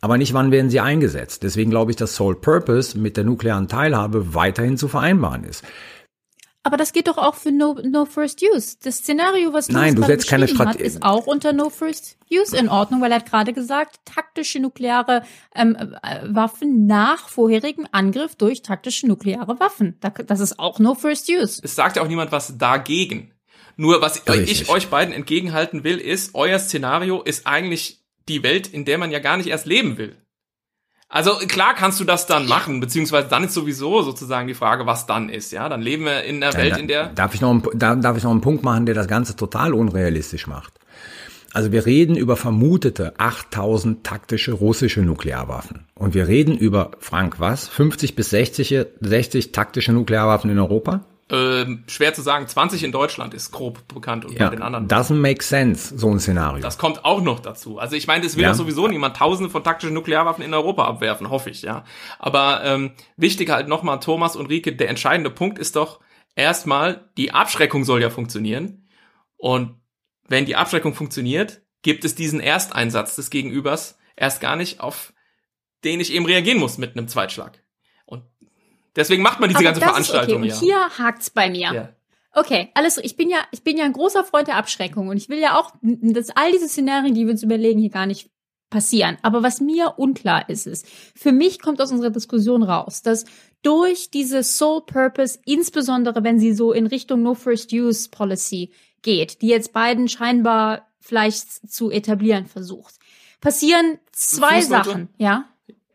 Aber 0.00 0.18
nicht, 0.18 0.34
wann 0.34 0.52
werden 0.52 0.70
sie 0.70 0.80
eingesetzt. 0.80 1.42
Deswegen 1.42 1.70
glaube 1.70 1.90
ich, 1.90 1.96
dass 1.96 2.14
Sole 2.14 2.36
Purpose 2.36 2.96
mit 2.96 3.16
der 3.16 3.24
nuklearen 3.24 3.68
Teilhabe 3.68 4.34
weiterhin 4.34 4.76
zu 4.76 4.86
vereinbaren 4.86 5.44
ist. 5.44 5.64
Aber 6.68 6.76
das 6.76 6.92
geht 6.92 7.08
doch 7.08 7.16
auch 7.16 7.34
für 7.34 7.50
No, 7.50 7.78
no 7.82 8.04
First 8.04 8.42
Use. 8.42 8.76
Das 8.82 8.98
Szenario, 8.98 9.54
was 9.54 9.70
Nein, 9.70 9.94
du 9.94 10.02
setzt 10.02 10.28
keine 10.28 10.46
hat, 10.46 10.76
ist 10.76 11.02
auch 11.02 11.26
unter 11.26 11.54
No 11.54 11.70
First 11.70 12.18
Use 12.30 12.54
in 12.54 12.68
Ordnung, 12.68 13.00
weil 13.00 13.10
er 13.10 13.16
hat 13.20 13.24
gerade 13.30 13.54
gesagt, 13.54 14.00
taktische 14.04 14.60
nukleare 14.60 15.22
ähm, 15.54 15.76
äh, 16.02 16.20
Waffen 16.24 16.86
nach 16.86 17.30
vorherigem 17.30 17.86
Angriff 17.90 18.36
durch 18.36 18.60
taktische 18.60 19.06
nukleare 19.06 19.58
Waffen. 19.60 19.96
Da- 20.00 20.10
Das 20.10 20.40
ist 20.40 20.58
auch 20.58 20.78
No 20.78 20.94
First 20.94 21.30
Use. 21.30 21.58
Es 21.64 21.74
sagt 21.74 21.96
ja 21.96 22.02
auch 22.02 22.08
niemand 22.08 22.32
was 22.32 22.58
dagegen. 22.58 23.32
Nur 23.76 24.02
was 24.02 24.28
Richtig. 24.28 24.62
ich 24.62 24.68
euch 24.68 24.88
beiden 24.88 25.14
entgegenhalten 25.14 25.84
will, 25.84 25.96
ist, 25.96 26.34
euer 26.34 26.58
Szenario 26.58 27.22
ist 27.22 27.46
eigentlich 27.46 28.04
die 28.28 28.42
Welt, 28.42 28.66
in 28.66 28.84
der 28.84 28.98
man 28.98 29.10
ja 29.10 29.20
gar 29.20 29.38
nicht 29.38 29.46
erst 29.46 29.64
leben 29.64 29.96
will. 29.96 30.18
Also 31.10 31.36
klar 31.48 31.74
kannst 31.74 32.00
du 32.00 32.04
das 32.04 32.26
dann 32.26 32.46
machen, 32.46 32.80
beziehungsweise 32.80 33.28
dann 33.28 33.44
ist 33.44 33.54
sowieso 33.54 34.02
sozusagen 34.02 34.46
die 34.46 34.54
Frage, 34.54 34.84
was 34.84 35.06
dann 35.06 35.30
ist. 35.30 35.52
Ja, 35.52 35.68
dann 35.70 35.80
leben 35.80 36.04
wir 36.04 36.24
in 36.24 36.42
einer 36.42 36.54
Welt, 36.54 36.76
in 36.76 36.86
der 36.86 37.06
darf 37.08 37.34
ich 37.34 37.40
noch 37.40 37.50
einen, 37.50 37.62
da, 37.74 37.94
darf 37.94 38.18
ich 38.18 38.24
noch 38.24 38.30
einen 38.30 38.42
Punkt 38.42 38.62
machen, 38.62 38.84
der 38.84 38.94
das 38.94 39.08
Ganze 39.08 39.34
total 39.34 39.72
unrealistisch 39.72 40.46
macht. 40.46 40.74
Also 41.54 41.72
wir 41.72 41.86
reden 41.86 42.14
über 42.14 42.36
vermutete 42.36 43.18
8000 43.18 44.04
taktische 44.04 44.52
russische 44.52 45.00
Nuklearwaffen. 45.00 45.86
Und 45.94 46.12
wir 46.12 46.28
reden 46.28 46.58
über, 46.58 46.90
Frank, 46.98 47.40
was? 47.40 47.68
50 47.68 48.14
bis 48.14 48.30
60, 48.30 48.86
60 49.00 49.52
taktische 49.52 49.92
Nuklearwaffen 49.92 50.50
in 50.50 50.58
Europa? 50.58 51.06
Ähm, 51.30 51.84
schwer 51.88 52.14
zu 52.14 52.22
sagen, 52.22 52.48
20 52.48 52.84
in 52.84 52.92
Deutschland 52.92 53.34
ist 53.34 53.50
grob 53.50 53.86
bekannt 53.88 54.24
und 54.24 54.38
bei 54.38 54.48
den 54.48 54.62
anderen. 54.62 54.88
doesn't 54.88 55.16
make 55.16 55.42
sense, 55.44 55.96
so 55.98 56.10
ein 56.10 56.18
Szenario. 56.20 56.62
Das 56.62 56.78
kommt 56.78 57.04
auch 57.04 57.20
noch 57.20 57.40
dazu. 57.40 57.78
Also 57.78 57.96
ich 57.96 58.06
meine, 58.06 58.24
es 58.24 58.36
will 58.36 58.44
Ja. 58.44 58.50
doch 58.50 58.56
sowieso 58.56 58.88
niemand 58.88 59.16
tausende 59.16 59.50
von 59.50 59.62
taktischen 59.62 59.94
Nuklearwaffen 59.94 60.42
in 60.42 60.54
Europa 60.54 60.86
abwerfen, 60.86 61.28
hoffe 61.28 61.50
ich, 61.50 61.62
ja. 61.62 61.84
Aber 62.18 62.62
ähm, 62.64 62.92
wichtig 63.16 63.50
halt 63.50 63.68
nochmal, 63.68 64.00
Thomas 64.00 64.36
und 64.36 64.46
Rike, 64.46 64.74
der 64.74 64.88
entscheidende 64.88 65.30
Punkt 65.30 65.58
ist 65.58 65.76
doch 65.76 66.00
erstmal, 66.34 67.10
die 67.16 67.32
Abschreckung 67.32 67.84
soll 67.84 68.00
ja 68.00 68.10
funktionieren. 68.10 68.88
Und 69.36 69.74
wenn 70.28 70.46
die 70.46 70.56
Abschreckung 70.56 70.94
funktioniert, 70.94 71.60
gibt 71.82 72.04
es 72.04 72.14
diesen 72.14 72.40
Ersteinsatz 72.40 73.16
des 73.16 73.30
Gegenübers 73.30 73.98
erst 74.16 74.40
gar 74.40 74.56
nicht, 74.56 74.80
auf 74.80 75.12
den 75.84 76.00
ich 76.00 76.12
eben 76.12 76.26
reagieren 76.26 76.58
muss 76.58 76.78
mit 76.78 76.96
einem 76.96 77.06
Zweitschlag. 77.08 77.62
Deswegen 78.98 79.22
macht 79.22 79.40
man 79.40 79.48
diese 79.48 79.58
Aber 79.60 79.64
ganze 79.64 79.80
das 79.80 79.88
Veranstaltung 79.88 80.42
ist 80.44 80.58
okay. 80.58 80.70
ja. 80.70 80.76
Und 80.82 80.88
hier 80.90 80.98
hakt's 80.98 81.30
bei 81.30 81.48
mir. 81.48 81.72
ja. 81.72 81.88
Okay, 82.34 82.70
alles. 82.74 82.98
Ich 82.98 83.16
bin 83.16 83.30
ja, 83.30 83.38
ich 83.52 83.64
bin 83.64 83.78
ja 83.78 83.84
ein 83.84 83.94
großer 83.94 84.22
Freund 84.22 84.48
der 84.48 84.56
Abschreckung 84.56 85.08
und 85.08 85.16
ich 85.16 85.28
will 85.28 85.38
ja 85.38 85.58
auch, 85.58 85.72
dass 85.82 86.30
all 86.30 86.52
diese 86.52 86.68
Szenarien, 86.68 87.14
die 87.14 87.24
wir 87.24 87.32
uns 87.32 87.42
überlegen, 87.42 87.80
hier 87.80 87.90
gar 87.90 88.06
nicht 88.06 88.30
passieren. 88.70 89.16
Aber 89.22 89.42
was 89.42 89.60
mir 89.60 89.94
unklar 89.96 90.48
ist, 90.48 90.66
ist, 90.66 90.86
für 91.16 91.32
mich 91.32 91.60
kommt 91.60 91.80
aus 91.80 91.90
unserer 91.90 92.10
Diskussion 92.10 92.62
raus, 92.62 93.02
dass 93.02 93.24
durch 93.62 94.10
diese 94.10 94.42
Sole 94.42 94.82
Purpose, 94.86 95.38
insbesondere 95.46 96.22
wenn 96.22 96.38
sie 96.38 96.52
so 96.52 96.72
in 96.72 96.86
Richtung 96.86 97.22
No 97.22 97.34
First 97.34 97.72
Use 97.72 98.08
Policy 98.10 98.72
geht, 99.02 99.40
die 99.42 99.48
jetzt 99.48 99.72
Biden 99.72 100.08
scheinbar 100.08 100.86
vielleicht 101.00 101.70
zu 101.70 101.90
etablieren 101.90 102.46
versucht, 102.46 102.96
passieren 103.40 103.98
zwei 104.12 104.60
Fußnote? 104.60 104.90
Sachen, 104.90 105.08
ja? 105.16 105.46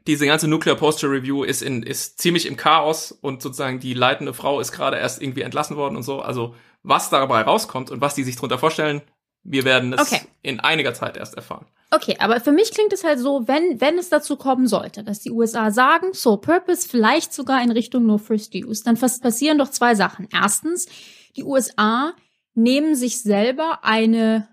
Diese 0.08 0.26
ganze 0.26 0.48
Nuclear 0.48 0.76
Posture 0.76 1.12
Review 1.12 1.44
ist 1.44 1.62
in 1.62 1.84
ist 1.84 2.20
ziemlich 2.22 2.46
im 2.46 2.58
Chaos 2.58 3.12
und 3.12 3.42
sozusagen 3.42 3.80
die 3.80 3.94
leitende 3.94 4.34
Frau 4.34 4.60
ist 4.60 4.72
gerade 4.72 4.98
erst 4.98 5.22
irgendwie 5.22 5.42
entlassen 5.42 5.78
worden 5.78 5.96
und 5.96 6.04
so. 6.04 6.22
Also 6.22 6.56
was 6.84 7.10
dabei 7.10 7.42
rauskommt 7.42 7.92
und 7.92 8.02
was 8.02 8.16
die 8.16 8.24
sich 8.24 8.36
drunter 8.36 8.58
vorstellen, 8.58 9.02
wir 9.44 9.64
werden 9.66 9.94
es 9.94 10.02
Okay. 10.02 10.22
in 10.42 10.60
einiger 10.60 10.94
Zeit 10.94 11.18
erst 11.18 11.36
erfahren. 11.36 11.66
Okay, 11.92 12.16
aber 12.20 12.40
für 12.40 12.52
mich 12.52 12.72
klingt 12.72 12.92
es 12.92 13.04
halt 13.04 13.20
so, 13.20 13.48
wenn, 13.48 13.80
wenn 13.80 14.00
es 14.00 14.10
dazu 14.10 14.36
kommen 14.36 14.68
sollte, 14.68 15.04
dass 15.04 15.20
die 15.20 15.32
USA 15.32 15.70
sagen, 15.70 16.08
so 16.14 16.38
Purpose 16.38 16.88
vielleicht 16.90 17.34
sogar 17.34 17.62
in 17.62 17.72
Richtung 17.72 18.06
No 18.06 18.18
First 18.18 18.56
Use, 18.56 18.84
dann 18.84 18.98
passieren 18.98 19.60
doch 19.60 19.70
zwei 19.70 19.94
Sachen. 19.94 20.28
Erstens, 20.34 20.88
die 21.36 21.44
USA 21.44 22.14
nehmen 22.56 22.96
sich 22.96 23.22
selber 23.22 23.80
eine 23.84 24.48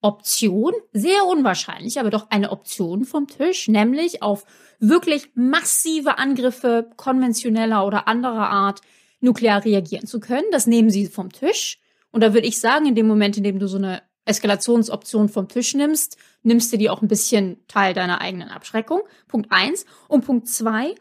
Option, 0.00 0.72
sehr 0.92 1.26
unwahrscheinlich, 1.26 1.98
aber 1.98 2.10
doch 2.10 2.30
eine 2.30 2.50
Option 2.50 3.04
vom 3.04 3.26
Tisch, 3.26 3.68
nämlich 3.68 4.22
auf 4.22 4.44
wirklich 4.78 5.30
massive 5.34 6.18
Angriffe 6.18 6.90
konventioneller 6.96 7.84
oder 7.84 8.06
anderer 8.06 8.48
Art 8.48 8.80
nuklear 9.20 9.64
reagieren 9.64 10.06
zu 10.06 10.20
können. 10.20 10.46
Das 10.52 10.66
nehmen 10.66 10.90
sie 10.90 11.06
vom 11.06 11.32
Tisch. 11.32 11.80
Und 12.10 12.22
da 12.22 12.32
würde 12.32 12.46
ich 12.46 12.60
sagen, 12.60 12.86
in 12.86 12.94
dem 12.94 13.08
Moment, 13.08 13.36
in 13.36 13.42
dem 13.42 13.58
du 13.58 13.66
so 13.66 13.76
eine 13.76 14.02
Eskalationsoption 14.24 15.28
vom 15.28 15.48
Tisch 15.48 15.74
nimmst, 15.74 16.16
nimmst 16.42 16.72
du 16.72 16.76
die 16.76 16.90
auch 16.90 17.02
ein 17.02 17.08
bisschen 17.08 17.58
Teil 17.66 17.94
deiner 17.94 18.20
eigenen 18.20 18.48
Abschreckung. 18.48 19.00
Punkt 19.26 19.50
eins. 19.50 19.84
Und 20.06 20.24
Punkt 20.24 20.48
zwei. 20.48 20.94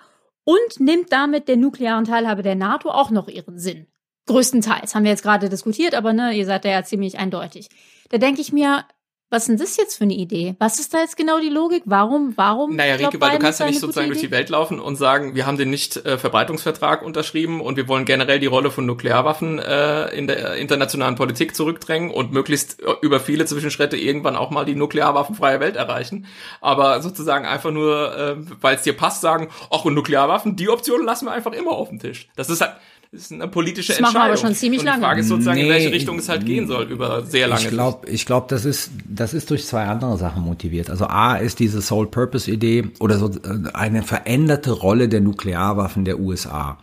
Und 0.43 0.79
nimmt 0.79 1.11
damit 1.11 1.47
der 1.47 1.57
nuklearen 1.57 2.05
Teilhabe 2.05 2.41
der 2.41 2.55
NATO 2.55 2.89
auch 2.89 3.11
noch 3.11 3.27
ihren 3.27 3.59
Sinn. 3.59 3.87
Größtenteils. 4.27 4.95
Haben 4.95 5.03
wir 5.03 5.11
jetzt 5.11 5.23
gerade 5.23 5.49
diskutiert, 5.49 5.93
aber 5.93 6.13
ne, 6.13 6.33
ihr 6.33 6.45
seid 6.45 6.65
da 6.65 6.69
ja 6.69 6.83
ziemlich 6.83 7.17
eindeutig. 7.17 7.69
Da 8.10 8.18
denke 8.18 8.41
ich 8.41 8.53
mir, 8.53 8.86
was 9.30 9.43
ist 9.43 9.47
denn 9.49 9.58
das 9.58 9.76
jetzt 9.76 9.97
für 9.97 10.05
eine 10.05 10.14
Idee? 10.14 10.55
Was 10.58 10.80
ist 10.80 10.93
da 10.93 10.99
jetzt 10.99 11.18
genau 11.18 11.41
die 11.41 11.49
Logik? 11.49 11.84
Warum, 11.86 12.38
warum? 12.38 12.78
Naja, 12.78 12.95
Rieke, 12.95 13.20
weil 13.20 13.32
du 13.32 13.39
kannst 13.39 13.60
ja 13.60 13.66
nicht 13.66 13.82
sozusagen 13.82 14.08
durch 14.08 14.22
die? 14.22 14.32
Welt 14.32 14.47
laufen 14.47 14.80
und 14.80 14.95
sagen, 14.95 15.36
wir 15.36 15.45
haben 15.45 15.58
den 15.58 15.70
Nicht-Verbreitungsvertrag 15.70 17.01
unterschrieben 17.01 17.60
und 17.60 17.76
wir 17.76 17.89
wollen 17.89 18.05
generell 18.05 18.39
die 18.39 18.45
Rolle 18.45 18.72
von 18.72 18.86
Nuklearwaffen 18.86 19.60
äh, 19.60 20.08
in 20.16 20.28
der 20.28 20.55
internationalen 20.55 21.16
Politik 21.16 21.58
zurückdrängen 21.58 22.10
und 22.10 22.32
möglichst 22.32 22.82
äh, 22.82 22.93
über 23.01 23.20
viele 23.20 23.45
Zwischenschritte 23.45 23.97
irgendwann 23.97 24.38
auch 24.38 24.49
mal 24.49 24.64
die 24.64 24.76
nuklearwaffenfreie 24.76 25.60
Welt 25.60 25.76
erreichen. 25.76 26.26
Aber 26.62 27.01
sozusagen 27.01 27.45
einfach 27.45 27.72
nur, 27.72 28.18
äh, 28.18 28.36
weil 28.62 28.76
es 28.76 28.84
dir 28.84 28.95
passt, 28.95 29.20
sagen, 29.20 29.49
ach 29.70 29.84
und 29.84 29.93
Nuklearwaffen, 29.93 30.55
die 30.55 30.70
Option 30.70 31.03
lassen 31.03 31.26
wir 31.26 31.34
einfach 31.34 31.51
immer 31.51 31.72
auf 31.72 31.89
dem 31.89 31.99
Tisch. 31.99 32.30
Das 32.38 32.49
ist 32.49 32.62
halt 32.62 32.78
ist 33.18 33.32
eine 33.34 33.47
politische 33.47 33.93
Das 33.93 34.01
machen 34.01 34.13
wir 34.13 34.20
Entscheidung. 34.22 34.38
aber 34.39 34.47
schon 34.47 34.55
ziemlich 34.55 34.80
und 34.82 34.86
die 34.86 34.89
lange. 34.91 35.01
Frage 35.03 35.22
ist 35.22 35.28
sozusagen, 35.28 35.57
in 35.59 35.65
Nee, 35.65 35.72
welche 35.72 35.91
Richtung 35.91 36.20
es 36.20 36.30
halt 36.30 36.45
gehen 36.45 36.68
soll 36.68 36.86
über 36.86 37.26
sehr 37.26 37.47
lange 37.47 37.61
Ich 37.61 37.70
glaube, 37.70 38.07
ich 38.09 38.26
glaube, 38.26 38.47
das 38.49 38.63
ist, 38.65 38.91
das 39.07 39.34
ist 39.34 39.49
durch 39.49 39.65
zwei 39.65 39.86
andere 39.86 40.18
Sachen 40.18 40.43
motiviert. 40.43 40.89
Also 40.89 41.05
A 41.07 41.36
ist 41.36 41.59
diese 41.59 41.82
Sole 41.82 42.07
Purpose 42.07 42.49
Idee 42.49 42.89
oder 42.99 43.18
so 43.18 43.30
äh, 43.30 43.70
eine 43.74 44.03
veränderte 44.03 44.72
Rolle 44.72 45.09
der 45.09 45.22
Nuklearwaffen 45.22 46.05
der 46.05 46.20
USA 46.20 46.78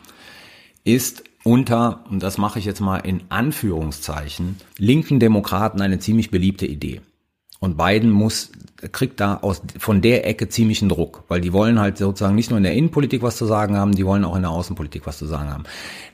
ist 0.84 1.24
unter, 1.44 2.04
und 2.10 2.22
das 2.22 2.38
mache 2.38 2.58
ich 2.58 2.64
jetzt 2.64 2.80
mal 2.80 2.98
in 2.98 3.22
Anführungszeichen, 3.28 4.56
linken 4.78 5.20
Demokraten 5.20 5.80
eine 5.80 5.98
ziemlich 5.98 6.30
beliebte 6.30 6.66
Idee. 6.66 7.00
Und 7.64 7.78
Biden 7.78 8.10
muss, 8.10 8.52
kriegt 8.92 9.20
da 9.20 9.38
aus, 9.38 9.62
von 9.78 10.02
der 10.02 10.26
Ecke 10.26 10.50
ziemlichen 10.50 10.90
Druck, 10.90 11.24
weil 11.28 11.40
die 11.40 11.54
wollen 11.54 11.80
halt 11.80 11.96
sozusagen 11.96 12.34
nicht 12.34 12.50
nur 12.50 12.58
in 12.58 12.62
der 12.62 12.74
Innenpolitik 12.74 13.22
was 13.22 13.36
zu 13.36 13.46
sagen 13.46 13.74
haben, 13.74 13.92
die 13.92 14.04
wollen 14.04 14.22
auch 14.22 14.36
in 14.36 14.42
der 14.42 14.50
Außenpolitik 14.50 15.06
was 15.06 15.16
zu 15.16 15.24
sagen 15.24 15.50
haben. 15.50 15.64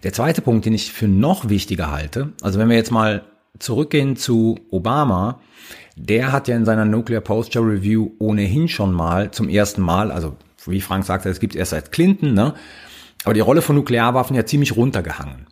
Der 0.05 0.13
zweite 0.13 0.43
Punkt, 0.43 0.65
den 0.65 0.75
ich 0.75 0.93
für 0.93 1.09
noch 1.09 1.49
wichtiger 1.49 1.91
halte, 1.91 2.33
also 2.41 2.61
wenn 2.61 2.69
wir 2.69 2.77
jetzt 2.77 2.93
mal 2.93 3.25
zurückgehen 3.59 4.15
zu 4.15 4.61
Obama, 4.71 5.41
der 5.97 6.31
hat 6.31 6.47
ja 6.47 6.55
in 6.57 6.65
seiner 6.65 6.85
Nuclear 6.85 7.21
Posture 7.21 7.67
Review 7.67 8.13
ohnehin 8.21 8.69
schon 8.69 8.93
mal 8.93 9.33
zum 9.33 9.49
ersten 9.49 9.83
Mal, 9.83 10.13
also 10.13 10.37
wie 10.67 10.81
Frank 10.81 11.05
sagte, 11.05 11.31
es 11.31 11.41
gibt 11.41 11.57
erst 11.57 11.73
seit 11.73 11.91
Clinton, 11.91 12.33
ne? 12.33 12.55
Aber 13.25 13.35
die 13.35 13.41
Rolle 13.41 13.61
von 13.61 13.75
Nuklearwaffen 13.75 14.37
ja 14.37 14.47
ziemlich 14.47 14.77
runtergehangen. 14.77 15.47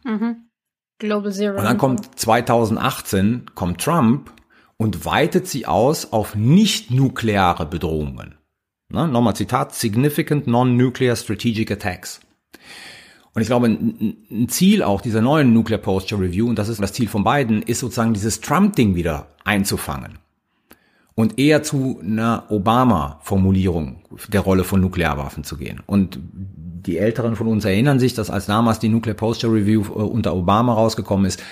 Global 0.98 1.32
Zero. 1.32 1.58
Und 1.58 1.64
dann 1.64 1.76
kommt 1.76 2.18
2018 2.18 3.46
kommt 3.54 3.80
Trump 3.80 4.30
und 4.78 5.04
weitet 5.04 5.46
sie 5.46 5.66
aus 5.66 6.12
auf 6.12 6.34
nicht-nukleare 6.34 7.66
Bedrohungen. 7.66 8.36
Ne? 8.88 9.06
Nochmal 9.06 9.36
Zitat, 9.36 9.74
significant 9.74 10.46
non-nuclear 10.46 11.16
strategic 11.16 11.70
attacks. 11.70 12.20
Und 13.34 13.42
ich 13.42 13.48
glaube, 13.48 13.66
ein, 13.66 14.48
Ziel 14.48 14.82
auch 14.82 15.00
dieser 15.00 15.20
neuen 15.20 15.52
Nuclear 15.52 15.80
Posture 15.80 16.22
Review, 16.22 16.48
und 16.48 16.58
das 16.58 16.68
ist 16.68 16.80
das 16.80 16.92
Ziel 16.92 17.08
von 17.08 17.24
Biden, 17.24 17.62
ist 17.62 17.80
sozusagen 17.80 18.14
dieses 18.14 18.40
Trump-Ding 18.40 18.94
wieder 18.94 19.28
einzufangen. 19.44 20.18
Und 21.14 21.38
eher 21.38 21.64
zu 21.64 22.00
einer 22.00 22.44
Obama-Formulierung 22.48 24.02
der 24.28 24.40
Rolle 24.40 24.62
von 24.62 24.80
Nuklearwaffen 24.80 25.42
zu 25.42 25.56
gehen. 25.56 25.82
Und 25.86 26.20
die 26.86 26.98
Älteren 26.98 27.36
von 27.36 27.48
uns 27.48 27.64
erinnern 27.64 27.98
sich, 27.98 28.14
dass 28.14 28.30
als 28.30 28.46
damals 28.46 28.78
die 28.78 28.88
Nuclear 28.88 29.16
Posture 29.16 29.52
Review 29.52 29.82
äh, 29.82 30.02
unter 30.02 30.34
Obama 30.34 30.74
rausgekommen 30.74 31.26
ist, 31.26 31.42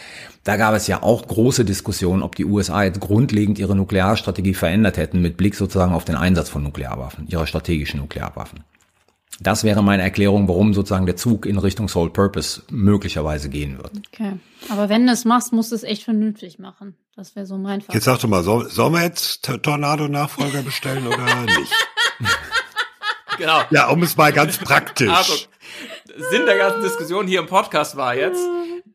da 0.45 0.57
gab 0.57 0.75
es 0.75 0.87
ja 0.87 1.03
auch 1.03 1.27
große 1.27 1.65
Diskussionen, 1.65 2.23
ob 2.23 2.37
die 2.37 2.45
USA 2.45 2.85
jetzt 2.85 3.01
grundlegend 3.01 3.59
ihre 3.59 3.75
Nuklearstrategie 3.75 4.55
verändert 4.55 4.97
hätten 4.97 5.21
mit 5.21 5.37
Blick 5.37 5.57
sozusagen 5.57 5.93
auf 5.93 6.05
den 6.05 6.15
Einsatz 6.15 6.49
von 6.49 6.63
Nuklearwaffen, 6.63 7.27
ihrer 7.27 7.47
strategischen 7.47 8.01
Nuklearwaffen. 8.01 8.61
Das 9.41 9.65
wäre 9.65 9.83
meine 9.83 10.03
Erklärung, 10.03 10.49
warum 10.49 10.73
sozusagen 10.73 11.05
der 11.05 11.17
Zug 11.17 11.45
in 11.47 11.59
Richtung 11.59 11.89
Sole 11.89 12.11
Purpose 12.11 12.63
möglicherweise 12.71 13.51
gehen 13.51 13.77
wird. 13.77 13.93
Okay. 14.13 14.35
Aber 14.71 14.89
wenn 14.89 15.07
du 15.07 15.13
es 15.13 15.25
machst, 15.25 15.53
musst 15.53 15.73
du 15.73 15.77
es 15.77 15.83
echt 15.83 16.05
vernünftig 16.05 16.59
machen. 16.59 16.95
Das 17.17 17.37
wäre 17.37 17.45
so 17.45 17.59
mein 17.59 17.83
Fall. 17.83 17.95
Jetzt 17.95 18.05
sag 18.05 18.21
doch 18.21 18.29
mal, 18.29 18.43
soll, 18.43 18.71
sollen 18.71 18.95
wir 18.95 19.03
jetzt 19.03 19.43
Tornado-Nachfolger 19.63 20.63
bestellen 20.63 21.07
oder 21.07 21.43
nicht? 21.43 21.73
Genau. 23.39 23.63
Ja, 23.71 23.89
um 23.89 24.03
es 24.03 24.17
mal 24.17 24.33
ganz 24.33 24.59
praktisch. 24.59 25.09
Also, 25.09 25.35
Sinn 26.31 26.47
der 26.47 26.57
ganzen 26.57 26.83
Diskussion 26.83 27.27
hier 27.27 27.41
im 27.41 27.47
Podcast 27.47 27.97
war 27.97 28.15
jetzt, 28.15 28.41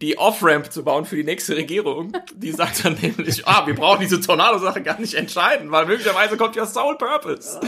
die 0.02 0.18
Off-Ramp 0.18 0.72
zu 0.72 0.84
bauen 0.84 1.06
für 1.06 1.16
die 1.16 1.24
nächste 1.24 1.56
Regierung. 1.56 2.12
Die 2.36 2.52
sagt 2.52 2.84
dann 2.84 2.98
nämlich, 3.02 3.48
ah, 3.48 3.68
wir 3.68 3.76
brauchen 3.76 4.02
diese 4.02 4.20
Tornado-Sache 4.20 4.82
gar 4.82 5.00
nicht 5.00 5.14
entscheiden, 5.14 5.72
weil 5.72 5.86
möglicherweise 5.86 6.38
kommt 6.38 6.56
ja 6.56 6.66
Soul 6.66 6.98
Purpose. 6.98 7.60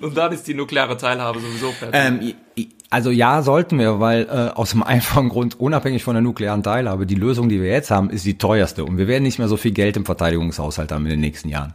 Und 0.00 0.16
dann 0.16 0.32
ist 0.32 0.46
die 0.46 0.54
nukleare 0.54 0.96
Teilhabe 0.96 1.40
sowieso 1.40 1.72
fertig. 1.72 2.34
Ähm, 2.56 2.66
also 2.88 3.10
ja, 3.10 3.42
sollten 3.42 3.78
wir, 3.78 4.00
weil 4.00 4.22
äh, 4.24 4.54
aus 4.54 4.70
dem 4.70 4.82
einfachen 4.82 5.28
Grund, 5.28 5.60
unabhängig 5.60 6.04
von 6.04 6.14
der 6.14 6.22
nuklearen 6.22 6.62
Teilhabe, 6.62 7.06
die 7.06 7.16
Lösung, 7.16 7.48
die 7.48 7.60
wir 7.60 7.68
jetzt 7.68 7.90
haben, 7.90 8.08
ist 8.08 8.24
die 8.24 8.38
teuerste. 8.38 8.84
Und 8.84 8.96
wir 8.96 9.08
werden 9.08 9.24
nicht 9.24 9.38
mehr 9.38 9.48
so 9.48 9.56
viel 9.56 9.72
Geld 9.72 9.96
im 9.96 10.06
Verteidigungshaushalt 10.06 10.90
haben 10.90 11.04
in 11.04 11.10
den 11.10 11.20
nächsten 11.20 11.48
Jahren. 11.48 11.74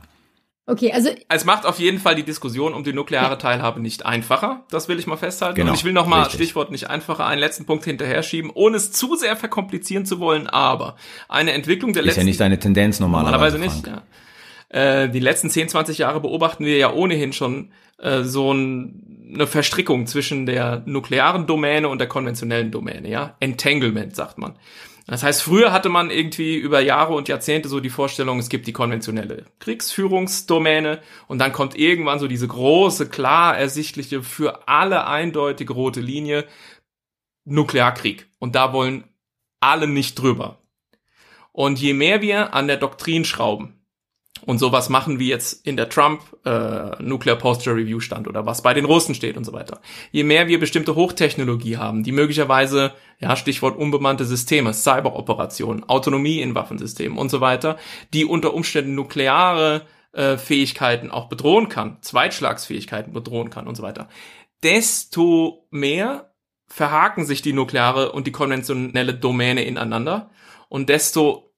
Okay, 0.69 0.91
also 0.91 1.09
es 1.29 1.45
macht 1.45 1.65
auf 1.65 1.79
jeden 1.79 1.97
Fall 1.97 2.13
die 2.13 2.23
Diskussion 2.23 2.75
um 2.75 2.83
die 2.83 2.93
nukleare 2.93 3.39
Teilhabe 3.39 3.79
nicht 3.79 4.05
einfacher. 4.05 4.65
Das 4.69 4.87
will 4.87 4.99
ich 4.99 5.07
mal 5.07 5.17
festhalten. 5.17 5.55
Genau, 5.55 5.71
Und 5.71 5.77
ich 5.77 5.83
will 5.83 5.93
noch 5.93 6.05
mal 6.05 6.19
richtig. 6.19 6.35
Stichwort 6.35 6.69
nicht 6.69 6.91
einfacher 6.91 7.25
einen 7.25 7.39
letzten 7.39 7.65
Punkt 7.65 7.85
hinterher 7.85 8.21
schieben, 8.21 8.51
ohne 8.53 8.77
es 8.77 8.91
zu 8.91 9.15
sehr 9.15 9.35
verkomplizieren 9.35 10.05
zu 10.05 10.19
wollen. 10.19 10.45
Aber 10.45 10.95
eine 11.27 11.53
Entwicklung 11.53 11.93
der 11.93 12.03
Ist 12.03 12.07
letzten 12.07 12.21
ja 12.21 12.25
nicht 12.25 12.39
deine 12.39 12.59
Tendenz 12.59 12.99
normalerweise. 12.99 13.57
Normalerweise 13.57 13.79
nicht, 13.81 13.87
ja. 13.87 15.03
Äh, 15.03 15.09
die 15.09 15.19
letzten 15.19 15.49
10, 15.49 15.69
20 15.69 15.97
Jahre 15.97 16.19
beobachten 16.19 16.63
wir 16.65 16.77
ja 16.77 16.93
ohnehin 16.93 17.33
schon 17.33 17.71
äh, 17.97 18.21
so 18.21 18.53
ein, 18.53 19.31
eine 19.33 19.47
Verstrickung 19.47 20.05
zwischen 20.05 20.45
der 20.45 20.83
nuklearen 20.85 21.47
Domäne 21.47 21.89
und 21.89 21.97
der 21.97 22.07
konventionellen 22.07 22.69
Domäne, 22.69 23.09
ja. 23.09 23.35
Entanglement, 23.39 24.15
sagt 24.15 24.37
man. 24.37 24.53
Das 25.09 25.23
heißt, 25.23 25.41
früher 25.41 25.71
hatte 25.71 25.89
man 25.89 26.11
irgendwie 26.11 26.55
über 26.55 26.81
Jahre 26.81 27.15
und 27.15 27.27
Jahrzehnte 27.27 27.67
so 27.67 27.79
die 27.79 27.89
Vorstellung, 27.89 28.37
es 28.37 28.47
gibt 28.47 28.67
die 28.67 28.73
konventionelle 28.73 29.45
Kriegsführungsdomäne 29.57 31.01
und 31.27 31.39
dann 31.39 31.51
kommt 31.51 31.75
irgendwann 31.75 32.19
so 32.19 32.27
diese 32.27 32.47
große, 32.47 33.09
klar 33.09 33.57
ersichtliche, 33.57 34.21
für 34.21 34.67
alle 34.67 35.07
eindeutig 35.07 35.71
rote 35.71 35.99
Linie 35.99 36.45
Nuklearkrieg. 37.45 38.29
Und 38.37 38.53
da 38.53 38.71
wollen 38.71 39.03
alle 39.59 39.87
nicht 39.87 40.13
drüber. 40.13 40.61
Und 41.53 41.79
je 41.79 41.95
mehr 41.95 42.21
wir 42.21 42.53
an 42.53 42.67
der 42.67 42.77
Doktrin 42.77 43.25
schrauben 43.25 43.78
und 44.45 44.57
sowas 44.57 44.89
machen 44.89 45.19
wie 45.19 45.27
jetzt 45.27 45.65
in 45.65 45.77
der 45.77 45.89
Trump 45.89 46.21
äh, 46.45 47.01
Nuclear 47.01 47.37
Posture 47.37 47.75
Review 47.75 47.99
stand 47.99 48.27
oder 48.27 48.45
was 48.45 48.61
bei 48.61 48.73
den 48.73 48.85
Russen 48.85 49.15
steht 49.15 49.37
und 49.37 49.43
so 49.43 49.53
weiter, 49.53 49.81
je 50.11 50.23
mehr 50.23 50.47
wir 50.47 50.59
bestimmte 50.59 50.95
Hochtechnologie 50.95 51.77
haben, 51.77 52.03
die 52.03 52.11
möglicherweise, 52.11 52.93
ja 53.19 53.35
Stichwort 53.35 53.77
unbemannte 53.77 54.25
Systeme, 54.25 54.73
Cyberoperationen, 54.73 55.87
Autonomie 55.87 56.41
in 56.41 56.55
Waffensystemen 56.55 57.17
und 57.17 57.29
so 57.29 57.41
weiter, 57.41 57.77
die 58.13 58.25
unter 58.25 58.53
Umständen 58.53 58.95
nukleare 58.95 59.83
äh, 60.13 60.37
Fähigkeiten 60.37 61.11
auch 61.11 61.29
bedrohen 61.29 61.69
kann, 61.69 61.97
Zweitschlagsfähigkeiten 62.01 63.13
bedrohen 63.13 63.49
kann 63.49 63.67
und 63.67 63.75
so 63.75 63.83
weiter, 63.83 64.09
desto 64.63 65.67
mehr 65.69 66.33
verhaken 66.67 67.25
sich 67.25 67.41
die 67.41 67.53
nukleare 67.53 68.11
und 68.11 68.27
die 68.27 68.31
konventionelle 68.31 69.13
Domäne 69.13 69.63
ineinander 69.63 70.29
und 70.69 70.89
desto 70.89 71.48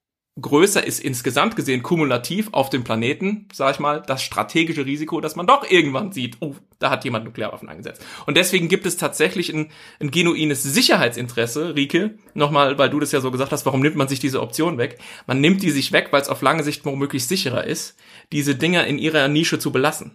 größer 0.41 0.85
ist 0.85 0.99
insgesamt 0.99 1.55
gesehen 1.55 1.83
kumulativ 1.83 2.49
auf 2.51 2.69
dem 2.69 2.83
Planeten, 2.83 3.47
sag 3.53 3.75
ich 3.75 3.79
mal, 3.79 4.01
das 4.05 4.21
strategische 4.21 4.85
Risiko, 4.85 5.21
dass 5.21 5.35
man 5.35 5.47
doch 5.47 5.69
irgendwann 5.69 6.11
sieht, 6.11 6.37
oh, 6.39 6.55
da 6.79 6.89
hat 6.89 7.05
jemand 7.05 7.25
Nuklearwaffen 7.25 7.69
eingesetzt. 7.69 8.03
Und 8.25 8.37
deswegen 8.37 8.67
gibt 8.67 8.85
es 8.85 8.97
tatsächlich 8.97 9.53
ein, 9.53 9.69
ein 9.99 10.11
genuines 10.11 10.63
Sicherheitsinteresse, 10.63 11.75
Rike, 11.75 12.15
nochmal, 12.33 12.77
weil 12.77 12.89
du 12.89 12.99
das 12.99 13.11
ja 13.11 13.21
so 13.21 13.31
gesagt 13.31 13.51
hast, 13.51 13.65
warum 13.65 13.81
nimmt 13.81 13.95
man 13.95 14.07
sich 14.07 14.19
diese 14.19 14.41
Option 14.41 14.77
weg? 14.77 14.99
Man 15.27 15.41
nimmt 15.41 15.61
die 15.61 15.71
sich 15.71 15.91
weg, 15.91 16.07
weil 16.11 16.21
es 16.21 16.29
auf 16.29 16.41
lange 16.41 16.63
Sicht 16.63 16.85
womöglich 16.85 17.27
sicherer 17.27 17.65
ist, 17.65 17.95
diese 18.31 18.55
Dinger 18.55 18.87
in 18.87 18.97
ihrer 18.97 19.27
Nische 19.27 19.59
zu 19.59 19.71
belassen. 19.71 20.11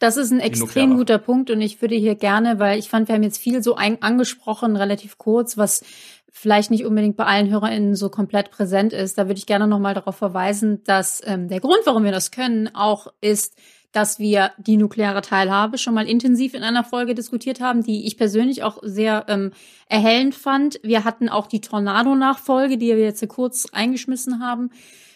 Das 0.00 0.16
ist 0.16 0.30
ein 0.30 0.40
extrem 0.40 0.96
guter 0.96 1.18
Punkt 1.18 1.50
und 1.50 1.60
ich 1.60 1.82
würde 1.82 1.94
hier 1.94 2.14
gerne, 2.14 2.58
weil 2.58 2.78
ich 2.78 2.88
fand, 2.88 3.08
wir 3.08 3.14
haben 3.14 3.22
jetzt 3.22 3.36
viel 3.36 3.62
so 3.62 3.76
angesprochen, 3.76 4.76
relativ 4.76 5.18
kurz, 5.18 5.58
was 5.58 5.84
vielleicht 6.30 6.70
nicht 6.70 6.84
unbedingt 6.84 7.16
bei 7.16 7.24
allen 7.24 7.50
HörerInnen 7.50 7.96
so 7.96 8.08
komplett 8.08 8.50
präsent 8.50 8.92
ist. 8.92 9.18
Da 9.18 9.26
würde 9.26 9.38
ich 9.38 9.46
gerne 9.46 9.66
nochmal 9.66 9.94
darauf 9.94 10.16
verweisen, 10.16 10.82
dass 10.84 11.20
ähm, 11.24 11.48
der 11.48 11.60
Grund, 11.60 11.80
warum 11.84 12.04
wir 12.04 12.12
das 12.12 12.30
können, 12.30 12.70
auch 12.74 13.08
ist, 13.20 13.56
dass 13.92 14.20
wir 14.20 14.52
die 14.58 14.76
nukleare 14.76 15.20
Teilhabe 15.20 15.76
schon 15.76 15.94
mal 15.94 16.08
intensiv 16.08 16.54
in 16.54 16.62
einer 16.62 16.84
Folge 16.84 17.14
diskutiert 17.14 17.60
haben, 17.60 17.82
die 17.82 18.06
ich 18.06 18.16
persönlich 18.16 18.62
auch 18.62 18.78
sehr 18.82 19.24
ähm, 19.28 19.50
erhellend 19.88 20.34
fand. 20.34 20.78
Wir 20.84 21.04
hatten 21.04 21.28
auch 21.28 21.48
die 21.48 21.60
Tornado-Nachfolge, 21.60 22.78
die 22.78 22.86
wir 22.86 23.00
jetzt 23.00 23.26
kurz 23.28 23.66
eingeschmissen 23.72 24.40
haben, 24.40 24.70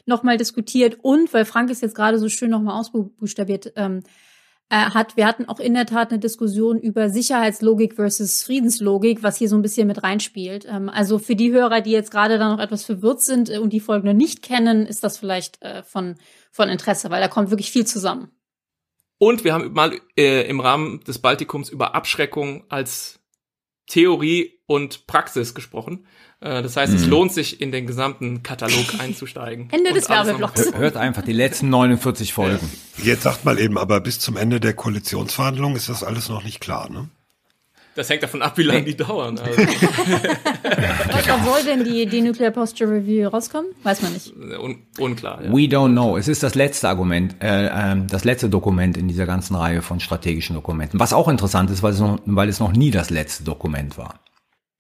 nochmal 0.07 0.37
diskutiert. 0.37 0.99
Und, 1.03 1.33
weil 1.33 1.45
Frank 1.45 1.71
es 1.71 1.81
jetzt 1.81 1.95
gerade 1.95 2.19
so 2.19 2.29
schön 2.29 2.51
nochmal 2.51 2.81
ausbuchstabiert 2.81 3.73
ähm, 3.77 4.01
äh, 4.01 4.09
hat, 4.75 5.17
wir 5.17 5.27
hatten 5.27 5.49
auch 5.49 5.61
in 5.61 5.75
der 5.75 5.87
Tat 5.87 6.11
eine 6.11 6.19
Diskussion 6.19 6.79
über 6.79 7.09
Sicherheitslogik 7.09 7.95
versus 7.95 8.43
Friedenslogik, 8.43 9.23
was 9.23 9.37
hier 9.37 9.49
so 9.49 9.57
ein 9.57 9.63
bisschen 9.63 9.87
mit 9.87 10.03
reinspielt. 10.03 10.67
Ähm, 10.69 10.89
also 10.89 11.19
für 11.19 11.37
die 11.37 11.53
Hörer, 11.53 11.81
die 11.81 11.91
jetzt 11.91 12.11
gerade 12.11 12.39
da 12.39 12.51
noch 12.51 12.63
etwas 12.63 12.85
verwirrt 12.85 13.21
sind 13.21 13.51
äh, 13.51 13.59
und 13.59 13.73
die 13.73 13.81
Folge 13.81 14.07
noch 14.07 14.15
nicht 14.15 14.43
kennen, 14.43 14.87
ist 14.87 15.05
das 15.05 15.19
vielleicht 15.19 15.63
äh, 15.63 15.83
von, 15.83 16.17
von 16.51 16.69
Interesse, 16.69 17.11
weil 17.11 17.21
da 17.21 17.29
kommt 17.29 17.51
wirklich 17.51 17.71
viel 17.71 17.87
zusammen. 17.87 18.31
Und 19.19 19.45
wir 19.45 19.55
haben 19.55 19.73
mal 19.73 19.99
äh, 20.17 20.49
im 20.49 20.61
Rahmen 20.61 21.01
des 21.05 21.19
Baltikums 21.19 21.71
über 21.71 21.95
Abschreckung 21.95 22.65
als 22.69 23.21
Theorie 23.87 24.61
und 24.67 25.07
Praxis 25.07 25.55
gesprochen. 25.55 26.07
Äh, 26.45 26.63
das 26.63 26.77
heißt, 26.77 26.93
es 26.93 27.07
lohnt 27.07 27.33
sich, 27.33 27.61
in 27.61 27.73
den 27.73 27.87
gesamten 27.87 28.43
Katalog 28.43 28.85
einzusteigen. 28.99 29.69
Ende 29.73 29.93
des 29.93 30.09
Werbeblocks. 30.09 30.75
Hört 30.77 30.97
einfach 30.97 31.23
die 31.23 31.33
letzten 31.33 31.71
49 31.71 32.35
Folgen. 32.35 32.71
Jetzt 33.03 33.23
sagt 33.23 33.45
mal 33.45 33.59
eben, 33.59 33.79
aber 33.79 34.01
bis 34.01 34.21
zum 34.21 34.37
Ende 34.37 34.61
der 34.61 34.75
Koalitionsverhandlungen 34.75 35.77
ist 35.77 35.89
das 35.89 36.05
alles 36.05 36.29
noch 36.29 36.45
nicht 36.45 36.61
klar, 36.61 36.91
ne? 36.91 37.09
Das 37.97 38.11
hängt 38.11 38.25
davon 38.25 38.43
ab, 38.43 38.59
wie 38.59 38.65
lange 38.65 38.83
die 38.83 38.97
dauern. 38.97 39.39
Also, 39.39 39.57
soll 41.45 41.63
denn 41.65 41.85
die, 41.85 42.07
die 42.07 42.23
Nuclear 42.23 42.51
Posture 42.51 42.91
Review 42.91 43.29
rauskommen? 43.29 43.71
Weiß 43.85 44.03
man 44.03 44.13
nicht. 44.13 44.35
un 44.37 44.79
unklar. 44.99 45.45
Ja. 45.45 45.53
We 45.53 45.69
don't 45.69 45.93
know. 45.93 46.17
Es 46.17 46.27
ist 46.27 46.43
das 46.43 46.57
letzte 46.57 46.89
Argument, 46.89 47.37
äh, 47.41 47.69
ähm, 47.69 48.09
das 48.09 48.25
letzte 48.25 48.49
Dokument 48.49 48.97
in 48.97 49.07
dieser 49.07 49.27
ganzen 49.27 49.55
Reihe 49.55 49.81
von 49.81 50.01
strategischen 50.01 50.57
Dokumenten. 50.57 50.99
Was 50.99 51.13
auch 51.13 51.29
interessant 51.29 51.71
ist, 51.71 51.85
weil 51.85 51.93
es 51.93 52.01
noch, 52.01 52.19
weil 52.27 52.49
es 52.49 52.59
noch 52.59 52.73
nie 52.73 52.91
das 52.91 53.11
letzte 53.11 53.45
Dokument 53.45 53.97
war. 53.97 54.19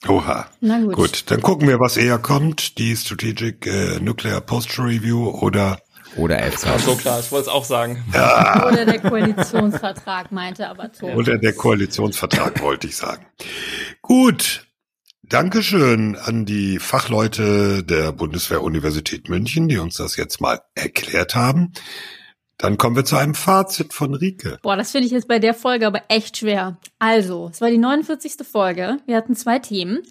Oha. 0.08 0.46
Na 0.60 0.80
gut. 0.80 0.94
Gut, 0.94 1.30
dann 1.30 1.40
gucken 1.42 1.68
wir, 1.68 1.80
was 1.80 1.96
eher 1.96 2.18
kommt. 2.18 2.78
Die 2.78 2.96
Strategic 2.96 3.66
äh, 3.66 3.98
Nuclear 4.00 4.40
Posture 4.40 4.88
Review 4.88 5.28
oder 5.30 5.78
Oder 6.16 6.38
FK. 6.42 6.78
so 6.78 6.94
klar, 6.96 7.20
ich 7.20 7.32
wollte 7.32 7.48
es 7.48 7.54
auch 7.54 7.64
sagen. 7.64 8.04
Oder 8.12 8.84
der 8.86 9.00
Koalitionsvertrag, 9.00 10.30
meinte 10.32 10.68
aber 10.68 10.92
Tom. 10.92 11.10
oder 11.16 11.38
der 11.38 11.54
Koalitionsvertrag, 11.54 12.60
wollte 12.62 12.86
ich 12.86 12.96
sagen. 12.96 13.26
Gut. 14.02 14.66
Dankeschön 15.26 16.16
an 16.16 16.44
die 16.44 16.78
Fachleute 16.78 17.82
der 17.82 18.12
Bundeswehr-Universität 18.12 19.30
München, 19.30 19.68
die 19.68 19.78
uns 19.78 19.96
das 19.96 20.16
jetzt 20.16 20.40
mal 20.42 20.60
erklärt 20.74 21.34
haben. 21.34 21.72
Dann 22.58 22.78
kommen 22.78 22.96
wir 22.96 23.04
zu 23.04 23.16
einem 23.16 23.34
Fazit 23.34 23.92
von 23.92 24.14
Rike. 24.14 24.58
Boah, 24.62 24.76
das 24.76 24.92
finde 24.92 25.06
ich 25.06 25.12
jetzt 25.12 25.28
bei 25.28 25.38
der 25.38 25.54
Folge 25.54 25.86
aber 25.86 26.02
echt 26.08 26.38
schwer. 26.38 26.78
Also, 26.98 27.50
es 27.52 27.60
war 27.60 27.70
die 27.70 27.78
49. 27.78 28.46
Folge. 28.50 28.98
Wir 29.06 29.16
hatten 29.16 29.34
zwei 29.34 29.58
Themen. 29.58 30.02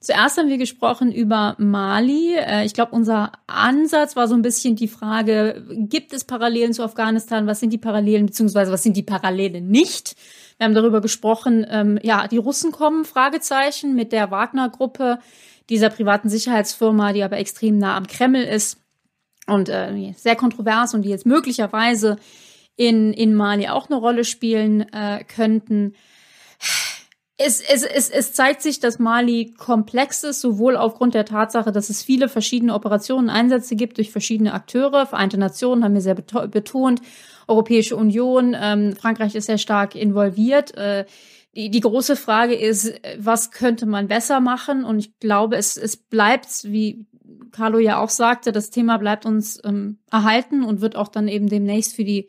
Zuerst 0.00 0.38
haben 0.38 0.48
wir 0.48 0.58
gesprochen 0.58 1.10
über 1.10 1.56
Mali. 1.58 2.36
Äh, 2.36 2.64
Ich 2.64 2.74
glaube, 2.74 2.92
unser 2.92 3.32
Ansatz 3.46 4.14
war 4.14 4.28
so 4.28 4.34
ein 4.34 4.42
bisschen 4.42 4.76
die 4.76 4.88
Frage, 4.88 5.64
gibt 5.70 6.12
es 6.12 6.24
Parallelen 6.24 6.72
zu 6.72 6.82
Afghanistan? 6.84 7.46
Was 7.46 7.60
sind 7.60 7.72
die 7.72 7.78
Parallelen, 7.78 8.26
beziehungsweise 8.26 8.70
was 8.70 8.82
sind 8.82 8.96
die 8.96 9.02
Parallelen 9.02 9.68
nicht? 9.68 10.14
Wir 10.58 10.66
haben 10.66 10.74
darüber 10.74 11.00
gesprochen, 11.00 11.66
ähm, 11.68 11.98
ja, 12.02 12.28
die 12.28 12.38
Russen 12.38 12.72
kommen, 12.72 13.04
Fragezeichen, 13.04 13.94
mit 13.94 14.12
der 14.12 14.30
Wagner-Gruppe, 14.30 15.18
dieser 15.70 15.90
privaten 15.90 16.28
Sicherheitsfirma, 16.28 17.12
die 17.12 17.24
aber 17.24 17.38
extrem 17.38 17.76
nah 17.78 17.96
am 17.96 18.06
Kreml 18.06 18.42
ist 18.42 18.78
und 19.46 19.68
äh, 19.68 20.12
sehr 20.16 20.36
kontrovers 20.36 20.94
und 20.94 21.02
die 21.02 21.10
jetzt 21.10 21.26
möglicherweise 21.26 22.16
in, 22.76 23.12
in 23.12 23.34
Mali 23.34 23.68
auch 23.68 23.88
eine 23.88 23.98
Rolle 23.98 24.24
spielen 24.24 24.92
äh, 24.92 25.24
könnten. 25.24 25.94
Es, 27.38 27.60
es, 27.60 27.82
es, 27.84 28.08
es 28.08 28.32
zeigt 28.32 28.62
sich, 28.62 28.80
dass 28.80 28.98
Mali 28.98 29.54
komplex 29.58 30.24
ist, 30.24 30.40
sowohl 30.40 30.76
aufgrund 30.76 31.14
der 31.14 31.26
Tatsache, 31.26 31.70
dass 31.70 31.90
es 31.90 32.02
viele 32.02 32.28
verschiedene 32.30 32.74
Operationen, 32.74 33.28
Einsätze 33.28 33.76
gibt 33.76 33.98
durch 33.98 34.10
verschiedene 34.10 34.54
Akteure. 34.54 35.04
Vereinte 35.04 35.36
Nationen 35.36 35.84
haben 35.84 35.94
wir 35.94 36.00
sehr 36.00 36.16
beto- 36.16 36.46
betont, 36.46 37.02
Europäische 37.46 37.94
Union, 37.96 38.56
ähm, 38.58 38.96
Frankreich 38.96 39.34
ist 39.34 39.46
sehr 39.46 39.58
stark 39.58 39.94
involviert. 39.94 40.74
Äh, 40.76 41.04
die, 41.54 41.70
die 41.70 41.80
große 41.80 42.16
Frage 42.16 42.54
ist, 42.54 42.92
was 43.18 43.50
könnte 43.50 43.86
man 43.86 44.08
besser 44.08 44.40
machen? 44.40 44.84
Und 44.84 44.98
ich 44.98 45.18
glaube, 45.18 45.56
es, 45.56 45.76
es 45.76 45.96
bleibt, 45.96 46.64
wie 46.64 47.06
Carlo 47.52 47.78
ja 47.78 47.98
auch 48.00 48.10
sagte, 48.10 48.52
das 48.52 48.70
Thema 48.70 48.98
bleibt 48.98 49.26
uns 49.26 49.60
ähm, 49.64 49.98
erhalten 50.10 50.64
und 50.64 50.80
wird 50.80 50.96
auch 50.96 51.08
dann 51.08 51.28
eben 51.28 51.48
demnächst 51.48 51.96
für 51.96 52.04
die 52.04 52.28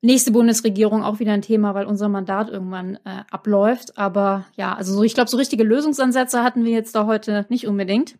nächste 0.00 0.32
Bundesregierung 0.32 1.02
auch 1.02 1.18
wieder 1.18 1.32
ein 1.32 1.42
Thema, 1.42 1.74
weil 1.74 1.86
unser 1.86 2.08
Mandat 2.08 2.50
irgendwann 2.50 2.96
äh, 3.04 3.22
abläuft. 3.30 3.96
Aber 3.96 4.44
ja, 4.54 4.74
also 4.74 4.94
so, 4.94 5.02
ich 5.02 5.14
glaube, 5.14 5.30
so 5.30 5.36
richtige 5.36 5.64
Lösungsansätze 5.64 6.42
hatten 6.42 6.64
wir 6.64 6.72
jetzt 6.72 6.94
da 6.94 7.06
heute 7.06 7.46
nicht 7.48 7.66
unbedingt. 7.66 8.16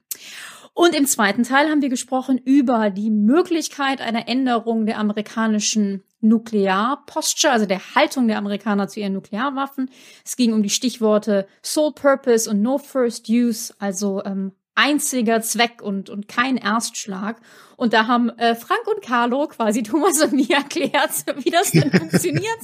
Und 0.72 0.94
im 0.96 1.06
zweiten 1.06 1.44
Teil 1.44 1.70
haben 1.70 1.82
wir 1.82 1.88
gesprochen 1.88 2.38
über 2.38 2.90
die 2.90 3.10
Möglichkeit 3.10 4.00
einer 4.00 4.26
Änderung 4.28 4.86
der 4.86 4.98
amerikanischen 4.98 6.02
Nuklearposture, 6.20 7.52
also 7.52 7.66
der 7.66 7.94
Haltung 7.94 8.26
der 8.26 8.38
Amerikaner 8.38 8.88
zu 8.88 8.98
ihren 8.98 9.12
Nuklearwaffen. 9.12 9.90
Es 10.24 10.36
ging 10.36 10.52
um 10.52 10.62
die 10.62 10.70
Stichworte 10.70 11.46
Sole 11.62 11.92
Purpose 11.92 12.50
und 12.50 12.60
No 12.60 12.78
First 12.78 13.28
Use, 13.28 13.72
also 13.78 14.24
ähm, 14.24 14.52
einziger 14.74 15.40
Zweck 15.40 15.82
und, 15.82 16.10
und 16.10 16.28
kein 16.28 16.56
Erstschlag. 16.56 17.40
Und 17.76 17.92
da 17.92 18.06
haben 18.06 18.30
äh, 18.38 18.54
Frank 18.54 18.86
und 18.86 19.02
Carlo 19.02 19.46
quasi 19.48 19.82
Thomas 19.84 20.22
und 20.22 20.32
mir 20.32 20.50
erklärt, 20.50 21.10
wie 21.38 21.50
das 21.50 21.70
denn 21.70 21.90
funktioniert. 21.98 22.58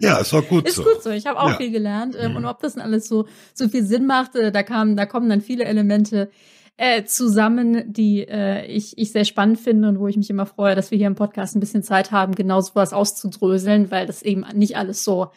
ja, 0.00 0.18
ist 0.18 0.34
auch 0.34 0.46
gut 0.46 0.66
ist 0.66 0.76
so. 0.76 0.82
Ist 0.82 0.94
gut 0.94 1.02
so. 1.02 1.10
Ich 1.10 1.26
habe 1.26 1.40
auch 1.40 1.50
ja. 1.50 1.56
viel 1.56 1.70
gelernt. 1.70 2.16
Ähm, 2.18 2.32
mhm. 2.32 2.36
Und 2.38 2.46
ob 2.46 2.60
das 2.60 2.74
denn 2.74 2.82
alles 2.82 3.08
so, 3.08 3.26
so 3.54 3.68
viel 3.68 3.84
Sinn 3.84 4.06
macht, 4.06 4.36
äh, 4.36 4.52
da 4.52 4.62
kamen, 4.62 4.96
da 4.96 5.06
kommen 5.06 5.28
dann 5.28 5.40
viele 5.40 5.64
Elemente 5.64 6.30
äh, 6.76 7.04
zusammen, 7.04 7.92
die 7.92 8.26
äh, 8.28 8.66
ich, 8.66 8.98
ich 8.98 9.12
sehr 9.12 9.24
spannend 9.24 9.58
finde 9.58 9.88
und 9.88 9.98
wo 9.98 10.08
ich 10.08 10.16
mich 10.16 10.28
immer 10.30 10.46
freue, 10.46 10.74
dass 10.74 10.90
wir 10.90 10.98
hier 10.98 11.06
im 11.06 11.14
Podcast 11.14 11.56
ein 11.56 11.60
bisschen 11.60 11.82
Zeit 11.82 12.10
haben, 12.10 12.34
genau 12.34 12.60
sowas 12.60 12.92
auszudröseln, 12.92 13.90
weil 13.90 14.06
das 14.06 14.22
eben 14.22 14.44
nicht 14.54 14.76
alles 14.76 15.02
so 15.02 15.30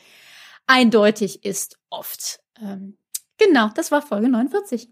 eindeutig 0.68 1.46
ist 1.46 1.80
oft. 1.90 2.42
Ähm, 2.62 2.98
genau, 3.38 3.70
das 3.74 3.92
war 3.92 4.02
Folge 4.02 4.28
49. 4.28 4.90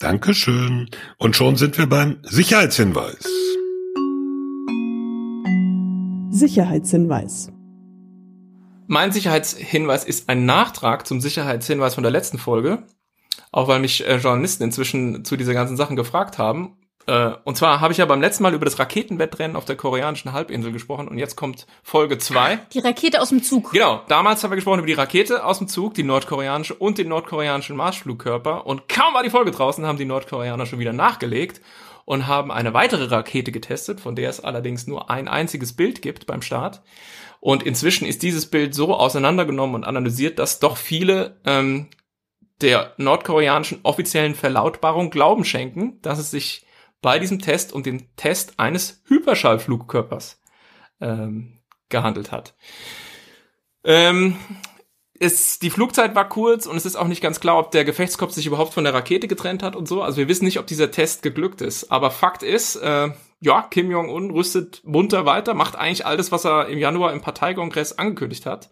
Dankeschön. 0.00 0.88
Und 1.16 1.34
schon 1.34 1.56
sind 1.56 1.76
wir 1.76 1.88
beim 1.88 2.20
Sicherheitshinweis. 2.22 3.24
Sicherheitshinweis. 6.30 7.50
Mein 8.86 9.10
Sicherheitshinweis 9.10 10.04
ist 10.04 10.28
ein 10.28 10.46
Nachtrag 10.46 11.04
zum 11.04 11.20
Sicherheitshinweis 11.20 11.94
von 11.94 12.04
der 12.04 12.12
letzten 12.12 12.38
Folge. 12.38 12.84
Auch 13.50 13.66
weil 13.66 13.80
mich 13.80 14.06
äh, 14.06 14.18
Journalisten 14.18 14.62
inzwischen 14.62 15.24
zu 15.24 15.36
dieser 15.36 15.52
ganzen 15.52 15.76
Sachen 15.76 15.96
gefragt 15.96 16.38
haben. 16.38 16.76
Äh, 17.08 17.32
und 17.44 17.56
zwar 17.56 17.80
habe 17.80 17.92
ich 17.92 17.98
ja 17.98 18.04
beim 18.04 18.20
letzten 18.20 18.42
Mal 18.42 18.52
über 18.52 18.66
das 18.66 18.78
Raketenwettrennen 18.78 19.56
auf 19.56 19.64
der 19.64 19.76
koreanischen 19.76 20.34
Halbinsel 20.34 20.72
gesprochen 20.72 21.08
und 21.08 21.16
jetzt 21.16 21.36
kommt 21.36 21.66
Folge 21.82 22.18
zwei. 22.18 22.58
Die 22.74 22.80
Rakete 22.80 23.22
aus 23.22 23.30
dem 23.30 23.42
Zug. 23.42 23.72
Genau, 23.72 24.02
damals 24.08 24.44
haben 24.44 24.50
wir 24.50 24.56
gesprochen 24.56 24.80
über 24.80 24.86
die 24.86 24.92
Rakete 24.92 25.42
aus 25.42 25.56
dem 25.56 25.68
Zug, 25.68 25.94
die 25.94 26.02
nordkoreanische 26.02 26.74
und 26.74 26.98
den 26.98 27.08
nordkoreanischen 27.08 27.76
Marschflugkörper. 27.76 28.66
Und 28.66 28.90
kaum 28.90 29.14
war 29.14 29.22
die 29.22 29.30
Folge 29.30 29.52
draußen, 29.52 29.86
haben 29.86 29.96
die 29.96 30.04
Nordkoreaner 30.04 30.66
schon 30.66 30.80
wieder 30.80 30.92
nachgelegt 30.92 31.62
und 32.04 32.26
haben 32.26 32.52
eine 32.52 32.74
weitere 32.74 33.06
Rakete 33.06 33.52
getestet, 33.52 34.00
von 34.00 34.14
der 34.14 34.28
es 34.28 34.40
allerdings 34.40 34.86
nur 34.86 35.10
ein 35.10 35.28
einziges 35.28 35.74
Bild 35.74 36.02
gibt 36.02 36.26
beim 36.26 36.42
Start. 36.42 36.82
Und 37.40 37.62
inzwischen 37.62 38.06
ist 38.06 38.22
dieses 38.22 38.50
Bild 38.50 38.74
so 38.74 38.94
auseinandergenommen 38.94 39.76
und 39.76 39.84
analysiert, 39.84 40.38
dass 40.38 40.58
doch 40.58 40.76
viele 40.76 41.40
ähm, 41.46 41.88
der 42.60 42.92
nordkoreanischen 42.98 43.80
offiziellen 43.82 44.34
Verlautbarung 44.34 45.08
Glauben 45.08 45.46
schenken, 45.46 46.02
dass 46.02 46.18
es 46.18 46.30
sich 46.30 46.66
bei 47.00 47.18
diesem 47.18 47.40
Test 47.40 47.72
um 47.72 47.82
den 47.82 48.14
Test 48.16 48.58
eines 48.58 49.02
Hyperschallflugkörpers 49.06 50.40
ähm, 51.00 51.60
gehandelt 51.88 52.32
hat. 52.32 52.54
Ähm, 53.84 54.36
es, 55.20 55.58
die 55.58 55.70
Flugzeit 55.70 56.14
war 56.14 56.28
kurz 56.28 56.66
und 56.66 56.76
es 56.76 56.86
ist 56.86 56.96
auch 56.96 57.08
nicht 57.08 57.22
ganz 57.22 57.40
klar, 57.40 57.58
ob 57.58 57.70
der 57.70 57.84
Gefechtskopf 57.84 58.32
sich 58.32 58.46
überhaupt 58.46 58.74
von 58.74 58.84
der 58.84 58.94
Rakete 58.94 59.28
getrennt 59.28 59.62
hat 59.62 59.74
und 59.74 59.88
so. 59.88 60.02
Also 60.02 60.18
wir 60.18 60.28
wissen 60.28 60.44
nicht, 60.44 60.58
ob 60.58 60.66
dieser 60.66 60.90
Test 60.90 61.22
geglückt 61.22 61.60
ist. 61.60 61.90
Aber 61.90 62.10
Fakt 62.10 62.42
ist, 62.42 62.76
äh, 62.76 63.10
ja, 63.40 63.62
Kim 63.62 63.90
Jong-un 63.90 64.30
rüstet 64.30 64.82
munter 64.84 65.26
weiter, 65.26 65.54
macht 65.54 65.76
eigentlich 65.76 66.06
alles, 66.06 66.30
was 66.32 66.44
er 66.44 66.68
im 66.68 66.78
Januar 66.78 67.12
im 67.12 67.20
Parteikongress 67.20 67.98
angekündigt 67.98 68.46
hat. 68.46 68.70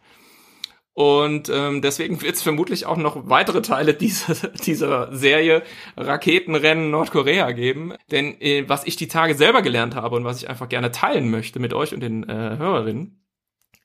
Und 0.96 1.50
ähm, 1.50 1.82
deswegen 1.82 2.22
wird 2.22 2.36
es 2.36 2.42
vermutlich 2.42 2.86
auch 2.86 2.96
noch 2.96 3.28
weitere 3.28 3.60
Teile 3.60 3.92
dieser, 3.92 4.48
dieser 4.64 5.14
Serie 5.14 5.62
Raketenrennen 5.94 6.90
Nordkorea 6.90 7.52
geben. 7.52 7.92
Denn 8.10 8.40
äh, 8.40 8.66
was 8.66 8.86
ich 8.86 8.96
die 8.96 9.06
Tage 9.06 9.34
selber 9.34 9.60
gelernt 9.60 9.94
habe 9.94 10.16
und 10.16 10.24
was 10.24 10.42
ich 10.42 10.48
einfach 10.48 10.70
gerne 10.70 10.92
teilen 10.92 11.30
möchte 11.30 11.58
mit 11.58 11.74
euch 11.74 11.92
und 11.92 12.00
den 12.00 12.26
äh, 12.26 12.56
Hörerinnen, 12.56 13.22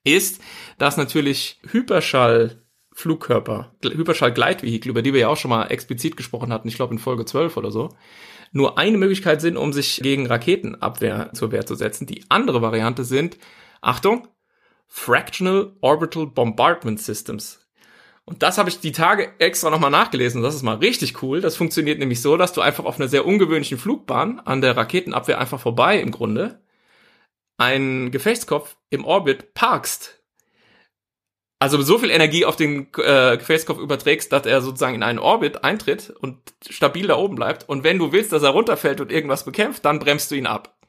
ist, 0.06 0.42
dass 0.78 0.96
natürlich 0.96 1.60
Hyperschall 1.70 2.64
Flugkörper, 2.94 3.76
Hyperschall-Gleitvehikel, 3.84 4.90
über 4.90 5.02
die 5.02 5.14
wir 5.14 5.20
ja 5.20 5.28
auch 5.28 5.38
schon 5.38 5.50
mal 5.50 5.66
explizit 5.66 6.16
gesprochen 6.16 6.54
hatten, 6.54 6.70
ich 6.70 6.76
glaube 6.76 6.94
in 6.94 7.00
Folge 7.00 7.26
12 7.26 7.58
oder 7.58 7.72
so, 7.72 7.90
nur 8.54 8.78
eine 8.78 8.98
Möglichkeit 8.98 9.42
sind, 9.42 9.58
um 9.58 9.74
sich 9.74 10.00
gegen 10.02 10.28
Raketenabwehr 10.28 11.32
zur 11.34 11.52
Wehr 11.52 11.66
zu 11.66 11.76
setzen. 11.76 12.08
Die 12.08 12.24
andere 12.30 12.62
Variante 12.62 13.04
sind, 13.04 13.38
Achtung, 13.82 14.30
Fractional 14.94 15.72
Orbital 15.80 16.28
Bombardment 16.28 17.00
Systems. 17.00 17.66
Und 18.26 18.44
das 18.44 18.58
habe 18.58 18.70
ich 18.70 18.82
die 18.82 18.92
Tage 18.92 19.32
extra 19.40 19.70
nochmal 19.70 19.90
nachgelesen. 19.90 20.44
Das 20.44 20.54
ist 20.54 20.64
mal 20.64 20.76
richtig 20.76 21.24
cool. 21.24 21.40
Das 21.40 21.56
funktioniert 21.56 21.98
nämlich 21.98 22.22
so, 22.22 22.36
dass 22.36 22.52
du 22.52 22.60
einfach 22.60 22.84
auf 22.84 23.00
einer 23.00 23.08
sehr 23.08 23.26
ungewöhnlichen 23.26 23.78
Flugbahn 23.78 24.42
an 24.42 24.60
der 24.60 24.76
Raketenabwehr 24.76 25.40
einfach 25.40 25.62
vorbei 25.62 26.00
im 26.00 26.12
Grunde 26.12 26.62
einen 27.58 28.12
Gefechtskopf 28.12 28.76
im 28.90 29.06
Orbit 29.06 29.54
parkst. 29.54 30.22
Also 31.60 31.82
so 31.82 31.98
viel 31.98 32.10
Energie 32.10 32.44
auf 32.44 32.58
den 32.58 32.88
äh, 32.98 33.38
Gefechtskopf 33.38 33.80
überträgst, 33.80 34.32
dass 34.32 34.46
er 34.46 34.62
sozusagen 34.62 34.96
in 34.96 35.04
einen 35.04 35.20
Orbit 35.20 35.64
eintritt 35.64 36.10
und 36.10 36.38
stabil 36.70 37.08
da 37.08 37.16
oben 37.16 37.36
bleibt. 37.36 37.70
Und 37.70 37.84
wenn 37.84 37.98
du 37.98 38.12
willst, 38.12 38.34
dass 38.34 38.44
er 38.44 38.50
runterfällt 38.50 39.00
und 39.00 39.12
irgendwas 39.12 39.46
bekämpft, 39.46 39.86
dann 39.86 40.00
bremst 40.00 40.32
du 40.32 40.36
ihn 40.36 40.48
ab. 40.48 40.81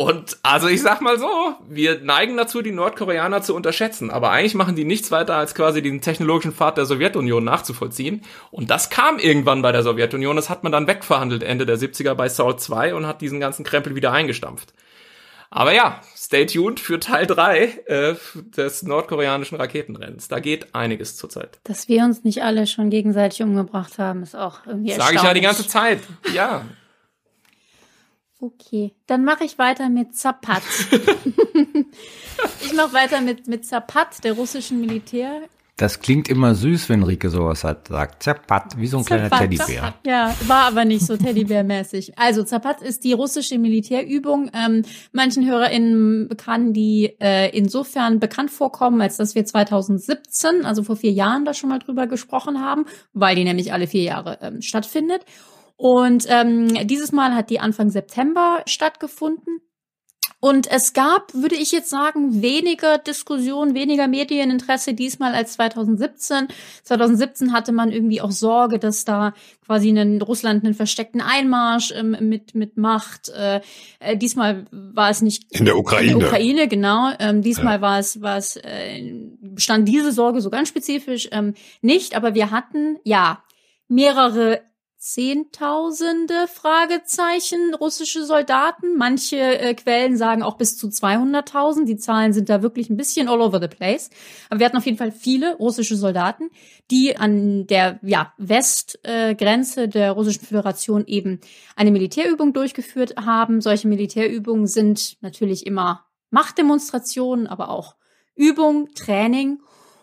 Und 0.00 0.38
also 0.42 0.66
ich 0.66 0.80
sag 0.80 1.02
mal 1.02 1.18
so, 1.18 1.28
wir 1.68 2.00
neigen 2.00 2.34
dazu, 2.38 2.62
die 2.62 2.72
Nordkoreaner 2.72 3.42
zu 3.42 3.54
unterschätzen. 3.54 4.10
Aber 4.10 4.30
eigentlich 4.30 4.54
machen 4.54 4.74
die 4.74 4.86
nichts 4.86 5.10
weiter, 5.10 5.36
als 5.36 5.54
quasi 5.54 5.82
den 5.82 6.00
technologischen 6.00 6.54
Pfad 6.54 6.78
der 6.78 6.86
Sowjetunion 6.86 7.44
nachzuvollziehen. 7.44 8.22
Und 8.50 8.70
das 8.70 8.88
kam 8.88 9.18
irgendwann 9.18 9.60
bei 9.60 9.72
der 9.72 9.82
Sowjetunion. 9.82 10.36
Das 10.36 10.48
hat 10.48 10.62
man 10.62 10.72
dann 10.72 10.86
wegverhandelt 10.86 11.42
Ende 11.42 11.66
der 11.66 11.76
70er 11.76 12.14
bei 12.14 12.30
Saul 12.30 12.56
2 12.56 12.94
und 12.94 13.06
hat 13.06 13.20
diesen 13.20 13.40
ganzen 13.40 13.62
Krempel 13.62 13.94
wieder 13.94 14.10
eingestampft. 14.10 14.72
Aber 15.50 15.74
ja, 15.74 16.00
stay 16.16 16.46
tuned 16.46 16.80
für 16.80 16.98
Teil 16.98 17.26
3 17.26 17.64
äh, 17.84 18.14
des 18.56 18.82
nordkoreanischen 18.82 19.58
Raketenrennens. 19.58 20.28
Da 20.28 20.40
geht 20.40 20.74
einiges 20.74 21.18
zurzeit. 21.18 21.58
Dass 21.64 21.88
wir 21.88 22.04
uns 22.04 22.24
nicht 22.24 22.42
alle 22.42 22.66
schon 22.66 22.88
gegenseitig 22.88 23.42
umgebracht 23.42 23.98
haben, 23.98 24.22
ist 24.22 24.34
auch 24.34 24.60
irgendwie 24.66 24.92
Sage 24.94 25.16
ich 25.16 25.22
ja 25.22 25.34
die 25.34 25.42
ganze 25.42 25.66
Zeit. 25.66 25.98
Ja. 26.32 26.64
Okay, 28.42 28.94
dann 29.06 29.24
mache 29.24 29.44
ich 29.44 29.58
weiter 29.58 29.90
mit 29.90 30.16
Zapat. 30.16 30.62
ich 32.64 32.72
mache 32.72 32.94
weiter 32.94 33.20
mit, 33.20 33.46
mit 33.48 33.66
Zapat, 33.66 34.24
der 34.24 34.32
russischen 34.32 34.80
Militär. 34.80 35.42
Das 35.76 36.00
klingt 36.00 36.28
immer 36.28 36.54
süß, 36.54 36.88
wenn 36.90 37.02
Rike 37.02 37.30
sowas 37.30 37.64
hat, 37.64 37.88
sagt 37.88 38.22
Zapat, 38.22 38.78
wie 38.78 38.86
so 38.86 38.98
ein 38.98 39.04
kleiner 39.04 39.30
Zapat. 39.30 39.50
Teddybär. 39.50 39.94
Ja, 40.06 40.34
war 40.46 40.66
aber 40.66 40.84
nicht 40.86 41.06
so 41.06 41.14
Teddybär-mäßig. 41.14 42.18
Also 42.18 42.42
Zapat 42.42 42.82
ist 42.82 43.04
die 43.04 43.12
russische 43.12 43.58
Militärübung. 43.58 44.50
Ähm, 44.54 44.82
manchen 45.12 45.46
HörerInnen 45.46 46.28
kann 46.36 46.72
die 46.72 47.14
äh, 47.18 47.54
insofern 47.56 48.20
bekannt 48.20 48.50
vorkommen, 48.50 49.00
als 49.00 49.16
dass 49.16 49.34
wir 49.34 49.44
2017, 49.44 50.66
also 50.66 50.82
vor 50.82 50.96
vier 50.96 51.12
Jahren, 51.12 51.46
da 51.46 51.52
schon 51.54 51.70
mal 51.70 51.78
drüber 51.78 52.06
gesprochen 52.06 52.60
haben, 52.60 52.84
weil 53.14 53.36
die 53.36 53.44
nämlich 53.44 53.72
alle 53.72 53.86
vier 53.86 54.02
Jahre 54.02 54.38
ähm, 54.42 54.60
stattfindet. 54.62 55.24
Und 55.80 56.26
ähm, 56.28 56.86
dieses 56.86 57.10
Mal 57.10 57.34
hat 57.34 57.48
die 57.48 57.58
Anfang 57.58 57.88
September 57.88 58.62
stattgefunden. 58.66 59.62
Und 60.38 60.70
es 60.70 60.92
gab, 60.92 61.32
würde 61.32 61.54
ich 61.54 61.72
jetzt 61.72 61.88
sagen, 61.88 62.42
weniger 62.42 62.98
Diskussion, 62.98 63.74
weniger 63.74 64.06
Medieninteresse 64.06 64.92
diesmal 64.92 65.34
als 65.34 65.54
2017. 65.54 66.48
2017 66.82 67.54
hatte 67.54 67.72
man 67.72 67.92
irgendwie 67.92 68.20
auch 68.20 68.30
Sorge, 68.30 68.78
dass 68.78 69.06
da 69.06 69.32
quasi 69.64 69.88
in 69.88 70.20
Russland 70.20 70.66
einen 70.66 70.74
versteckten 70.74 71.22
Einmarsch 71.22 71.94
ähm, 71.96 72.14
mit, 72.28 72.54
mit 72.54 72.76
macht. 72.76 73.30
Äh, 73.30 73.62
äh, 74.00 74.18
diesmal 74.18 74.66
war 74.70 75.08
es 75.08 75.22
nicht 75.22 75.44
in 75.50 75.64
der 75.64 75.78
Ukraine. 75.78 76.12
In 76.12 76.18
der 76.18 76.28
Ukraine, 76.28 76.68
genau. 76.68 77.10
Ähm, 77.18 77.40
diesmal 77.40 77.76
ja. 77.76 77.80
war 77.80 77.98
es, 77.98 78.20
war 78.20 78.36
es, 78.36 78.56
äh, 78.56 79.14
bestand 79.40 79.88
diese 79.88 80.12
Sorge 80.12 80.42
so 80.42 80.50
ganz 80.50 80.68
spezifisch 80.68 81.30
ähm, 81.32 81.54
nicht. 81.80 82.14
Aber 82.14 82.34
wir 82.34 82.50
hatten, 82.50 82.98
ja, 83.04 83.42
mehrere 83.88 84.60
Zehntausende 85.02 86.46
Fragezeichen 86.46 87.74
russische 87.74 88.22
Soldaten. 88.22 88.98
Manche 88.98 89.38
äh, 89.38 89.72
Quellen 89.72 90.18
sagen 90.18 90.42
auch 90.42 90.58
bis 90.58 90.76
zu 90.76 90.88
200.000. 90.88 91.86
Die 91.86 91.96
Zahlen 91.96 92.34
sind 92.34 92.50
da 92.50 92.60
wirklich 92.60 92.90
ein 92.90 92.98
bisschen 92.98 93.26
all 93.26 93.40
over 93.40 93.62
the 93.62 93.68
place. 93.74 94.10
Aber 94.50 94.60
wir 94.60 94.66
hatten 94.66 94.76
auf 94.76 94.84
jeden 94.84 94.98
Fall 94.98 95.10
viele 95.10 95.56
russische 95.56 95.96
Soldaten, 95.96 96.50
die 96.90 97.16
an 97.16 97.66
der 97.66 97.98
ja, 98.02 98.34
Westgrenze 98.36 99.84
äh, 99.84 99.88
der 99.88 100.12
Russischen 100.12 100.44
Föderation 100.44 101.06
eben 101.06 101.40
eine 101.76 101.92
Militärübung 101.92 102.52
durchgeführt 102.52 103.16
haben. 103.16 103.62
Solche 103.62 103.88
Militärübungen 103.88 104.66
sind 104.66 105.16
natürlich 105.22 105.66
immer 105.66 106.04
Machtdemonstrationen, 106.28 107.46
aber 107.46 107.70
auch 107.70 107.96
Übung, 108.34 108.90
Training. 108.94 109.60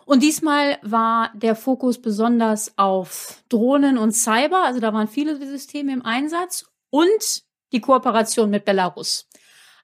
Und 0.08 0.22
diesmal 0.22 0.78
war 0.80 1.32
der 1.34 1.54
Fokus 1.54 2.00
besonders 2.00 2.72
auf 2.78 3.42
Drohnen 3.50 3.98
und 3.98 4.12
Cyber. 4.12 4.64
Also 4.64 4.80
da 4.80 4.94
waren 4.94 5.06
viele 5.06 5.36
Systeme 5.36 5.92
im 5.92 6.02
Einsatz 6.02 6.64
und 6.88 7.42
die 7.72 7.82
Kooperation 7.82 8.48
mit 8.48 8.64
Belarus. 8.64 9.27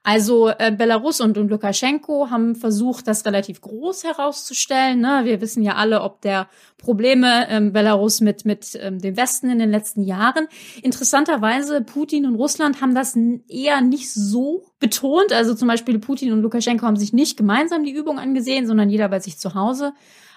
Also 0.07 0.49
äh, 0.49 0.71
Belarus 0.71 1.19
und, 1.19 1.35
und 1.39 1.49
Lukaschenko 1.49 2.29
haben 2.29 2.55
versucht, 2.55 3.07
das 3.07 3.25
relativ 3.25 3.59
groß 3.59 4.03
herauszustellen. 4.03 5.01
Ne? 5.01 5.21
Wir 5.23 5.41
wissen 5.41 5.63
ja 5.63 5.77
alle, 5.77 6.03
ob 6.03 6.21
der 6.21 6.47
Probleme 6.77 7.49
ähm, 7.49 7.73
Belarus 7.73 8.21
mit 8.21 8.45
mit 8.45 8.77
ähm, 8.79 8.99
dem 8.99 9.17
Westen 9.17 9.49
in 9.49 9.57
den 9.57 9.71
letzten 9.71 10.03
Jahren. 10.03 10.47
Interessanterweise 10.83 11.81
Putin 11.81 12.27
und 12.27 12.35
Russland 12.35 12.81
haben 12.81 12.93
das 12.93 13.17
eher 13.47 13.81
nicht 13.81 14.13
so 14.13 14.67
betont. 14.79 15.33
Also 15.33 15.55
zum 15.55 15.67
Beispiel 15.67 15.97
Putin 15.97 16.33
und 16.33 16.43
Lukaschenko 16.43 16.85
haben 16.85 16.97
sich 16.97 17.11
nicht 17.11 17.35
gemeinsam 17.35 17.83
die 17.83 17.91
Übung 17.91 18.19
angesehen, 18.19 18.67
sondern 18.67 18.91
jeder 18.91 19.09
bei 19.09 19.19
sich 19.19 19.39
zu 19.39 19.55
Hause. 19.55 19.91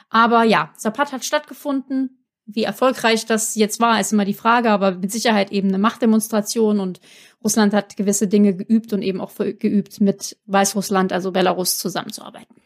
Aber 0.09 0.45
ja, 0.45 0.70
Zapat 0.78 1.12
hat 1.12 1.27
stattgefunden 1.27 2.18
wie 2.51 2.65
erfolgreich 2.65 3.27
das 3.27 3.55
jetzt 3.55 3.79
war, 3.79 4.01
ist 4.01 4.12
immer 4.12 4.25
die 4.25 4.35
Frage, 4.35 4.70
aber 4.70 4.93
mit 4.93 5.12
Sicherheit 5.12 5.53
eben 5.53 5.69
eine 5.69 5.79
Machtdemonstration 5.79 6.81
und 6.81 6.99
Russland 7.45 7.75
hat 7.75 7.97
gewisse 7.97 8.27
Dinge 8.27 8.55
geübt 8.57 8.93
und 8.95 9.03
eben 9.03 9.20
auch 9.20 9.33
geübt, 9.37 10.01
mit 10.01 10.37
Weißrussland, 10.47 11.12
also 11.12 11.31
Belarus, 11.31 11.79
zusammenzuarbeiten. 11.79 12.57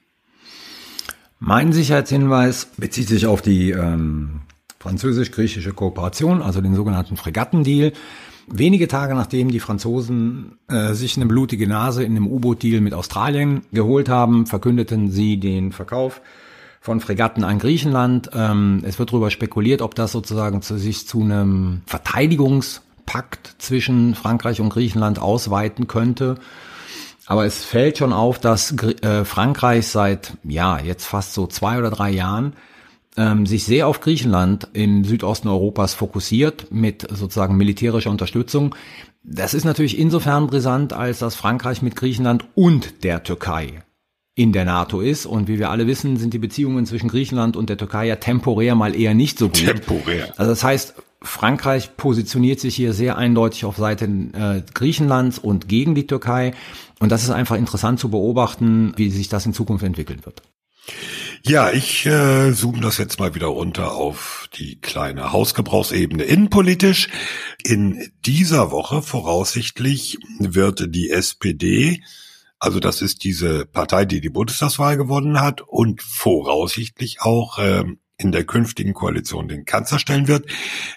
Mein 1.41 1.73
Sicherheitshinweis 1.73 2.69
bezieht 2.77 3.09
sich 3.09 3.27
auf 3.27 3.43
die 3.43 3.73
ähm, 3.73 4.43
französisch-griechische 4.79 5.73
Kooperation, 5.73 6.43
also 6.43 6.61
den 6.61 6.77
sogenannten 6.77 7.17
Fregattendeal. 7.17 7.93
Wenige 8.47 8.87
Tage 8.87 9.17
nachdem 9.17 9.51
die 9.51 9.61
Franzosen 9.61 10.59
äh, 10.69 10.95
sich 10.95 11.17
eine 11.17 11.27
blutige 11.27 11.67
Nase 11.67 12.05
in 12.05 12.13
einem 12.13 12.29
U-Boot-Deal 12.29 12.81
mit 12.81 12.95
Australien 12.95 13.63
geholt 13.73 14.09
haben, 14.09 14.47
verkündeten 14.47 15.11
sie 15.11 15.39
den 15.39 15.73
Verkauf 15.73 16.21
von 16.83 17.01
Fregatten 17.01 17.45
an 17.45 17.61
Griechenland. 17.61 18.31
Ähm, 18.35 18.83
es 18.85 18.99
wird 18.99 19.11
darüber 19.11 19.31
spekuliert, 19.31 19.83
ob 19.83 19.95
das 19.95 20.11
sozusagen 20.11 20.63
zu 20.63 20.77
sich 20.79 21.07
zu 21.07 21.23
einem 21.23 21.83
Verteidigungspakt 21.87 23.55
zwischen 23.59 24.17
Frankreich 24.17 24.61
und 24.61 24.71
Griechenland 24.71 25.21
ausweiten 25.21 25.87
könnte. 25.87 26.35
Aber 27.27 27.47
es 27.47 27.65
fällt 27.65 27.99
schon 27.99 28.13
auf, 28.13 28.41
dass 28.41 28.77
äh, 28.83 29.25
Frankreich 29.25 29.87
seit, 29.87 30.37
ja, 30.43 30.81
jetzt 30.81 31.07
fast 31.07 31.35
so 31.35 31.47
zwei 31.47 31.79
oder 31.79 31.91
drei 31.91 32.11
Jahren 32.11 32.55
ähm, 33.17 33.47
sich 33.47 33.65
sehr 33.65 33.87
auf 33.87 34.01
Griechenland 34.01 34.67
im 34.73 35.05
Südosten 35.05 35.47
Europas 35.47 35.95
fokussiert 35.95 36.73
mit 36.73 37.07
sozusagen 37.09 37.57
militärischer 37.57 38.11
Unterstützung. 38.11 38.75
Das 39.23 39.55
ist 39.55 39.65
natürlich 39.65 39.99
insofern 40.01 40.49
brisant, 40.49 40.95
als 40.95 41.21
dass 41.21 41.37
Frankreich 41.37 41.81
mit 41.81 41.95
Griechenland 41.95 42.45
und 42.57 43.05
der 43.05 43.23
Türkei 43.23 43.85
in 44.35 44.53
der 44.53 44.65
NATO 44.65 45.01
ist. 45.01 45.27
Und 45.27 45.49
wie 45.49 45.59
wir 45.59 45.71
alle 45.71 45.87
wissen, 45.87 46.17
sind 46.17 46.33
die 46.33 46.39
Beziehungen 46.39 46.87
zwischen 46.87 47.09
Griechenland 47.09 47.57
und 47.57 47.69
der 47.69 47.77
Türkei 47.77 48.07
ja 48.07 48.17
temporär 48.17 48.75
mal 48.75 48.95
eher 48.99 49.15
nicht 49.15 49.39
so 49.39 49.49
gut. 49.49 49.65
Temporär. 49.65 50.33
Also 50.37 50.51
das 50.51 50.65
heißt, 50.65 50.95
Frankreich 51.21 51.97
positioniert 51.97 52.59
sich 52.59 52.75
hier 52.75 52.95
sehr 52.95 53.17
eindeutig 53.17 53.65
auf 53.65 53.77
Seiten 53.77 54.35
äh, 54.35 54.63
Griechenlands 54.75 55.39
und 55.39 55.69
gegen 55.69 55.95
die 55.95 56.07
Türkei. 56.07 56.53
Und 56.99 57.13
das 57.13 57.23
ist 57.23 57.31
einfach 57.31 57.57
interessant 57.57 58.01
zu 58.01 58.11
beobachten, 58.11 58.93
wie 58.97 59.11
sich 59.11 59.29
das 59.29 59.47
in 59.47 59.53
Zukunft 59.53 59.85
entwickeln 59.85 60.25
wird. 60.25 60.43
Ja, 61.45 61.71
ich 61.71 62.07
äh, 62.07 62.53
zoome 62.53 62.81
das 62.81 62.99
jetzt 62.99 63.19
mal 63.19 63.35
wieder 63.35 63.49
runter 63.49 63.93
auf 63.93 64.49
die 64.55 64.81
kleine 64.81 65.33
Hausgebrauchsebene 65.33 66.23
innenpolitisch. 66.23 67.09
In 67.65 68.11
dieser 68.25 68.71
Woche 68.71 69.03
voraussichtlich 69.03 70.19
wird 70.39 70.95
die 70.95 71.11
SPD 71.11 72.03
also 72.63 72.79
das 72.79 73.03
ist 73.03 73.25
diese 73.25 73.67
Partei, 73.67 74.05
die 74.05 74.21
die 74.21 74.31
Bundestagswahl 74.31 74.97
gewonnen 74.97 75.41
hat 75.41 75.63
und 75.63 76.01
voraussichtlich 76.01 77.21
auch 77.21 77.59
ähm, 77.59 77.99
in 78.19 78.31
der 78.31 78.45
künftigen 78.45 78.95
Koalition 78.95 79.49
den 79.49 79.65
Kanzler 79.65 79.99
stellen 79.99 80.29
wird, 80.29 80.47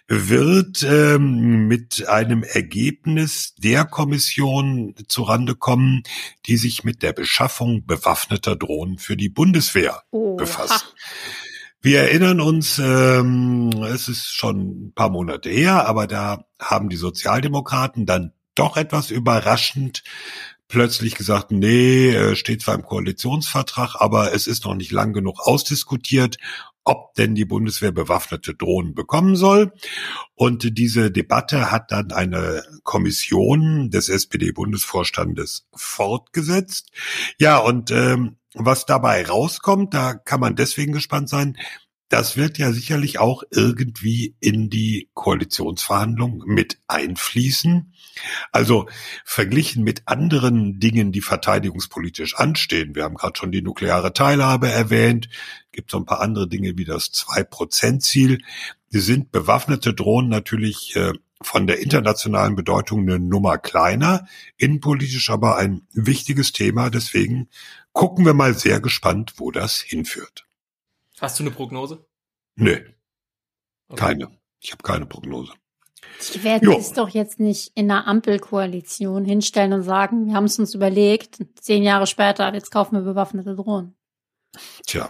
wird 0.07 0.83
ähm, 0.83 1.67
mit 1.67 2.07
einem 2.07 2.43
Ergebnis 2.43 3.55
der 3.55 3.83
Kommission 3.83 4.93
zurande 5.07 5.55
kommen, 5.55 6.03
die 6.45 6.57
sich 6.57 6.83
mit 6.83 7.01
der 7.01 7.13
Beschaffung 7.13 7.83
bewaffneter 7.87 8.55
Drohnen 8.55 8.99
für 8.99 9.17
die 9.17 9.29
Bundeswehr 9.29 10.03
Oha. 10.11 10.35
befasst. 10.35 10.93
Wir 11.81 12.01
erinnern 12.01 12.41
uns, 12.41 12.77
ähm, 12.77 13.71
es 13.91 14.07
ist 14.07 14.27
schon 14.27 14.89
ein 14.89 14.93
paar 14.93 15.09
Monate 15.09 15.49
her, 15.49 15.87
aber 15.87 16.05
da 16.05 16.45
haben 16.59 16.89
die 16.89 16.95
Sozialdemokraten 16.95 18.05
dann 18.05 18.33
doch 18.53 18.77
etwas 18.77 19.09
überraschend 19.09 20.03
plötzlich 20.67 21.15
gesagt, 21.15 21.51
nee, 21.51 22.09
äh, 22.09 22.35
steht 22.35 22.61
zwar 22.61 22.75
im 22.75 22.83
Koalitionsvertrag, 22.83 23.95
aber 23.99 24.33
es 24.33 24.47
ist 24.47 24.65
noch 24.65 24.75
nicht 24.75 24.91
lang 24.91 25.13
genug 25.13 25.39
ausdiskutiert, 25.39 26.37
ob 26.83 27.15
denn 27.15 27.35
die 27.35 27.45
Bundeswehr 27.45 27.91
bewaffnete 27.91 28.53
Drohnen 28.53 28.93
bekommen 28.93 29.35
soll. 29.35 29.73
Und 30.35 30.77
diese 30.77 31.11
Debatte 31.11 31.71
hat 31.71 31.91
dann 31.91 32.11
eine 32.11 32.63
Kommission 32.83 33.89
des 33.89 34.07
SPD-Bundesvorstandes 34.07 35.67
fortgesetzt. 35.73 36.91
Ja, 37.39 37.57
und 37.57 37.91
ähm, 37.91 38.37
was 38.53 38.85
dabei 38.85 39.25
rauskommt, 39.25 39.93
da 39.93 40.13
kann 40.13 40.39
man 40.39 40.55
deswegen 40.55 40.93
gespannt 40.93 41.27
sein, 41.27 41.57
das 42.09 42.37
wird 42.37 42.59
ja 42.59 42.71
sicherlich 42.71 43.17
auch 43.17 43.43
irgendwie 43.51 44.35
in 44.39 44.69
die 44.69 45.09
Koalitionsverhandlungen 45.15 46.41
mit 46.45 46.79
einfließen. 46.87 47.93
Also 48.51 48.87
verglichen 49.23 49.83
mit 49.83 50.03
anderen 50.05 50.79
Dingen, 50.79 51.11
die 51.11 51.21
verteidigungspolitisch 51.21 52.35
anstehen, 52.35 52.95
wir 52.95 53.03
haben 53.03 53.15
gerade 53.15 53.37
schon 53.37 53.51
die 53.51 53.61
nukleare 53.61 54.13
Teilhabe 54.13 54.69
erwähnt, 54.69 55.29
gibt 55.71 55.91
so 55.91 55.97
ein 55.97 56.05
paar 56.05 56.21
andere 56.21 56.47
Dinge 56.47 56.77
wie 56.77 56.85
das 56.85 57.11
Zwei-Prozent-Ziel, 57.11 58.41
sind 58.89 59.31
bewaffnete 59.31 59.93
Drohnen 59.93 60.29
natürlich 60.29 60.95
äh, 60.95 61.13
von 61.41 61.67
der 61.67 61.79
internationalen 61.79 62.55
Bedeutung 62.55 63.01
eine 63.01 63.19
Nummer 63.19 63.57
kleiner, 63.57 64.27
innenpolitisch 64.57 65.29
aber 65.29 65.57
ein 65.57 65.87
wichtiges 65.91 66.53
Thema. 66.53 66.89
Deswegen 66.89 67.49
gucken 67.91 68.25
wir 68.25 68.33
mal 68.33 68.53
sehr 68.53 68.79
gespannt, 68.79 69.33
wo 69.37 69.51
das 69.51 69.79
hinführt. 69.79 70.45
Hast 71.19 71.39
du 71.39 71.43
eine 71.43 71.51
Prognose? 71.51 72.05
Nö. 72.55 72.79
Okay. 73.87 73.99
Keine. 73.99 74.31
Ich 74.59 74.71
habe 74.71 74.83
keine 74.83 75.05
Prognose. 75.05 75.53
Die 76.33 76.43
werden 76.43 76.71
es 76.71 76.93
doch 76.93 77.09
jetzt 77.09 77.39
nicht 77.39 77.71
in 77.75 77.89
einer 77.91 78.07
Ampelkoalition 78.07 79.25
hinstellen 79.25 79.73
und 79.73 79.83
sagen, 79.83 80.27
wir 80.27 80.33
haben 80.33 80.45
es 80.45 80.57
uns 80.57 80.73
überlegt, 80.73 81.37
zehn 81.59 81.83
Jahre 81.83 82.07
später, 82.07 82.53
jetzt 82.53 82.71
kaufen 82.71 82.95
wir 82.95 83.01
bewaffnete 83.01 83.55
Drohnen. 83.55 83.95
Tja. 84.87 85.09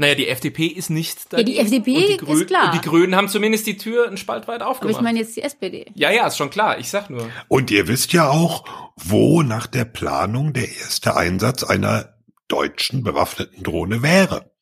Naja, 0.00 0.14
die 0.14 0.28
FDP 0.28 0.66
ist 0.66 0.90
nicht 0.90 1.32
dagegen. 1.32 1.50
Ja, 1.50 1.54
die 1.54 1.76
FDP 1.76 2.18
die 2.18 2.32
ist 2.32 2.46
klar. 2.46 2.72
Und 2.72 2.74
die 2.82 2.88
Grünen 2.88 3.16
haben 3.16 3.28
zumindest 3.28 3.66
die 3.66 3.76
Tür 3.76 4.06
einen 4.06 4.16
Spalt 4.16 4.46
weit 4.46 4.62
aufgemacht. 4.62 4.82
Aber 4.82 4.90
ich 4.90 5.00
meine 5.00 5.18
jetzt 5.18 5.36
die 5.36 5.42
SPD. 5.42 5.86
Ja, 5.94 6.12
ja, 6.12 6.28
ist 6.28 6.36
schon 6.36 6.50
klar. 6.50 6.78
Ich 6.78 6.88
sag 6.88 7.10
nur. 7.10 7.28
Und 7.48 7.72
ihr 7.72 7.88
wisst 7.88 8.12
ja 8.12 8.30
auch, 8.30 8.64
wo 8.94 9.42
nach 9.42 9.66
der 9.66 9.84
Planung 9.84 10.52
der 10.52 10.68
erste 10.68 11.16
Einsatz 11.16 11.64
einer 11.64 12.14
deutschen 12.46 13.02
bewaffneten 13.02 13.64
Drohne 13.64 14.00
wäre. 14.00 14.52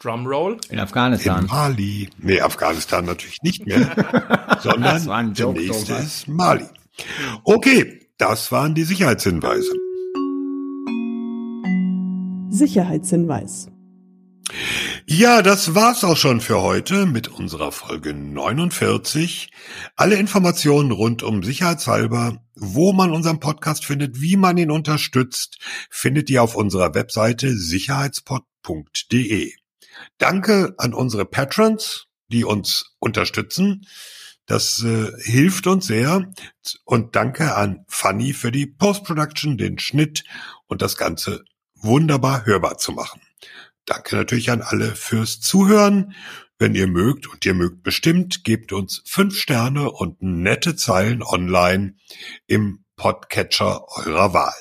Drumroll. 0.00 0.58
In 0.70 0.78
Afghanistan. 0.78 1.44
In 1.44 1.50
Mali. 1.50 2.10
Nee, 2.18 2.40
Afghanistan 2.40 3.04
natürlich 3.04 3.42
nicht 3.42 3.66
mehr, 3.66 4.58
sondern 4.62 5.34
der 5.34 5.48
nächste 5.48 5.94
ist 5.94 6.28
Mali. 6.28 6.66
Okay, 7.44 8.00
das 8.18 8.52
waren 8.52 8.74
die 8.74 8.84
Sicherheitshinweise. 8.84 9.72
Sicherheitshinweis. 12.50 13.68
Ja, 15.06 15.42
das 15.42 15.74
war's 15.74 16.02
auch 16.04 16.16
schon 16.16 16.40
für 16.40 16.62
heute 16.62 17.04
mit 17.06 17.28
unserer 17.28 17.72
Folge 17.72 18.14
49. 18.14 19.50
Alle 19.96 20.16
Informationen 20.16 20.92
rund 20.92 21.22
um 21.22 21.42
Sicherheitshalber, 21.42 22.42
wo 22.54 22.92
man 22.92 23.12
unseren 23.12 23.40
Podcast 23.40 23.84
findet, 23.84 24.20
wie 24.20 24.36
man 24.36 24.56
ihn 24.56 24.70
unterstützt, 24.70 25.58
findet 25.90 26.30
ihr 26.30 26.42
auf 26.42 26.54
unserer 26.54 26.94
Webseite 26.94 27.54
sicherheitspod.de. 27.56 29.52
Danke 30.18 30.74
an 30.78 30.94
unsere 30.94 31.24
Patrons, 31.24 32.06
die 32.28 32.44
uns 32.44 32.94
unterstützen. 32.98 33.86
Das 34.46 34.82
äh, 34.82 35.10
hilft 35.22 35.66
uns 35.66 35.86
sehr. 35.86 36.30
Und 36.84 37.16
danke 37.16 37.54
an 37.54 37.84
Fanny 37.88 38.32
für 38.32 38.52
die 38.52 38.66
Post-Production, 38.66 39.56
den 39.56 39.78
Schnitt 39.78 40.24
und 40.66 40.82
das 40.82 40.96
Ganze 40.96 41.44
wunderbar 41.74 42.46
hörbar 42.46 42.78
zu 42.78 42.92
machen. 42.92 43.20
Danke 43.86 44.16
natürlich 44.16 44.50
an 44.50 44.62
alle 44.62 44.94
fürs 44.94 45.40
Zuhören. 45.40 46.14
Wenn 46.58 46.74
ihr 46.74 46.86
mögt, 46.86 47.26
und 47.26 47.44
ihr 47.44 47.54
mögt 47.54 47.82
bestimmt, 47.82 48.44
gebt 48.44 48.72
uns 48.72 49.02
fünf 49.04 49.36
Sterne 49.36 49.90
und 49.90 50.22
nette 50.22 50.76
Zeilen 50.76 51.22
online 51.22 51.96
im 52.46 52.84
Podcatcher 52.96 53.84
eurer 53.98 54.32
Wahl. 54.32 54.54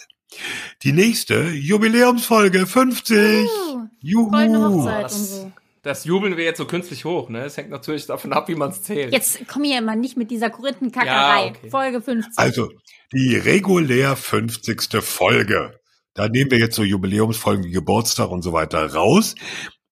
Die 0.82 0.92
nächste 0.92 1.50
Jubiläumsfolge 1.50 2.66
50. 2.66 3.46
Uh, 3.46 3.83
Juhu. 4.04 4.32
Hochzeit 4.32 5.04
das, 5.06 5.16
und 5.16 5.26
so. 5.26 5.52
Das 5.82 6.06
jubeln 6.06 6.38
wir 6.38 6.44
jetzt 6.44 6.60
so 6.60 6.66
künstlich 6.66 7.04
hoch, 7.04 7.30
ne? 7.30 7.46
Es 7.46 7.58
hängt 7.58 7.70
natürlich 7.70 8.06
davon 8.06 8.32
ab, 8.32 8.48
wie 8.48 8.56
man 8.56 8.70
es 8.70 8.84
zählt. 8.84 9.12
Jetzt 9.12 9.40
komm 9.48 9.64
hier 9.64 9.80
immer 9.80 9.96
nicht 9.96 10.16
mit 10.16 10.30
dieser 10.30 10.50
Korinthenkackerei. 10.50 11.46
Ja, 11.46 11.50
okay. 11.50 11.70
Folge 11.70 12.02
50. 12.02 12.34
Also, 12.38 12.70
die 13.12 13.36
regulär 13.36 14.16
50. 14.16 15.02
Folge. 15.02 15.80
Da 16.14 16.28
nehmen 16.30 16.52
wir 16.52 16.60
jetzt 16.60 16.76
so 16.76 16.84
Jubiläumsfolgen 16.84 17.66
wie 17.66 17.72
Geburtstag 17.72 18.30
und 18.30 18.44
so 18.44 18.54
weiter 18.54 18.94
raus. 18.94 19.36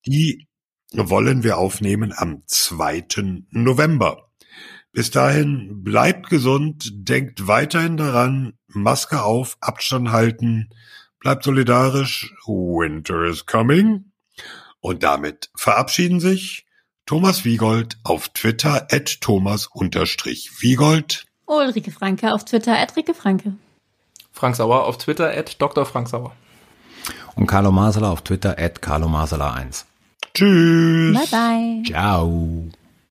Die 0.06 0.48
wollen 0.94 1.44
wir 1.44 1.58
aufnehmen 1.58 2.14
am 2.16 2.44
2. 2.46 3.08
November. 3.50 4.30
Bis 4.94 5.10
dahin 5.10 5.84
bleibt 5.84 6.30
gesund, 6.30 6.92
denkt 6.94 7.48
weiterhin 7.48 7.96
daran, 7.96 8.54
Maske 8.68 9.24
auf, 9.24 9.58
Abstand 9.62 10.12
halten, 10.12 10.70
bleibt 11.22 11.46
solidarisch, 11.46 12.34
Winter 12.46 13.24
is 13.24 13.46
coming. 13.46 14.12
Und 14.82 15.04
damit 15.04 15.50
verabschieden 15.56 16.20
sich 16.20 16.66
Thomas 17.06 17.46
Wiegold 17.46 17.98
auf 18.04 18.28
Twitter 18.30 18.88
at 18.92 19.22
Thomas-Wiegold. 19.22 21.26
Ulrike 21.46 21.92
Franke 21.92 22.34
auf 22.34 22.46
Twitter 22.46 22.76
at 22.78 22.98
Rike 22.98 23.14
Franke. 23.14 23.54
Frank 24.32 24.56
Sauer 24.56 24.86
auf 24.86 24.98
Twitter 24.98 25.30
at 25.30 25.62
Dr. 25.62 25.86
Frank 25.86 26.10
Sauer. 26.10 26.34
Und 27.36 27.46
Carlo 27.48 27.72
Masala 27.72 28.12
auf 28.12 28.24
Twitter 28.24 28.58
at 28.58 28.82
Carlo 28.82 29.08
Masala 29.08 29.54
1. 29.54 29.86
Tschüss. 30.34 31.14
Bye 31.14 31.28
bye. 31.32 31.84
Ciao. 31.86 32.72